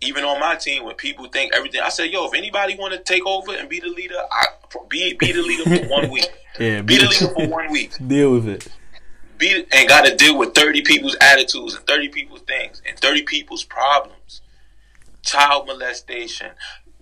even 0.00 0.24
on 0.24 0.38
my 0.40 0.56
team, 0.56 0.84
when 0.84 0.94
people 0.94 1.26
think 1.28 1.54
everything, 1.54 1.80
I 1.80 1.88
said, 1.88 2.10
yo, 2.10 2.26
if 2.26 2.34
anybody 2.34 2.76
want 2.76 2.94
to 2.94 3.00
take 3.00 3.26
over 3.26 3.52
and 3.54 3.68
be 3.68 3.80
the 3.80 3.88
leader, 3.88 4.16
I, 4.30 4.46
be, 4.88 5.14
be 5.14 5.32
the 5.32 5.42
leader 5.42 5.64
for 5.64 5.88
one 5.88 6.10
week. 6.10 6.30
yeah, 6.60 6.82
be, 6.82 6.96
be 6.96 7.02
the 7.02 7.08
leader 7.08 7.28
for 7.34 7.48
one 7.48 7.70
week. 7.70 7.92
Deal 8.06 8.32
with 8.32 8.48
it. 8.48 8.68
Be, 9.38 9.66
and 9.70 9.88
got 9.88 10.06
to 10.06 10.16
deal 10.16 10.38
with 10.38 10.54
30 10.54 10.80
people's 10.80 11.14
attitudes 11.20 11.74
and 11.74 11.86
30 11.86 12.08
people's 12.08 12.40
things 12.40 12.80
and 12.88 12.98
30 12.98 13.22
people's 13.24 13.64
problems. 13.64 14.40
Child 15.20 15.66
molestation, 15.66 16.52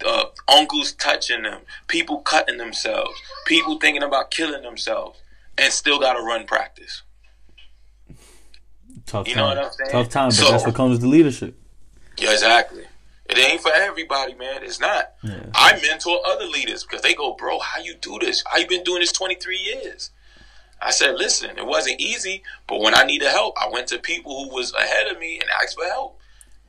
uh, 0.05 0.25
uncles 0.49 0.93
touching 0.93 1.43
them, 1.43 1.61
people 1.89 2.19
cutting 2.21 2.59
themselves, 2.59 3.15
people 3.47 3.79
thinking 3.79 4.03
about 4.03 4.31
killing 4.31 4.63
themselves, 4.63 5.21
and 5.59 5.73
still 5.73 6.01
got 6.01 6.15
to 6.15 6.23
run 6.23 6.47
practice. 6.47 7.03
Tough 9.07 9.29
you 9.29 9.35
time. 9.35 9.71
Tough 9.91 10.09
time, 10.09 10.29
but 10.29 10.35
so, 10.35 10.51
that's 10.51 10.65
what 10.65 10.75
comes 10.75 10.93
with 10.93 11.01
the 11.03 11.09
leadership. 11.09 11.55
Yeah, 12.19 12.33
exactly. 12.33 12.85
It 13.27 13.39
ain't 13.39 13.61
for 13.61 13.73
everybody, 13.73 14.35
man. 14.35 14.63
It's 14.63 14.81
not. 14.81 15.13
Yeah. 15.23 15.47
I 15.55 15.81
mentor 15.81 16.19
other 16.27 16.47
leaders 16.47 16.83
because 16.85 17.03
they 17.03 17.15
go, 17.15 17.35
bro, 17.35 17.59
how 17.59 17.81
you 17.81 17.95
do 17.95 18.19
this? 18.21 18.43
How 18.47 18.59
you 18.59 18.67
been 18.67 18.85
doing 18.85 19.01
this 19.01 19.13
23 19.13 19.57
years? 19.57 20.11
I 20.81 20.91
said, 20.91 21.15
listen, 21.15 21.57
it 21.57 21.67
wasn't 21.67 22.01
easy, 22.01 22.43
but 22.67 22.81
when 22.81 22.95
I 22.95 23.05
needed 23.05 23.29
help, 23.29 23.57
I 23.59 23.69
went 23.71 23.89
to 23.89 23.99
people 23.99 24.45
who 24.45 24.55
was 24.55 24.75
ahead 24.75 25.07
of 25.07 25.19
me 25.19 25.39
and 25.39 25.49
asked 25.63 25.77
for 25.77 25.87
help 25.87 26.21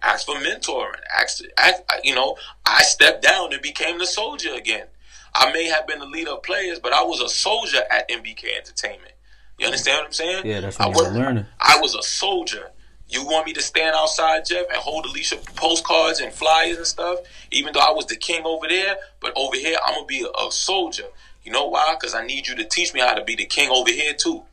asked 0.06 0.26
for 0.26 0.36
mentoring, 0.36 1.00
asked, 1.14 1.46
asked, 1.58 1.84
you 2.04 2.16
know, 2.16 2.38
I 2.66 2.84
stepped 2.84 3.24
down 3.24 3.52
and 3.52 3.62
became 3.62 3.98
the 3.98 4.06
soldier 4.06 4.54
again. 4.54 4.88
I 5.34 5.52
may 5.52 5.66
have 5.66 5.86
been 5.86 6.00
the 6.00 6.06
leader 6.06 6.32
of 6.32 6.44
players, 6.44 6.80
but 6.80 6.94
I 6.94 7.04
was 7.04 7.20
a 7.20 7.28
soldier 7.28 7.82
at 7.92 8.10
MBK 8.10 8.58
Entertainment. 8.58 9.12
You 9.58 9.66
understand 9.66 9.98
what 9.98 10.06
I'm 10.06 10.14
saying? 10.14 10.46
Yeah, 10.46 10.62
that's 10.62 10.80
what 10.80 10.86
I 10.86 10.90
was 10.90 11.14
learning. 11.14 11.46
I 11.60 11.80
was 11.82 11.96
a 11.96 12.04
soldier. 12.04 12.72
You 13.08 13.26
want 13.26 13.46
me 13.46 13.54
to 13.54 13.62
stand 13.62 13.96
outside, 13.96 14.46
Jeff, 14.46 14.68
and 14.68 14.78
hold 14.78 15.06
Alicia 15.06 15.38
postcards 15.56 16.20
and 16.20 16.34
flyers 16.34 16.78
and 16.78 16.88
stuff, 16.88 17.20
even 17.52 17.74
though 17.74 17.80
I 17.80 17.92
was 17.92 18.06
the 18.08 18.16
king 18.16 18.44
over 18.46 18.68
there, 18.68 18.96
but 19.20 19.34
over 19.36 19.56
here 19.56 19.78
I'm 19.86 19.94
gonna 19.94 20.08
be 20.08 20.24
a, 20.24 20.46
a 20.46 20.52
soldier. 20.52 21.06
You 21.44 21.52
know 21.52 21.68
why? 21.68 21.96
Because 22.00 22.16
I 22.16 22.26
need 22.26 22.48
you 22.48 22.56
to 22.56 22.64
teach 22.64 22.94
me 22.94 23.02
how 23.02 23.14
to 23.14 23.24
be 23.24 23.36
the 23.36 23.46
king 23.46 23.70
over 23.70 23.92
here 23.92 24.14
too. 24.14 24.44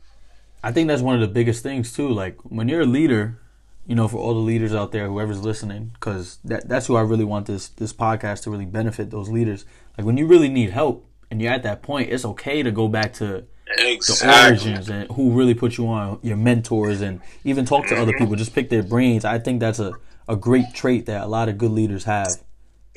I 0.61 0.71
think 0.71 0.87
that's 0.87 1.01
one 1.01 1.15
of 1.15 1.21
the 1.21 1.27
biggest 1.27 1.63
things 1.63 1.93
too. 1.93 2.09
Like 2.09 2.37
when 2.43 2.69
you're 2.69 2.81
a 2.81 2.85
leader, 2.85 3.39
you 3.85 3.95
know, 3.95 4.07
for 4.07 4.17
all 4.17 4.33
the 4.33 4.39
leaders 4.39 4.73
out 4.73 4.91
there, 4.91 5.07
whoever's 5.07 5.41
listening, 5.41 5.91
because 5.93 6.37
that, 6.45 6.67
that's 6.69 6.87
who 6.87 6.95
I 6.95 7.01
really 7.01 7.25
want 7.25 7.47
this 7.47 7.69
this 7.69 7.93
podcast 7.93 8.43
to 8.43 8.51
really 8.51 8.65
benefit 8.65 9.11
those 9.11 9.29
leaders. 9.29 9.65
Like 9.97 10.05
when 10.05 10.17
you 10.17 10.25
really 10.25 10.49
need 10.49 10.69
help 10.69 11.05
and 11.29 11.41
you're 11.41 11.51
at 11.51 11.63
that 11.63 11.81
point, 11.81 12.09
it's 12.11 12.25
okay 12.25 12.63
to 12.63 12.71
go 12.71 12.87
back 12.87 13.13
to 13.13 13.45
exactly. 13.77 14.27
the 14.27 14.43
origins 14.43 14.89
and 14.89 15.11
who 15.11 15.31
really 15.31 15.53
put 15.53 15.77
you 15.77 15.87
on, 15.87 16.19
your 16.21 16.37
mentors, 16.37 17.01
and 17.01 17.21
even 17.43 17.65
talk 17.65 17.85
to 17.87 17.93
mm-hmm. 17.93 18.01
other 18.01 18.13
people. 18.13 18.35
Just 18.35 18.55
pick 18.55 18.69
their 18.69 18.83
brains. 18.83 19.25
I 19.25 19.39
think 19.39 19.59
that's 19.59 19.79
a, 19.79 19.93
a 20.27 20.35
great 20.35 20.73
trait 20.73 21.05
that 21.07 21.21
a 21.21 21.27
lot 21.27 21.49
of 21.49 21.57
good 21.57 21.71
leaders 21.71 22.05
have. 22.05 22.37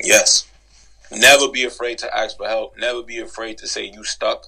Yes. 0.01 0.47
Never 1.11 1.49
be 1.49 1.63
afraid 1.63 1.97
to 1.99 2.17
ask 2.17 2.37
for 2.37 2.47
help. 2.47 2.77
Never 2.77 3.01
be 3.01 3.19
afraid 3.19 3.57
to 3.59 3.67
say 3.67 3.85
you 3.85 4.03
stuck. 4.03 4.47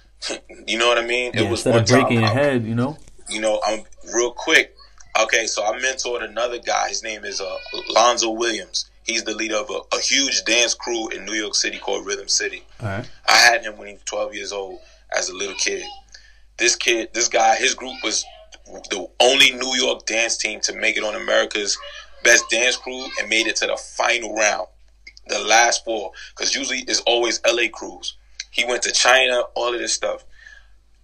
you 0.66 0.78
know 0.78 0.88
what 0.88 0.98
I 0.98 1.06
mean? 1.06 1.32
Yeah, 1.34 1.42
it 1.42 1.50
was 1.50 1.64
instead 1.64 1.76
of 1.76 1.86
breaking 1.86 2.20
your 2.20 2.30
head, 2.30 2.64
you 2.64 2.74
know. 2.74 2.98
You 3.28 3.40
know, 3.40 3.60
I'm 3.64 3.84
real 4.12 4.32
quick. 4.32 4.76
Okay, 5.20 5.46
so 5.46 5.64
I 5.64 5.78
mentored 5.78 6.24
another 6.24 6.58
guy. 6.58 6.88
His 6.88 7.02
name 7.02 7.24
is 7.24 7.40
uh, 7.40 7.56
Lonzo 7.88 8.30
Williams. 8.30 8.90
He's 9.04 9.24
the 9.24 9.34
leader 9.34 9.56
of 9.56 9.68
a, 9.68 9.96
a, 9.96 10.00
huge 10.00 10.44
dance 10.44 10.74
crew 10.74 11.08
in 11.08 11.24
New 11.24 11.34
York 11.34 11.54
City 11.54 11.78
called 11.78 12.06
Rhythm 12.06 12.28
City. 12.28 12.62
I 13.28 13.36
had 13.36 13.62
him 13.62 13.76
when 13.76 13.88
he 13.88 13.94
was 13.94 14.02
12 14.04 14.34
years 14.34 14.52
old 14.52 14.78
as 15.16 15.28
a 15.28 15.34
little 15.34 15.56
kid. 15.56 15.84
This 16.56 16.76
kid, 16.76 17.10
this 17.12 17.28
guy, 17.28 17.56
his 17.56 17.74
group 17.74 17.96
was 18.02 18.24
the 18.64 19.06
only 19.20 19.52
New 19.52 19.74
York 19.74 20.06
dance 20.06 20.36
team 20.36 20.60
to 20.60 20.74
make 20.74 20.96
it 20.96 21.04
on 21.04 21.14
America's 21.14 21.76
Best 22.22 22.48
Dance 22.48 22.76
Crew 22.76 23.06
and 23.18 23.28
made 23.28 23.48
it 23.48 23.56
to 23.56 23.66
the 23.66 23.76
final 23.76 24.34
round, 24.34 24.68
the 25.26 25.40
last 25.40 25.84
four. 25.84 26.12
Because 26.30 26.54
usually 26.54 26.84
it's 26.86 27.00
always 27.00 27.40
LA 27.44 27.68
crews. 27.72 28.16
He 28.50 28.64
went 28.64 28.82
to 28.82 28.92
China, 28.92 29.42
all 29.54 29.74
of 29.74 29.80
this 29.80 29.92
stuff. 29.92 30.24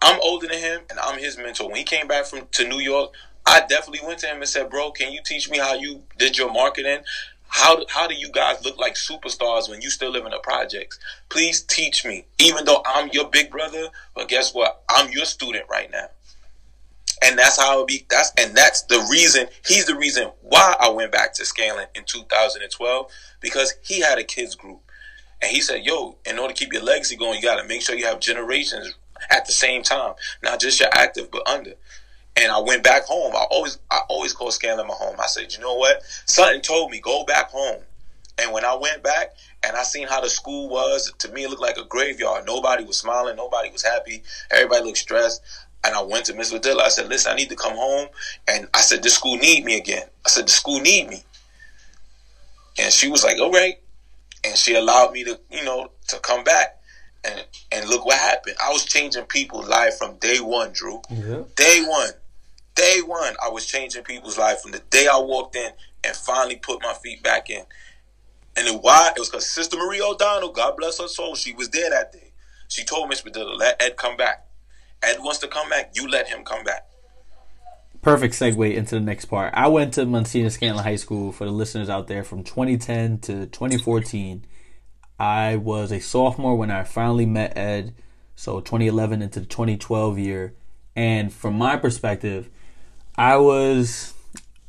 I'm 0.00 0.20
older 0.22 0.46
than 0.46 0.59
him, 0.59 0.80
and 0.90 0.98
I'm 1.00 1.18
his 1.18 1.36
mentor. 1.36 1.66
When 1.66 1.76
he 1.76 1.82
came 1.82 2.06
back 2.06 2.26
from 2.26 2.46
to 2.52 2.68
New 2.68 2.78
York, 2.78 3.12
I 3.49 3.61
definitely 3.66 4.07
went 4.07 4.18
to 4.20 4.26
him 4.26 4.36
and 4.36 4.49
said, 4.49 4.68
"Bro, 4.68 4.92
can 4.92 5.11
you 5.11 5.20
teach 5.24 5.49
me 5.49 5.59
how 5.59 5.74
you 5.74 6.05
did 6.18 6.36
your 6.36 6.53
marketing? 6.53 7.03
How 7.49 7.84
how 7.88 8.07
do 8.07 8.14
you 8.14 8.30
guys 8.30 8.62
look 8.62 8.76
like 8.78 8.94
superstars 8.94 9.70
when 9.70 9.80
you 9.80 9.88
still 9.88 10.11
live 10.11 10.26
in 10.26 10.32
the 10.32 10.38
projects? 10.38 10.99
Please 11.30 11.62
teach 11.62 12.05
me. 12.05 12.26
Even 12.38 12.66
though 12.66 12.82
I'm 12.84 13.09
your 13.09 13.30
big 13.30 13.51
brother, 13.51 13.88
but 14.14 14.28
guess 14.28 14.53
what? 14.53 14.82
I'm 14.90 15.11
your 15.11 15.24
student 15.24 15.64
right 15.70 15.90
now." 15.90 16.09
And 17.22 17.38
that's 17.38 17.59
how 17.59 17.80
it 17.80 17.88
be. 17.88 18.07
That's 18.11 18.32
and 18.38 18.55
that's 18.55 18.82
the 18.82 19.01
reason. 19.11 19.49
He's 19.66 19.86
the 19.86 19.96
reason 19.96 20.30
why 20.42 20.76
I 20.78 20.90
went 20.90 21.11
back 21.11 21.32
to 21.34 21.46
Scanlan 21.46 21.86
in 21.94 22.05
2012 22.05 23.11
because 23.40 23.74
he 23.82 24.01
had 24.01 24.18
a 24.18 24.24
kids 24.24 24.55
group, 24.55 24.82
and 25.40 25.51
he 25.51 25.62
said, 25.62 25.86
"Yo, 25.86 26.18
in 26.26 26.38
order 26.38 26.53
to 26.53 26.59
keep 26.59 26.72
your 26.72 26.82
legacy 26.82 27.16
going, 27.16 27.36
you 27.36 27.42
got 27.42 27.61
to 27.61 27.66
make 27.66 27.80
sure 27.80 27.96
you 27.96 28.07
have 28.07 28.20
generations 28.20 28.94
at 29.30 29.46
the 29.46 29.53
same 29.53 29.82
time, 29.82 30.14
not 30.42 30.61
just 30.61 30.78
your 30.78 30.90
active 30.92 31.30
but 31.30 31.49
under." 31.49 31.72
And 32.41 32.53
I 32.53 32.61
went 32.61 32.84
back 32.84 33.05
home. 33.05 33.34
I 33.34 33.45
always 33.51 33.78
I 33.91 34.01
always 34.09 34.32
call 34.32 34.51
Scanlan 34.51 34.86
my 34.86 34.95
home. 34.95 35.16
I 35.18 35.26
said, 35.26 35.53
you 35.53 35.61
know 35.61 35.74
what? 35.74 36.03
Something 36.26 36.61
told 36.61 36.91
me 36.91 37.01
go 37.01 37.24
back 37.24 37.51
home. 37.51 37.82
And 38.41 38.53
when 38.53 38.64
I 38.64 38.76
went 38.76 39.03
back 39.03 39.34
and 39.64 39.76
I 39.76 39.82
seen 39.82 40.07
how 40.07 40.20
the 40.20 40.28
school 40.28 40.68
was, 40.68 41.12
to 41.18 41.28
me 41.32 41.45
it 41.45 41.51
looked 41.51 41.62
like 41.62 41.76
a 41.76 41.84
graveyard. 41.84 42.47
Nobody 42.47 42.84
was 42.84 42.97
smiling. 42.97 43.36
Nobody 43.36 43.70
was 43.70 43.82
happy. 43.82 44.22
Everybody 44.51 44.84
looked 44.84 44.99
stressed. 44.99 45.43
And 45.84 45.95
I 45.95 46.03
went 46.03 46.26
to 46.26 46.34
Miss 46.34 46.53
Padilla. 46.53 46.84
I 46.84 46.89
said, 46.89 47.09
listen, 47.09 47.32
I 47.32 47.36
need 47.36 47.51
to 47.51 47.57
come 47.57 47.74
home. 47.74 48.09
And 48.47 48.68
I 48.74 48.80
said, 48.80 49.03
this 49.03 49.14
school 49.14 49.36
need 49.36 49.64
me 49.64 49.76
again. 49.76 50.07
I 50.26 50.28
said, 50.28 50.47
the 50.47 50.51
school 50.53 50.80
need 50.80 51.09
me. 51.09 51.22
And 52.78 52.93
she 52.93 53.09
was 53.09 53.24
like, 53.24 53.39
all 53.39 53.51
right. 53.51 53.78
And 54.45 54.57
she 54.57 54.76
allowed 54.76 55.12
me 55.12 55.24
to, 55.24 55.39
you 55.51 55.64
know, 55.64 55.91
to 56.09 56.18
come 56.20 56.45
back. 56.45 56.76
And 57.24 57.45
and 57.72 57.89
look 57.89 58.07
what 58.07 58.16
happened. 58.16 58.57
I 58.64 58.70
was 58.70 58.84
changing 58.84 59.24
people's 59.24 59.68
life 59.68 59.99
from 59.99 60.16
day 60.18 60.39
one, 60.39 60.72
Drew. 60.72 61.03
Yeah. 61.11 61.43
Day 61.57 61.84
one. 61.84 62.11
Day 62.79 63.01
one, 63.05 63.35
I 63.45 63.49
was 63.49 63.66
changing 63.66 64.05
people's 64.05 64.39
life 64.39 64.61
from 64.61 64.70
the 64.70 64.79
day 64.79 65.09
I 65.09 65.18
walked 65.18 65.57
in 65.57 65.72
and 66.05 66.14
finally 66.14 66.55
put 66.55 66.81
my 66.81 66.95
feet 66.95 67.24
back 67.24 67.51
in. 67.51 67.64
And 68.57 68.81
why? 68.81 69.11
It 69.16 69.18
was 69.18 69.29
because 69.29 69.49
Sister 69.49 69.76
Marie 69.76 70.01
O'Donnell, 70.01 70.53
God 70.53 70.76
bless 70.76 71.01
her 71.01 71.09
soul, 71.09 71.35
she 71.35 71.53
was 71.53 71.70
there 71.70 71.91
that 71.91 72.12
day. 72.12 72.31
She 72.68 72.85
told 72.85 73.09
Miss 73.09 73.20
Padilla, 73.20 73.53
let 73.53 73.83
Ed 73.83 73.97
come 73.97 74.16
back. 74.16 74.47
Ed 75.03 75.16
wants 75.18 75.41
to 75.41 75.49
come 75.49 75.68
back, 75.68 75.91
you 75.97 76.09
let 76.09 76.29
him 76.29 76.45
come 76.45 76.62
back. 76.62 76.87
Perfect 78.01 78.35
segue 78.35 78.72
into 78.72 78.95
the 78.95 79.01
next 79.01 79.24
part. 79.24 79.53
I 79.57 79.66
went 79.66 79.95
to 79.95 80.07
Monsignor 80.07 80.51
Scanlan 80.51 80.85
High 80.85 80.97
School 80.97 81.33
for 81.33 81.47
the 81.47 81.51
listeners 81.51 81.91
out 81.91 82.07
there 82.07 82.22
from 82.22 82.45
2010 82.45 83.18
to 83.22 83.47
2014. 83.47 84.45
I 85.18 85.57
was 85.57 85.91
a 85.91 85.99
sophomore 85.99 86.55
when 86.55 86.70
I 86.70 86.85
finally 86.85 87.26
met 87.26 87.59
Ed, 87.59 87.97
so 88.37 88.61
2011 88.61 89.20
into 89.20 89.41
the 89.41 89.47
2012 89.47 90.16
year. 90.20 90.55
And 90.95 91.33
from 91.33 91.59
my 91.59 91.76
perspective, 91.76 92.49
I 93.18 93.36
was 93.36 94.14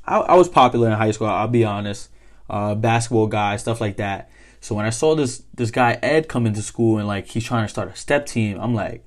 I, 0.06 0.18
I 0.18 0.36
was 0.36 0.50
popular 0.50 0.88
in 0.88 0.94
high 0.94 1.12
school. 1.12 1.28
I'll 1.28 1.48
be 1.48 1.64
honest, 1.64 2.10
uh, 2.50 2.74
basketball 2.74 3.28
guy, 3.28 3.56
stuff 3.58 3.80
like 3.80 3.98
that. 3.98 4.32
So 4.60 4.76
when 4.76 4.86
I 4.86 4.90
saw 4.90 5.16
this 5.16 5.44
this 5.54 5.70
guy 5.70 6.00
Ed 6.02 6.28
come 6.28 6.48
into 6.48 6.64
school 6.64 6.98
and 6.98 7.08
like 7.08 7.28
he's 7.28 7.46
trying 7.46 7.66
to 7.66 7.70
start 7.70 7.90
a 7.90 7.96
step 7.96 8.26
team, 8.26 8.60
I'm 8.60 8.74
like, 8.74 9.06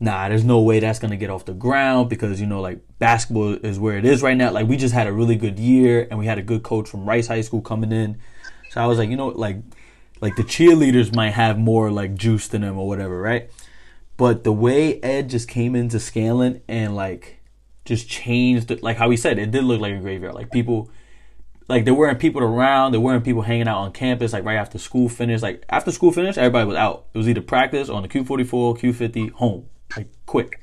nah, 0.00 0.28
there's 0.28 0.44
no 0.44 0.60
way 0.60 0.80
that's 0.80 0.98
gonna 0.98 1.16
get 1.16 1.30
off 1.30 1.44
the 1.44 1.54
ground 1.54 2.10
because 2.10 2.40
you 2.40 2.46
know 2.48 2.60
like 2.60 2.80
basketball 2.98 3.54
is 3.54 3.78
where 3.78 3.96
it 3.96 4.04
is 4.04 4.22
right 4.22 4.36
now. 4.36 4.50
Like 4.50 4.66
we 4.66 4.76
just 4.76 4.92
had 4.92 5.06
a 5.06 5.12
really 5.12 5.36
good 5.36 5.58
year 5.58 6.08
and 6.10 6.18
we 6.18 6.26
had 6.26 6.38
a 6.38 6.42
good 6.42 6.64
coach 6.64 6.88
from 6.88 7.08
Rice 7.08 7.28
High 7.28 7.42
School 7.42 7.62
coming 7.62 7.92
in. 7.92 8.18
So 8.70 8.80
I 8.80 8.86
was 8.86 8.98
like, 8.98 9.08
you 9.08 9.16
know, 9.16 9.28
like 9.28 9.58
like 10.20 10.34
the 10.34 10.42
cheerleaders 10.42 11.14
might 11.14 11.30
have 11.30 11.58
more 11.58 11.92
like 11.92 12.16
juice 12.16 12.48
than 12.48 12.62
them 12.62 12.76
or 12.76 12.88
whatever, 12.88 13.20
right? 13.20 13.50
But 14.16 14.42
the 14.42 14.52
way 14.52 15.00
Ed 15.00 15.30
just 15.30 15.46
came 15.48 15.76
into 15.76 16.00
Scanlan 16.00 16.60
and 16.66 16.96
like 16.96 17.40
just 17.84 18.08
changed, 18.08 18.82
like 18.82 18.96
how 18.96 19.10
he 19.10 19.16
said, 19.16 19.38
it 19.38 19.50
did 19.50 19.64
look 19.64 19.80
like 19.80 19.94
a 19.94 19.98
graveyard. 19.98 20.34
Like 20.34 20.50
people, 20.50 20.90
like 21.68 21.84
there 21.84 21.94
weren't 21.94 22.18
people 22.18 22.42
around, 22.42 22.92
there 22.92 23.00
weren't 23.00 23.24
people 23.24 23.42
hanging 23.42 23.68
out 23.68 23.78
on 23.78 23.92
campus. 23.92 24.32
Like 24.32 24.44
right 24.44 24.56
after 24.56 24.78
school 24.78 25.08
finished, 25.08 25.42
like 25.42 25.64
after 25.68 25.90
school 25.90 26.12
finished, 26.12 26.38
everybody 26.38 26.66
was 26.66 26.76
out. 26.76 27.06
It 27.14 27.18
was 27.18 27.28
either 27.28 27.40
practice 27.40 27.88
on 27.88 28.02
the 28.02 28.08
Q44, 28.08 28.78
Q50, 28.78 29.32
home, 29.32 29.66
like 29.96 30.08
quick. 30.26 30.60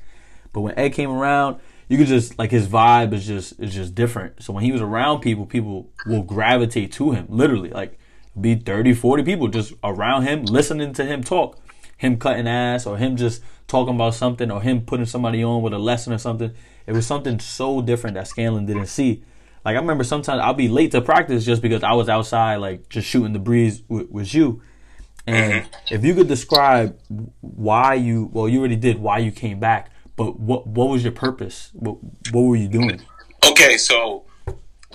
But 0.52 0.60
when 0.60 0.78
Ed 0.78 0.90
came 0.90 1.10
around, 1.10 1.60
you 1.88 1.98
could 1.98 2.06
just 2.06 2.38
like 2.38 2.50
his 2.50 2.66
vibe 2.66 3.12
is 3.12 3.26
just 3.26 3.58
is 3.60 3.74
just 3.74 3.94
different. 3.94 4.42
So 4.42 4.52
when 4.52 4.64
he 4.64 4.72
was 4.72 4.80
around 4.80 5.20
people, 5.20 5.46
people 5.46 5.90
will 6.06 6.22
gravitate 6.22 6.92
to 6.92 7.12
him. 7.12 7.26
Literally, 7.28 7.70
like 7.70 7.98
be 8.40 8.54
30, 8.54 8.94
40 8.94 9.22
people 9.24 9.48
just 9.48 9.74
around 9.84 10.22
him, 10.22 10.44
listening 10.44 10.92
to 10.94 11.04
him 11.04 11.22
talk. 11.22 11.58
Him 11.98 12.16
cutting 12.16 12.48
ass 12.48 12.86
or 12.86 12.96
him 12.96 13.16
just 13.16 13.42
talking 13.66 13.94
about 13.94 14.14
something 14.14 14.50
or 14.50 14.62
him 14.62 14.82
putting 14.82 15.06
somebody 15.06 15.42
on 15.42 15.62
with 15.62 15.72
a 15.72 15.78
lesson 15.78 16.12
or 16.12 16.18
something. 16.18 16.52
It 16.86 16.92
was 16.92 17.06
something 17.06 17.38
so 17.38 17.80
different 17.80 18.14
that 18.14 18.28
Scanlan 18.28 18.66
didn't 18.66 18.86
see. 18.86 19.24
Like 19.64 19.76
I 19.76 19.78
remember 19.78 20.04
sometimes 20.04 20.40
I'll 20.42 20.54
be 20.54 20.68
late 20.68 20.90
to 20.92 21.00
practice 21.00 21.44
just 21.44 21.62
because 21.62 21.82
I 21.82 21.92
was 21.92 22.08
outside 22.08 22.56
like 22.56 22.88
just 22.88 23.08
shooting 23.08 23.32
the 23.32 23.38
breeze 23.38 23.82
with, 23.88 24.10
with 24.10 24.34
you. 24.34 24.62
And 25.26 25.64
mm-hmm. 25.64 25.94
if 25.94 26.04
you 26.04 26.14
could 26.14 26.26
describe 26.26 26.98
why 27.40 27.94
you 27.94 28.28
well 28.32 28.48
you 28.48 28.58
already 28.58 28.76
did 28.76 28.98
why 28.98 29.18
you 29.18 29.30
came 29.30 29.60
back, 29.60 29.90
but 30.16 30.38
what 30.38 30.66
what 30.66 30.88
was 30.88 31.04
your 31.04 31.12
purpose? 31.12 31.70
What 31.74 31.98
what 32.32 32.42
were 32.42 32.56
you 32.56 32.68
doing? 32.68 33.00
Okay, 33.46 33.76
so 33.76 34.24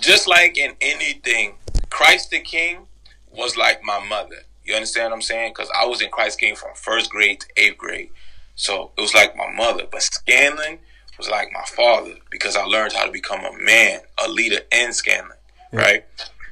just 0.00 0.28
like 0.28 0.58
in 0.58 0.74
anything, 0.80 1.56
Christ 1.88 2.30
the 2.30 2.40
King 2.40 2.86
was 3.30 3.56
like 3.56 3.82
my 3.82 4.04
mother. 4.06 4.36
You 4.64 4.74
understand 4.74 5.10
what 5.10 5.16
I'm 5.16 5.22
saying? 5.22 5.52
Because 5.52 5.70
I 5.74 5.86
was 5.86 6.02
in 6.02 6.10
Christ 6.10 6.40
King 6.40 6.54
from 6.54 6.70
first 6.74 7.10
grade 7.10 7.40
to 7.40 7.46
eighth 7.56 7.78
grade. 7.78 8.10
So 8.58 8.90
it 8.98 9.00
was 9.00 9.14
like 9.14 9.36
my 9.36 9.50
mother. 9.54 9.84
But 9.90 10.02
Scanlan 10.02 10.80
was 11.16 11.30
like 11.30 11.50
my 11.52 11.62
father 11.64 12.14
because 12.28 12.56
I 12.56 12.64
learned 12.64 12.92
how 12.92 13.06
to 13.06 13.12
become 13.12 13.44
a 13.44 13.56
man, 13.56 14.00
a 14.22 14.28
leader 14.28 14.58
in 14.72 14.92
Scanlan, 14.92 15.38
yeah. 15.72 15.80
right? 15.80 16.04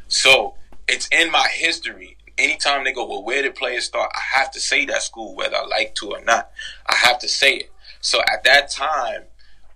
So 0.07 0.55
it's 0.87 1.09
in 1.09 1.33
my 1.33 1.49
history. 1.53 2.17
Anytime 2.39 2.85
they 2.85 2.93
go, 2.93 3.07
well, 3.07 3.25
where 3.25 3.43
did 3.43 3.57
players 3.57 3.87
start? 3.87 4.13
I 4.15 4.39
have 4.39 4.53
to 4.53 4.61
say 4.61 4.87
that 4.87 5.03
school, 5.03 5.35
whether 5.35 5.57
I 5.57 5.67
like 5.67 5.97
to 5.97 6.13
or 6.13 6.23
not. 6.23 6.51
I 6.87 6.95
have 6.95 7.19
to 7.21 7.29
say 7.29 7.55
it. 7.57 7.71
So 8.01 8.21
at 8.21 8.45
that 8.45 8.71
time, 8.71 9.23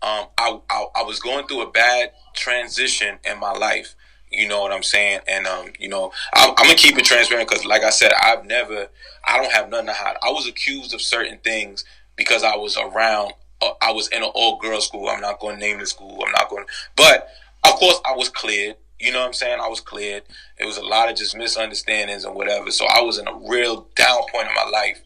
um, 0.01 0.27
I, 0.39 0.61
I, 0.71 0.87
I 0.97 1.03
was 1.03 1.19
going 1.19 1.49
through 1.49 1.63
a 1.63 1.71
bad 1.71 2.13
transition 2.35 3.19
in 3.25 3.41
my 3.41 3.53
life. 3.53 3.97
You 4.31 4.47
know 4.47 4.61
what 4.61 4.73
I'm 4.73 4.85
saying? 4.85 5.21
And 5.27 5.49
um, 5.49 5.73
you 5.81 5.89
know, 5.89 6.13
I, 6.33 6.47
am 6.47 6.55
gonna 6.55 6.75
keep 6.75 6.97
it 6.97 7.05
transparent 7.05 7.49
because, 7.49 7.67
like 7.67 7.83
I 7.83 7.91
said, 7.91 8.13
I've 8.13 8.45
never, 8.45 8.87
I 9.25 9.37
don't 9.39 9.53
have 9.53 9.69
nothing 9.69 9.87
to 9.87 9.93
hide. 9.93 10.17
I 10.23 10.31
was 10.31 10.47
accused 10.47 10.95
of 10.95 11.01
certain 11.01 11.39
things 11.39 11.85
because 12.21 12.45
I 12.45 12.55
was 12.55 12.77
around 12.77 13.33
uh, 13.63 13.71
I 13.81 13.93
was 13.93 14.09
in 14.09 14.23
an 14.23 14.31
all 14.35 14.59
girls 14.59 14.87
school. 14.87 15.09
I'm 15.09 15.23
not 15.23 15.41
going 15.41 15.55
to 15.55 15.61
name 15.61 15.79
the 15.79 15.87
school. 15.87 16.23
I'm 16.23 16.33
not 16.33 16.51
going, 16.51 16.67
but 16.97 17.29
of 17.65 17.73
course 17.73 17.99
I 18.05 18.15
was 18.15 18.29
cleared. 18.29 18.77
You 18.99 19.11
know 19.11 19.21
what 19.21 19.29
I'm 19.29 19.33
saying? 19.33 19.59
I 19.59 19.69
was 19.69 19.81
cleared. 19.81 20.25
It 20.59 20.67
was 20.67 20.77
a 20.77 20.85
lot 20.85 21.09
of 21.09 21.17
just 21.17 21.35
misunderstandings 21.35 22.27
and 22.27 22.35
whatever. 22.35 22.71
So 22.71 22.85
I 22.85 23.01
was 23.01 23.17
in 23.17 23.27
a 23.27 23.35
real 23.49 23.89
down 23.97 24.21
point 24.31 24.49
in 24.49 24.55
my 24.55 24.69
life. 24.71 25.01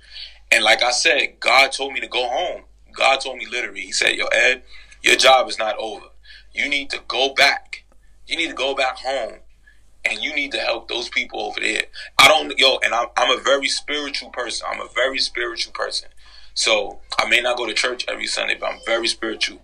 And 0.51 0.65
like 0.65 0.83
I 0.83 0.91
said, 0.91 1.39
God 1.39 1.71
told 1.71 1.93
me 1.93 2.01
to 2.01 2.09
go 2.09 2.29
home. 2.29 2.63
God 2.93 3.21
told 3.21 3.39
me 3.39 3.47
literally, 3.49 3.83
He 3.83 3.93
said, 3.93 4.17
Yo, 4.17 4.27
Ed, 4.27 4.65
your 5.03 5.15
job 5.15 5.49
is 5.49 5.57
not 5.57 5.77
over. 5.79 6.07
You 6.53 6.69
need 6.69 6.91
to 6.91 7.01
go 7.07 7.33
back. 7.33 7.85
You 8.27 8.37
need 8.37 8.49
to 8.49 8.55
go 8.55 8.75
back 8.75 8.97
home 8.97 9.35
and 10.05 10.21
you 10.21 10.35
need 10.35 10.53
to 10.53 10.59
help 10.59 10.89
those 10.89 11.09
people 11.09 11.41
over 11.41 11.61
there. 11.61 11.85
I 12.19 12.29
don't, 12.29 12.59
yo, 12.59 12.79
and 12.83 12.93
I'm, 12.93 13.07
I'm 13.17 13.39
a 13.39 13.41
very 13.41 13.69
spiritual 13.69 14.31
person. 14.31 14.67
I'm 14.71 14.81
a 14.81 14.89
very 14.95 15.19
spiritual 15.19 15.73
person. 15.73 16.09
So 16.55 17.01
I 17.19 17.29
may 17.29 17.41
not 17.41 17.57
go 17.57 17.67
to 17.67 17.75
church 17.75 18.05
every 18.09 18.27
Sunday, 18.27 18.57
but 18.59 18.71
I'm 18.71 18.81
very 18.87 19.09
spiritual. 19.09 19.61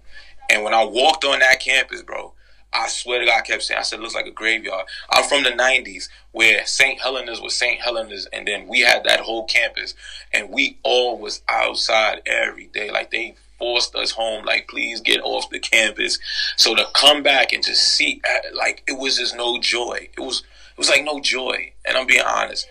And 0.50 0.64
when 0.64 0.74
I 0.74 0.84
walked 0.84 1.24
on 1.24 1.38
that 1.38 1.60
campus, 1.60 2.02
bro, 2.02 2.32
I 2.72 2.88
swear 2.88 3.20
to 3.20 3.26
God, 3.26 3.38
I 3.38 3.42
kept 3.42 3.62
saying, 3.62 3.78
I 3.80 3.82
said, 3.82 3.98
it 3.98 4.02
looks 4.02 4.14
like 4.14 4.26
a 4.26 4.32
graveyard. 4.32 4.86
I'm 5.10 5.24
from 5.24 5.42
the 5.42 5.50
90s 5.50 6.08
where 6.32 6.64
St. 6.66 7.00
Helena's 7.00 7.40
was 7.40 7.54
St. 7.54 7.80
Helena's, 7.80 8.26
and 8.32 8.46
then 8.46 8.68
we 8.68 8.80
had 8.80 9.04
that 9.04 9.20
whole 9.20 9.44
campus, 9.44 9.94
and 10.32 10.50
we 10.50 10.78
all 10.84 11.18
was 11.18 11.42
outside 11.48 12.22
every 12.26 12.66
day. 12.66 12.90
Like 12.90 13.10
they 13.10 13.34
forced 13.58 13.94
us 13.94 14.12
home, 14.12 14.44
like, 14.44 14.68
please 14.68 15.00
get 15.00 15.20
off 15.22 15.50
the 15.50 15.58
campus. 15.58 16.18
So 16.56 16.74
to 16.74 16.86
come 16.94 17.22
back 17.22 17.52
and 17.52 17.62
to 17.64 17.74
see, 17.76 18.20
uh, 18.28 18.56
like, 18.56 18.82
it 18.88 18.98
was 18.98 19.18
just 19.18 19.36
no 19.36 19.60
joy. 19.60 20.08
It 20.16 20.20
was, 20.20 20.40
it 20.40 20.78
was 20.78 20.88
like 20.88 21.04
no 21.04 21.20
joy. 21.20 21.72
And 21.84 21.96
I'm 21.96 22.06
being 22.06 22.24
honest. 22.26 22.66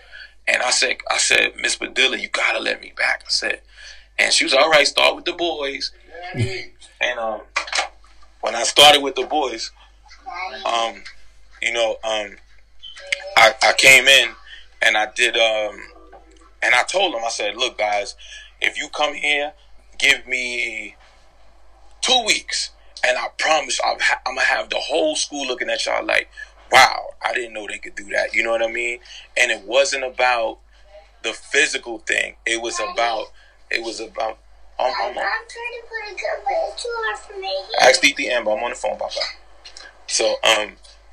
And 0.48 0.62
I 0.62 0.70
said, 0.70 0.96
I 1.10 1.18
said, 1.18 1.52
Miss 1.60 1.76
Padilla, 1.76 2.16
you 2.16 2.28
gotta 2.28 2.58
let 2.58 2.80
me 2.80 2.92
back. 2.96 3.22
I 3.24 3.30
said, 3.30 3.60
and 4.20 4.32
she 4.32 4.44
was 4.44 4.54
all 4.54 4.70
right. 4.70 4.86
Start 4.86 5.16
with 5.16 5.24
the 5.24 5.32
boys. 5.32 5.92
and 6.34 7.18
um, 7.18 7.40
when 8.42 8.54
I 8.54 8.62
started 8.64 9.02
with 9.02 9.14
the 9.14 9.24
boys, 9.24 9.70
um, 10.64 11.02
you 11.62 11.72
know, 11.72 11.96
um, 12.04 12.36
I, 13.36 13.54
I 13.62 13.72
came 13.76 14.06
in 14.06 14.30
and 14.82 14.96
I 14.96 15.08
did, 15.14 15.36
um, 15.36 15.80
and 16.62 16.74
I 16.74 16.82
told 16.84 17.14
them, 17.14 17.22
I 17.24 17.30
said, 17.30 17.56
look, 17.56 17.78
guys, 17.78 18.14
if 18.60 18.78
you 18.78 18.88
come 18.88 19.14
here, 19.14 19.54
give 19.98 20.26
me 20.26 20.96
two 22.02 22.22
weeks. 22.26 22.70
And 23.06 23.16
I 23.16 23.28
promise 23.38 23.80
I'm, 23.84 23.98
ha- 23.98 24.20
I'm 24.26 24.34
gonna 24.34 24.46
have 24.46 24.68
the 24.68 24.76
whole 24.78 25.16
school 25.16 25.46
looking 25.46 25.70
at 25.70 25.86
y'all 25.86 26.04
like, 26.04 26.28
wow, 26.70 27.14
I 27.24 27.32
didn't 27.32 27.54
know 27.54 27.66
they 27.66 27.78
could 27.78 27.94
do 27.94 28.08
that. 28.10 28.34
You 28.34 28.42
know 28.42 28.50
what 28.50 28.62
I 28.62 28.70
mean? 28.70 29.00
And 29.38 29.50
it 29.50 29.62
wasn't 29.66 30.04
about 30.04 30.58
the 31.22 31.32
physical 31.32 31.98
thing. 31.98 32.36
It 32.46 32.60
was 32.60 32.78
about, 32.78 33.26
it 33.70 33.82
was 33.82 34.00
about, 34.00 34.38
I'm, 34.78 34.92
I'm, 34.92 35.10
I'm 35.10 35.14
trying 35.14 35.46
to 35.46 35.82
put 35.88 36.12
a 36.12 36.14
gun, 36.14 36.44
but 36.44 36.52
it's 36.72 36.82
too 36.82 36.88
hard 36.92 37.18
for 37.18 37.38
me. 37.40 37.54
Ask 37.80 38.02
DT 38.02 38.28
Amber, 38.30 38.52
I'm 38.52 38.62
on 38.64 38.70
the 38.70 38.76
phone, 38.76 38.98
Papa. 38.98 39.20
So, 40.06 40.36
um, 40.44 40.72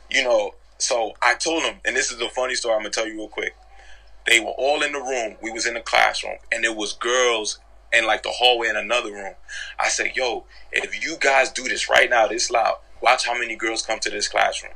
you 0.09 0.23
know, 0.23 0.55
so 0.79 1.13
I 1.21 1.35
told 1.35 1.63
him, 1.63 1.75
and 1.85 1.95
this 1.95 2.11
is 2.11 2.21
a 2.21 2.29
funny 2.29 2.55
story 2.55 2.75
I'm 2.75 2.81
gonna 2.81 2.91
tell 2.91 3.07
you 3.07 3.15
real 3.15 3.27
quick. 3.27 3.55
They 4.27 4.39
were 4.39 4.51
all 4.57 4.83
in 4.83 4.91
the 4.91 4.99
room. 4.99 5.37
We 5.41 5.51
was 5.51 5.65
in 5.65 5.75
the 5.75 5.81
classroom, 5.81 6.37
and 6.51 6.63
there 6.63 6.73
was 6.73 6.93
girls 6.93 7.59
in 7.93 8.05
like 8.05 8.23
the 8.23 8.31
hallway 8.31 8.67
in 8.69 8.75
another 8.77 9.11
room. 9.11 9.35
I 9.79 9.89
said, 9.89 10.15
"Yo, 10.15 10.45
if 10.71 11.03
you 11.03 11.17
guys 11.19 11.51
do 11.51 11.63
this 11.67 11.89
right 11.89 12.09
now, 12.09 12.27
this 12.27 12.51
loud, 12.51 12.77
watch 13.01 13.25
how 13.25 13.33
many 13.37 13.55
girls 13.55 13.83
come 13.83 13.99
to 13.99 14.09
this 14.09 14.27
classroom." 14.27 14.73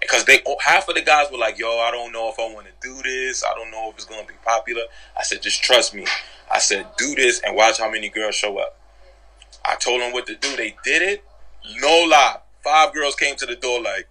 Because 0.00 0.24
they 0.24 0.40
oh, 0.46 0.56
half 0.60 0.88
of 0.88 0.94
the 0.94 1.02
guys 1.02 1.30
were 1.30 1.38
like, 1.38 1.58
"Yo, 1.58 1.68
I 1.68 1.90
don't 1.90 2.12
know 2.12 2.28
if 2.28 2.38
I 2.38 2.52
want 2.52 2.66
to 2.66 2.72
do 2.82 3.02
this. 3.02 3.44
I 3.44 3.54
don't 3.54 3.70
know 3.70 3.90
if 3.90 3.96
it's 3.96 4.04
gonna 4.04 4.26
be 4.26 4.34
popular." 4.44 4.82
I 5.16 5.22
said, 5.22 5.42
"Just 5.42 5.62
trust 5.62 5.94
me." 5.94 6.06
I 6.50 6.58
said, 6.58 6.86
"Do 6.96 7.14
this 7.14 7.40
and 7.40 7.56
watch 7.56 7.78
how 7.78 7.90
many 7.90 8.08
girls 8.08 8.34
show 8.34 8.58
up." 8.58 8.78
I 9.64 9.74
told 9.76 10.00
them 10.00 10.12
what 10.12 10.26
to 10.26 10.36
do. 10.36 10.56
They 10.56 10.76
did 10.84 11.02
it. 11.02 11.24
No 11.80 12.06
lie. 12.08 12.38
Five 12.62 12.92
girls 12.94 13.16
came 13.16 13.36
to 13.36 13.46
the 13.46 13.56
door 13.56 13.82
like, 13.82 14.08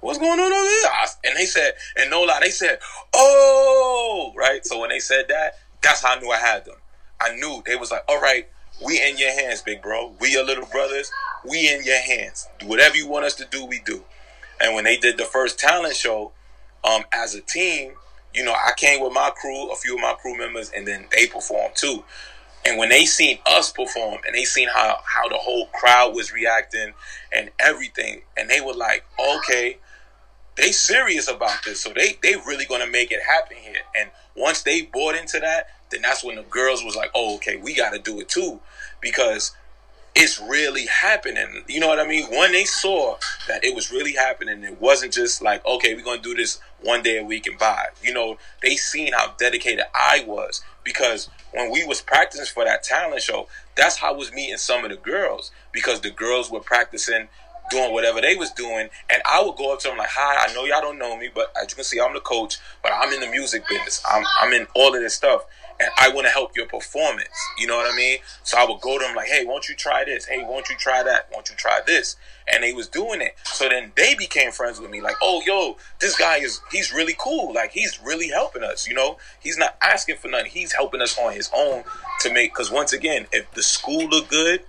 what's, 0.00 0.18
going 0.18 0.40
on 0.40 0.52
over 0.52 0.68
here? 0.68 0.90
And 1.24 1.36
they 1.36 1.46
said, 1.46 1.74
and 1.96 2.10
no 2.10 2.22
lie, 2.22 2.38
they 2.40 2.50
said, 2.50 2.78
oh, 3.14 4.32
right. 4.36 4.64
So 4.64 4.80
when 4.80 4.90
they 4.90 5.00
said 5.00 5.26
that, 5.28 5.58
that's 5.82 6.02
how 6.02 6.16
I 6.16 6.20
knew 6.20 6.30
I 6.30 6.38
had 6.38 6.64
them. 6.64 6.76
I 7.20 7.34
knew 7.34 7.62
they 7.64 7.76
was 7.76 7.90
like, 7.90 8.04
all 8.08 8.20
right, 8.20 8.48
we 8.84 9.00
in 9.02 9.16
your 9.18 9.32
hands, 9.32 9.62
big 9.62 9.82
bro. 9.82 10.14
We 10.20 10.32
your 10.32 10.44
little 10.44 10.66
brothers. 10.66 11.10
We 11.44 11.72
in 11.72 11.84
your 11.84 12.00
hands. 12.00 12.48
Do 12.58 12.66
whatever 12.66 12.96
you 12.96 13.08
want 13.08 13.24
us 13.24 13.34
to 13.36 13.46
do, 13.50 13.64
we 13.64 13.80
do. 13.80 14.04
And 14.60 14.74
when 14.74 14.84
they 14.84 14.96
did 14.96 15.18
the 15.18 15.24
first 15.24 15.58
talent 15.58 15.96
show, 15.96 16.32
um, 16.84 17.02
as 17.12 17.34
a 17.34 17.40
team, 17.40 17.92
you 18.34 18.44
know, 18.44 18.52
I 18.52 18.72
came 18.76 19.02
with 19.02 19.12
my 19.12 19.30
crew, 19.30 19.70
a 19.70 19.76
few 19.76 19.94
of 19.96 20.00
my 20.00 20.14
crew 20.20 20.36
members, 20.36 20.70
and 20.74 20.86
then 20.86 21.06
they 21.10 21.26
performed 21.26 21.74
too. 21.74 22.04
And 22.66 22.78
when 22.78 22.88
they 22.88 23.06
seen 23.06 23.38
us 23.46 23.70
perform 23.70 24.18
and 24.26 24.34
they 24.34 24.44
seen 24.44 24.68
how, 24.68 24.98
how 25.04 25.28
the 25.28 25.36
whole 25.36 25.66
crowd 25.66 26.14
was 26.14 26.32
reacting 26.32 26.92
and 27.32 27.50
everything, 27.60 28.22
and 28.36 28.50
they 28.50 28.60
were 28.60 28.74
like, 28.74 29.04
okay, 29.18 29.78
they 30.56 30.72
serious 30.72 31.28
about 31.28 31.64
this. 31.64 31.80
So 31.80 31.90
they 31.94 32.18
they 32.22 32.34
really 32.46 32.64
gonna 32.64 32.86
make 32.86 33.12
it 33.12 33.20
happen 33.22 33.56
here. 33.58 33.80
And 33.98 34.10
once 34.34 34.62
they 34.62 34.82
bought 34.82 35.14
into 35.14 35.38
that, 35.38 35.68
then 35.90 36.02
that's 36.02 36.24
when 36.24 36.36
the 36.36 36.42
girls 36.42 36.84
was 36.84 36.96
like, 36.96 37.10
oh, 37.14 37.36
okay, 37.36 37.56
we 37.56 37.74
gotta 37.74 37.98
do 37.98 38.20
it 38.20 38.28
too. 38.28 38.60
Because 39.00 39.52
it's 40.14 40.40
really 40.40 40.86
happening. 40.86 41.62
You 41.68 41.78
know 41.78 41.88
what 41.88 42.00
I 42.00 42.06
mean? 42.06 42.26
When 42.30 42.52
they 42.52 42.64
saw 42.64 43.18
that 43.48 43.62
it 43.62 43.74
was 43.74 43.90
really 43.92 44.14
happening, 44.14 44.64
it 44.64 44.80
wasn't 44.80 45.12
just 45.12 45.42
like, 45.42 45.64
okay, 45.66 45.94
we're 45.94 46.04
gonna 46.04 46.22
do 46.22 46.34
this 46.34 46.58
one 46.80 47.02
day 47.02 47.18
a 47.18 47.24
week 47.24 47.46
and 47.46 47.58
buy. 47.58 47.88
You 48.02 48.14
know, 48.14 48.38
they 48.62 48.76
seen 48.76 49.12
how 49.12 49.34
dedicated 49.38 49.84
I 49.94 50.24
was 50.26 50.62
because 50.84 51.28
when 51.52 51.70
we 51.70 51.84
was 51.84 52.00
practicing 52.00 52.46
for 52.46 52.64
that 52.64 52.82
talent 52.82 53.20
show, 53.22 53.48
that's 53.76 53.98
how 53.98 54.14
I 54.14 54.16
was 54.16 54.32
meeting 54.32 54.56
some 54.56 54.84
of 54.84 54.90
the 54.90 54.96
girls 54.96 55.50
because 55.72 56.00
the 56.00 56.10
girls 56.10 56.50
were 56.50 56.60
practicing 56.60 57.28
doing 57.70 57.92
whatever 57.92 58.20
they 58.20 58.36
was 58.36 58.52
doing, 58.52 58.88
and 59.10 59.22
I 59.24 59.42
would 59.42 59.56
go 59.56 59.72
up 59.72 59.80
to 59.80 59.88
them 59.88 59.98
like, 59.98 60.10
"Hi, 60.10 60.46
I 60.46 60.54
know 60.54 60.64
y'all 60.64 60.80
don't 60.80 60.98
know 60.98 61.16
me, 61.16 61.28
but 61.34 61.52
as 61.60 61.70
you 61.70 61.74
can 61.74 61.84
see, 61.84 62.00
I'm 62.00 62.14
the 62.14 62.20
coach, 62.20 62.58
but 62.82 62.92
I'm 62.92 63.12
in 63.12 63.20
the 63.20 63.26
music 63.26 63.66
business. 63.68 64.02
I'm 64.08 64.24
I'm 64.40 64.52
in 64.52 64.66
all 64.74 64.94
of 64.94 65.02
this 65.02 65.14
stuff, 65.14 65.44
and 65.78 65.90
I 65.98 66.08
want 66.10 66.26
to 66.26 66.32
help 66.32 66.56
your 66.56 66.66
performance. 66.66 67.28
You 67.58 67.66
know 67.66 67.76
what 67.76 67.92
I 67.92 67.96
mean? 67.96 68.18
So 68.42 68.58
I 68.58 68.64
would 68.64 68.80
go 68.80 68.98
to 68.98 69.04
them 69.04 69.14
like, 69.14 69.28
hey, 69.28 69.44
won't 69.44 69.68
you 69.68 69.74
try 69.74 70.04
this? 70.04 70.24
Hey, 70.24 70.42
won't 70.42 70.68
you 70.68 70.76
try 70.76 71.02
that? 71.02 71.28
Won't 71.32 71.50
you 71.50 71.56
try 71.56 71.80
this? 71.86 72.16
And 72.52 72.62
they 72.62 72.72
was 72.72 72.88
doing 72.88 73.20
it. 73.20 73.34
So 73.44 73.68
then 73.68 73.92
they 73.96 74.14
became 74.14 74.52
friends 74.52 74.80
with 74.80 74.90
me. 74.90 75.00
Like, 75.00 75.16
oh, 75.22 75.42
yo, 75.44 75.76
this 75.98 76.16
guy 76.16 76.38
is 76.38 76.60
he's 76.70 76.92
really 76.92 77.14
cool. 77.18 77.52
Like 77.52 77.72
he's 77.72 78.00
really 78.02 78.28
helping 78.28 78.62
us. 78.62 78.86
You 78.88 78.94
know, 78.94 79.18
he's 79.40 79.58
not 79.58 79.76
asking 79.82 80.16
for 80.16 80.28
nothing. 80.28 80.50
He's 80.50 80.72
helping 80.72 81.00
us 81.00 81.18
on 81.18 81.32
his 81.32 81.50
own 81.54 81.84
to 82.20 82.32
make. 82.32 82.52
Because 82.52 82.70
once 82.70 82.92
again, 82.92 83.26
if 83.32 83.50
the 83.52 83.62
school 83.62 84.08
look 84.08 84.28
good, 84.28 84.62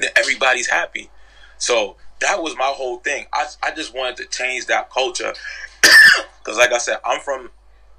then 0.00 0.10
everybody's 0.16 0.68
happy. 0.68 1.10
So 1.58 1.96
that 2.20 2.42
was 2.42 2.56
my 2.56 2.72
whole 2.74 2.98
thing. 2.98 3.26
I 3.32 3.46
I 3.62 3.72
just 3.72 3.94
wanted 3.94 4.16
to 4.18 4.26
change 4.26 4.66
that 4.66 4.90
culture. 4.90 5.34
Because 6.42 6.56
like 6.56 6.72
I 6.72 6.78
said, 6.78 6.96
I'm 7.04 7.20
from 7.20 7.50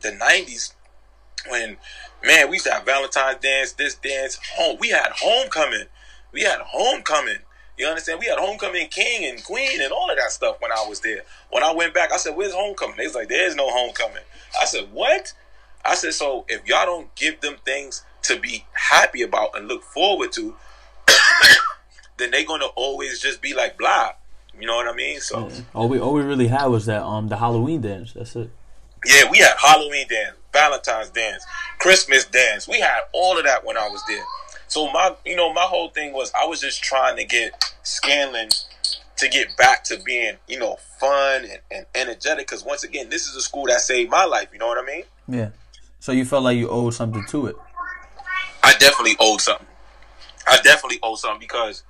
the 0.01 0.09
'90s 0.09 0.73
when 1.47 1.77
man, 2.24 2.49
we 2.49 2.55
used 2.55 2.65
to 2.65 2.74
have 2.74 2.86
Valentine's 2.86 3.39
dance, 3.41 3.74
this 3.74 3.95
dance, 3.95 4.39
home. 4.55 4.78
We 4.80 4.89
had 4.89 5.11
homecoming. 5.11 5.86
We 6.32 6.41
had 6.41 6.59
homecoming. 6.61 7.39
You 7.78 7.88
understand? 7.88 8.19
We 8.19 8.28
had 8.28 8.38
homecoming 8.38 8.88
king 8.89 9.26
and 9.26 9.43
queen 9.43 9.82
and 9.82 9.91
all 9.91 10.09
of 10.09 10.17
that 10.17 10.32
stuff 10.32 10.57
when 10.59 10.72
I 10.72 10.86
was 10.88 10.99
there. 11.01 11.24
When 11.49 11.63
I 11.63 11.74
went 11.74 11.93
back, 11.93 12.11
I 12.11 12.17
said, 12.17 12.36
"Where's 12.36 12.53
homecoming?" 12.53 12.97
They 12.97 13.05
was 13.07 13.15
like, 13.15 13.28
"There's 13.28 13.55
no 13.55 13.69
homecoming." 13.72 14.24
I 14.61 14.65
said, 14.65 14.91
"What?" 14.91 15.34
I 15.84 15.95
said, 15.95 16.13
"So 16.13 16.45
if 16.47 16.65
y'all 16.67 16.86
don't 16.86 17.13
give 17.15 17.41
them 17.41 17.55
things 17.65 18.03
to 18.24 18.39
be 18.39 18.65
happy 18.74 19.24
about 19.24 19.57
and 19.57 19.67
look 19.67 19.84
forward 19.84 20.32
to, 20.34 20.55
then 22.17 22.32
they're 22.32 22.45
gonna 22.45 22.65
always 22.65 23.19
just 23.19 23.41
be 23.41 23.53
like 23.53 23.78
blah." 23.78 24.11
You 24.59 24.67
know 24.67 24.76
what 24.76 24.88
I 24.88 24.93
mean? 24.93 25.19
So 25.19 25.49
yeah. 25.49 25.61
all 25.74 25.89
we 25.89 25.99
all 25.99 26.13
we 26.13 26.22
really 26.22 26.47
had 26.47 26.67
was 26.67 26.86
that 26.86 27.01
um 27.01 27.30
the 27.30 27.38
Halloween 27.38 27.82
dance. 27.82 28.13
That's 28.13 28.36
it. 28.36 28.51
Yeah, 29.05 29.30
we 29.32 29.39
had 29.39 29.55
Halloween 29.57 30.07
dance, 30.07 30.36
Valentine's 30.54 31.10
dance, 31.10 31.45
Christmas 31.80 32.26
dance. 32.26 32.68
We 32.68 32.80
had 32.80 33.02
all 33.14 33.38
of 33.38 33.45
that 33.45 33.66
when 33.66 33.78
I 33.78 33.88
was 33.89 34.04
there. 34.08 34.24
So 34.68 34.91
my, 34.91 35.16
you 35.26 35.36
know, 35.36 35.52
my 35.54 35.64
whole 35.64 35.89
thing 35.89 36.14
was 36.14 36.32
I 36.34 36.45
was 36.45 36.62
just 36.62 36.82
trying 36.84 37.18
to 37.18 37.26
get 37.26 37.74
Scanlan 37.84 38.49
to 39.18 39.30
get 39.30 39.56
back 39.58 39.84
to 39.86 39.99
being, 40.04 40.36
you 40.47 40.60
know, 40.60 40.78
fun 40.99 41.43
and, 41.43 41.60
and 41.70 41.86
energetic. 41.93 42.47
Because 42.47 42.64
once 42.64 42.84
again, 42.84 43.10
this 43.10 43.28
is 43.28 43.36
a 43.36 43.41
school 43.41 43.66
that 43.68 43.82
saved 43.82 44.10
my 44.10 44.26
life. 44.26 44.47
You 44.54 44.60
know 44.60 44.68
what 44.68 44.78
I 44.78 44.86
mean? 44.86 45.04
Yeah. 45.28 45.49
So 45.99 46.12
you 46.12 46.26
felt 46.26 46.43
like 46.43 46.58
you 46.58 46.70
owed 46.70 46.93
something 46.93 47.26
to 47.28 47.47
it. 47.47 47.56
I 48.64 48.74
definitely 48.80 49.16
owed 49.20 49.41
something. 49.41 49.68
I 50.47 50.60
definitely 50.64 50.99
owed 51.04 51.20
something 51.20 51.39
because 51.39 51.84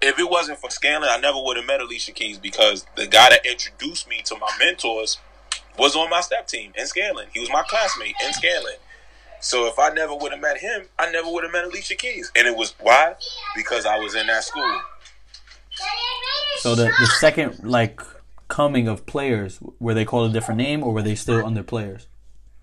if 0.00 0.18
it 0.18 0.28
wasn't 0.28 0.58
for 0.58 0.70
Scanlan, 0.70 1.10
I 1.10 1.18
never 1.18 1.38
would 1.40 1.56
have 1.56 1.66
met 1.66 1.80
Alicia 1.80 2.12
Keys 2.12 2.38
because 2.38 2.86
the 2.96 3.06
guy 3.06 3.30
that 3.30 3.44
introduced 3.44 4.08
me 4.08 4.22
to 4.24 4.36
my 4.38 4.50
mentors 4.58 5.18
was 5.78 5.96
on 5.96 6.10
my 6.10 6.20
step 6.20 6.46
team 6.46 6.72
in 6.76 6.86
Scanlan. 6.86 7.28
He 7.32 7.40
was 7.40 7.50
my 7.50 7.62
classmate 7.68 8.14
in 8.24 8.32
Scanlan. 8.32 8.74
So 9.40 9.66
if 9.66 9.78
I 9.78 9.88
never 9.90 10.14
would 10.14 10.32
have 10.32 10.40
met 10.40 10.58
him, 10.58 10.82
I 10.98 11.10
never 11.10 11.30
would 11.30 11.44
have 11.44 11.52
met 11.52 11.64
Alicia 11.64 11.94
Keys. 11.94 12.30
And 12.36 12.46
it 12.46 12.56
was 12.56 12.74
why? 12.78 13.14
Because 13.56 13.86
I 13.86 13.98
was 13.98 14.14
in 14.14 14.26
that 14.26 14.44
school. 14.44 14.80
So 16.58 16.74
the 16.74 16.84
the 16.84 17.06
second 17.06 17.64
like 17.64 18.02
coming 18.48 18.86
of 18.86 19.06
players, 19.06 19.58
were 19.78 19.94
they 19.94 20.04
called 20.04 20.30
a 20.30 20.32
different 20.32 20.58
name 20.58 20.82
or 20.82 20.92
were 20.92 21.02
they 21.02 21.14
still 21.14 21.44
under 21.46 21.62
players? 21.62 22.06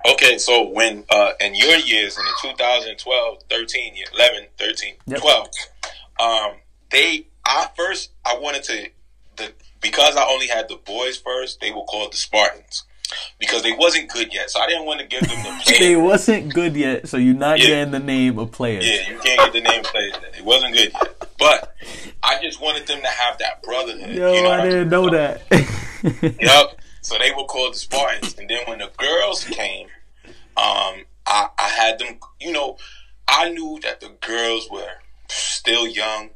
Okay, 0.08 0.38
so 0.38 0.70
when 0.70 1.04
uh, 1.10 1.32
in 1.42 1.56
your 1.56 1.76
years 1.76 2.18
in 2.18 2.24
the 2.24 2.50
2012, 2.54 3.44
13 3.50 3.96
year, 3.96 4.06
11, 4.14 4.46
13, 4.60 4.94
yep. 5.08 5.20
12, 5.20 5.48
um, 6.20 6.52
they 6.92 7.26
I 7.44 7.70
first 7.76 8.12
I 8.24 8.38
wanted 8.38 8.64
to 8.64 8.90
the 9.38 9.54
because 9.82 10.16
I 10.16 10.26
only 10.26 10.48
had 10.48 10.70
the 10.70 10.76
boys 10.76 11.18
first, 11.18 11.60
they 11.60 11.72
were 11.72 11.84
called 11.84 12.14
the 12.14 12.18
Spartans 12.18 12.84
because 13.40 13.64
they 13.64 13.72
wasn't 13.72 14.10
good 14.10 14.34
yet. 14.34 14.50
So 14.50 14.60
I 14.60 14.68
didn't 14.68 14.86
want 14.86 15.00
to 15.00 15.06
give 15.06 15.22
them 15.22 15.44
the 15.44 15.64
play. 15.64 15.80
they 15.80 15.96
wasn't 15.96 16.54
good 16.54 16.76
yet, 16.76 17.08
so 17.08 17.18
you're 17.18 17.34
not 17.34 17.60
yeah. 17.60 17.68
getting 17.68 17.92
the 17.92 18.00
name 18.00 18.40
of 18.40 18.52
players. 18.52 18.86
Yeah, 18.86 19.10
you 19.10 19.20
can't 19.20 19.40
get 19.40 19.54
the 19.54 19.62
name 19.62 19.80
of 19.82 19.86
players. 19.86 20.14
It 20.38 20.46
wasn't 20.46 20.74
good 20.74 20.92
yet. 20.94 21.30
But 21.38 21.76
I 22.24 22.42
just 22.42 22.62
wanted 22.62 22.88
them 22.88 23.02
to 23.02 23.08
have 23.08 23.38
that 23.40 23.64
brotherhood. 23.64 24.16
Yo, 24.16 24.34
you 24.34 24.44
know 24.44 24.52
I 24.52 24.64
didn't 24.64 24.90
know 24.90 25.10
that. 25.10 25.42
yep. 26.40 26.80
So 27.02 27.18
they 27.18 27.32
were 27.32 27.46
called 27.46 27.74
the 27.74 27.80
Spartans, 27.80 28.38
and 28.38 28.50
then 28.50 28.60
when 28.66 28.80
the 28.80 28.92
girls 28.98 29.44
came, 29.46 29.88
um, 30.58 31.06
I, 31.26 31.48
I 31.58 31.70
had 31.70 32.00
them. 32.00 32.20
You 32.42 32.52
know, 32.52 32.78
I 33.28 33.50
knew 33.50 33.80
that 33.84 34.02
the 34.02 34.10
girls 34.22 34.70
were 34.70 34.92
still 35.30 35.88
young 35.88 36.32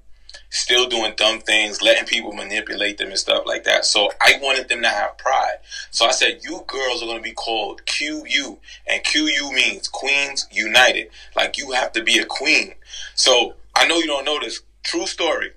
still 0.52 0.88
doing 0.88 1.14
dumb 1.16 1.40
things, 1.40 1.82
letting 1.82 2.06
people 2.06 2.34
manipulate 2.34 2.98
them 2.98 3.08
and 3.08 3.18
stuff 3.18 3.44
like 3.46 3.64
that. 3.64 3.86
So 3.86 4.12
I 4.22 4.34
wanted 4.42 4.68
them 4.68 4.82
to 4.82 4.90
have 4.90 5.18
pride. 5.18 5.56
So 5.92 6.06
I 6.06 6.12
said, 6.12 6.42
you 6.44 6.64
girls 6.68 7.02
are 7.02 7.06
going 7.06 7.18
to 7.18 7.24
be 7.24 7.32
called 7.32 7.86
QU. 7.86 8.58
And 8.86 9.04
QU 9.04 9.52
means 9.54 9.88
Queens 9.88 10.48
United. 10.52 11.10
Like 11.36 11.58
you 11.58 11.72
have 11.72 11.94
to 11.94 12.04
be 12.04 12.20
a 12.20 12.26
queen. 12.26 12.76
So 13.16 13.56
I 13.76 13.88
know 13.88 13.98
you 13.98 14.08
don't 14.08 14.26
know 14.26 14.40
this. 14.40 14.62
True 14.84 15.08
story. 15.08 15.52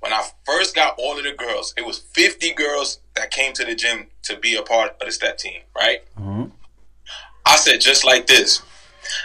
When 0.00 0.12
I 0.12 0.24
first 0.46 0.76
got 0.76 0.94
all 0.98 1.18
of 1.18 1.24
the 1.24 1.32
girls, 1.32 1.74
it 1.76 1.84
was 1.84 1.98
50 1.98 2.54
girls 2.54 3.00
that 3.16 3.32
came 3.32 3.52
to 3.54 3.64
the 3.64 3.74
gym 3.74 4.06
to 4.22 4.36
be 4.36 4.54
a 4.54 4.62
part 4.62 4.92
of 5.00 5.06
the 5.06 5.10
step 5.10 5.38
team, 5.38 5.62
right? 5.76 6.04
Mm-hmm. 6.16 6.44
I 7.44 7.56
said, 7.56 7.80
just 7.80 8.04
like 8.04 8.28
this. 8.28 8.62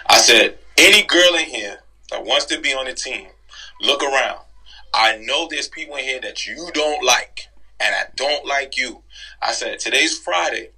I 0.08 0.18
said, 0.18 0.58
any 0.78 1.04
girl 1.04 1.36
in 1.36 1.46
here 1.46 1.82
that 2.10 2.26
wants 2.26 2.46
to 2.46 2.60
be 2.60 2.74
on 2.74 2.86
the 2.86 2.94
team, 2.94 3.28
look 3.80 4.02
around 4.02 4.40
I 4.94 5.18
know 5.18 5.48
there's 5.50 5.68
people 5.68 5.96
in 5.96 6.04
here 6.04 6.22
that 6.22 6.46
you 6.46 6.70
don't 6.74 7.04
like, 7.04 7.48
and 7.80 7.96
I 7.96 8.06
don't 8.16 8.46
like 8.46 8.78
you. 8.78 9.02
I 9.42 9.52
said, 9.54 9.80
today's 9.80 10.18
Friday. 10.18 10.70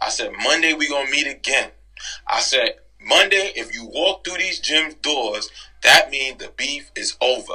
I 0.00 0.10
said, 0.10 0.32
Monday 0.32 0.74
we 0.74 0.88
gonna 0.88 1.10
meet 1.10 1.26
again. 1.26 1.70
I 2.26 2.40
said, 2.40 2.76
Monday, 3.00 3.52
if 3.56 3.74
you 3.74 3.86
walk 3.86 4.24
through 4.24 4.38
these 4.38 4.60
gym 4.60 4.94
doors, 5.02 5.50
that 5.82 6.10
means 6.10 6.38
the 6.38 6.52
beef 6.56 6.90
is 6.94 7.16
over. 7.20 7.54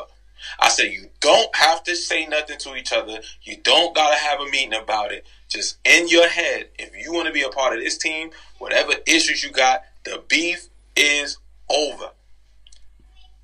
I 0.60 0.70
said, 0.70 0.92
you 0.92 1.10
don't 1.20 1.56
have 1.56 1.84
to 1.86 1.96
say 1.96 2.26
nothing 2.26 2.58
to 2.60 2.76
each 2.76 2.94
other. 2.94 3.20
You 3.44 3.58
don't 3.64 3.96
got 3.96 4.12
to 4.12 4.18
have 4.18 4.40
a 4.40 4.46
meeting 4.46 4.74
about 4.74 5.12
it. 5.12 5.26
Just 5.48 5.78
in 5.86 6.08
your 6.08 6.28
head, 6.28 6.70
if 6.78 6.96
you 6.96 7.12
want 7.14 7.28
to 7.28 7.34
be 7.34 7.42
a 7.42 7.50
part 7.50 7.76
of 7.76 7.84
this 7.84 7.98
team, 7.98 8.32
whatever 8.58 8.94
issues 9.08 9.44
you 9.44 9.52
got, 9.52 9.82
the 10.06 10.24
beef 10.28 10.68
is 10.96 11.38
over. 11.70 12.12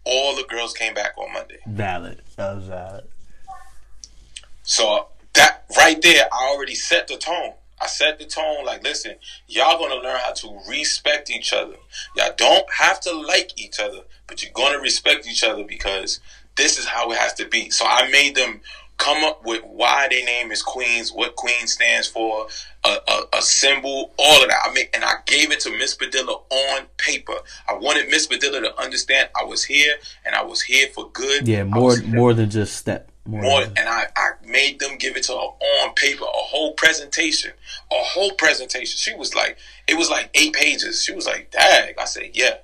All 0.05 0.35
the 0.35 0.43
girls 0.43 0.73
came 0.73 0.93
back 0.93 1.17
on 1.17 1.33
Monday. 1.33 1.59
Valid. 1.65 2.21
That 2.35 2.55
was 2.55 2.65
valid. 2.65 3.05
So 4.63 5.07
that 5.33 5.65
right 5.77 6.01
there, 6.01 6.27
I 6.31 6.51
already 6.53 6.75
set 6.75 7.07
the 7.07 7.17
tone. 7.17 7.53
I 7.79 7.87
set 7.87 8.19
the 8.19 8.25
tone 8.25 8.65
like, 8.65 8.83
listen, 8.83 9.15
y'all 9.47 9.77
gonna 9.77 10.01
learn 10.01 10.19
how 10.23 10.31
to 10.31 10.59
respect 10.69 11.29
each 11.29 11.51
other. 11.51 11.75
Y'all 12.15 12.33
don't 12.37 12.65
have 12.71 13.01
to 13.01 13.11
like 13.11 13.51
each 13.59 13.79
other, 13.79 14.01
but 14.27 14.41
you're 14.41 14.53
gonna 14.53 14.79
respect 14.79 15.27
each 15.27 15.43
other 15.43 15.63
because 15.63 16.19
this 16.55 16.79
is 16.79 16.85
how 16.85 17.11
it 17.11 17.17
has 17.17 17.33
to 17.35 17.47
be. 17.47 17.69
So 17.69 17.85
I 17.85 18.09
made 18.11 18.35
them 18.35 18.61
come 18.97 19.23
up 19.23 19.45
with 19.45 19.61
why 19.63 20.07
their 20.09 20.23
name 20.25 20.51
is 20.51 20.61
Queens, 20.61 21.11
what 21.11 21.35
Queen 21.35 21.67
stands 21.67 22.07
for, 22.07 22.47
a, 22.83 22.97
a, 23.07 23.23
a, 23.37 23.41
symbol, 23.41 24.13
all 24.17 24.43
of 24.43 24.49
that. 24.49 24.59
I 24.63 24.73
mean, 24.73 24.85
and 24.93 25.03
I 25.03 25.15
gave 25.25 25.51
it 25.51 25.59
to 25.61 25.77
Miss 25.77 25.95
Padilla 25.95 26.33
on 26.49 26.85
paper. 26.97 27.35
I 27.67 27.73
wanted 27.73 28.09
Miss 28.09 28.27
Padilla 28.27 28.61
to 28.61 28.79
understand 28.79 29.29
I 29.39 29.43
was 29.43 29.63
here 29.63 29.95
and 30.25 30.35
I 30.35 30.43
was 30.43 30.61
here 30.61 30.87
for 30.93 31.09
good. 31.11 31.47
Yeah, 31.47 31.63
more 31.63 31.97
more 32.05 32.33
than 32.33 32.49
just 32.49 32.75
step. 32.75 33.11
More, 33.27 33.41
more 33.41 33.61
and 33.63 33.89
I, 33.89 34.05
I 34.15 34.31
made 34.45 34.79
them 34.79 34.97
give 34.97 35.17
it 35.17 35.23
to 35.23 35.31
her 35.33 35.37
on 35.37 35.93
paper, 35.95 36.23
a 36.23 36.27
whole 36.27 36.73
presentation, 36.73 37.51
a 37.91 37.95
whole 37.95 38.31
presentation. 38.31 38.97
She 38.97 39.15
was 39.15 39.33
like, 39.33 39.57
it 39.87 39.97
was 39.97 40.09
like 40.11 40.29
eight 40.35 40.53
pages. 40.53 41.03
She 41.03 41.11
was 41.11 41.25
like, 41.25 41.49
"Dag," 41.49 41.95
I 41.99 42.05
said, 42.05 42.31
"Yeah, 42.33 42.57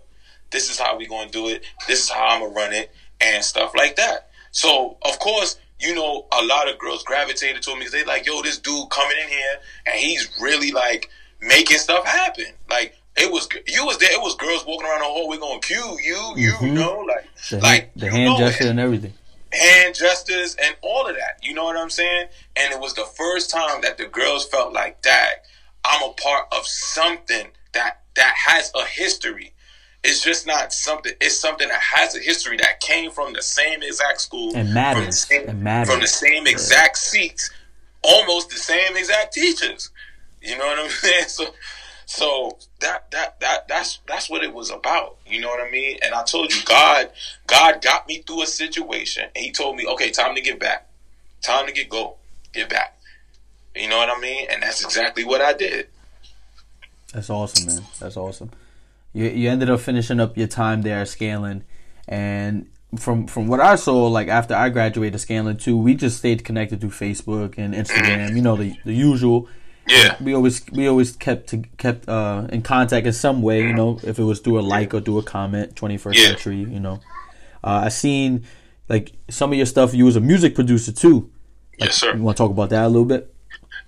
this 0.52 0.70
is 0.70 0.80
how 0.80 0.98
we 0.98 1.08
gonna 1.08 1.32
do 1.32 1.50
it. 1.50 1.64
This 1.88 2.04
is 2.04 2.10
how 2.10 2.28
I'm 2.28 2.42
gonna 2.42 2.54
run 2.54 2.74
it." 2.74 2.92
and 3.22 3.44
stuff 3.44 3.74
like 3.76 3.96
that. 3.96 4.30
So 4.52 4.98
of 5.04 5.20
course, 5.20 5.58
you 5.82 5.96
know, 5.96 6.26
a 6.32 6.44
lot 6.44 6.70
of 6.70 6.78
girls 6.78 7.04
gravitated 7.04 7.62
to 7.64 7.72
me. 7.74 7.80
Because 7.80 7.94
They 7.94 8.04
like, 8.04 8.26
yo, 8.26 8.42
this 8.42 8.60
dude 8.60 8.90
coming 8.90 9.18
in 9.22 9.30
here 9.30 9.56
and 9.86 9.96
he's 9.96 10.30
really 10.42 10.72
like 10.72 11.10
making 11.42 11.78
stuff 11.78 12.06
happen. 12.06 12.46
Like 12.70 12.96
it 13.18 13.32
was, 13.32 13.50
you 13.68 13.86
was 13.86 13.98
there. 13.98 14.12
It 14.12 14.22
was 14.22 14.36
girls 14.36 14.66
walking 14.66 14.88
around 14.88 15.00
the 15.00 15.06
hall. 15.06 15.28
We 15.28 15.38
going 15.38 15.62
cue 15.62 15.98
you, 16.04 16.34
you 16.36 16.54
mm-hmm. 16.54 16.74
know, 16.74 17.00
like 17.00 17.28
the 17.50 17.60
like 17.60 17.92
the 17.96 18.10
hand 18.10 18.38
gesture 18.38 18.70
and 18.70 18.80
everything. 18.80 19.14
Hand 19.52 19.96
gestures 19.96 20.56
and 20.64 20.76
all 20.82 21.08
of 21.08 21.16
that. 21.16 21.40
You 21.44 21.54
know 21.54 21.66
what 21.66 21.76
I'm 21.76 21.90
saying? 21.90 22.28
And 22.56 22.74
it 22.74 22.80
was 22.80 22.94
the 22.94 23.04
first 23.04 23.50
time 23.50 23.82
that 23.82 23.98
the 23.98 24.06
girls 24.06 24.48
felt 24.48 24.72
like, 24.72 25.02
that 25.02 25.44
I'm 25.84 26.10
a 26.10 26.14
part 26.14 26.48
of 26.54 26.66
something 26.66 27.48
that 27.74 28.02
that 28.16 28.34
has 28.36 28.72
a 28.76 28.86
history 28.86 29.54
it's 30.04 30.22
just 30.22 30.48
not 30.48 30.74
something. 30.74 31.14
It's 31.22 31.40
something 31.40 31.68
that 31.68 31.80
has 31.80 32.16
a 32.16 32.20
history 32.20 32.58
that 32.58 32.80
came 32.80 33.12
from 33.12 33.34
the 33.34 33.42
same 33.42 33.84
exact 33.84 34.22
school 34.22 34.56
and 34.56 34.74
matters. 34.74 35.26
From 35.26 35.46
the 35.46 35.46
same, 35.48 35.64
matters. 35.64 35.94
From 35.94 36.02
the 36.02 36.08
same 36.08 36.48
exact 36.48 36.98
seats, 36.98 37.52
almost 38.02 38.50
the 38.50 38.58
same 38.58 38.98
exact 38.98 39.34
teachers. 39.34 39.92
You 40.42 40.58
know 40.58 40.66
what 40.66 40.80
I'm 40.80 40.90
saying? 40.90 41.26
So, 41.28 41.54
so 42.08 42.58
that 42.80 43.12
that 43.12 43.40
that 43.42 43.68
that's 43.68 44.00
that's 44.08 44.30
what 44.30 44.44
it 44.44 44.54
was 44.54 44.72
about. 44.72 45.18
You 45.28 45.40
know 45.40 45.50
what 45.50 45.66
I 45.66 45.70
mean? 45.70 46.00
And 46.02 46.16
I 46.16 46.24
told 46.24 46.52
you, 46.52 46.62
God, 46.66 47.12
God 47.46 47.82
got 47.82 48.08
me 48.08 48.24
through 48.26 48.44
a 48.44 48.48
situation, 48.48 49.26
and 49.36 49.46
He 49.46 49.52
told 49.52 49.76
me, 49.76 49.86
okay, 49.86 50.10
time 50.10 50.34
to 50.34 50.42
get 50.42 50.60
back, 50.60 50.88
time 51.42 51.68
to 51.68 51.72
get 51.72 51.90
go, 51.90 52.16
get 52.54 52.70
back. 52.70 52.98
You 53.76 53.88
know 53.88 53.98
what 53.98 54.10
I 54.10 54.20
mean? 54.20 54.48
And 54.50 54.64
that's 54.64 54.84
exactly 54.84 55.24
what 55.24 55.42
I 55.42 55.54
did. 55.54 55.88
That's 57.14 57.30
awesome, 57.30 57.68
man. 57.68 57.86
That's 58.00 58.18
awesome 58.18 58.50
you 59.14 59.26
you 59.26 59.50
ended 59.50 59.70
up 59.70 59.80
finishing 59.80 60.20
up 60.20 60.38
your 60.38 60.48
time 60.48 60.82
there 60.82 61.02
at 61.02 61.08
Scanlan, 61.08 61.64
and 62.08 62.68
from 62.98 63.28
from 63.28 63.48
what 63.48 63.60
I 63.60 63.76
saw, 63.76 64.08
like 64.08 64.28
after 64.28 64.56
I 64.56 64.70
graduated 64.70 65.20
Scanlan 65.20 65.58
too, 65.58 65.78
we 65.78 65.96
just 65.96 66.18
stayed 66.18 66.44
connected 66.44 66.82
through 66.82 66.92
Facebook 66.92 67.58
and 67.58 67.74
Instagram. 67.74 68.36
You 68.36 68.42
know 68.42 68.56
the 68.56 68.76
the 68.86 68.94
usual. 68.94 69.48
Yeah. 69.88 70.16
We 70.22 70.34
always 70.34 70.62
we 70.72 70.88
always 70.88 71.16
kept 71.16 71.48
to, 71.50 71.64
kept 71.78 72.08
uh, 72.08 72.48
in 72.50 72.62
contact 72.62 73.08
in 73.08 73.14
some 73.14 73.42
way. 73.42 73.62
You 73.62 73.74
know, 73.74 74.00
if 74.04 74.20
it 74.20 74.24
was 74.24 74.40
through 74.40 74.60
a 74.60 74.62
like 74.62 74.94
or 74.94 75.02
through 75.02 75.20
a 75.20 75.24
comment. 75.24 75.76
Twenty 75.76 75.98
first 75.98 76.20
yeah. 76.20 76.28
century. 76.28 76.58
You 76.58 76.80
know, 76.80 77.00
uh, 77.64 77.84
I 77.86 77.90
seen 77.90 78.46
like 78.90 79.14
some 79.30 79.52
of 79.52 79.58
your 79.58 79.66
stuff. 79.66 79.94
You 79.94 80.06
was 80.06 80.16
a 80.16 80.22
music 80.22 80.56
producer 80.56 80.92
too. 80.92 81.32
Like, 81.80 81.90
yes, 81.90 81.98
sir. 81.98 82.16
You 82.16 82.22
want 82.22 82.38
to 82.38 82.44
talk 82.44 82.52
about 82.52 82.70
that 82.70 82.86
a 82.86 82.88
little 82.88 83.06
bit? 83.06 83.31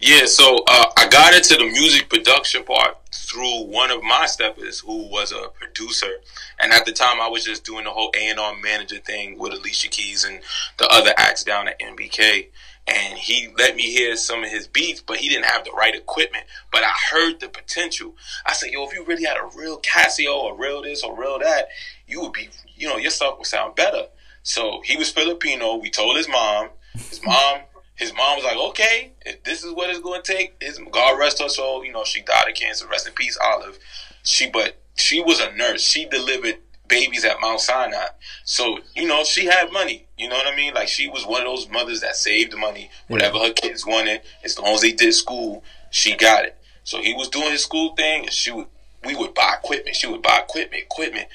Yeah. 0.06 0.26
So 0.26 0.58
uh, 0.68 0.86
I 0.98 1.08
got 1.08 1.34
into 1.34 1.56
the 1.56 1.64
music 1.64 2.10
production 2.10 2.66
part 2.66 2.98
through 3.14 3.68
one 3.68 3.90
of 3.90 4.04
my 4.04 4.26
steppers 4.26 4.82
who 4.82 5.08
was 5.08 5.32
a 5.32 5.48
producer. 5.58 6.12
And 6.60 6.74
at 6.74 6.86
the 6.86 6.92
time, 6.92 7.22
I 7.22 7.30
was 7.30 7.46
just 7.46 7.64
doing 7.64 7.86
the 7.86 7.90
whole 7.90 8.12
A&R 8.14 8.56
manager 8.62 8.98
thing 8.98 9.40
with 9.40 9.54
Alicia 9.54 9.88
Keys 9.88 10.26
and 10.26 10.42
the 10.78 10.90
other 10.90 11.14
acts 11.16 11.46
down 11.46 11.70
at 11.70 11.80
MBK. 11.80 12.50
And 12.86 13.18
he 13.18 13.48
let 13.58 13.78
me 13.78 13.84
hear 13.84 14.18
some 14.18 14.44
of 14.44 14.50
his 14.50 14.68
beats, 14.68 15.00
but 15.00 15.18
he 15.18 15.30
didn't 15.30 15.46
have 15.46 15.64
the 15.64 15.72
right 15.72 15.96
equipment. 15.96 16.44
But 16.70 16.84
I 16.84 16.92
heard 17.10 17.40
the 17.40 17.48
potential. 17.48 18.14
I 18.46 18.52
said, 18.52 18.72
yo, 18.72 18.86
if 18.86 18.94
you 18.94 19.06
really 19.06 19.24
had 19.24 19.38
a 19.38 19.58
real 19.58 19.80
Casio 19.80 20.36
or 20.36 20.60
real 20.60 20.82
this 20.82 21.02
or 21.02 21.18
real 21.18 21.40
that, 21.40 21.70
you 22.08 22.20
would 22.20 22.34
be, 22.34 22.50
you 22.76 22.90
know, 22.90 22.98
your 22.98 23.12
stuff 23.12 23.38
would 23.38 23.48
sound 23.48 23.76
better. 23.76 24.08
So 24.42 24.82
he 24.84 24.98
was 24.98 25.10
Filipino. 25.10 25.76
We 25.76 25.90
told 25.90 26.18
his 26.18 26.28
mom. 26.28 26.72
His 26.94 27.22
mom 27.24 27.62
his 27.96 28.14
mom 28.14 28.38
was 28.38 28.44
like, 28.44 28.58
okay, 28.58 29.12
if 29.26 29.44
this 29.44 29.64
is 29.64 29.74
what 29.74 29.90
it's 29.90 30.00
going 30.00 30.22
to 30.22 30.34
take, 30.34 30.56
his, 30.62 30.80
God 30.92 31.20
rest 31.20 31.42
her 31.42 31.50
soul. 31.50 31.86
You 31.86 31.92
know, 31.92 32.04
she 32.04 32.22
died 32.22 32.50
of 32.50 32.56
cancer. 32.56 32.88
Rest 32.88 33.08
in 33.08 33.14
peace, 33.14 33.38
Olive. 33.42 33.78
She, 34.24 34.50
but 34.50 34.78
she 34.96 35.22
was 35.22 35.40
a 35.40 35.52
nurse. 35.56 35.82
She 35.82 36.06
delivered 36.06 36.58
babies 36.88 37.26
at 37.26 37.40
Mount 37.42 37.60
Sinai. 37.60 38.08
So, 38.46 38.80
you 38.96 39.08
know, 39.08 39.24
she 39.24 39.46
had 39.46 39.72
money. 39.72 40.08
You 40.18 40.30
know 40.30 40.36
what 40.36 40.52
I 40.52 40.56
mean? 40.56 40.74
Like 40.74 40.88
she 40.88 41.08
was 41.08 41.26
one 41.26 41.42
of 41.42 41.48
those 41.48 41.70
mothers 41.70 42.02
that 42.02 42.16
saved 42.16 42.56
money. 42.58 42.90
Whatever 43.08 43.40
her 43.40 43.54
kids 43.54 43.86
wanted, 43.86 44.22
as 44.44 44.60
long 44.60 44.74
as 44.74 44.82
they 44.82 44.92
did 44.92 45.14
school, 45.14 45.64
she 45.92 46.16
got 46.16 46.46
it. 46.46 46.58
So 46.84 47.02
he 47.02 47.14
was 47.14 47.30
doing 47.30 47.52
his 47.52 47.64
school 47.64 47.96
thing 47.96 48.24
and 48.24 48.34
she 48.34 48.52
would, 48.52 48.68
we 49.06 49.16
would 49.16 49.34
buy 49.34 49.56
equipment. 49.62 49.96
She 49.96 50.08
would 50.08 50.22
buy 50.22 50.40
equipment, 50.40 50.84
equipment. 50.84 51.28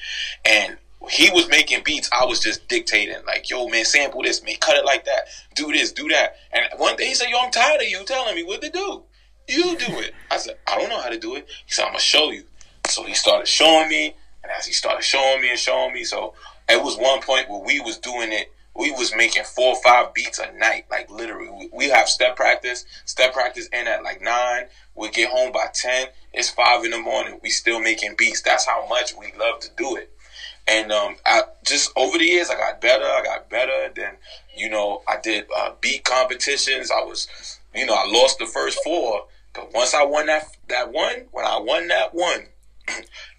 And 0.45 0.77
he 1.07 1.29
was 1.31 1.47
making 1.49 1.83
beats. 1.83 2.09
I 2.11 2.25
was 2.25 2.39
just 2.39 2.67
dictating, 2.67 3.15
like, 3.25 3.49
yo, 3.49 3.67
man, 3.67 3.85
sample 3.85 4.21
this, 4.21 4.43
man, 4.43 4.55
cut 4.59 4.77
it 4.77 4.85
like 4.85 5.05
that, 5.05 5.23
do 5.55 5.71
this, 5.71 5.91
do 5.91 6.07
that. 6.09 6.35
And 6.51 6.65
one 6.77 6.95
day 6.95 7.07
he 7.07 7.13
said, 7.13 7.29
yo, 7.29 7.37
I'm 7.41 7.51
tired 7.51 7.81
of 7.81 7.87
you 7.87 8.03
telling 8.05 8.35
me 8.35 8.43
what 8.43 8.61
to 8.61 8.69
do. 8.69 9.03
You 9.47 9.77
do 9.77 9.99
it. 9.99 10.13
I 10.29 10.37
said, 10.37 10.57
I 10.67 10.77
don't 10.77 10.89
know 10.89 11.01
how 11.01 11.09
to 11.09 11.17
do 11.17 11.35
it. 11.35 11.47
He 11.65 11.71
said, 11.71 11.83
I'm 11.83 11.89
gonna 11.89 11.99
show 11.99 12.31
you. 12.31 12.43
So 12.87 13.03
he 13.03 13.13
started 13.13 13.47
showing 13.47 13.87
me, 13.89 14.15
and 14.43 14.51
as 14.57 14.65
he 14.65 14.73
started 14.73 15.03
showing 15.03 15.41
me 15.41 15.49
and 15.49 15.59
showing 15.59 15.93
me, 15.93 16.03
so 16.03 16.33
it 16.69 16.83
was 16.83 16.97
one 16.97 17.21
point 17.21 17.49
where 17.49 17.63
we 17.63 17.79
was 17.79 17.97
doing 17.97 18.31
it. 18.31 18.51
We 18.75 18.91
was 18.91 19.13
making 19.15 19.43
four 19.43 19.75
or 19.75 19.81
five 19.83 20.13
beats 20.13 20.39
a 20.39 20.51
night, 20.53 20.85
like 20.89 21.09
literally. 21.09 21.69
We, 21.73 21.89
have 21.89 22.07
step 22.07 22.35
practice. 22.35 22.85
Step 23.05 23.33
practice 23.33 23.67
end 23.73 23.89
at 23.89 24.03
like 24.03 24.21
nine. 24.21 24.67
We 24.95 25.09
get 25.09 25.29
home 25.29 25.51
by 25.51 25.67
ten. 25.73 26.07
It's 26.31 26.49
five 26.49 26.85
in 26.85 26.91
the 26.91 26.99
morning. 26.99 27.39
We 27.41 27.49
still 27.49 27.81
making 27.81 28.15
beats. 28.17 28.41
That's 28.41 28.65
how 28.65 28.87
much 28.87 29.13
we 29.17 29.33
love 29.37 29.59
to 29.61 29.69
do 29.75 29.97
it. 29.97 30.13
And 30.69 30.91
um, 30.91 31.15
I 31.25 31.41
just 31.65 31.91
over 31.95 32.17
the 32.17 32.25
years, 32.25 32.49
I 32.49 32.55
got 32.55 32.79
better. 32.79 33.03
I 33.03 33.23
got 33.23 33.49
better. 33.49 33.91
Then, 33.95 34.13
you 34.55 34.69
know, 34.69 35.01
I 35.07 35.17
did 35.21 35.45
uh, 35.57 35.71
beat 35.81 36.03
competitions. 36.03 36.91
I 36.91 37.01
was, 37.01 37.27
you 37.73 37.87
know, 37.87 37.95
I 37.95 38.07
lost 38.07 38.37
the 38.37 38.45
first 38.45 38.79
four, 38.83 39.25
but 39.53 39.73
once 39.73 39.95
I 39.95 40.03
won 40.03 40.27
that 40.27 40.45
that 40.67 40.91
one, 40.91 41.25
when 41.31 41.45
I 41.45 41.59
won 41.59 41.87
that 41.87 42.13
one, 42.13 42.45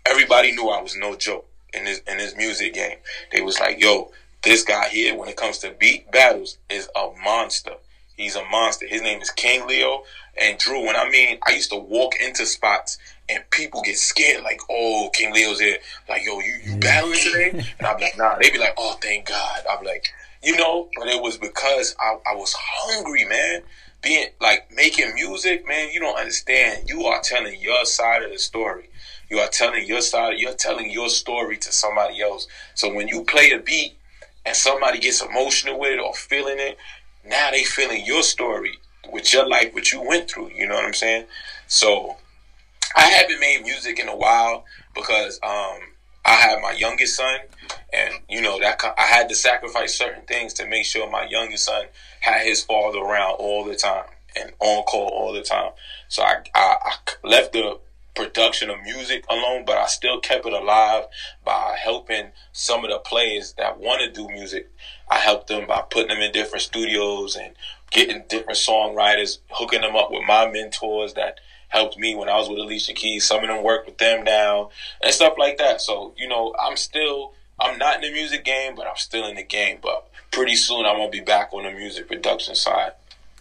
everybody 0.07 0.51
knew 0.53 0.69
I 0.71 0.83
was 0.83 0.97
no 0.97 1.15
joke 1.15 1.47
in 1.73 1.85
this 1.85 2.01
in 2.09 2.19
this 2.19 2.37
music 2.37 2.75
game. 2.75 2.99
They 3.31 3.43
was 3.43 3.61
like, 3.61 3.81
"Yo, 3.81 4.11
this 4.43 4.65
guy 4.65 4.89
here, 4.89 5.17
when 5.17 5.29
it 5.29 5.37
comes 5.37 5.59
to 5.59 5.71
beat 5.71 6.11
battles, 6.11 6.59
is 6.69 6.89
a 6.97 7.11
monster. 7.23 7.75
He's 8.17 8.35
a 8.35 8.45
monster. 8.47 8.89
His 8.89 9.03
name 9.03 9.21
is 9.21 9.31
King 9.31 9.69
Leo." 9.69 10.03
And 10.41 10.59
Drew, 10.59 10.87
when 10.87 10.97
I 10.97 11.09
mean, 11.09 11.39
I 11.47 11.53
used 11.53 11.71
to 11.71 11.77
walk 11.79 12.15
into 12.21 12.47
spots 12.47 12.99
and 13.31 13.49
people 13.51 13.83
get 13.83 13.97
scared, 13.97 14.43
like, 14.43 14.61
oh, 14.69 15.11
King 15.13 15.33
Leo's 15.33 15.61
here. 15.61 15.79
Like, 16.09 16.25
yo, 16.25 16.41
you, 16.41 16.59
you 16.65 16.77
battling 16.77 17.19
today? 17.19 17.51
And 17.79 17.87
I'm 17.87 18.01
like, 18.01 18.19
nah. 18.19 18.37
They 18.41 18.51
be 18.51 18.59
like, 18.59 18.75
oh, 18.77 18.97
thank 19.01 19.27
God. 19.27 19.63
I'm 19.71 19.85
like, 19.85 20.09
you 20.43 20.57
know, 20.57 20.89
but 20.97 21.07
it 21.09 21.23
was 21.23 21.37
because 21.37 21.95
I, 22.01 22.17
I 22.31 22.35
was 22.35 22.55
hungry, 22.59 23.25
man. 23.25 23.63
Being 24.03 24.29
like 24.41 24.71
making 24.75 25.15
music, 25.15 25.69
man, 25.69 25.93
you 25.93 26.01
don't 26.01 26.19
understand. 26.19 26.89
You 26.89 27.05
are 27.05 27.21
telling 27.23 27.61
your 27.61 27.85
side 27.85 28.23
of 28.23 28.31
the 28.31 28.39
story. 28.39 28.89
You 29.29 29.39
are 29.39 29.49
telling 29.49 29.87
your 29.87 30.01
side, 30.01 30.39
you're 30.39 30.55
telling 30.55 30.91
your 30.91 31.09
story 31.11 31.59
to 31.59 31.73
somebody 31.73 32.23
else. 32.23 32.49
So 32.75 32.93
when 32.93 33.09
you 33.09 33.25
play 33.25 33.53
a 33.53 33.59
beat 33.59 33.97
and 34.47 34.57
somebody 34.57 34.99
gets 34.99 35.23
emotional 35.23 35.79
with 35.79 35.93
it 35.93 36.01
or 36.01 36.15
feeling 36.15 36.59
it, 36.59 36.79
now 37.25 37.51
they 37.51 37.63
feeling 37.63 38.05
your 38.05 38.23
story 38.23 38.79
with 39.13 39.33
your 39.33 39.47
life, 39.47 39.75
what 39.75 39.93
you 39.93 40.03
went 40.03 40.31
through. 40.31 40.51
You 40.51 40.67
know 40.67 40.75
what 40.75 40.87
I'm 40.87 40.95
saying? 40.95 41.27
So 41.69 42.17
I 42.97 43.03
haven't 43.03 43.41
made 43.41 43.63
music 43.63 43.99
in 43.99 44.09
a 44.09 44.17
while 44.17 44.65
because 44.95 45.39
um, 45.43 45.79
I 46.25 46.35
have 46.35 46.61
my 46.61 46.73
youngest 46.73 47.17
son, 47.17 47.39
and 47.93 48.15
you 48.29 48.41
know 48.41 48.59
that 48.61 48.83
I 48.99 49.03
had 49.03 49.29
to 49.29 49.35
sacrifice 49.35 49.97
certain 49.97 50.25
things 50.25 50.53
to 50.55 50.67
make 50.67 50.85
sure 50.85 51.11
my 51.11 51.25
youngest 51.25 51.65
son 51.65 51.87
had 52.21 52.45
his 52.45 52.63
father 52.63 52.99
around 52.99 53.37
all 53.39 53.65
the 53.65 53.77
time 53.77 54.07
and 54.37 54.53
on 54.61 54.83
call 54.85 55.09
all 55.09 55.33
the 55.33 55.43
time. 55.43 55.73
So 56.09 56.23
I, 56.23 56.43
I, 56.55 56.77
I 56.85 56.95
left 57.27 57.53
the 57.53 57.79
production 58.15 58.71
of 58.71 58.83
music 58.83 59.25
alone, 59.31 59.65
but 59.65 59.79
I 59.79 59.87
still 59.87 60.21
kept 60.21 60.47
it 60.47 60.53
alive 60.53 61.05
by 61.45 61.77
helping 61.81 62.33
some 62.53 62.85
of 62.85 62.91
the 62.91 62.99
players 62.99 63.55
that 63.55 63.79
want 63.79 64.03
to 64.03 64.11
do 64.11 64.29
music. 64.29 64.71
I 65.09 65.19
helped 65.19 65.49
them 65.49 65.67
by 65.67 65.83
putting 65.89 66.09
them 66.09 66.21
in 66.21 66.33
different 66.33 66.63
studios 66.63 67.37
and 67.37 67.55
getting 67.91 68.25
different 68.29 68.59
songwriters, 68.59 69.39
hooking 69.49 69.81
them 69.81 69.97
up 69.97 70.11
with 70.11 70.23
my 70.27 70.51
mentors 70.51 71.15
that 71.15 71.41
helped 71.71 71.97
me 71.97 72.15
when 72.15 72.29
I 72.29 72.37
was 72.37 72.49
with 72.49 72.59
Alicia 72.59 72.93
Keys. 72.93 73.25
Some 73.25 73.43
of 73.43 73.49
them 73.49 73.65
work 73.65 73.87
with 73.87 73.97
them 73.99 74.25
now 74.25 74.71
and 75.03 75.15
stuff 75.15 75.35
like 75.39 75.57
that. 75.59 75.81
So, 75.81 76.13
you 76.17 76.29
know, 76.29 76.55
I'm 76.61 76.77
still, 76.77 77.33
I'm 77.59 77.79
not 77.79 77.97
in 77.97 78.03
the 78.03 78.13
music 78.13 78.45
game, 78.45 78.75
but 78.75 78.87
I'm 78.87 78.97
still 78.97 79.27
in 79.27 79.37
the 79.37 79.43
game. 79.43 79.79
But 79.81 80.09
pretty 80.31 80.57
soon 80.57 80.85
I'm 80.85 80.97
going 80.97 81.11
to 81.11 81.19
be 81.19 81.25
back 81.25 81.53
on 81.53 81.65
the 81.65 81.73
music 81.73 82.09
production 82.09 82.55
side. 82.55 82.93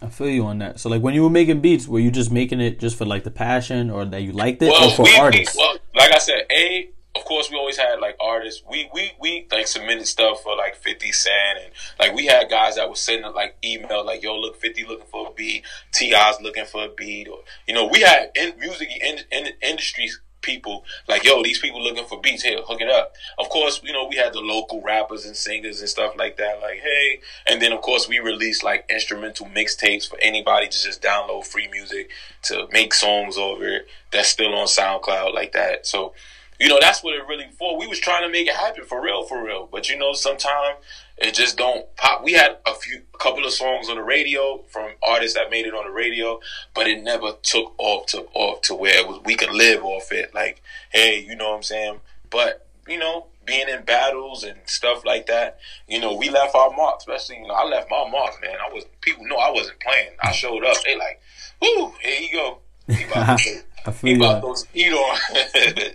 I 0.02 0.08
feel 0.08 0.30
you 0.30 0.46
on 0.46 0.58
that. 0.60 0.80
So, 0.80 0.88
like, 0.88 1.02
when 1.02 1.12
you 1.12 1.22
were 1.22 1.30
making 1.30 1.60
beats, 1.60 1.86
were 1.86 1.98
you 1.98 2.10
just 2.10 2.30
making 2.30 2.60
it 2.60 2.80
just 2.80 2.96
for 2.96 3.04
like 3.04 3.22
the 3.24 3.30
passion, 3.30 3.90
or 3.90 4.06
that 4.06 4.22
you 4.22 4.32
liked 4.32 4.62
it, 4.62 4.70
well, 4.70 4.88
or 4.88 4.94
for 4.94 5.02
we, 5.02 5.14
artists? 5.14 5.54
well, 5.54 5.76
like 5.94 6.10
I 6.10 6.18
said, 6.18 6.46
a 6.50 6.88
of 7.20 7.26
course 7.26 7.50
we 7.50 7.56
always 7.56 7.76
had 7.76 8.00
like 8.00 8.16
artists. 8.18 8.62
We 8.68 8.88
we 8.94 9.12
we 9.20 9.46
like 9.52 9.66
submitted 9.66 10.06
stuff 10.06 10.42
for 10.42 10.56
like 10.56 10.74
Fifty 10.74 11.12
Cent, 11.12 11.58
and 11.62 11.72
like 11.98 12.14
we 12.14 12.26
had 12.26 12.48
guys 12.48 12.76
that 12.76 12.88
was 12.88 13.00
sending 13.00 13.32
like 13.34 13.56
email 13.62 14.04
like, 14.04 14.22
"Yo, 14.22 14.36
look, 14.38 14.56
Fifty 14.56 14.84
looking 14.84 15.06
for 15.06 15.28
a 15.28 15.32
beat, 15.32 15.64
T.I.'s 15.92 16.40
looking 16.40 16.64
for 16.64 16.84
a 16.84 16.88
beat," 16.88 17.28
or 17.28 17.40
you 17.68 17.74
know, 17.74 17.86
we 17.86 18.00
had 18.00 18.30
in 18.34 18.58
music 18.58 18.88
in, 19.02 19.18
in 19.30 19.52
industries 19.60 20.20
people 20.42 20.84
like, 21.08 21.24
yo, 21.24 21.42
these 21.42 21.58
people 21.58 21.82
looking 21.82 22.06
for 22.06 22.20
beats 22.20 22.42
here, 22.42 22.58
hook 22.62 22.80
it 22.80 22.88
up. 22.88 23.14
Of 23.38 23.48
course, 23.48 23.80
you 23.82 23.92
know, 23.92 24.06
we 24.08 24.16
had 24.16 24.32
the 24.32 24.40
local 24.40 24.80
rappers 24.82 25.26
and 25.26 25.36
singers 25.36 25.80
and 25.80 25.88
stuff 25.88 26.14
like 26.16 26.36
that, 26.38 26.60
like, 26.60 26.80
hey. 26.80 27.20
And 27.46 27.60
then, 27.60 27.72
of 27.72 27.82
course, 27.82 28.08
we 28.08 28.18
released 28.20 28.64
like 28.64 28.86
instrumental 28.88 29.46
mixtapes 29.46 30.08
for 30.08 30.18
anybody 30.20 30.66
to 30.68 30.82
just 30.82 31.02
download 31.02 31.46
free 31.46 31.68
music 31.68 32.10
to 32.44 32.66
make 32.72 32.94
songs 32.94 33.36
over 33.36 33.68
it 33.68 33.86
that's 34.12 34.28
still 34.28 34.54
on 34.54 34.66
SoundCloud 34.66 35.34
like 35.34 35.52
that. 35.52 35.86
So, 35.86 36.14
you 36.60 36.68
know, 36.68 36.78
that's 36.78 37.02
what 37.02 37.14
it 37.14 37.26
really 37.26 37.48
for. 37.58 37.78
We 37.78 37.86
was 37.86 37.98
trying 37.98 38.22
to 38.22 38.28
make 38.28 38.46
it 38.46 38.54
happen 38.54 38.84
for 38.84 39.02
real, 39.02 39.22
for 39.24 39.42
real. 39.42 39.66
But 39.72 39.88
you 39.88 39.98
know, 39.98 40.12
sometimes 40.12 40.76
it 41.16 41.32
just 41.32 41.56
don't 41.56 41.86
pop. 41.96 42.22
We 42.22 42.34
had 42.34 42.58
a 42.66 42.74
few, 42.74 43.00
a 43.14 43.18
couple 43.18 43.46
of 43.46 43.52
songs 43.52 43.88
on 43.88 43.96
the 43.96 44.02
radio 44.02 44.62
from 44.68 44.90
artists 45.02 45.38
that 45.38 45.50
made 45.50 45.66
it 45.66 45.74
on 45.74 45.86
the 45.86 45.90
radio, 45.90 46.38
but 46.74 46.86
it 46.86 47.02
never 47.02 47.32
took 47.42 47.72
off, 47.78 48.06
took 48.06 48.28
off 48.34 48.60
to 48.62 48.74
where 48.74 48.98
it 48.98 49.08
was 49.08 49.20
we 49.24 49.36
could 49.36 49.50
live 49.50 49.82
off 49.82 50.12
it. 50.12 50.34
Like, 50.34 50.62
hey, 50.90 51.24
you 51.26 51.34
know 51.34 51.48
what 51.48 51.56
I'm 51.56 51.62
saying? 51.62 52.00
But 52.28 52.66
you 52.86 52.98
know, 52.98 53.28
being 53.46 53.70
in 53.70 53.82
battles 53.84 54.44
and 54.44 54.58
stuff 54.66 55.02
like 55.06 55.26
that, 55.28 55.60
you 55.88 55.98
know, 55.98 56.14
we 56.14 56.28
left 56.28 56.54
our 56.54 56.70
mark. 56.76 56.98
Especially, 56.98 57.38
you 57.38 57.48
know, 57.48 57.54
I 57.54 57.64
left 57.64 57.90
my 57.90 58.06
mark, 58.10 58.34
man. 58.42 58.56
I 58.62 58.70
was 58.70 58.84
people 59.00 59.24
know 59.24 59.36
I 59.36 59.50
wasn't 59.50 59.80
playing. 59.80 60.10
I 60.22 60.32
showed 60.32 60.62
up. 60.62 60.76
They 60.84 60.94
like, 60.98 61.22
whoo, 61.62 61.94
here 62.02 62.20
you 62.20 62.32
go. 62.34 62.58
He 62.86 63.04
about, 63.04 63.38
to, 63.38 63.62
he 64.02 64.14
about 64.16 64.42
those 64.42 64.66
heat 64.74 64.92
on. 64.92 65.18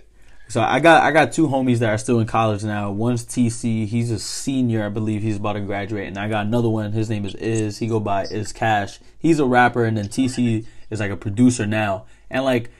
So 0.48 0.62
I 0.62 0.78
got 0.78 1.02
I 1.02 1.10
got 1.10 1.32
two 1.32 1.48
homies 1.48 1.78
that 1.78 1.90
are 1.90 1.98
still 1.98 2.20
in 2.20 2.26
college 2.26 2.62
now. 2.62 2.90
One's 2.92 3.24
TC, 3.24 3.86
he's 3.86 4.12
a 4.12 4.18
senior, 4.18 4.86
I 4.86 4.88
believe 4.88 5.22
he's 5.22 5.36
about 5.36 5.54
to 5.54 5.60
graduate, 5.60 6.06
and 6.06 6.16
I 6.16 6.28
got 6.28 6.46
another 6.46 6.68
one. 6.68 6.92
His 6.92 7.10
name 7.10 7.24
is 7.24 7.34
Is. 7.34 7.78
He 7.78 7.88
go 7.88 7.98
by 7.98 8.24
Is 8.24 8.52
Cash. 8.52 9.00
He's 9.18 9.40
a 9.40 9.44
rapper, 9.44 9.84
and 9.84 9.96
then 9.96 10.06
TC 10.06 10.64
is 10.88 11.00
like 11.00 11.10
a 11.10 11.16
producer 11.16 11.66
now. 11.66 12.06
And 12.30 12.44
like 12.44 12.70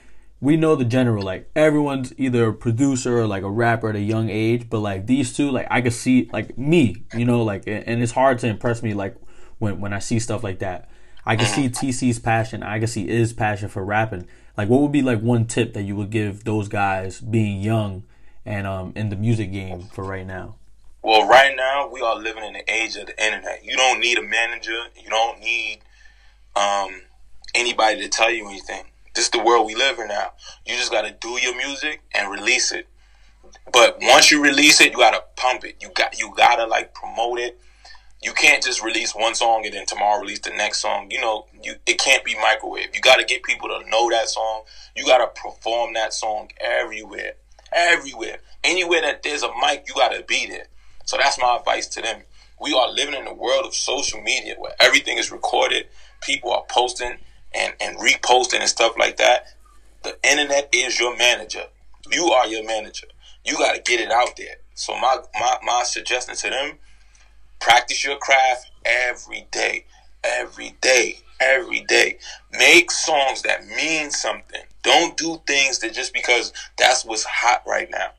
we 0.40 0.56
know 0.56 0.76
the 0.76 0.84
general, 0.84 1.24
like 1.24 1.50
everyone's 1.56 2.14
either 2.16 2.48
a 2.48 2.52
producer 2.52 3.18
or 3.18 3.26
like 3.26 3.42
a 3.42 3.50
rapper 3.50 3.88
at 3.88 3.96
a 3.96 4.00
young 4.00 4.30
age. 4.30 4.70
But 4.70 4.80
like 4.80 5.06
these 5.06 5.36
two, 5.36 5.50
like 5.50 5.66
I 5.68 5.80
could 5.80 5.92
see 5.92 6.30
like 6.32 6.56
me, 6.56 7.04
you 7.16 7.24
know, 7.24 7.42
like 7.42 7.64
and 7.66 8.00
it's 8.00 8.12
hard 8.12 8.38
to 8.40 8.46
impress 8.46 8.80
me 8.80 8.94
like 8.94 9.16
when 9.58 9.80
when 9.80 9.92
I 9.92 9.98
see 9.98 10.20
stuff 10.20 10.44
like 10.44 10.60
that. 10.60 10.88
I 11.28 11.34
can 11.34 11.46
see 11.46 11.68
TC's 11.68 12.20
passion. 12.20 12.62
I 12.62 12.78
can 12.78 12.86
see 12.86 13.08
Is 13.08 13.32
passion 13.32 13.68
for 13.68 13.84
rapping 13.84 14.28
like 14.56 14.68
what 14.68 14.80
would 14.80 14.92
be 14.92 15.02
like 15.02 15.20
one 15.20 15.46
tip 15.46 15.74
that 15.74 15.82
you 15.82 15.96
would 15.96 16.10
give 16.10 16.44
those 16.44 16.68
guys 16.68 17.20
being 17.20 17.60
young 17.60 18.04
and 18.44 18.66
um 18.66 18.92
in 18.96 19.08
the 19.08 19.16
music 19.16 19.52
game 19.52 19.82
for 19.82 20.04
right 20.04 20.26
now? 20.26 20.56
Well, 21.02 21.28
right 21.28 21.54
now 21.56 21.88
we 21.88 22.00
are 22.00 22.16
living 22.16 22.44
in 22.44 22.54
the 22.54 22.72
age 22.72 22.96
of 22.96 23.06
the 23.06 23.24
internet. 23.24 23.64
You 23.64 23.76
don't 23.76 24.00
need 24.00 24.18
a 24.18 24.22
manager. 24.22 24.86
You 24.96 25.08
don't 25.08 25.40
need 25.40 25.80
um 26.54 27.02
anybody 27.54 28.00
to 28.02 28.08
tell 28.08 28.30
you 28.30 28.48
anything. 28.48 28.84
This 29.14 29.26
is 29.26 29.30
the 29.30 29.42
world 29.42 29.66
we 29.66 29.74
live 29.74 29.98
in 29.98 30.08
now. 30.08 30.32
You 30.66 30.76
just 30.76 30.90
got 30.90 31.02
to 31.02 31.12
do 31.12 31.40
your 31.40 31.56
music 31.56 32.02
and 32.14 32.30
release 32.30 32.70
it. 32.70 32.86
But 33.72 33.98
once 34.02 34.30
you 34.30 34.42
release 34.42 34.80
it, 34.80 34.92
you 34.92 34.98
got 34.98 35.12
to 35.12 35.22
pump 35.40 35.64
it. 35.64 35.76
You 35.80 35.90
got 35.90 36.18
you 36.18 36.32
got 36.36 36.56
to 36.56 36.66
like 36.66 36.94
promote 36.94 37.38
it 37.38 37.58
you 38.26 38.32
can't 38.32 38.60
just 38.60 38.82
release 38.82 39.14
one 39.14 39.36
song 39.36 39.64
and 39.64 39.72
then 39.72 39.86
tomorrow 39.86 40.20
release 40.20 40.40
the 40.40 40.50
next 40.50 40.80
song. 40.80 41.06
You 41.12 41.20
know, 41.20 41.46
you 41.62 41.76
it 41.86 41.96
can't 42.00 42.24
be 42.24 42.34
microwave. 42.34 42.88
You 42.92 43.00
got 43.00 43.20
to 43.20 43.24
get 43.24 43.44
people 43.44 43.68
to 43.68 43.88
know 43.88 44.10
that 44.10 44.28
song. 44.28 44.64
You 44.96 45.06
got 45.06 45.18
to 45.18 45.40
perform 45.40 45.94
that 45.94 46.12
song 46.12 46.50
everywhere, 46.60 47.34
everywhere, 47.72 48.38
anywhere 48.64 49.02
that 49.02 49.22
there's 49.22 49.44
a 49.44 49.50
mic, 49.60 49.84
you 49.86 49.94
got 49.94 50.08
to 50.08 50.24
be 50.24 50.44
there. 50.48 50.66
So 51.04 51.16
that's 51.16 51.38
my 51.38 51.56
advice 51.56 51.86
to 51.86 52.02
them. 52.02 52.22
We 52.60 52.74
are 52.74 52.90
living 52.90 53.14
in 53.14 53.28
a 53.28 53.32
world 53.32 53.64
of 53.64 53.76
social 53.76 54.20
media 54.20 54.56
where 54.58 54.74
everything 54.80 55.18
is 55.18 55.30
recorded. 55.30 55.86
People 56.20 56.50
are 56.50 56.64
posting 56.68 57.18
and, 57.54 57.74
and 57.80 57.96
reposting 57.98 58.58
and 58.58 58.68
stuff 58.68 58.98
like 58.98 59.18
that. 59.18 59.54
The 60.02 60.18
internet 60.28 60.70
is 60.72 60.98
your 60.98 61.16
manager. 61.16 61.66
You 62.10 62.32
are 62.32 62.48
your 62.48 62.64
manager. 62.64 63.06
You 63.44 63.56
got 63.56 63.76
to 63.76 63.82
get 63.82 64.00
it 64.00 64.10
out 64.10 64.36
there. 64.36 64.56
So 64.74 64.98
my, 64.98 65.18
my, 65.38 65.58
my 65.62 65.82
suggestion 65.84 66.34
to 66.34 66.50
them 66.50 66.78
Practice 67.60 68.04
your 68.04 68.18
craft 68.18 68.70
every 68.84 69.46
day, 69.50 69.84
every 70.22 70.76
day, 70.80 71.18
every 71.40 71.80
day. 71.80 72.18
Make 72.52 72.90
songs 72.90 73.42
that 73.42 73.66
mean 73.66 74.10
something. 74.10 74.62
Don't 74.82 75.16
do 75.16 75.40
things 75.46 75.80
that 75.80 75.92
just 75.92 76.12
because 76.12 76.52
that's 76.78 77.04
what's 77.04 77.24
hot 77.24 77.62
right 77.66 77.90
now. 77.90 78.10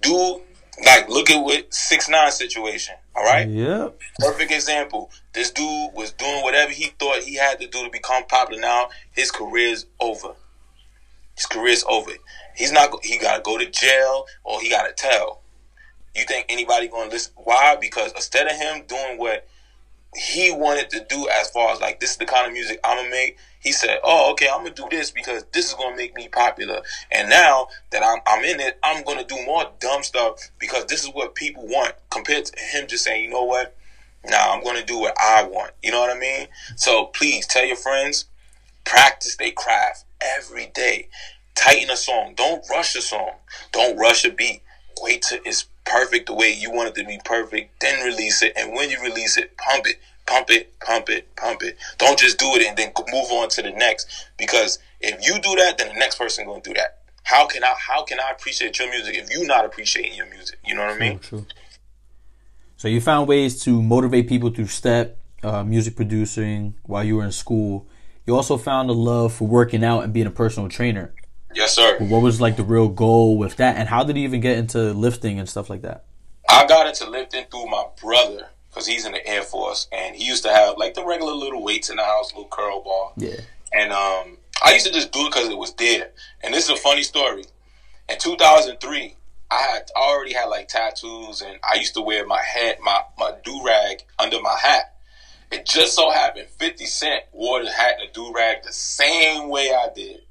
Do 0.00 0.42
like 0.84 1.08
look 1.08 1.30
at 1.30 1.42
what 1.42 1.72
six 1.72 2.08
nine 2.08 2.32
situation. 2.32 2.96
All 3.14 3.24
right. 3.24 3.48
Yeah. 3.48 3.90
Perfect 4.18 4.50
example. 4.50 5.10
This 5.32 5.50
dude 5.50 5.92
was 5.94 6.12
doing 6.12 6.42
whatever 6.42 6.72
he 6.72 6.86
thought 6.98 7.22
he 7.22 7.34
had 7.34 7.60
to 7.60 7.66
do 7.68 7.84
to 7.84 7.90
become 7.90 8.24
popular. 8.24 8.60
Now 8.60 8.88
his 9.12 9.30
career's 9.30 9.86
over. 10.00 10.34
His 11.36 11.46
career's 11.46 11.84
over. 11.88 12.10
He's 12.56 12.72
not. 12.72 13.04
He 13.04 13.18
got 13.18 13.36
to 13.36 13.42
go 13.42 13.58
to 13.58 13.66
jail 13.66 14.26
or 14.42 14.60
he 14.60 14.68
got 14.68 14.86
to 14.86 14.92
tell. 14.92 15.40
You 16.14 16.24
think 16.24 16.46
anybody 16.48 16.88
going 16.88 17.08
to 17.08 17.14
listen? 17.14 17.32
Why? 17.36 17.76
Because 17.80 18.12
instead 18.12 18.46
of 18.46 18.52
him 18.56 18.84
doing 18.86 19.18
what 19.18 19.46
he 20.16 20.52
wanted 20.52 20.90
to 20.90 21.04
do 21.08 21.28
as 21.28 21.50
far 21.50 21.72
as 21.72 21.80
like 21.80 22.00
this 22.00 22.12
is 22.12 22.16
the 22.16 22.24
kind 22.24 22.46
of 22.46 22.52
music 22.52 22.78
I'm 22.84 22.98
gonna 22.98 23.10
make. 23.10 23.36
He 23.60 23.72
said, 23.72 23.98
"Oh, 24.04 24.30
okay, 24.32 24.48
I'm 24.48 24.58
gonna 24.58 24.70
do 24.70 24.86
this 24.90 25.10
because 25.10 25.44
this 25.52 25.68
is 25.68 25.74
gonna 25.74 25.96
make 25.96 26.14
me 26.14 26.28
popular." 26.28 26.82
And 27.10 27.28
now 27.28 27.68
that 27.90 28.04
I'm, 28.04 28.20
I'm 28.26 28.44
in 28.44 28.60
it, 28.60 28.78
I'm 28.82 29.02
gonna 29.04 29.24
do 29.24 29.42
more 29.44 29.70
dumb 29.80 30.02
stuff 30.02 30.50
because 30.58 30.86
this 30.86 31.02
is 31.02 31.10
what 31.10 31.34
people 31.34 31.66
want. 31.66 31.94
Compared 32.10 32.44
to 32.46 32.60
him 32.60 32.86
just 32.86 33.04
saying, 33.04 33.24
"You 33.24 33.30
know 33.30 33.44
what? 33.44 33.76
Now 34.24 34.52
I'm 34.52 34.62
gonna 34.62 34.84
do 34.84 34.98
what 34.98 35.16
I 35.18 35.42
want." 35.44 35.72
You 35.82 35.90
know 35.90 36.00
what 36.00 36.14
I 36.14 36.18
mean? 36.18 36.48
So 36.76 37.06
please 37.06 37.46
tell 37.46 37.64
your 37.64 37.76
friends, 37.76 38.26
practice 38.84 39.36
their 39.36 39.52
craft 39.52 40.04
every 40.20 40.66
day. 40.66 41.08
Tighten 41.54 41.90
a 41.90 41.96
song. 41.96 42.34
Don't 42.36 42.64
rush 42.70 42.94
a 42.96 43.02
song. 43.02 43.32
Don't 43.72 43.96
rush 43.96 44.24
a 44.24 44.30
beat. 44.30 44.62
Wait 45.00 45.22
till 45.22 45.40
it's 45.44 45.66
perfect 45.84 46.26
the 46.26 46.34
way 46.34 46.52
you 46.52 46.70
want 46.70 46.88
it 46.88 46.94
to 46.96 47.06
be 47.06 47.20
perfect, 47.24 47.80
then 47.80 48.04
release 48.04 48.42
it. 48.42 48.52
And 48.56 48.74
when 48.74 48.90
you 48.90 49.00
release 49.02 49.36
it, 49.36 49.56
pump 49.56 49.86
it, 49.86 50.00
pump 50.26 50.50
it, 50.50 50.78
pump 50.80 51.08
it, 51.08 51.34
pump 51.36 51.62
it. 51.62 51.76
Don't 51.98 52.18
just 52.18 52.38
do 52.38 52.54
it 52.54 52.66
and 52.66 52.76
then 52.76 52.92
move 53.12 53.30
on 53.30 53.48
to 53.50 53.62
the 53.62 53.70
next. 53.70 54.28
Because 54.38 54.78
if 55.00 55.26
you 55.26 55.34
do 55.40 55.54
that, 55.56 55.78
then 55.78 55.88
the 55.88 55.98
next 55.98 56.16
person 56.18 56.46
gonna 56.46 56.60
do 56.62 56.74
that. 56.74 56.98
How 57.24 57.46
can 57.46 57.64
I 57.64 57.74
how 57.78 58.04
can 58.04 58.18
I 58.20 58.30
appreciate 58.30 58.78
your 58.78 58.90
music 58.90 59.14
if 59.16 59.30
you're 59.30 59.46
not 59.46 59.64
appreciating 59.64 60.14
your 60.14 60.28
music? 60.30 60.58
You 60.64 60.74
know 60.74 60.86
what 60.86 60.96
I 60.96 60.98
mean? 60.98 61.18
True. 61.18 61.46
So 62.76 62.88
you 62.88 63.00
found 63.00 63.28
ways 63.28 63.62
to 63.64 63.82
motivate 63.82 64.28
people 64.28 64.50
through 64.50 64.66
step, 64.66 65.18
uh, 65.42 65.64
music 65.64 65.96
producing 65.96 66.74
while 66.82 67.04
you 67.04 67.16
were 67.16 67.24
in 67.24 67.32
school. 67.32 67.86
You 68.26 68.36
also 68.36 68.56
found 68.56 68.90
a 68.90 68.92
love 68.92 69.32
for 69.32 69.46
working 69.46 69.84
out 69.84 70.04
and 70.04 70.12
being 70.12 70.26
a 70.26 70.30
personal 70.30 70.68
trainer. 70.68 71.14
Yes, 71.54 71.74
sir. 71.74 71.98
What 72.00 72.22
was 72.22 72.40
like 72.40 72.56
the 72.56 72.64
real 72.64 72.88
goal 72.88 73.38
with 73.38 73.56
that, 73.56 73.76
and 73.76 73.88
how 73.88 74.04
did 74.04 74.16
you 74.16 74.24
even 74.24 74.40
get 74.40 74.58
into 74.58 74.92
lifting 74.92 75.38
and 75.38 75.48
stuff 75.48 75.70
like 75.70 75.82
that? 75.82 76.04
I 76.48 76.66
got 76.66 76.86
into 76.86 77.08
lifting 77.08 77.44
through 77.50 77.66
my 77.66 77.84
brother 78.00 78.48
because 78.68 78.86
he's 78.86 79.06
in 79.06 79.12
the 79.12 79.26
Air 79.26 79.42
Force, 79.42 79.86
and 79.92 80.16
he 80.16 80.24
used 80.24 80.42
to 80.44 80.50
have 80.50 80.76
like 80.78 80.94
the 80.94 81.04
regular 81.04 81.32
little 81.32 81.62
weights 81.62 81.90
in 81.90 81.96
the 81.96 82.04
house, 82.04 82.32
little 82.32 82.48
curl 82.48 82.82
ball. 82.82 83.12
Yeah. 83.16 83.40
And 83.72 83.92
um, 83.92 84.38
I 84.62 84.72
used 84.72 84.86
to 84.86 84.92
just 84.92 85.12
do 85.12 85.26
it 85.26 85.32
because 85.32 85.48
it 85.48 85.58
was 85.58 85.74
there. 85.74 86.10
And 86.42 86.52
this 86.52 86.64
is 86.64 86.70
a 86.70 86.76
funny 86.76 87.02
story. 87.02 87.44
In 88.08 88.18
2003, 88.18 89.16
I 89.50 89.54
had 89.54 89.90
already 89.96 90.34
had 90.34 90.46
like 90.46 90.68
tattoos, 90.68 91.40
and 91.40 91.58
I 91.62 91.76
used 91.78 91.94
to 91.94 92.02
wear 92.02 92.26
my 92.26 92.40
hat, 92.42 92.78
my 92.82 93.00
my 93.18 93.32
do 93.44 93.64
rag 93.64 94.02
under 94.18 94.40
my 94.40 94.56
hat. 94.60 94.94
It 95.52 95.66
just 95.66 95.94
so 95.94 96.10
happened 96.10 96.48
50 96.48 96.84
Cent 96.86 97.22
wore 97.32 97.62
the 97.62 97.70
hat 97.70 98.00
and 98.00 98.08
the 98.08 98.12
do 98.12 98.32
rag 98.34 98.64
the 98.64 98.72
same 98.72 99.48
way 99.48 99.70
I 99.72 99.88
did. 99.94 100.22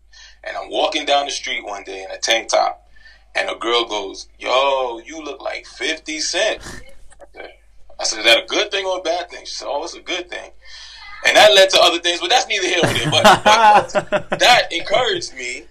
And 0.43 0.57
I'm 0.57 0.69
walking 0.69 1.05
down 1.05 1.25
the 1.25 1.31
street 1.31 1.63
one 1.63 1.83
day 1.83 2.03
in 2.03 2.11
a 2.11 2.17
tank 2.17 2.49
top, 2.49 2.85
and 3.35 3.49
a 3.49 3.55
girl 3.55 3.85
goes, 3.85 4.27
"Yo, 4.37 4.99
you 5.05 5.23
look 5.23 5.41
like 5.41 5.65
Fifty 5.65 6.19
Cent." 6.19 6.61
I 7.99 8.03
said, 8.03 8.19
"Is 8.19 8.25
that 8.25 8.43
a 8.43 8.47
good 8.47 8.71
thing 8.71 8.85
or 8.85 8.99
a 8.99 9.01
bad 9.01 9.29
thing?" 9.29 9.45
She 9.45 9.53
said, 9.53 9.67
"Oh, 9.69 9.83
it's 9.83 9.93
a 9.95 10.01
good 10.01 10.29
thing." 10.29 10.51
And 11.25 11.37
that 11.37 11.53
led 11.53 11.69
to 11.69 11.79
other 11.81 11.99
things, 11.99 12.19
but 12.19 12.29
that's 12.29 12.47
neither 12.47 12.67
here 12.67 12.79
nor 12.83 12.93
there. 12.93 13.11
But, 13.11 13.43
but 14.29 14.29
that 14.39 14.73
encouraged 14.73 15.33
me 15.35 15.63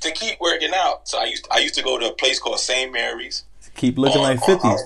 to 0.00 0.10
keep 0.12 0.38
working 0.40 0.70
out. 0.74 1.08
So 1.08 1.18
I 1.18 1.24
used 1.24 1.46
I 1.50 1.58
used 1.58 1.74
to 1.76 1.82
go 1.82 1.98
to 1.98 2.10
a 2.10 2.12
place 2.12 2.38
called 2.38 2.60
St. 2.60 2.92
Mary's. 2.92 3.44
Keep 3.76 3.98
looking 3.98 4.18
on, 4.18 4.36
like 4.36 4.44
fifties. 4.44 4.82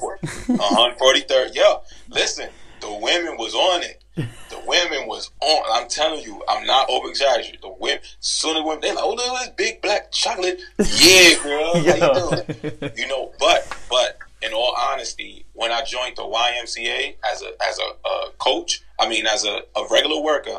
On 0.49 0.95
forty 0.97 1.21
third. 1.21 1.55
Yo, 1.55 1.83
listen, 2.09 2.51
the 2.81 2.93
women 2.93 3.37
was 3.37 3.55
on 3.55 3.83
it. 3.83 4.02
The 4.15 4.63
women 4.67 5.09
was 5.09 5.31
on. 5.41 5.65
I'm 5.73 5.89
telling 5.89 6.23
you, 6.23 6.43
I'm 6.49 6.67
not 6.67 6.89
over 6.91 7.09
exaggerating. 7.09 7.61
The 7.63 7.75
women, 7.81 8.01
soon 8.21 8.57
as 8.59 8.65
women, 8.65 8.81
they 8.81 8.91
like, 8.91 9.03
oh 9.03 9.15
look 9.15 9.27
at 9.27 9.39
this 9.39 9.49
big 9.57 9.81
black 9.81 10.13
chocolate. 10.13 10.61
Yeah, 10.79 11.35
girl, 11.43 11.75
how 11.75 11.79
you 11.79 12.71
doing? 12.79 12.93
You 12.97 13.09
know, 13.09 13.33
but 13.39 13.77
but 13.89 14.19
in 14.43 14.53
all 14.53 14.75
honesty, 14.79 15.47
when 15.55 15.73
I 15.73 15.83
joined 15.85 16.17
the 16.17 16.23
YMCA 16.23 17.17
as 17.33 17.43
a 17.43 17.53
as 17.67 17.79
a, 17.79 18.09
a 18.09 18.31
coach, 18.39 18.83
I 18.99 19.09
mean 19.09 19.27
as 19.27 19.45
a, 19.45 19.63
a 19.77 19.87
regular 19.91 20.21
worker, 20.21 20.59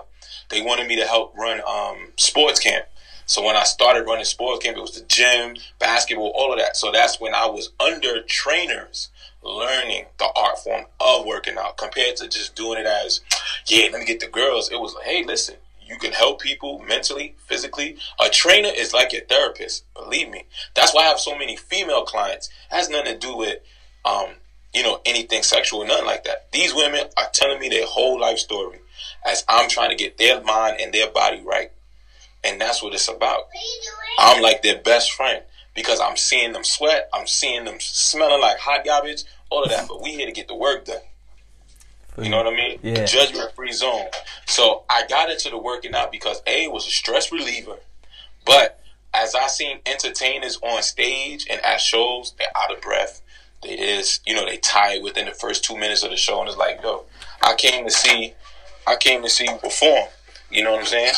they 0.49 0.61
wanted 0.61 0.87
me 0.87 0.95
to 0.95 1.05
help 1.05 1.35
run 1.37 1.61
um, 1.67 2.11
sports 2.17 2.59
camp. 2.59 2.85
So 3.25 3.43
when 3.43 3.55
I 3.55 3.63
started 3.63 4.05
running 4.05 4.25
sports 4.25 4.63
camp, 4.63 4.77
it 4.77 4.81
was 4.81 4.99
the 4.99 5.05
gym, 5.05 5.55
basketball, 5.79 6.33
all 6.35 6.51
of 6.51 6.59
that. 6.59 6.75
So 6.75 6.91
that's 6.91 7.21
when 7.21 7.33
I 7.33 7.45
was 7.45 7.71
under 7.79 8.21
trainers 8.23 9.09
learning 9.43 10.05
the 10.19 10.29
art 10.35 10.59
form 10.59 10.85
of 10.99 11.25
working 11.25 11.57
out 11.57 11.77
compared 11.77 12.15
to 12.17 12.27
just 12.27 12.55
doing 12.55 12.79
it 12.79 12.85
as, 12.85 13.21
yeah, 13.67 13.89
let 13.91 13.99
me 13.99 14.05
get 14.05 14.19
the 14.19 14.27
girls. 14.27 14.71
It 14.71 14.79
was 14.79 14.95
like, 14.95 15.05
hey, 15.05 15.23
listen, 15.25 15.55
you 15.85 15.97
can 15.97 16.13
help 16.13 16.41
people 16.41 16.79
mentally, 16.79 17.35
physically. 17.45 17.97
A 18.19 18.29
trainer 18.29 18.69
is 18.73 18.93
like 18.93 19.11
your 19.11 19.23
therapist. 19.23 19.85
Believe 19.93 20.29
me. 20.29 20.45
That's 20.75 20.93
why 20.93 21.03
I 21.03 21.07
have 21.07 21.19
so 21.19 21.37
many 21.37 21.55
female 21.55 22.03
clients. 22.03 22.47
It 22.71 22.75
has 22.75 22.89
nothing 22.89 23.13
to 23.13 23.19
do 23.19 23.35
with, 23.35 23.59
um, 24.05 24.27
you 24.73 24.83
know, 24.83 25.01
anything 25.05 25.43
sexual, 25.43 25.85
nothing 25.85 26.05
like 26.05 26.23
that. 26.23 26.51
These 26.51 26.73
women 26.73 27.07
are 27.17 27.29
telling 27.33 27.59
me 27.59 27.69
their 27.69 27.85
whole 27.85 28.19
life 28.19 28.39
story 28.39 28.79
as 29.25 29.43
I'm 29.47 29.69
trying 29.69 29.89
to 29.89 29.95
get 29.95 30.17
their 30.17 30.41
mind 30.41 30.77
and 30.79 30.93
their 30.93 31.09
body 31.11 31.41
right. 31.45 31.71
And 32.43 32.59
that's 32.59 32.81
what 32.81 32.93
it's 32.93 33.07
about. 33.07 33.43
I'm 34.19 34.41
like 34.41 34.63
their 34.63 34.79
best 34.79 35.11
friend 35.13 35.43
because 35.73 35.99
I'm 35.99 36.17
seeing 36.17 36.53
them 36.53 36.63
sweat, 36.63 37.09
I'm 37.13 37.27
seeing 37.27 37.65
them 37.65 37.79
smelling 37.79 38.41
like 38.41 38.57
hot 38.59 38.85
garbage, 38.85 39.23
all 39.49 39.63
of 39.63 39.69
that. 39.69 39.87
But 39.87 40.01
we 40.01 40.11
here 40.11 40.25
to 40.25 40.31
get 40.31 40.47
the 40.47 40.55
work 40.55 40.85
done. 40.85 41.01
You 42.21 42.29
know 42.29 42.37
what 42.37 42.53
I 42.53 42.55
mean? 42.55 42.79
Yeah. 42.83 43.05
Judgment 43.05 43.55
free 43.55 43.71
zone. 43.71 44.05
So 44.45 44.83
I 44.87 45.07
got 45.07 45.31
into 45.31 45.49
the 45.49 45.57
working 45.57 45.95
out 45.95 46.11
because 46.11 46.43
A 46.45 46.67
was 46.67 46.85
a 46.85 46.91
stress 46.91 47.31
reliever. 47.31 47.77
But 48.45 48.79
as 49.13 49.33
I 49.35 49.47
seen 49.47 49.79
entertainers 49.85 50.59
on 50.61 50.83
stage 50.83 51.47
and 51.49 51.63
at 51.65 51.81
shows, 51.81 52.33
they're 52.37 52.55
out 52.55 52.75
of 52.75 52.81
breath. 52.81 53.21
They 53.63 53.77
just, 53.77 54.27
you 54.27 54.35
know, 54.35 54.45
they 54.45 54.57
tired 54.57 55.03
within 55.03 55.25
the 55.25 55.31
first 55.31 55.63
two 55.63 55.77
minutes 55.77 56.03
of 56.03 56.09
the 56.09 56.17
show, 56.17 56.39
and 56.41 56.49
it's 56.49 56.57
like, 56.57 56.81
yo, 56.83 57.05
I 57.41 57.55
came 57.55 57.85
to 57.85 57.91
see, 57.91 58.33
I 58.85 58.95
came 58.97 59.23
to 59.23 59.29
see 59.29 59.45
you 59.45 59.57
perform. 59.57 60.07
You 60.51 60.63
know 60.63 60.71
what 60.71 60.81
I'm 60.81 60.85
saying? 60.85 61.13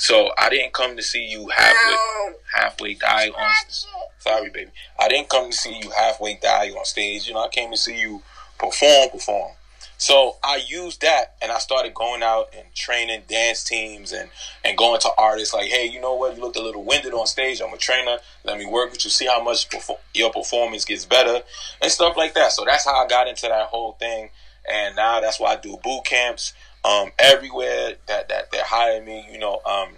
So 0.00 0.30
I 0.38 0.48
didn't 0.48 0.72
come 0.72 0.96
to 0.96 1.02
see 1.02 1.26
you 1.26 1.48
halfway, 1.48 2.34
halfway 2.54 2.94
die 2.94 3.28
on. 3.28 3.54
Stage. 3.68 3.92
Sorry, 4.18 4.48
baby. 4.48 4.70
I 4.98 5.08
didn't 5.08 5.28
come 5.28 5.50
to 5.50 5.56
see 5.56 5.78
you 5.78 5.90
halfway 5.90 6.36
die 6.36 6.70
on 6.70 6.86
stage. 6.86 7.28
You 7.28 7.34
know, 7.34 7.44
I 7.44 7.48
came 7.48 7.70
to 7.70 7.76
see 7.76 8.00
you 8.00 8.22
perform, 8.58 9.10
perform. 9.10 9.52
So 9.98 10.36
I 10.42 10.62
used 10.66 11.02
that 11.02 11.34
and 11.42 11.52
I 11.52 11.58
started 11.58 11.92
going 11.92 12.22
out 12.22 12.48
and 12.56 12.64
training 12.74 13.24
dance 13.28 13.62
teams 13.62 14.12
and, 14.12 14.30
and 14.64 14.78
going 14.78 15.00
to 15.00 15.10
artists 15.18 15.52
like, 15.52 15.68
hey, 15.68 15.84
you 15.84 16.00
know 16.00 16.14
what? 16.14 16.34
You 16.34 16.40
looked 16.40 16.56
a 16.56 16.62
little 16.62 16.82
winded 16.82 17.12
on 17.12 17.26
stage. 17.26 17.60
I'm 17.60 17.74
a 17.74 17.76
trainer. 17.76 18.16
Let 18.42 18.56
me 18.56 18.64
work 18.64 18.92
with 18.92 19.04
you. 19.04 19.10
See 19.10 19.26
how 19.26 19.42
much 19.42 19.68
perfor- 19.68 19.98
your 20.14 20.32
performance 20.32 20.86
gets 20.86 21.04
better 21.04 21.42
and 21.82 21.92
stuff 21.92 22.16
like 22.16 22.32
that. 22.32 22.52
So 22.52 22.64
that's 22.64 22.86
how 22.86 23.04
I 23.04 23.06
got 23.06 23.28
into 23.28 23.48
that 23.48 23.66
whole 23.66 23.92
thing. 23.92 24.30
And 24.66 24.96
now 24.96 25.20
that's 25.20 25.38
why 25.38 25.52
I 25.52 25.56
do 25.56 25.76
boot 25.82 26.04
camps 26.06 26.54
um, 26.84 27.10
everywhere 27.18 27.94
that, 28.06 28.28
that 28.28 28.50
they're 28.50 28.64
hiring 28.64 29.04
me. 29.04 29.26
You 29.30 29.38
know, 29.38 29.60
um, 29.66 29.90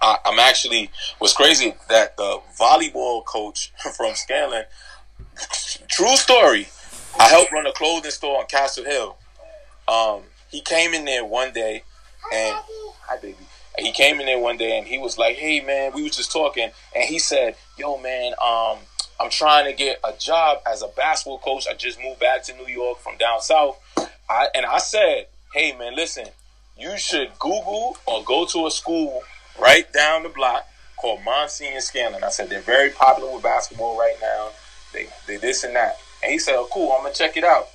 I, 0.00 0.18
I'm 0.24 0.38
actually 0.38 0.90
was 1.20 1.32
crazy 1.32 1.74
that 1.88 2.16
the 2.16 2.40
volleyball 2.58 3.24
coach 3.24 3.72
from 3.96 4.14
Scanlan, 4.14 4.64
true 5.88 6.16
story. 6.16 6.68
I 7.18 7.28
helped 7.28 7.52
run 7.52 7.66
a 7.66 7.72
clothing 7.72 8.10
store 8.10 8.38
on 8.38 8.46
Castle 8.46 8.84
Hill. 8.84 9.16
Um, 9.88 10.22
he 10.48 10.60
came 10.60 10.94
in 10.94 11.04
there 11.04 11.24
one 11.24 11.52
day, 11.52 11.82
and 12.32 12.56
hi 13.02 13.16
baby. 13.20 13.36
He 13.78 13.92
came 13.92 14.20
in 14.20 14.26
there 14.26 14.38
one 14.38 14.56
day, 14.56 14.78
and 14.78 14.86
he 14.86 14.98
was 14.98 15.18
like, 15.18 15.36
"Hey 15.36 15.60
man, 15.60 15.92
we 15.94 16.02
was 16.02 16.16
just 16.16 16.32
talking," 16.32 16.70
and 16.94 17.04
he 17.04 17.18
said, 17.18 17.56
"Yo 17.76 17.98
man, 17.98 18.32
um, 18.42 18.78
I'm 19.18 19.30
trying 19.30 19.66
to 19.66 19.72
get 19.72 19.98
a 20.04 20.12
job 20.12 20.58
as 20.66 20.82
a 20.82 20.88
basketball 20.88 21.38
coach. 21.38 21.66
I 21.68 21.74
just 21.74 22.00
moved 22.00 22.20
back 22.20 22.44
to 22.44 22.54
New 22.54 22.68
York 22.68 22.98
from 23.00 23.16
down 23.16 23.40
south." 23.40 23.78
I 24.28 24.48
and 24.54 24.64
I 24.64 24.78
said, 24.78 25.26
"Hey 25.52 25.76
man, 25.76 25.94
listen, 25.94 26.26
you 26.76 26.96
should 26.98 27.38
Google 27.38 27.96
or 28.06 28.24
go 28.24 28.46
to 28.46 28.66
a 28.66 28.70
school 28.70 29.22
right 29.60 29.92
down 29.92 30.22
the 30.22 30.28
block 30.28 30.66
called 30.96 31.22
Monsignor 31.24 31.80
Scanlan." 31.80 32.24
I 32.24 32.30
said 32.30 32.50
they're 32.50 32.60
very 32.60 32.90
popular 32.90 33.32
with 33.32 33.42
basketball 33.42 33.98
right 33.98 34.16
now. 34.20 34.50
They 34.92 35.08
they 35.26 35.36
this 35.36 35.64
and 35.64 35.74
that. 35.76 35.98
And 36.22 36.32
he 36.32 36.38
said, 36.38 36.54
oh, 36.56 36.68
cool, 36.72 36.92
I'm 36.92 37.02
going 37.02 37.12
to 37.12 37.18
check 37.18 37.36
it 37.36 37.44
out. 37.44 37.68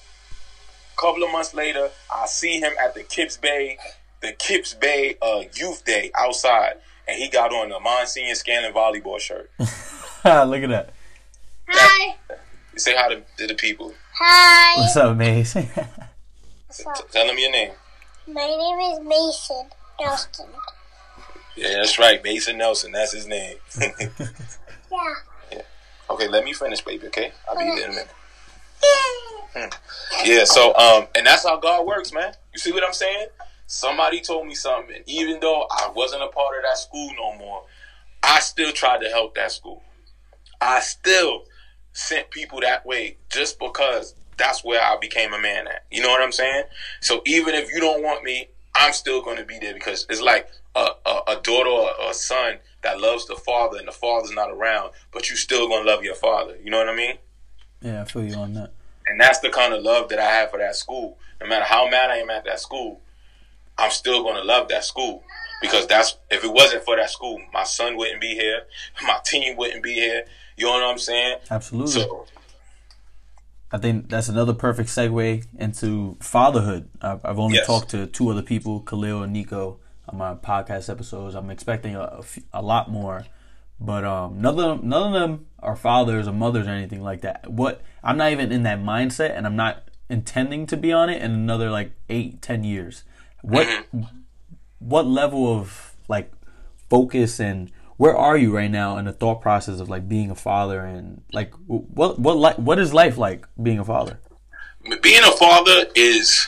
A 0.93 1.01
couple 1.01 1.23
of 1.23 1.31
months 1.31 1.53
later, 1.53 1.89
I 2.13 2.25
see 2.27 2.59
him 2.59 2.73
at 2.79 2.93
the 2.93 3.03
Kips 3.03 3.37
Bay, 3.37 3.77
the 4.21 4.33
Kips 4.33 4.73
Bay 4.73 5.17
uh, 5.21 5.43
Youth 5.53 5.83
Day 5.83 6.11
outside. 6.15 6.75
And 7.07 7.17
he 7.17 7.29
got 7.29 7.51
on 7.51 7.69
the 7.69 7.79
Monsignor 7.79 8.35
Scanlan 8.35 8.73
volleyball 8.73 9.19
shirt. 9.19 9.51
Look 9.59 10.63
at 10.63 10.69
that. 10.69 10.89
Hi. 11.67 12.15
You 12.73 12.79
say 12.79 12.95
hi 12.95 13.09
to, 13.09 13.23
to 13.37 13.47
the 13.47 13.55
people. 13.55 13.93
Hi. 14.13 14.81
What's 14.81 14.95
up, 14.95 15.17
Mace? 15.17 15.55
T- 16.77 16.83
tell 17.11 17.27
them 17.27 17.37
your 17.37 17.51
name. 17.51 17.71
My 18.27 18.45
name 18.45 18.79
is 18.79 18.99
Mason 19.01 19.69
Nelson. 19.99 20.47
Yeah, 21.55 21.73
that's 21.75 21.97
right. 21.97 22.23
Mason 22.23 22.57
Nelson. 22.57 22.91
That's 22.91 23.13
his 23.13 23.27
name. 23.27 23.57
Yeah. 24.91 25.13
yeah. 25.51 25.61
okay, 26.11 26.27
let 26.27 26.45
me 26.45 26.53
finish, 26.53 26.79
baby, 26.81 27.07
okay? 27.07 27.31
I'll 27.49 27.57
be 27.57 27.63
there 27.63 27.85
in 27.85 27.91
a 27.91 27.93
minute. 29.55 29.75
Yeah, 30.23 30.43
so 30.45 30.75
um, 30.75 31.07
and 31.15 31.25
that's 31.25 31.43
how 31.43 31.59
God 31.59 31.85
works, 31.85 32.13
man. 32.13 32.33
You 32.53 32.59
see 32.59 32.71
what 32.71 32.83
I'm 32.83 32.93
saying? 32.93 33.27
Somebody 33.67 34.21
told 34.21 34.47
me 34.47 34.53
something, 34.53 34.95
and 34.95 35.03
even 35.07 35.39
though 35.39 35.67
I 35.71 35.91
wasn't 35.93 36.23
a 36.23 36.27
part 36.27 36.55
of 36.57 36.63
that 36.63 36.77
school 36.77 37.09
no 37.17 37.37
more, 37.37 37.63
I 38.23 38.39
still 38.39 38.71
tried 38.71 39.01
to 39.01 39.09
help 39.09 39.35
that 39.35 39.51
school. 39.51 39.81
I 40.61 40.79
still 40.81 41.43
sent 41.93 42.29
people 42.29 42.61
that 42.61 42.85
way 42.85 43.17
just 43.29 43.59
because 43.59 44.13
that's 44.37 44.63
where 44.63 44.81
I 44.81 44.97
became 44.97 45.33
a 45.33 45.39
man 45.39 45.67
at. 45.67 45.85
You 45.91 46.01
know 46.01 46.09
what 46.09 46.21
I'm 46.21 46.31
saying? 46.31 46.63
So 47.01 47.21
even 47.25 47.55
if 47.55 47.71
you 47.71 47.79
don't 47.79 48.03
want 48.03 48.23
me, 48.23 48.49
I'm 48.75 48.93
still 48.93 49.21
going 49.21 49.37
to 49.37 49.45
be 49.45 49.57
there 49.59 49.73
because 49.73 50.05
it's 50.09 50.21
like 50.21 50.49
a, 50.75 50.87
a, 51.05 51.19
a 51.29 51.35
daughter 51.41 51.69
or 51.69 52.09
a 52.09 52.13
son 52.13 52.57
that 52.83 52.99
loves 52.99 53.25
the 53.25 53.35
father 53.35 53.77
and 53.77 53.87
the 53.87 53.93
father's 53.93 54.31
not 54.31 54.51
around, 54.51 54.91
but 55.11 55.29
you 55.29 55.35
still 55.35 55.67
going 55.67 55.85
to 55.85 55.91
love 55.91 56.03
your 56.03 56.15
father. 56.15 56.57
You 56.63 56.69
know 56.71 56.77
what 56.77 56.89
I 56.89 56.95
mean? 56.95 57.17
yeah, 57.81 58.01
I 58.01 58.05
feel 58.05 58.25
you 58.25 58.35
on 58.35 58.53
that. 58.53 58.71
And 59.07 59.21
that's 59.21 59.39
the 59.39 59.49
kind 59.49 59.73
of 59.73 59.83
love 59.83 60.09
that 60.09 60.19
I 60.19 60.25
have 60.25 60.49
for 60.49 60.57
that 60.57 60.75
school. 60.75 61.19
No 61.39 61.47
matter 61.47 61.65
how 61.65 61.87
mad 61.87 62.09
I 62.09 62.17
am 62.17 62.29
at 62.29 62.45
that 62.45 62.59
school, 62.59 63.01
I'm 63.77 63.91
still 63.91 64.23
going 64.23 64.35
to 64.35 64.43
love 64.43 64.69
that 64.69 64.83
school 64.83 65.23
because 65.61 65.85
that's 65.85 66.17
if 66.31 66.43
it 66.43 66.51
wasn't 66.51 66.83
for 66.83 66.95
that 66.95 67.11
school, 67.11 67.39
my 67.53 67.63
son 67.63 67.95
wouldn't 67.97 68.21
be 68.21 68.33
here, 68.33 68.63
my 69.03 69.19
team 69.23 69.55
wouldn't 69.57 69.83
be 69.83 69.93
here. 69.93 70.23
You 70.57 70.65
know 70.65 70.71
what 70.71 70.83
I'm 70.83 70.97
saying? 70.97 71.37
Absolutely. 71.51 71.91
So 71.91 72.25
I 73.71 73.77
think 73.77 74.09
that's 74.09 74.29
another 74.29 74.53
perfect 74.53 74.89
segue 74.89 75.45
into 75.57 76.17
fatherhood. 76.21 76.87
I've, 77.01 77.25
I've 77.25 77.39
only 77.39 77.55
Yes. 77.57 77.67
talked 77.67 77.89
to 77.89 78.05
two 78.07 78.29
other 78.29 78.41
people, 78.43 78.79
Khalil 78.81 79.23
and 79.23 79.33
Nico, 79.33 79.79
on 80.07 80.17
my 80.17 80.35
podcast 80.35 80.89
episodes. 80.89 81.35
I'm 81.35 81.49
expecting 81.49 81.95
a, 81.95 82.01
a, 82.01 82.23
a 82.53 82.61
lot 82.61 82.89
more, 82.91 83.25
but 83.79 84.05
um, 84.05 84.39
none 84.39 84.57
of 84.59 84.79
them, 84.79 84.87
none 84.89 85.13
of 85.13 85.19
them 85.19 85.47
are 85.59 85.75
fathers 85.75 86.27
or 86.27 86.31
mothers 86.31 86.67
or 86.67 86.71
anything 86.71 87.01
like 87.01 87.21
that. 87.21 87.49
What 87.51 87.81
I'm 88.03 88.17
not 88.17 88.31
even 88.31 88.51
in 88.51 88.63
that 88.63 88.79
mindset, 88.79 89.31
and 89.35 89.45
I'm 89.47 89.55
not 89.55 89.89
intending 90.09 90.67
to 90.67 90.77
be 90.77 90.91
on 90.93 91.09
it 91.09 91.21
in 91.21 91.31
another 91.31 91.71
like 91.71 91.91
eight, 92.07 92.41
ten 92.41 92.63
years. 92.63 93.03
What 93.41 93.67
what 94.79 95.07
level 95.07 95.51
of 95.51 95.95
like 96.07 96.31
focus 96.89 97.39
and 97.39 97.71
where 97.97 98.15
are 98.15 98.37
you 98.37 98.55
right 98.55 98.71
now 98.71 98.97
in 98.97 99.05
the 99.05 99.13
thought 99.13 99.41
process 99.41 99.79
of 99.79 99.89
like 99.89 100.07
being 100.07 100.29
a 100.29 100.35
father 100.35 100.81
and 100.81 101.23
like 101.31 101.53
what 101.67 102.19
what 102.19 102.37
li- 102.37 102.63
what 102.63 102.79
is 102.79 102.93
life 102.93 103.17
like 103.17 103.47
being 103.61 103.79
a 103.79 103.85
father? 103.85 104.19
being 105.01 105.23
a 105.23 105.31
father 105.31 105.85
is 105.95 106.47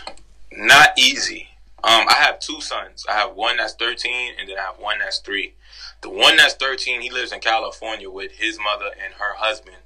not 0.52 0.98
easy. 0.98 1.48
Um, 1.84 2.06
I 2.10 2.16
have 2.16 2.40
two 2.40 2.62
sons. 2.62 3.06
I 3.10 3.14
have 3.14 3.36
one 3.36 3.58
that's 3.58 3.74
13 3.74 4.34
and 4.40 4.50
then 4.50 4.58
I 4.58 4.62
have 4.62 4.80
one 4.80 5.00
that's 5.00 5.20
three. 5.20 5.54
The 6.02 6.10
one 6.10 6.38
that's 6.38 6.54
13, 6.56 7.02
he 7.02 7.10
lives 7.10 7.32
in 7.32 7.40
California 7.40 8.10
with 8.10 8.34
his 8.34 8.60
mother 8.60 8.92
and 9.04 9.16
her 9.16 9.36
husband, 9.36 9.78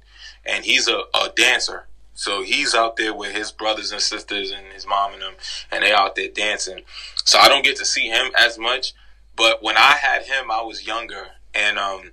and 0.44 0.64
he's 0.64 0.88
a, 0.88 1.04
a 1.14 1.30
dancer. 1.34 1.86
So 2.14 2.42
he's 2.42 2.74
out 2.74 2.96
there 2.96 3.14
with 3.14 3.34
his 3.34 3.50
brothers 3.50 3.92
and 3.92 4.00
sisters 4.00 4.50
and 4.50 4.66
his 4.74 4.86
mom 4.86 5.14
and 5.14 5.22
them, 5.22 5.34
and 5.70 5.82
they 5.82 5.92
out 5.92 6.14
there 6.14 6.28
dancing. 6.28 6.82
So 7.24 7.38
I 7.38 7.48
don't 7.48 7.64
get 7.64 7.76
to 7.76 7.86
see 7.86 8.08
him 8.08 8.30
as 8.38 8.58
much. 8.58 8.92
But 9.34 9.62
when 9.62 9.78
I 9.78 9.96
had 10.02 10.24
him, 10.24 10.50
I 10.50 10.60
was 10.60 10.86
younger, 10.86 11.28
and 11.54 11.78
um, 11.78 12.12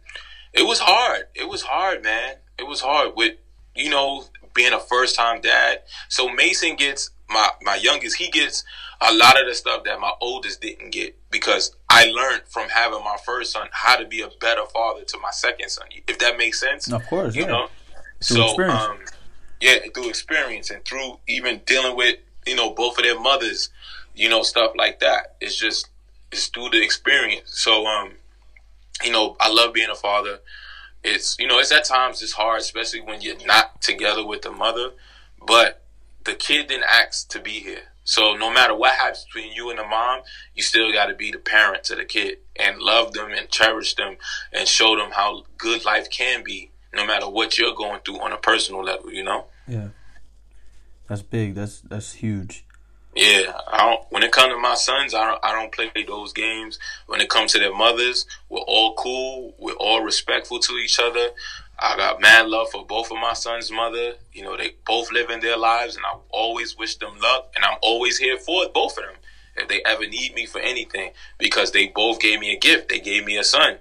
it 0.53 0.63
was 0.65 0.79
hard. 0.79 1.23
It 1.35 1.47
was 1.47 1.61
hard, 1.63 2.03
man. 2.03 2.35
It 2.57 2.67
was 2.67 2.81
hard 2.81 3.15
with 3.15 3.35
you 3.75 3.89
know 3.89 4.25
being 4.53 4.73
a 4.73 4.79
first 4.79 5.15
time 5.15 5.41
dad. 5.41 5.81
So 6.09 6.29
Mason 6.29 6.75
gets 6.75 7.11
my 7.29 7.49
my 7.61 7.75
youngest, 7.75 8.17
he 8.17 8.29
gets 8.29 8.63
a 9.01 9.13
lot 9.13 9.39
of 9.39 9.47
the 9.47 9.55
stuff 9.55 9.83
that 9.85 9.99
my 9.99 10.11
oldest 10.19 10.61
didn't 10.61 10.89
get 10.91 11.15
because 11.31 11.73
I 11.89 12.05
learned 12.11 12.41
from 12.49 12.67
having 12.69 12.99
my 13.03 13.15
first 13.25 13.51
son 13.53 13.69
how 13.71 13.95
to 13.95 14.05
be 14.05 14.21
a 14.21 14.29
better 14.41 14.65
father 14.73 15.03
to 15.05 15.17
my 15.19 15.31
second 15.31 15.69
son. 15.69 15.87
If 16.07 16.19
that 16.19 16.37
makes 16.37 16.59
sense, 16.59 16.91
Of 16.91 17.05
course, 17.07 17.33
you 17.35 17.43
yeah. 17.43 17.47
know. 17.47 17.67
Through 18.21 18.35
so, 18.37 18.45
experience. 18.47 18.81
um, 18.81 18.97
yeah, 19.61 19.77
through 19.93 20.09
experience 20.09 20.69
and 20.69 20.83
through 20.83 21.19
even 21.27 21.61
dealing 21.65 21.95
with 21.95 22.17
you 22.45 22.55
know 22.55 22.71
both 22.73 22.97
of 22.97 23.03
their 23.05 23.17
mothers, 23.19 23.69
you 24.15 24.27
know 24.27 24.41
stuff 24.43 24.71
like 24.75 24.99
that. 24.99 25.35
It's 25.39 25.55
just 25.55 25.87
it's 26.31 26.47
through 26.47 26.69
the 26.71 26.83
experience. 26.83 27.51
So, 27.51 27.85
um, 27.85 28.11
you 29.03 29.11
know, 29.11 29.35
I 29.39 29.51
love 29.51 29.73
being 29.73 29.89
a 29.89 29.95
father. 29.95 30.39
It's 31.03 31.37
you 31.39 31.47
know, 31.47 31.59
it's 31.59 31.71
at 31.71 31.85
times 31.85 32.21
it's 32.21 32.33
hard, 32.33 32.61
especially 32.61 33.01
when 33.01 33.21
you're 33.21 33.45
not 33.45 33.81
together 33.81 34.25
with 34.25 34.41
the 34.41 34.51
mother. 34.51 34.91
But 35.45 35.83
the 36.25 36.33
kid 36.33 36.67
didn't 36.67 36.85
ask 36.89 37.29
to 37.29 37.39
be 37.39 37.59
here. 37.59 37.83
So 38.03 38.33
no 38.33 38.51
matter 38.51 38.75
what 38.75 38.95
happens 38.95 39.25
between 39.25 39.53
you 39.53 39.69
and 39.69 39.77
the 39.77 39.85
mom, 39.85 40.21
you 40.55 40.63
still 40.63 40.91
got 40.91 41.05
to 41.05 41.13
be 41.13 41.31
the 41.31 41.37
parent 41.37 41.83
to 41.85 41.95
the 41.95 42.05
kid 42.05 42.39
and 42.55 42.79
love 42.79 43.13
them 43.13 43.31
and 43.31 43.49
cherish 43.49 43.95
them 43.95 44.17
and 44.51 44.67
show 44.67 44.95
them 44.95 45.11
how 45.11 45.43
good 45.57 45.85
life 45.85 46.09
can 46.09 46.43
be, 46.43 46.71
no 46.93 47.05
matter 47.05 47.29
what 47.29 47.57
you're 47.57 47.75
going 47.75 47.99
through 48.03 48.19
on 48.19 48.31
a 48.33 48.37
personal 48.37 48.83
level. 48.83 49.11
You 49.11 49.23
know. 49.23 49.45
Yeah. 49.67 49.89
That's 51.07 51.21
big. 51.21 51.55
That's 51.55 51.81
that's 51.81 52.13
huge. 52.13 52.65
Yeah, 53.15 53.53
I 53.67 53.77
don't, 53.77 54.01
when 54.11 54.23
it 54.23 54.31
comes 54.31 54.53
to 54.53 54.59
my 54.59 54.75
sons, 54.75 55.13
I 55.13 55.25
don't, 55.25 55.43
I 55.43 55.51
don't 55.51 55.71
play 55.71 55.91
those 56.07 56.31
games. 56.31 56.77
When 57.07 57.21
it 57.21 57.29
comes 57.29 57.51
to 57.53 57.59
their 57.59 57.73
mothers, 57.73 58.25
we're 58.49 58.59
all 58.59 58.93
cool. 58.95 59.55
We're 59.57 59.73
all 59.73 60.03
respectful 60.03 60.59
to 60.59 60.73
each 60.73 60.99
other. 60.99 61.29
I 61.79 61.97
got 61.97 62.21
mad 62.21 62.47
love 62.47 62.69
for 62.71 62.85
both 62.85 63.11
of 63.11 63.17
my 63.17 63.33
sons' 63.33 63.71
mother. 63.71 64.13
You 64.31 64.43
know, 64.43 64.55
they 64.57 64.75
both 64.85 65.11
live 65.11 65.29
in 65.29 65.39
their 65.39 65.57
lives, 65.57 65.95
and 65.95 66.05
I 66.05 66.17
always 66.29 66.77
wish 66.77 66.97
them 66.97 67.17
luck. 67.19 67.51
And 67.55 67.65
I'm 67.65 67.77
always 67.81 68.17
here 68.17 68.37
for 68.37 68.67
both 68.73 68.97
of 68.97 69.05
them 69.05 69.15
if 69.55 69.67
they 69.67 69.81
ever 69.85 70.07
need 70.07 70.35
me 70.35 70.45
for 70.45 70.59
anything 70.59 71.11
because 71.37 71.71
they 71.71 71.87
both 71.87 72.19
gave 72.19 72.39
me 72.39 72.53
a 72.53 72.59
gift. 72.59 72.89
They 72.89 72.99
gave 72.99 73.25
me 73.25 73.37
a 73.37 73.43
son. 73.43 73.77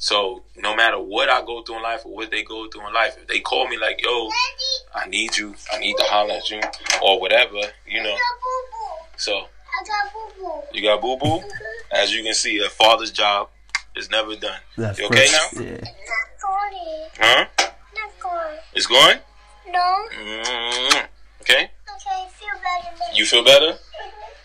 So 0.00 0.42
no 0.56 0.76
matter 0.76 0.98
what 0.98 1.28
I 1.28 1.40
go 1.44 1.62
through 1.62 1.76
in 1.78 1.82
life 1.82 2.06
or 2.06 2.14
what 2.14 2.30
they 2.30 2.42
go 2.44 2.68
through 2.68 2.86
in 2.86 2.94
life, 2.94 3.16
if 3.20 3.26
they 3.26 3.40
call 3.40 3.66
me 3.68 3.76
like, 3.76 4.00
"Yo, 4.02 4.30
I 4.94 5.08
need 5.08 5.36
you. 5.36 5.54
I 5.72 5.78
need 5.78 5.96
to 5.96 6.04
holler 6.04 6.34
at 6.34 6.48
you," 6.50 6.60
or 7.02 7.20
whatever, 7.20 7.60
you 7.86 8.02
know. 8.02 8.10
I 8.10 8.12
got 8.12 8.40
boo 8.40 8.62
boo. 8.70 9.06
So 9.16 9.32
I 9.38 9.84
got 9.84 10.12
boo 10.12 10.42
boo. 10.42 10.62
you 10.72 10.82
got 10.82 11.00
boo 11.00 11.16
boo. 11.16 11.42
As 11.90 12.14
you 12.14 12.22
can 12.22 12.34
see, 12.34 12.58
a 12.64 12.70
father's 12.70 13.10
job 13.10 13.48
is 13.96 14.08
never 14.10 14.36
done. 14.36 14.60
That's 14.76 14.98
You 15.00 15.06
okay 15.06 15.26
perfect. 15.26 15.56
now? 15.56 15.62
Yeah. 15.64 15.80
Not 15.80 16.28
going. 16.42 17.08
Huh? 17.18 17.44
Not 17.96 18.20
going. 18.20 18.58
It's 18.74 18.86
going. 18.86 19.18
No. 19.68 20.06
mm 20.14 21.06
Okay. 21.40 21.70
Okay, 21.96 22.28
feel 22.38 22.48
better 22.62 22.96
now. 23.00 23.14
You 23.16 23.26
feel 23.26 23.42
better? 23.42 23.78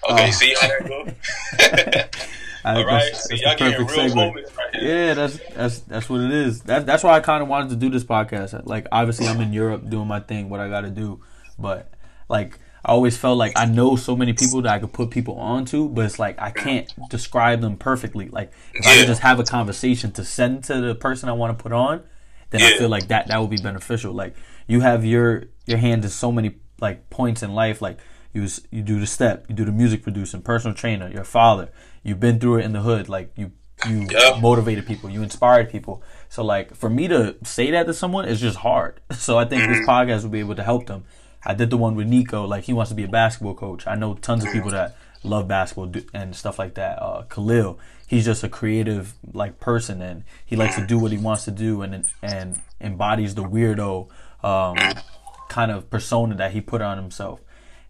Okay. 0.10 0.28
Oh. 0.28 0.32
See 0.32 0.56
how 0.60 0.68
that 0.68 0.88
goes. 0.90 2.34
I, 2.66 2.76
All 2.76 2.86
right. 2.86 3.12
that's, 3.12 3.28
See, 3.28 3.36
that's 3.36 3.42
y'all 3.42 3.52
the 3.52 3.72
getting 3.72 3.86
perfect 3.88 4.16
real 4.16 4.16
moments 4.16 4.58
right 4.58 4.76
here. 4.76 5.08
Yeah, 5.08 5.14
that's 5.16 5.38
that's 5.54 5.80
that's 5.80 6.10
what 6.10 6.22
it 6.22 6.32
is. 6.32 6.62
That 6.62 6.86
that's 6.86 7.04
why 7.04 7.14
I 7.14 7.20
kind 7.20 7.44
of 7.44 7.50
wanted 7.50 7.70
to 7.72 7.76
do 7.76 7.90
this 7.90 8.04
podcast. 8.04 8.66
Like, 8.66 8.88
obviously, 8.92 9.28
I'm 9.28 9.42
in 9.42 9.52
Europe 9.52 9.90
doing 9.90 10.08
my 10.08 10.20
thing, 10.22 10.50
what 10.50 10.60
I 10.60 10.70
got 10.70 10.82
to 10.82 10.90
do, 10.90 11.22
but 11.60 11.92
like, 12.30 12.60
I 12.86 12.92
always 12.92 13.18
felt 13.18 13.38
like 13.38 13.54
I 13.58 13.66
know 13.66 13.96
so 13.98 14.16
many 14.16 14.34
people 14.34 14.62
that 14.62 14.74
I 14.74 14.80
could 14.80 14.94
put 14.94 15.10
people 15.12 15.36
onto, 15.36 15.90
but 15.90 16.06
it's 16.06 16.20
like 16.20 16.40
I 16.42 16.52
can't 16.52 16.92
describe 17.10 17.62
them 17.62 17.76
perfectly. 17.76 18.30
Like, 18.30 18.52
if 18.74 18.88
I 18.88 18.96
could 18.98 19.08
just 19.08 19.22
have 19.22 19.40
a 19.40 19.44
conversation 19.44 20.12
to 20.14 20.24
send 20.24 20.64
to 20.66 20.80
the 20.80 20.96
person 20.96 21.28
I 21.28 21.34
want 21.34 21.58
to 21.58 21.62
put 21.62 21.74
on, 21.74 22.04
then 22.52 22.62
I 22.62 22.78
feel 22.78 22.90
like 22.90 23.08
that 23.10 23.28
that 23.28 23.42
would 23.42 23.50
be 23.50 23.58
beneficial. 23.58 24.14
Like, 24.14 24.36
you 24.68 24.80
have 24.80 25.04
your 25.04 25.46
your 25.66 25.80
hand 25.80 26.06
in 26.06 26.10
so 26.10 26.32
many 26.32 26.56
like 26.80 27.10
points 27.10 27.44
in 27.44 27.54
life, 27.54 27.82
like. 27.82 28.00
You, 28.36 28.48
you 28.72 28.82
do 28.82 29.00
the 29.00 29.06
step, 29.06 29.46
you 29.48 29.54
do 29.54 29.64
the 29.64 29.72
music 29.72 30.02
producing, 30.02 30.42
personal 30.42 30.74
trainer, 30.74 31.08
your 31.08 31.24
father. 31.24 31.70
You've 32.04 32.20
been 32.20 32.40
through 32.40 32.58
it 32.60 32.66
in 32.66 32.74
the 32.74 32.82
hood, 32.82 33.10
like 33.10 33.32
you 33.36 33.52
you 33.88 34.08
Yeah. 34.10 34.40
motivated 34.40 34.86
people, 34.86 35.10
you 35.10 35.24
inspired 35.24 35.70
people. 35.70 36.02
So 36.30 36.44
like 36.44 36.74
for 36.76 36.90
me 36.90 37.08
to 37.10 37.36
say 37.44 37.72
that 37.72 37.86
to 37.88 37.94
someone 37.94 38.26
is 38.26 38.40
just 38.40 38.58
hard. 38.58 39.02
So 39.14 39.38
I 39.38 39.46
think 39.46 39.64
this 39.68 39.86
podcast 39.88 40.24
will 40.24 40.30
be 40.30 40.40
able 40.40 40.56
to 40.56 40.64
help 40.64 40.86
them. 40.88 41.04
I 41.46 41.54
did 41.54 41.70
the 41.70 41.78
one 41.78 41.96
with 41.96 42.08
Nico, 42.08 42.46
like 42.46 42.64
he 42.66 42.74
wants 42.74 42.90
to 42.90 42.96
be 42.96 43.04
a 43.04 43.08
basketball 43.10 43.56
coach. 43.56 43.86
I 43.88 43.96
know 43.96 44.14
tons 44.14 44.46
of 44.46 44.52
people 44.54 44.72
that 44.72 44.96
love 45.24 45.48
basketball 45.48 45.92
and 46.14 46.34
stuff 46.36 46.60
like 46.60 46.76
that. 46.76 47.02
Uh, 47.02 47.24
Khalil, 47.24 47.80
he's 48.08 48.24
just 48.26 48.44
a 48.44 48.50
creative 48.50 49.16
like 49.34 49.60
person 49.60 50.02
and 50.02 50.24
he 50.46 50.56
likes 50.56 50.76
to 50.76 50.86
do 50.86 50.98
what 51.00 51.12
he 51.12 51.18
wants 51.18 51.44
to 51.46 51.52
do 51.52 51.82
and 51.82 52.06
and 52.22 52.62
embodies 52.80 53.36
the 53.36 53.44
weirdo 53.44 54.08
um, 54.44 54.78
kind 55.50 55.72
of 55.72 55.90
persona 55.90 56.36
that 56.36 56.52
he 56.52 56.62
put 56.62 56.82
on 56.82 56.98
himself. 56.98 57.42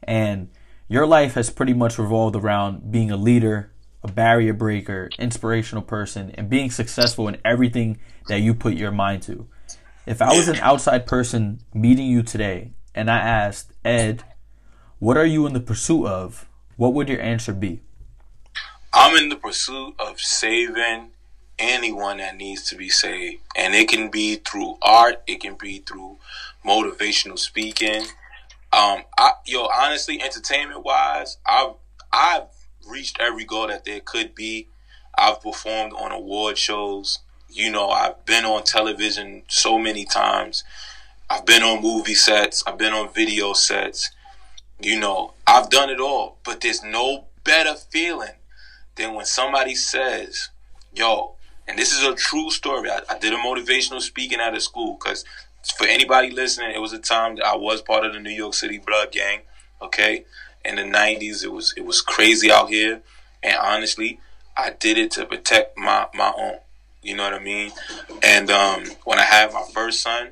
And 0.02 0.50
your 0.88 1.06
life 1.06 1.34
has 1.36 1.50
pretty 1.50 1.74
much 1.74 1.98
revolved 2.00 2.36
around 2.36 2.92
being 2.92 3.12
a 3.12 3.18
leader, 3.18 3.72
a 4.04 4.12
barrier 4.12 4.54
breaker, 4.54 5.10
inspirational 5.18 5.84
person, 5.84 6.32
and 6.36 6.50
being 6.50 6.70
successful 6.70 7.28
in 7.28 7.38
everything 7.46 8.00
that 8.28 8.42
you 8.42 8.54
put 8.54 8.74
your 8.74 8.92
mind 8.92 9.24
to. 9.24 9.48
If 10.06 10.22
I 10.22 10.36
was 10.36 10.50
an 10.50 10.58
outside 10.58 11.06
person 11.06 11.62
meeting 11.74 12.08
you 12.08 12.24
today 12.24 12.74
and 12.94 13.10
I 13.10 13.18
asked, 13.20 13.72
Ed, 13.86 14.24
what 15.00 15.16
are 15.16 15.26
you 15.26 15.46
in 15.48 15.54
the 15.54 15.62
pursuit 15.62 16.06
of? 16.06 16.48
What 16.76 16.94
would 16.94 17.08
your 17.08 17.22
answer 17.22 17.54
be? 17.54 17.82
I'm 18.92 19.16
in 19.16 19.30
the 19.30 19.38
pursuit 19.38 19.96
of 20.00 20.20
saving 20.20 21.12
anyone 21.58 22.18
that 22.18 22.36
needs 22.36 22.70
to 22.70 22.76
be 22.76 22.90
saved. 22.90 23.42
And 23.56 23.74
it 23.74 23.88
can 23.88 24.10
be 24.10 24.36
through 24.36 24.78
art, 24.82 25.24
it 25.28 25.40
can 25.40 25.56
be 25.56 25.80
through 25.80 26.18
motivational 26.66 27.40
speaking. 27.40 28.02
Um 28.74 29.04
I 29.18 29.34
yo, 29.46 29.68
honestly, 29.74 30.22
entertainment 30.22 30.84
wise, 30.84 31.38
I've 31.46 31.76
I've 32.12 32.48
reached 32.88 33.20
every 33.20 33.46
goal 33.46 33.68
that 33.68 33.86
there 33.86 34.00
could 34.00 34.36
be. 34.36 34.68
I've 35.18 35.42
performed 35.42 35.94
on 35.94 36.12
award 36.12 36.58
shows. 36.58 37.20
You 37.50 37.72
know, 37.72 37.90
I've 37.90 38.26
been 38.26 38.46
on 38.46 38.64
television 38.64 39.44
so 39.48 39.78
many 39.78 40.06
times. 40.06 40.64
I've 41.30 41.46
been 41.46 41.64
on 41.64 41.82
movie 41.82 42.16
sets, 42.16 42.64
I've 42.68 42.78
been 42.78 42.94
on 42.94 43.14
video 43.14 43.54
sets. 43.54 44.12
You 44.80 45.00
know, 45.00 45.34
I've 45.48 45.70
done 45.70 45.90
it 45.90 46.00
all, 46.00 46.38
but 46.44 46.62
there's 46.62 46.84
no 46.84 47.26
better 47.44 47.76
feeling 47.76 48.36
than 48.96 49.14
when 49.14 49.26
somebody 49.26 49.76
says, 49.76 50.50
yo, 50.94 51.36
and 51.68 51.80
this 51.80 51.94
is 51.94 52.04
a 52.04 52.14
true 52.14 52.52
story. 52.52 52.90
I, 52.90 53.00
I 53.10 53.18
did 53.18 53.34
a 53.34 53.38
motivational 53.38 54.02
speaking 54.02 54.40
at 54.40 54.54
a 54.54 54.60
school 54.60 54.98
because 55.00 55.24
for 55.78 55.88
anybody 55.88 56.32
listening, 56.32 56.72
it 56.76 56.82
was 56.82 56.94
a 56.94 57.00
time 57.00 57.36
that 57.38 57.46
I 57.46 57.56
was 57.56 57.82
part 57.82 58.06
of 58.06 58.14
the 58.14 58.20
New 58.20 58.32
York 58.32 58.54
City 58.54 58.78
Blood 58.78 59.12
Gang. 59.12 59.42
Okay, 59.82 60.26
in 60.66 60.76
the 60.76 60.84
'90s, 60.84 61.44
it 61.44 61.52
was 61.52 61.74
it 61.78 61.86
was 61.86 62.02
crazy 62.02 62.52
out 62.52 62.70
here, 62.70 63.02
and 63.42 63.58
honestly, 63.58 64.20
I 64.56 64.72
did 64.72 64.98
it 64.98 65.12
to 65.12 65.26
protect 65.26 65.78
my 65.78 66.08
my 66.14 66.34
own. 66.38 66.58
You 67.02 67.16
know 67.16 67.24
what 67.24 67.34
I 67.34 67.40
mean? 67.40 67.72
And 68.24 68.50
um, 68.50 68.86
when 69.04 69.20
I 69.20 69.24
had 69.24 69.52
my 69.52 69.66
first 69.74 70.02
son, 70.02 70.30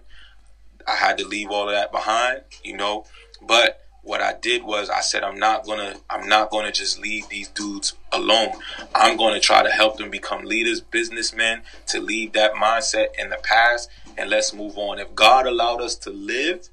I 0.88 0.96
had 0.96 1.18
to 1.18 1.28
leave 1.28 1.50
all 1.50 1.68
of 1.68 1.76
that 1.76 1.92
behind. 1.92 2.42
You 2.64 2.78
know, 2.78 3.06
but 3.42 3.82
what 4.04 4.22
I 4.22 4.34
did 4.34 4.64
was 4.64 4.90
I 4.90 5.02
said 5.02 5.24
I'm 5.24 5.38
not 5.38 5.66
gonna 5.66 5.96
I'm 6.10 6.28
not 6.28 6.50
gonna 6.50 6.72
just 6.72 7.00
leave 7.00 7.30
these 7.30 7.50
dudes 7.50 7.94
alone. 8.12 8.54
I'm 8.96 9.18
gonna 9.18 9.40
try 9.40 9.64
to 9.64 9.70
help 9.70 9.98
them 9.98 10.10
become 10.10 10.46
leaders, 10.46 10.82
businessmen, 10.82 11.62
to 11.88 12.00
leave 12.00 12.34
that 12.34 12.54
mindset 12.54 13.08
in 13.20 13.30
the 13.30 13.38
past 13.44 13.90
and 14.18 14.30
let's 14.30 14.54
move 14.54 14.78
on. 14.78 15.00
If 15.00 15.14
God 15.14 15.46
allowed 15.46 15.82
us 15.82 15.96
to 15.98 16.10
live, 16.10 16.70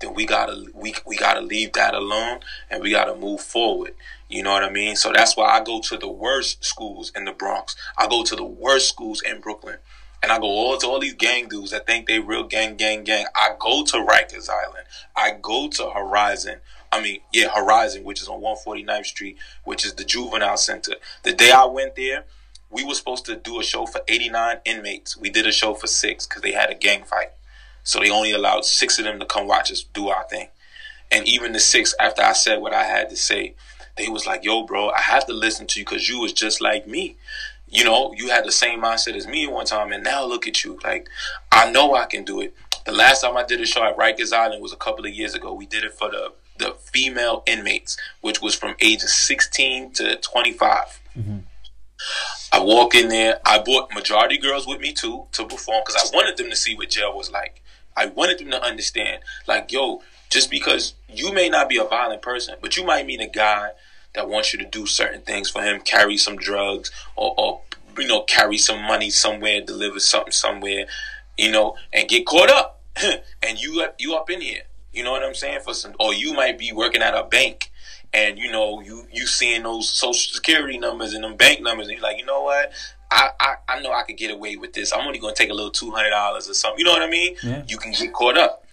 then 0.00 0.14
we 0.14 0.26
gotta 0.26 0.66
we 0.74 0.94
we 1.06 1.16
gotta 1.16 1.40
leave 1.40 1.72
that 1.74 1.94
alone 1.94 2.40
and 2.70 2.82
we 2.82 2.90
gotta 2.90 3.14
move 3.14 3.40
forward. 3.40 3.94
You 4.28 4.42
know 4.42 4.52
what 4.52 4.64
I 4.64 4.70
mean? 4.70 4.96
So 4.96 5.12
that's 5.12 5.36
why 5.36 5.46
I 5.46 5.62
go 5.62 5.80
to 5.80 5.96
the 5.96 6.08
worst 6.08 6.64
schools 6.64 7.12
in 7.14 7.24
the 7.24 7.32
Bronx. 7.32 7.76
I 7.96 8.08
go 8.08 8.24
to 8.24 8.36
the 8.36 8.44
worst 8.44 8.88
schools 8.88 9.22
in 9.22 9.40
Brooklyn. 9.40 9.78
And 10.22 10.32
I 10.32 10.38
go 10.38 10.46
all 10.46 10.78
to 10.78 10.86
all 10.86 11.00
these 11.00 11.12
gang 11.12 11.48
dudes 11.48 11.70
that 11.72 11.86
think 11.86 12.06
they 12.06 12.18
real 12.18 12.44
gang, 12.44 12.76
gang, 12.76 13.04
gang. 13.04 13.26
I 13.36 13.50
go 13.58 13.84
to 13.84 13.98
Rikers 13.98 14.48
Island. 14.48 14.86
I 15.14 15.32
go 15.32 15.68
to 15.68 15.90
Horizon. 15.90 16.60
I 16.90 17.02
mean, 17.02 17.20
yeah, 17.30 17.48
Horizon, 17.54 18.04
which 18.04 18.22
is 18.22 18.28
on 18.28 18.40
149th 18.40 19.04
Street, 19.04 19.36
which 19.64 19.84
is 19.84 19.92
the 19.92 20.04
juvenile 20.04 20.56
center. 20.56 20.94
The 21.24 21.34
day 21.34 21.50
I 21.50 21.66
went 21.66 21.94
there, 21.96 22.24
we 22.70 22.84
were 22.84 22.94
supposed 22.94 23.26
to 23.26 23.36
do 23.36 23.60
a 23.60 23.62
show 23.62 23.84
for 23.84 24.00
89 24.08 24.60
inmates. 24.64 25.14
We 25.14 25.28
did 25.28 25.46
a 25.46 25.52
show 25.52 25.74
for 25.74 25.86
six 25.86 26.26
because 26.26 26.40
they 26.40 26.52
had 26.52 26.70
a 26.70 26.74
gang 26.74 27.04
fight. 27.04 27.32
So 27.84 28.00
they 28.00 28.10
only 28.10 28.32
allowed 28.32 28.64
six 28.64 28.98
of 28.98 29.04
them 29.04 29.20
to 29.20 29.26
come 29.26 29.46
watch 29.46 29.70
us 29.70 29.82
do 29.82 30.08
our 30.08 30.24
thing. 30.24 30.48
And 31.10 31.28
even 31.28 31.52
the 31.52 31.60
six, 31.60 31.94
after 32.00 32.22
I 32.22 32.32
said 32.32 32.60
what 32.60 32.74
I 32.74 32.84
had 32.84 33.10
to 33.10 33.16
say, 33.16 33.54
they 33.96 34.08
was 34.08 34.26
like, 34.26 34.42
yo, 34.42 34.64
bro, 34.64 34.90
I 34.90 35.00
have 35.00 35.26
to 35.26 35.32
listen 35.32 35.66
to 35.68 35.78
you 35.78 35.84
because 35.84 36.08
you 36.08 36.20
was 36.20 36.32
just 36.32 36.60
like 36.60 36.88
me. 36.88 37.16
You 37.68 37.84
know, 37.84 38.12
you 38.16 38.28
had 38.28 38.44
the 38.44 38.52
same 38.52 38.80
mindset 38.80 39.14
as 39.14 39.26
me 39.26 39.46
one 39.46 39.66
time, 39.66 39.92
and 39.92 40.02
now 40.02 40.24
look 40.24 40.46
at 40.46 40.64
you. 40.64 40.78
Like, 40.82 41.08
I 41.52 41.70
know 41.70 41.94
I 41.94 42.06
can 42.06 42.24
do 42.24 42.40
it. 42.40 42.54
The 42.84 42.92
last 42.92 43.22
time 43.22 43.36
I 43.36 43.44
did 43.44 43.60
a 43.60 43.66
show 43.66 43.84
at 43.84 43.96
Rikers 43.96 44.32
Island 44.32 44.62
was 44.62 44.72
a 44.72 44.76
couple 44.76 45.04
of 45.06 45.12
years 45.12 45.34
ago. 45.34 45.52
We 45.54 45.66
did 45.66 45.84
it 45.84 45.92
for 45.92 46.10
the 46.10 46.32
the 46.56 46.76
female 46.80 47.42
inmates, 47.46 47.96
which 48.20 48.40
was 48.40 48.54
from 48.54 48.76
ages 48.80 49.12
16 49.12 49.92
to 49.94 50.16
25. 50.16 51.00
Mm-hmm. 51.18 51.38
I 52.52 52.60
walk 52.60 52.94
in 52.94 53.08
there. 53.08 53.40
I 53.44 53.58
brought 53.58 53.92
majority 53.92 54.38
girls 54.38 54.66
with 54.66 54.80
me 54.80 54.92
too 54.92 55.26
to 55.32 55.46
perform 55.46 55.82
because 55.84 56.00
I 56.00 56.16
wanted 56.16 56.36
them 56.36 56.50
to 56.50 56.56
see 56.56 56.76
what 56.76 56.90
jail 56.90 57.16
was 57.16 57.30
like. 57.30 57.60
I 57.96 58.06
wanted 58.06 58.38
them 58.38 58.50
to 58.50 58.62
understand, 58.62 59.22
like, 59.46 59.72
yo, 59.72 60.02
Just 60.30 60.50
because 60.50 60.94
you 61.08 61.32
may 61.32 61.48
not 61.48 61.68
be 61.68 61.76
a 61.76 61.84
violent 61.84 62.22
person, 62.22 62.56
but 62.60 62.76
you 62.76 62.84
might 62.84 63.06
meet 63.06 63.20
a 63.20 63.28
guy 63.28 63.70
that 64.14 64.28
wants 64.28 64.52
you 64.52 64.58
to 64.58 64.64
do 64.64 64.86
certain 64.86 65.20
things 65.20 65.50
for 65.50 65.62
him, 65.62 65.80
carry 65.80 66.16
some 66.16 66.36
drugs 66.36 66.90
or, 67.14 67.34
or 67.36 67.60
you 67.98 68.08
know, 68.08 68.22
carry 68.22 68.58
some 68.58 68.82
money 68.82 69.10
somewhere, 69.10 69.60
deliver 69.60 70.00
something 70.00 70.32
somewhere, 70.32 70.86
you 71.38 71.50
know, 71.50 71.76
and 71.92 72.08
get 72.08 72.26
caught 72.26 72.50
up. 72.50 72.80
and 73.42 73.60
you 73.60 73.82
up 73.82 73.96
you 73.98 74.14
up 74.14 74.30
in 74.30 74.40
here. 74.40 74.62
You 74.92 75.02
know 75.02 75.10
what 75.10 75.24
I'm 75.24 75.34
saying? 75.34 75.60
For 75.64 75.74
some 75.74 75.94
or 75.98 76.14
you 76.14 76.32
might 76.32 76.58
be 76.58 76.72
working 76.72 77.02
at 77.02 77.14
a 77.14 77.24
bank 77.24 77.70
and 78.12 78.38
you 78.38 78.50
know, 78.50 78.80
you 78.80 79.06
you 79.12 79.26
seeing 79.26 79.64
those 79.64 79.88
social 79.88 80.32
security 80.32 80.78
numbers 80.78 81.14
and 81.14 81.24
them 81.24 81.36
bank 81.36 81.60
numbers 81.60 81.88
and 81.88 81.96
you're 81.96 82.02
like, 82.02 82.18
you 82.18 82.24
know 82.24 82.42
what? 82.42 82.72
I, 83.14 83.30
I, 83.38 83.54
I 83.68 83.80
know 83.80 83.92
I 83.92 84.02
could 84.02 84.16
get 84.16 84.32
away 84.32 84.56
with 84.56 84.72
this. 84.72 84.92
I'm 84.92 85.06
only 85.06 85.20
gonna 85.20 85.34
take 85.34 85.50
a 85.50 85.54
little 85.54 85.70
two 85.70 85.92
hundred 85.92 86.10
dollars 86.10 86.48
or 86.48 86.54
something. 86.54 86.80
You 86.80 86.84
know 86.84 86.92
what 86.92 87.02
I 87.02 87.08
mean? 87.08 87.36
Yeah. 87.42 87.62
You 87.68 87.78
can 87.78 87.92
get 87.92 88.12
caught 88.12 88.36
up. 88.36 88.64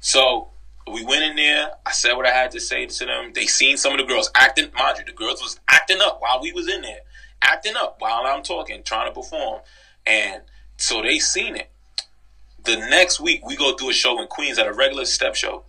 So 0.00 0.48
we 0.90 1.04
went 1.04 1.24
in 1.24 1.36
there. 1.36 1.72
I 1.84 1.90
said 1.90 2.14
what 2.14 2.24
I 2.24 2.30
had 2.30 2.52
to 2.52 2.60
say 2.60 2.86
to 2.86 3.04
them. 3.04 3.32
They 3.34 3.46
seen 3.46 3.76
some 3.76 3.92
of 3.92 3.98
the 3.98 4.04
girls 4.04 4.30
acting. 4.34 4.70
Mind 4.78 4.98
you, 4.98 5.04
the 5.04 5.12
girls 5.12 5.42
was 5.42 5.58
acting 5.68 5.98
up 6.00 6.20
while 6.20 6.40
we 6.40 6.52
was 6.52 6.68
in 6.68 6.82
there, 6.82 7.00
acting 7.42 7.74
up 7.76 7.96
while 7.98 8.22
I'm 8.24 8.42
talking, 8.42 8.82
trying 8.84 9.08
to 9.08 9.12
perform, 9.12 9.62
and 10.06 10.42
so 10.76 11.02
they 11.02 11.18
seen 11.18 11.56
it. 11.56 11.68
The 12.64 12.76
next 12.76 13.18
week 13.18 13.44
we 13.44 13.56
go 13.56 13.76
do 13.76 13.90
a 13.90 13.92
show 13.92 14.20
in 14.20 14.28
Queens 14.28 14.58
at 14.58 14.68
a 14.68 14.72
regular 14.72 15.06
step 15.06 15.34
show. 15.34 15.64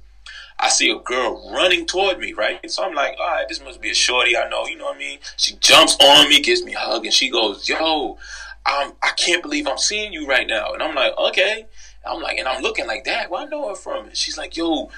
I 0.60 0.70
see 0.70 0.90
a 0.92 1.00
girl 1.00 1.52
running 1.54 1.86
toward 1.86 2.20
me, 2.20 2.34
right? 2.34 2.70
So 2.70 2.84
I'm 2.84 2.94
like, 2.94 3.16
all 3.20 3.28
right, 3.28 3.48
this 3.48 3.64
must 3.64 3.82
be 3.82 3.92
a 3.92 3.96
shorty 3.96 4.36
I 4.36 4.50
know, 4.50 4.68
you 4.68 4.78
know 4.78 4.86
what 4.86 4.98
I 4.98 5.00
mean? 5.00 5.20
She 5.38 5.56
jumps 5.56 5.96
on 6.02 6.28
me, 6.28 6.42
gives 6.42 6.64
me 6.64 6.74
a 6.74 6.80
hug, 6.80 7.06
and 7.06 7.14
she 7.14 7.30
goes, 7.30 7.70
yo, 7.70 8.18
I'm, 8.66 8.92
I 9.02 9.12
can't 9.16 9.42
believe 9.42 9.68
I'm 9.68 9.78
seeing 9.78 10.12
you 10.12 10.28
right 10.28 10.48
now. 10.48 10.74
And 10.74 10.84
I'm 10.84 10.94
like, 10.96 11.18
okay. 11.18 11.66
I'm 12.06 12.22
like, 12.22 12.38
and 12.38 12.48
I'm 12.48 12.62
looking 12.62 12.88
like 12.88 13.06
that. 13.06 13.32
Where 13.32 13.44
I 13.44 13.46
know 13.46 13.70
her 13.70 13.76
from? 13.76 14.08
And 14.08 14.18
she's 14.18 14.38
like, 14.38 14.58
yo, 14.58 14.90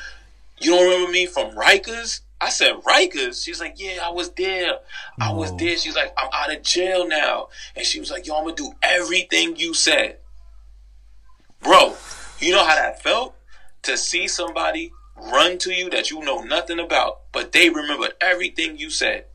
you 0.60 0.72
don't 0.72 0.84
remember 0.84 1.12
me 1.12 1.26
from 1.28 1.52
Rikers? 1.52 2.22
I 2.40 2.50
said, 2.50 2.74
Rikers? 2.88 3.44
She's 3.44 3.60
like, 3.60 3.76
yeah, 3.78 4.00
I 4.04 4.10
was 4.10 4.32
there. 4.32 4.80
I 5.20 5.32
was 5.32 5.56
there. 5.58 5.78
She's 5.78 5.96
like, 5.96 6.12
I'm 6.18 6.30
out 6.34 6.52
of 6.52 6.64
jail 6.64 7.08
now. 7.08 7.50
And 7.76 7.86
she 7.86 8.00
was 8.00 8.10
like, 8.10 8.26
yo, 8.26 8.36
I'm 8.36 8.44
going 8.44 8.56
to 8.56 8.64
do 8.64 8.74
everything 8.82 9.56
you 9.58 9.76
said. 9.76 10.18
Bro, 11.62 11.96
you 12.40 12.52
know 12.52 12.66
how 12.66 12.76
that 12.76 13.04
felt? 13.04 13.36
To 13.84 13.98
see 13.98 14.28
somebody 14.28 14.92
run 15.22 15.58
to 15.60 15.74
you 15.74 15.90
that 15.92 16.10
you 16.10 16.22
know 16.22 16.42
nothing 16.42 16.80
about, 16.80 17.22
but 17.32 17.52
they 17.52 17.70
remembered 17.70 18.14
everything 18.20 18.78
you 18.78 18.90
said. 18.90 19.26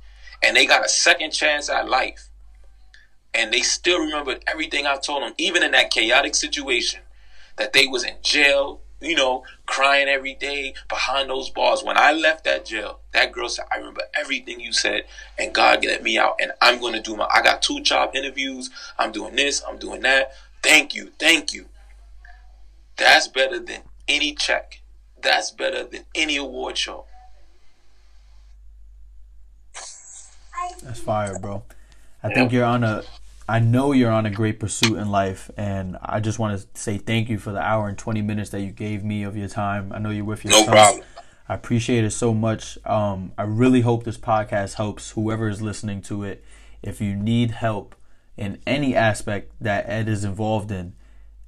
And 0.42 0.56
they 0.56 0.66
got 0.66 0.84
a 0.84 0.88
second 0.88 1.32
chance 1.32 1.70
at 1.70 1.88
life. 1.88 2.28
And 3.32 3.52
they 3.52 3.60
still 3.60 4.00
remembered 4.00 4.42
everything 4.46 4.86
I 4.86 4.96
told 4.96 5.22
them, 5.22 5.34
even 5.38 5.62
in 5.62 5.72
that 5.72 5.90
chaotic 5.90 6.34
situation 6.34 7.00
that 7.56 7.72
they 7.72 7.86
was 7.86 8.04
in 8.04 8.16
jail, 8.22 8.80
you 9.00 9.14
know, 9.14 9.44
crying 9.66 10.08
every 10.08 10.34
day 10.34 10.74
behind 10.88 11.28
those 11.28 11.50
bars. 11.50 11.82
When 11.82 11.98
I 11.98 12.12
left 12.12 12.44
that 12.44 12.64
jail, 12.66 13.00
that 13.12 13.32
girl 13.32 13.48
said, 13.48 13.66
I 13.72 13.76
remember 13.76 14.02
everything 14.18 14.60
you 14.60 14.72
said, 14.72 15.04
and 15.38 15.54
God 15.54 15.84
let 15.84 16.02
me 16.02 16.18
out, 16.18 16.36
and 16.40 16.52
I'm 16.60 16.80
gonna 16.80 17.02
do 17.02 17.16
my 17.16 17.28
I 17.32 17.42
got 17.42 17.62
two 17.62 17.80
job 17.80 18.14
interviews, 18.14 18.70
I'm 18.98 19.12
doing 19.12 19.36
this, 19.36 19.62
I'm 19.66 19.78
doing 19.78 20.00
that. 20.02 20.32
Thank 20.62 20.94
you, 20.94 21.12
thank 21.18 21.52
you. 21.52 21.66
That's 22.96 23.28
better 23.28 23.58
than 23.58 23.82
any 24.08 24.34
check. 24.34 24.80
That's 25.26 25.50
better 25.50 25.82
than 25.84 26.04
any 26.14 26.36
award 26.36 26.78
show. 26.78 27.04
That's 30.84 31.00
fire, 31.00 31.36
bro. 31.40 31.64
I 32.22 32.32
think 32.32 32.52
you're 32.52 32.64
on 32.64 32.84
a. 32.84 33.02
I 33.48 33.58
know 33.58 33.90
you're 33.92 34.10
on 34.12 34.24
a 34.26 34.30
great 34.30 34.58
pursuit 34.60 34.96
in 34.98 35.10
life, 35.10 35.50
and 35.56 35.96
I 36.00 36.20
just 36.20 36.38
want 36.38 36.60
to 36.60 36.66
say 36.80 36.98
thank 36.98 37.28
you 37.28 37.38
for 37.38 37.50
the 37.52 37.60
hour 37.60 37.88
and 37.88 37.98
20 37.98 38.22
minutes 38.22 38.50
that 38.50 38.60
you 38.60 38.70
gave 38.70 39.04
me 39.04 39.24
of 39.24 39.36
your 39.36 39.48
time. 39.48 39.92
I 39.92 39.98
know 39.98 40.10
you're 40.10 40.24
with 40.24 40.44
your 40.44 40.52
No 40.52 40.64
son. 40.64 40.74
problem. 40.74 41.04
I 41.48 41.54
appreciate 41.54 42.04
it 42.04 42.10
so 42.10 42.32
much. 42.32 42.78
Um, 42.84 43.32
I 43.38 43.42
really 43.42 43.80
hope 43.82 44.04
this 44.04 44.18
podcast 44.18 44.74
helps 44.74 45.10
whoever 45.12 45.48
is 45.48 45.60
listening 45.62 46.02
to 46.02 46.22
it. 46.24 46.44
If 46.82 47.00
you 47.00 47.14
need 47.16 47.50
help 47.52 47.94
in 48.36 48.58
any 48.66 48.94
aspect 48.96 49.52
that 49.60 49.88
Ed 49.88 50.08
is 50.08 50.24
involved 50.24 50.70
in, 50.72 50.94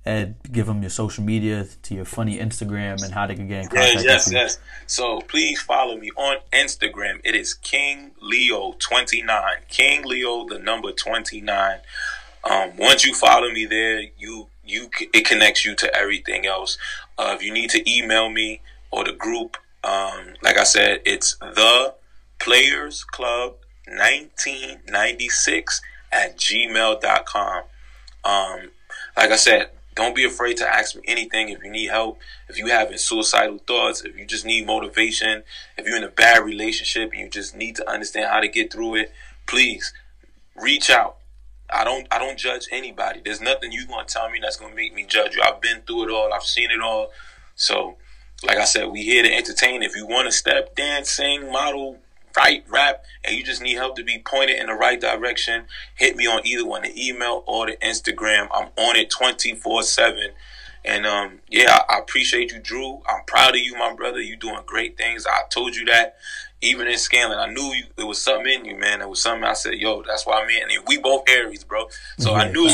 Ed, 0.08 0.36
give 0.50 0.66
them 0.66 0.80
your 0.80 0.90
social 0.90 1.22
media 1.22 1.66
to 1.82 1.94
your 1.94 2.06
funny 2.06 2.38
Instagram 2.38 3.02
and 3.04 3.12
how 3.12 3.26
they 3.26 3.34
can 3.34 3.46
get 3.46 3.64
in 3.64 3.68
contact 3.68 4.02
yes, 4.02 4.26
with 4.26 4.32
you. 4.32 4.40
yes. 4.40 4.58
So 4.86 5.20
please 5.20 5.60
follow 5.60 5.98
me 5.98 6.10
on 6.16 6.38
Instagram. 6.50 7.20
It 7.24 7.34
is 7.34 7.52
King 7.52 8.12
Leo 8.22 8.72
twenty 8.78 9.22
nine. 9.22 9.58
King 9.68 10.04
Leo, 10.04 10.48
the 10.48 10.58
number 10.58 10.92
twenty 10.92 11.42
nine. 11.42 11.80
Um, 12.42 12.74
once 12.78 13.04
you 13.04 13.14
follow 13.14 13.50
me 13.50 13.66
there, 13.66 14.04
you 14.18 14.46
you 14.64 14.88
it 15.12 15.26
connects 15.26 15.66
you 15.66 15.74
to 15.74 15.94
everything 15.94 16.46
else. 16.46 16.78
Uh, 17.18 17.34
if 17.36 17.42
you 17.42 17.52
need 17.52 17.68
to 17.70 17.90
email 17.90 18.30
me 18.30 18.62
or 18.90 19.04
the 19.04 19.12
group, 19.12 19.58
um, 19.84 20.34
like 20.42 20.56
I 20.56 20.64
said, 20.64 21.02
it's 21.04 21.36
the 21.36 21.94
Players 22.38 23.04
Club 23.04 23.56
nineteen 23.86 24.80
ninety 24.88 25.28
six 25.28 25.82
at 26.10 26.38
gmail.com. 26.38 27.62
Um, 28.24 28.70
like 29.16 29.30
I 29.30 29.36
said, 29.36 29.70
don't 29.98 30.14
be 30.14 30.24
afraid 30.24 30.56
to 30.58 30.64
ask 30.64 30.94
me 30.94 31.02
anything 31.08 31.48
if 31.48 31.60
you 31.64 31.68
need 31.68 31.90
help, 31.90 32.20
if 32.48 32.56
you 32.56 32.68
having 32.68 32.98
suicidal 32.98 33.58
thoughts, 33.58 34.02
if 34.02 34.16
you 34.16 34.24
just 34.24 34.44
need 34.44 34.64
motivation, 34.64 35.42
if 35.76 35.84
you're 35.84 35.96
in 35.96 36.04
a 36.04 36.08
bad 36.08 36.44
relationship 36.44 37.10
and 37.10 37.20
you 37.20 37.28
just 37.28 37.56
need 37.56 37.74
to 37.74 37.90
understand 37.90 38.30
how 38.30 38.38
to 38.38 38.46
get 38.46 38.72
through 38.72 38.94
it, 38.94 39.12
please 39.48 39.92
reach 40.54 40.88
out. 40.88 41.16
I 41.68 41.82
don't 41.82 42.06
I 42.12 42.20
don't 42.20 42.38
judge 42.38 42.68
anybody. 42.70 43.22
There's 43.24 43.40
nothing 43.40 43.72
you 43.72 43.88
gonna 43.88 44.06
tell 44.06 44.30
me 44.30 44.38
that's 44.40 44.56
gonna 44.56 44.72
make 44.72 44.94
me 44.94 45.04
judge 45.04 45.34
you. 45.34 45.42
I've 45.42 45.60
been 45.60 45.80
through 45.80 46.04
it 46.04 46.10
all, 46.12 46.32
I've 46.32 46.44
seen 46.44 46.70
it 46.70 46.80
all. 46.80 47.10
So 47.56 47.96
like 48.44 48.58
I 48.58 48.66
said, 48.66 48.92
we 48.92 49.02
here 49.02 49.24
to 49.24 49.34
entertain. 49.34 49.82
If 49.82 49.96
you 49.96 50.06
want 50.06 50.26
to 50.26 50.32
step, 50.32 50.76
dance, 50.76 51.10
sing, 51.10 51.50
model, 51.50 51.98
write, 52.38 52.64
rap, 52.68 53.04
and 53.24 53.36
you 53.36 53.44
just 53.44 53.60
need 53.60 53.74
help 53.74 53.96
to 53.96 54.04
be 54.04 54.18
pointed 54.18 54.58
in 54.58 54.66
the 54.66 54.74
right 54.74 55.00
direction, 55.00 55.64
hit 55.96 56.16
me 56.16 56.26
on 56.26 56.46
either 56.46 56.64
one, 56.64 56.82
the 56.82 57.08
email 57.08 57.42
or 57.46 57.66
the 57.66 57.76
Instagram. 57.78 58.48
I'm 58.52 58.68
on 58.76 58.96
it 58.96 59.10
24 59.10 59.82
7. 59.82 60.30
And 60.84 61.06
um, 61.06 61.40
yeah, 61.50 61.80
I, 61.88 61.96
I 61.96 61.98
appreciate 61.98 62.52
you, 62.52 62.60
Drew. 62.60 63.02
I'm 63.08 63.24
proud 63.26 63.54
of 63.54 63.60
you, 63.60 63.76
my 63.76 63.92
brother. 63.92 64.20
You're 64.20 64.36
doing 64.36 64.62
great 64.64 64.96
things. 64.96 65.26
I 65.26 65.42
told 65.50 65.74
you 65.74 65.84
that. 65.86 66.16
Even 66.60 66.88
in 66.88 66.98
Scanlan, 66.98 67.38
I 67.38 67.46
knew 67.46 67.72
you, 67.72 67.84
there 67.94 68.06
was 68.06 68.20
something 68.20 68.52
in 68.52 68.64
you, 68.64 68.76
man. 68.76 69.00
It 69.00 69.08
was 69.08 69.22
something 69.22 69.44
I 69.44 69.52
said, 69.52 69.74
yo, 69.74 70.02
that's 70.02 70.26
why 70.26 70.42
I'm 70.42 70.50
in. 70.50 70.62
And 70.62 70.84
we 70.88 70.98
both 70.98 71.22
Aries, 71.28 71.62
bro. 71.62 71.88
So 72.18 72.34
I 72.34 72.50
knew, 72.50 72.68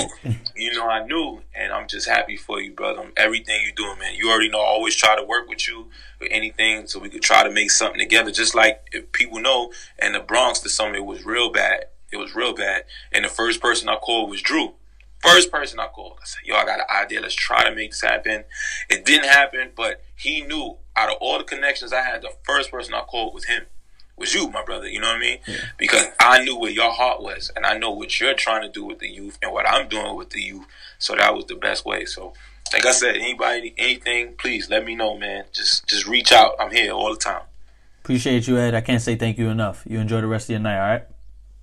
you 0.56 0.72
know, 0.72 0.88
I 0.88 1.04
knew. 1.04 1.42
And 1.54 1.70
I'm 1.70 1.86
just 1.86 2.08
happy 2.08 2.38
for 2.38 2.60
you, 2.62 2.72
brother. 2.72 3.10
Everything 3.16 3.60
you're 3.62 3.74
doing, 3.74 3.98
man. 3.98 4.14
You 4.14 4.30
already 4.30 4.48
know 4.48 4.60
I 4.60 4.64
always 4.66 4.96
try 4.96 5.16
to 5.16 5.22
work 5.22 5.50
with 5.50 5.68
you 5.68 5.90
with 6.18 6.30
anything 6.32 6.86
so 6.86 6.98
we 6.98 7.10
could 7.10 7.20
try 7.20 7.42
to 7.42 7.50
make 7.50 7.70
something 7.70 8.00
together. 8.00 8.30
Just 8.30 8.54
like 8.54 8.88
if 8.90 9.12
people 9.12 9.38
know 9.38 9.70
in 10.00 10.12
the 10.12 10.20
Bronx, 10.20 10.60
the 10.60 10.70
summer 10.70 10.94
it 10.94 11.04
was 11.04 11.26
real 11.26 11.52
bad. 11.52 11.84
It 12.10 12.16
was 12.16 12.34
real 12.34 12.54
bad. 12.54 12.84
And 13.12 13.24
the 13.24 13.28
first 13.28 13.60
person 13.60 13.90
I 13.90 13.96
called 13.96 14.30
was 14.30 14.40
Drew. 14.40 14.74
First 15.20 15.50
person 15.50 15.78
I 15.78 15.88
called. 15.88 16.18
I 16.22 16.24
said, 16.24 16.40
yo, 16.44 16.54
I 16.54 16.64
got 16.64 16.80
an 16.80 16.86
idea. 16.90 17.20
Let's 17.20 17.34
try 17.34 17.64
to 17.68 17.74
make 17.74 17.90
this 17.90 18.00
happen. 18.00 18.44
It 18.88 19.04
didn't 19.04 19.28
happen, 19.28 19.72
but 19.76 20.02
he 20.16 20.40
knew 20.42 20.78
out 20.96 21.10
of 21.10 21.16
all 21.20 21.38
the 21.38 21.44
connections 21.44 21.92
I 21.92 22.02
had, 22.02 22.22
the 22.22 22.30
first 22.44 22.70
person 22.70 22.94
I 22.94 23.02
called 23.02 23.34
was 23.34 23.44
him. 23.46 23.64
Was 24.16 24.32
you, 24.32 24.48
my 24.48 24.64
brother, 24.64 24.88
you 24.88 25.00
know 25.00 25.08
what 25.08 25.16
I 25.16 25.20
mean? 25.20 25.38
Because 25.76 26.06
I 26.20 26.44
knew 26.44 26.56
where 26.56 26.70
your 26.70 26.92
heart 26.92 27.20
was, 27.20 27.50
and 27.56 27.66
I 27.66 27.76
know 27.76 27.90
what 27.90 28.20
you're 28.20 28.34
trying 28.34 28.62
to 28.62 28.68
do 28.68 28.84
with 28.84 29.00
the 29.00 29.08
youth 29.08 29.38
and 29.42 29.52
what 29.52 29.68
I'm 29.68 29.88
doing 29.88 30.14
with 30.14 30.30
the 30.30 30.40
youth. 30.40 30.66
So 30.98 31.16
that 31.16 31.34
was 31.34 31.46
the 31.46 31.56
best 31.56 31.84
way. 31.84 32.04
So, 32.04 32.32
like 32.72 32.86
I 32.86 32.92
said, 32.92 33.16
anybody, 33.16 33.74
anything, 33.76 34.34
please 34.36 34.70
let 34.70 34.84
me 34.84 34.94
know, 34.94 35.18
man. 35.18 35.44
Just, 35.52 35.88
just 35.88 36.06
reach 36.06 36.30
out. 36.30 36.54
I'm 36.60 36.70
here 36.70 36.92
all 36.92 37.10
the 37.10 37.18
time. 37.18 37.42
Appreciate 38.04 38.46
you, 38.46 38.56
Ed. 38.56 38.74
I 38.74 38.82
can't 38.82 39.02
say 39.02 39.16
thank 39.16 39.36
you 39.36 39.48
enough. 39.48 39.82
You 39.84 39.98
enjoy 39.98 40.20
the 40.20 40.28
rest 40.28 40.46
of 40.46 40.50
your 40.50 40.60
night, 40.60 40.78
all 40.78 40.92
right? 40.92 41.04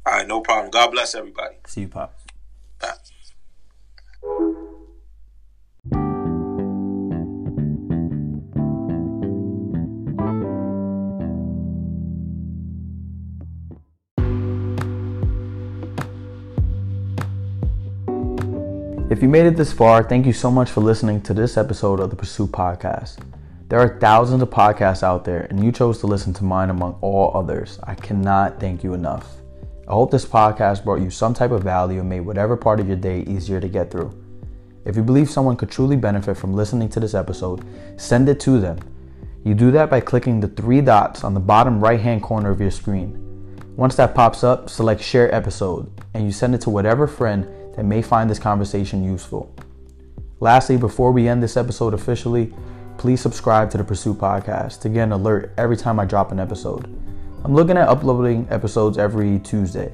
All 0.06 0.14
right, 0.14 0.28
no 0.28 0.41
problem. 0.41 0.72
God 0.72 0.91
bless 0.91 1.15
everybody. 1.15 1.56
See 1.68 1.82
you, 1.82 1.88
Pop. 1.88 2.19
Bye. 2.82 4.48
If 19.11 19.21
you 19.21 19.27
made 19.27 19.45
it 19.45 19.57
this 19.57 19.73
far, 19.73 20.03
thank 20.03 20.25
you 20.25 20.31
so 20.31 20.49
much 20.49 20.71
for 20.71 20.79
listening 20.79 21.19
to 21.23 21.33
this 21.33 21.57
episode 21.57 21.99
of 21.99 22.11
the 22.11 22.15
Pursuit 22.15 22.49
Podcast. 22.49 23.17
There 23.67 23.77
are 23.77 23.99
thousands 23.99 24.41
of 24.41 24.49
podcasts 24.49 25.03
out 25.03 25.25
there, 25.25 25.47
and 25.49 25.61
you 25.61 25.73
chose 25.73 25.99
to 25.99 26.07
listen 26.07 26.33
to 26.35 26.45
mine 26.45 26.69
among 26.69 26.97
all 27.01 27.35
others. 27.35 27.77
I 27.83 27.93
cannot 27.93 28.61
thank 28.61 28.85
you 28.85 28.93
enough. 28.93 29.27
I 29.85 29.91
hope 29.91 30.11
this 30.11 30.23
podcast 30.23 30.85
brought 30.85 31.01
you 31.01 31.09
some 31.09 31.33
type 31.33 31.51
of 31.51 31.61
value 31.61 31.99
and 31.99 32.07
made 32.07 32.21
whatever 32.21 32.55
part 32.55 32.79
of 32.79 32.88
your 32.88 32.95
day 32.95 33.23
easier 33.23 33.59
to 33.59 33.67
get 33.67 33.91
through. 33.91 34.17
If 34.85 34.95
you 34.95 35.03
believe 35.03 35.29
someone 35.29 35.57
could 35.57 35.71
truly 35.71 35.97
benefit 35.97 36.38
from 36.38 36.53
listening 36.53 36.88
to 36.88 37.01
this 37.01 37.13
episode, 37.13 37.65
send 37.99 38.29
it 38.29 38.39
to 38.39 38.61
them. 38.61 38.79
You 39.43 39.55
do 39.55 39.71
that 39.71 39.89
by 39.89 39.99
clicking 39.99 40.39
the 40.39 40.47
three 40.47 40.79
dots 40.79 41.25
on 41.25 41.33
the 41.33 41.41
bottom 41.41 41.81
right 41.81 41.99
hand 41.99 42.23
corner 42.23 42.49
of 42.49 42.61
your 42.61 42.71
screen. 42.71 43.17
Once 43.75 43.97
that 43.97 44.15
pops 44.15 44.45
up, 44.45 44.69
select 44.69 45.01
Share 45.01 45.35
Episode, 45.35 45.91
and 46.13 46.23
you 46.23 46.31
send 46.31 46.55
it 46.55 46.61
to 46.61 46.69
whatever 46.69 47.07
friend 47.07 47.45
that 47.82 47.88
may 47.88 47.99
find 48.03 48.30
this 48.30 48.38
conversation 48.38 49.03
useful. 49.03 49.52
Lastly, 50.40 50.78
before 50.78 51.12
we 51.12 51.28
end 51.28 51.41
this 51.41 51.58
episode 51.58 51.95
officially, 51.95 52.53
please 52.99 53.20
subscribe 53.20 53.72
to 53.72 53.78
the 53.80 53.84
Pursuit 53.84 54.20
Podcast 54.20 54.82
to 54.82 54.90
get 54.90 55.06
an 55.06 55.14
alert 55.14 55.52
every 55.58 55.76
time 55.76 55.99
I 55.99 56.06
drop 56.06 56.32
an 56.32 56.40
episode. 56.40 56.86
I'm 57.44 57.56
looking 57.56 57.78
at 57.78 57.88
uploading 57.88 58.45
episodes 58.52 58.99
every 58.99 59.40
Tuesday. 59.40 59.91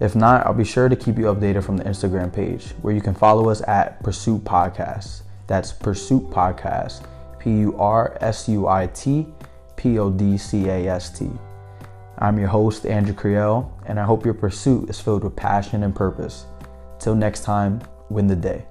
If 0.00 0.14
not, 0.14 0.46
I'll 0.46 0.52
be 0.52 0.66
sure 0.66 0.90
to 0.90 0.96
keep 0.96 1.16
you 1.16 1.24
updated 1.24 1.64
from 1.64 1.78
the 1.78 1.84
Instagram 1.84 2.30
page 2.30 2.72
where 2.82 2.94
you 2.94 3.00
can 3.00 3.14
follow 3.14 3.48
us 3.48 3.62
at 3.66 4.02
Pursuit 4.02 4.44
Podcast. 4.44 5.22
That's 5.46 5.72
Pursuit 5.72 6.24
Podcast, 6.24 7.06
P 7.38 7.52
U 7.52 7.74
R 7.78 8.18
S 8.20 8.50
U 8.50 8.68
I 8.68 8.88
T 8.88 9.26
P 9.76 9.98
O 9.98 10.10
D 10.10 10.36
C 10.36 10.68
A 10.68 10.88
S 10.88 11.18
T. 11.18 11.30
I'm 12.18 12.38
your 12.38 12.48
host, 12.48 12.84
Andrew 12.84 13.14
Creel, 13.14 13.72
and 13.86 13.98
I 13.98 14.04
hope 14.04 14.26
your 14.26 14.34
pursuit 14.34 14.90
is 14.90 15.00
filled 15.00 15.24
with 15.24 15.34
passion 15.34 15.84
and 15.84 15.96
purpose. 15.96 16.44
Till 17.04 17.14
next 17.14 17.44
time, 17.44 17.82
win 18.08 18.28
the 18.28 18.34
day. 18.34 18.64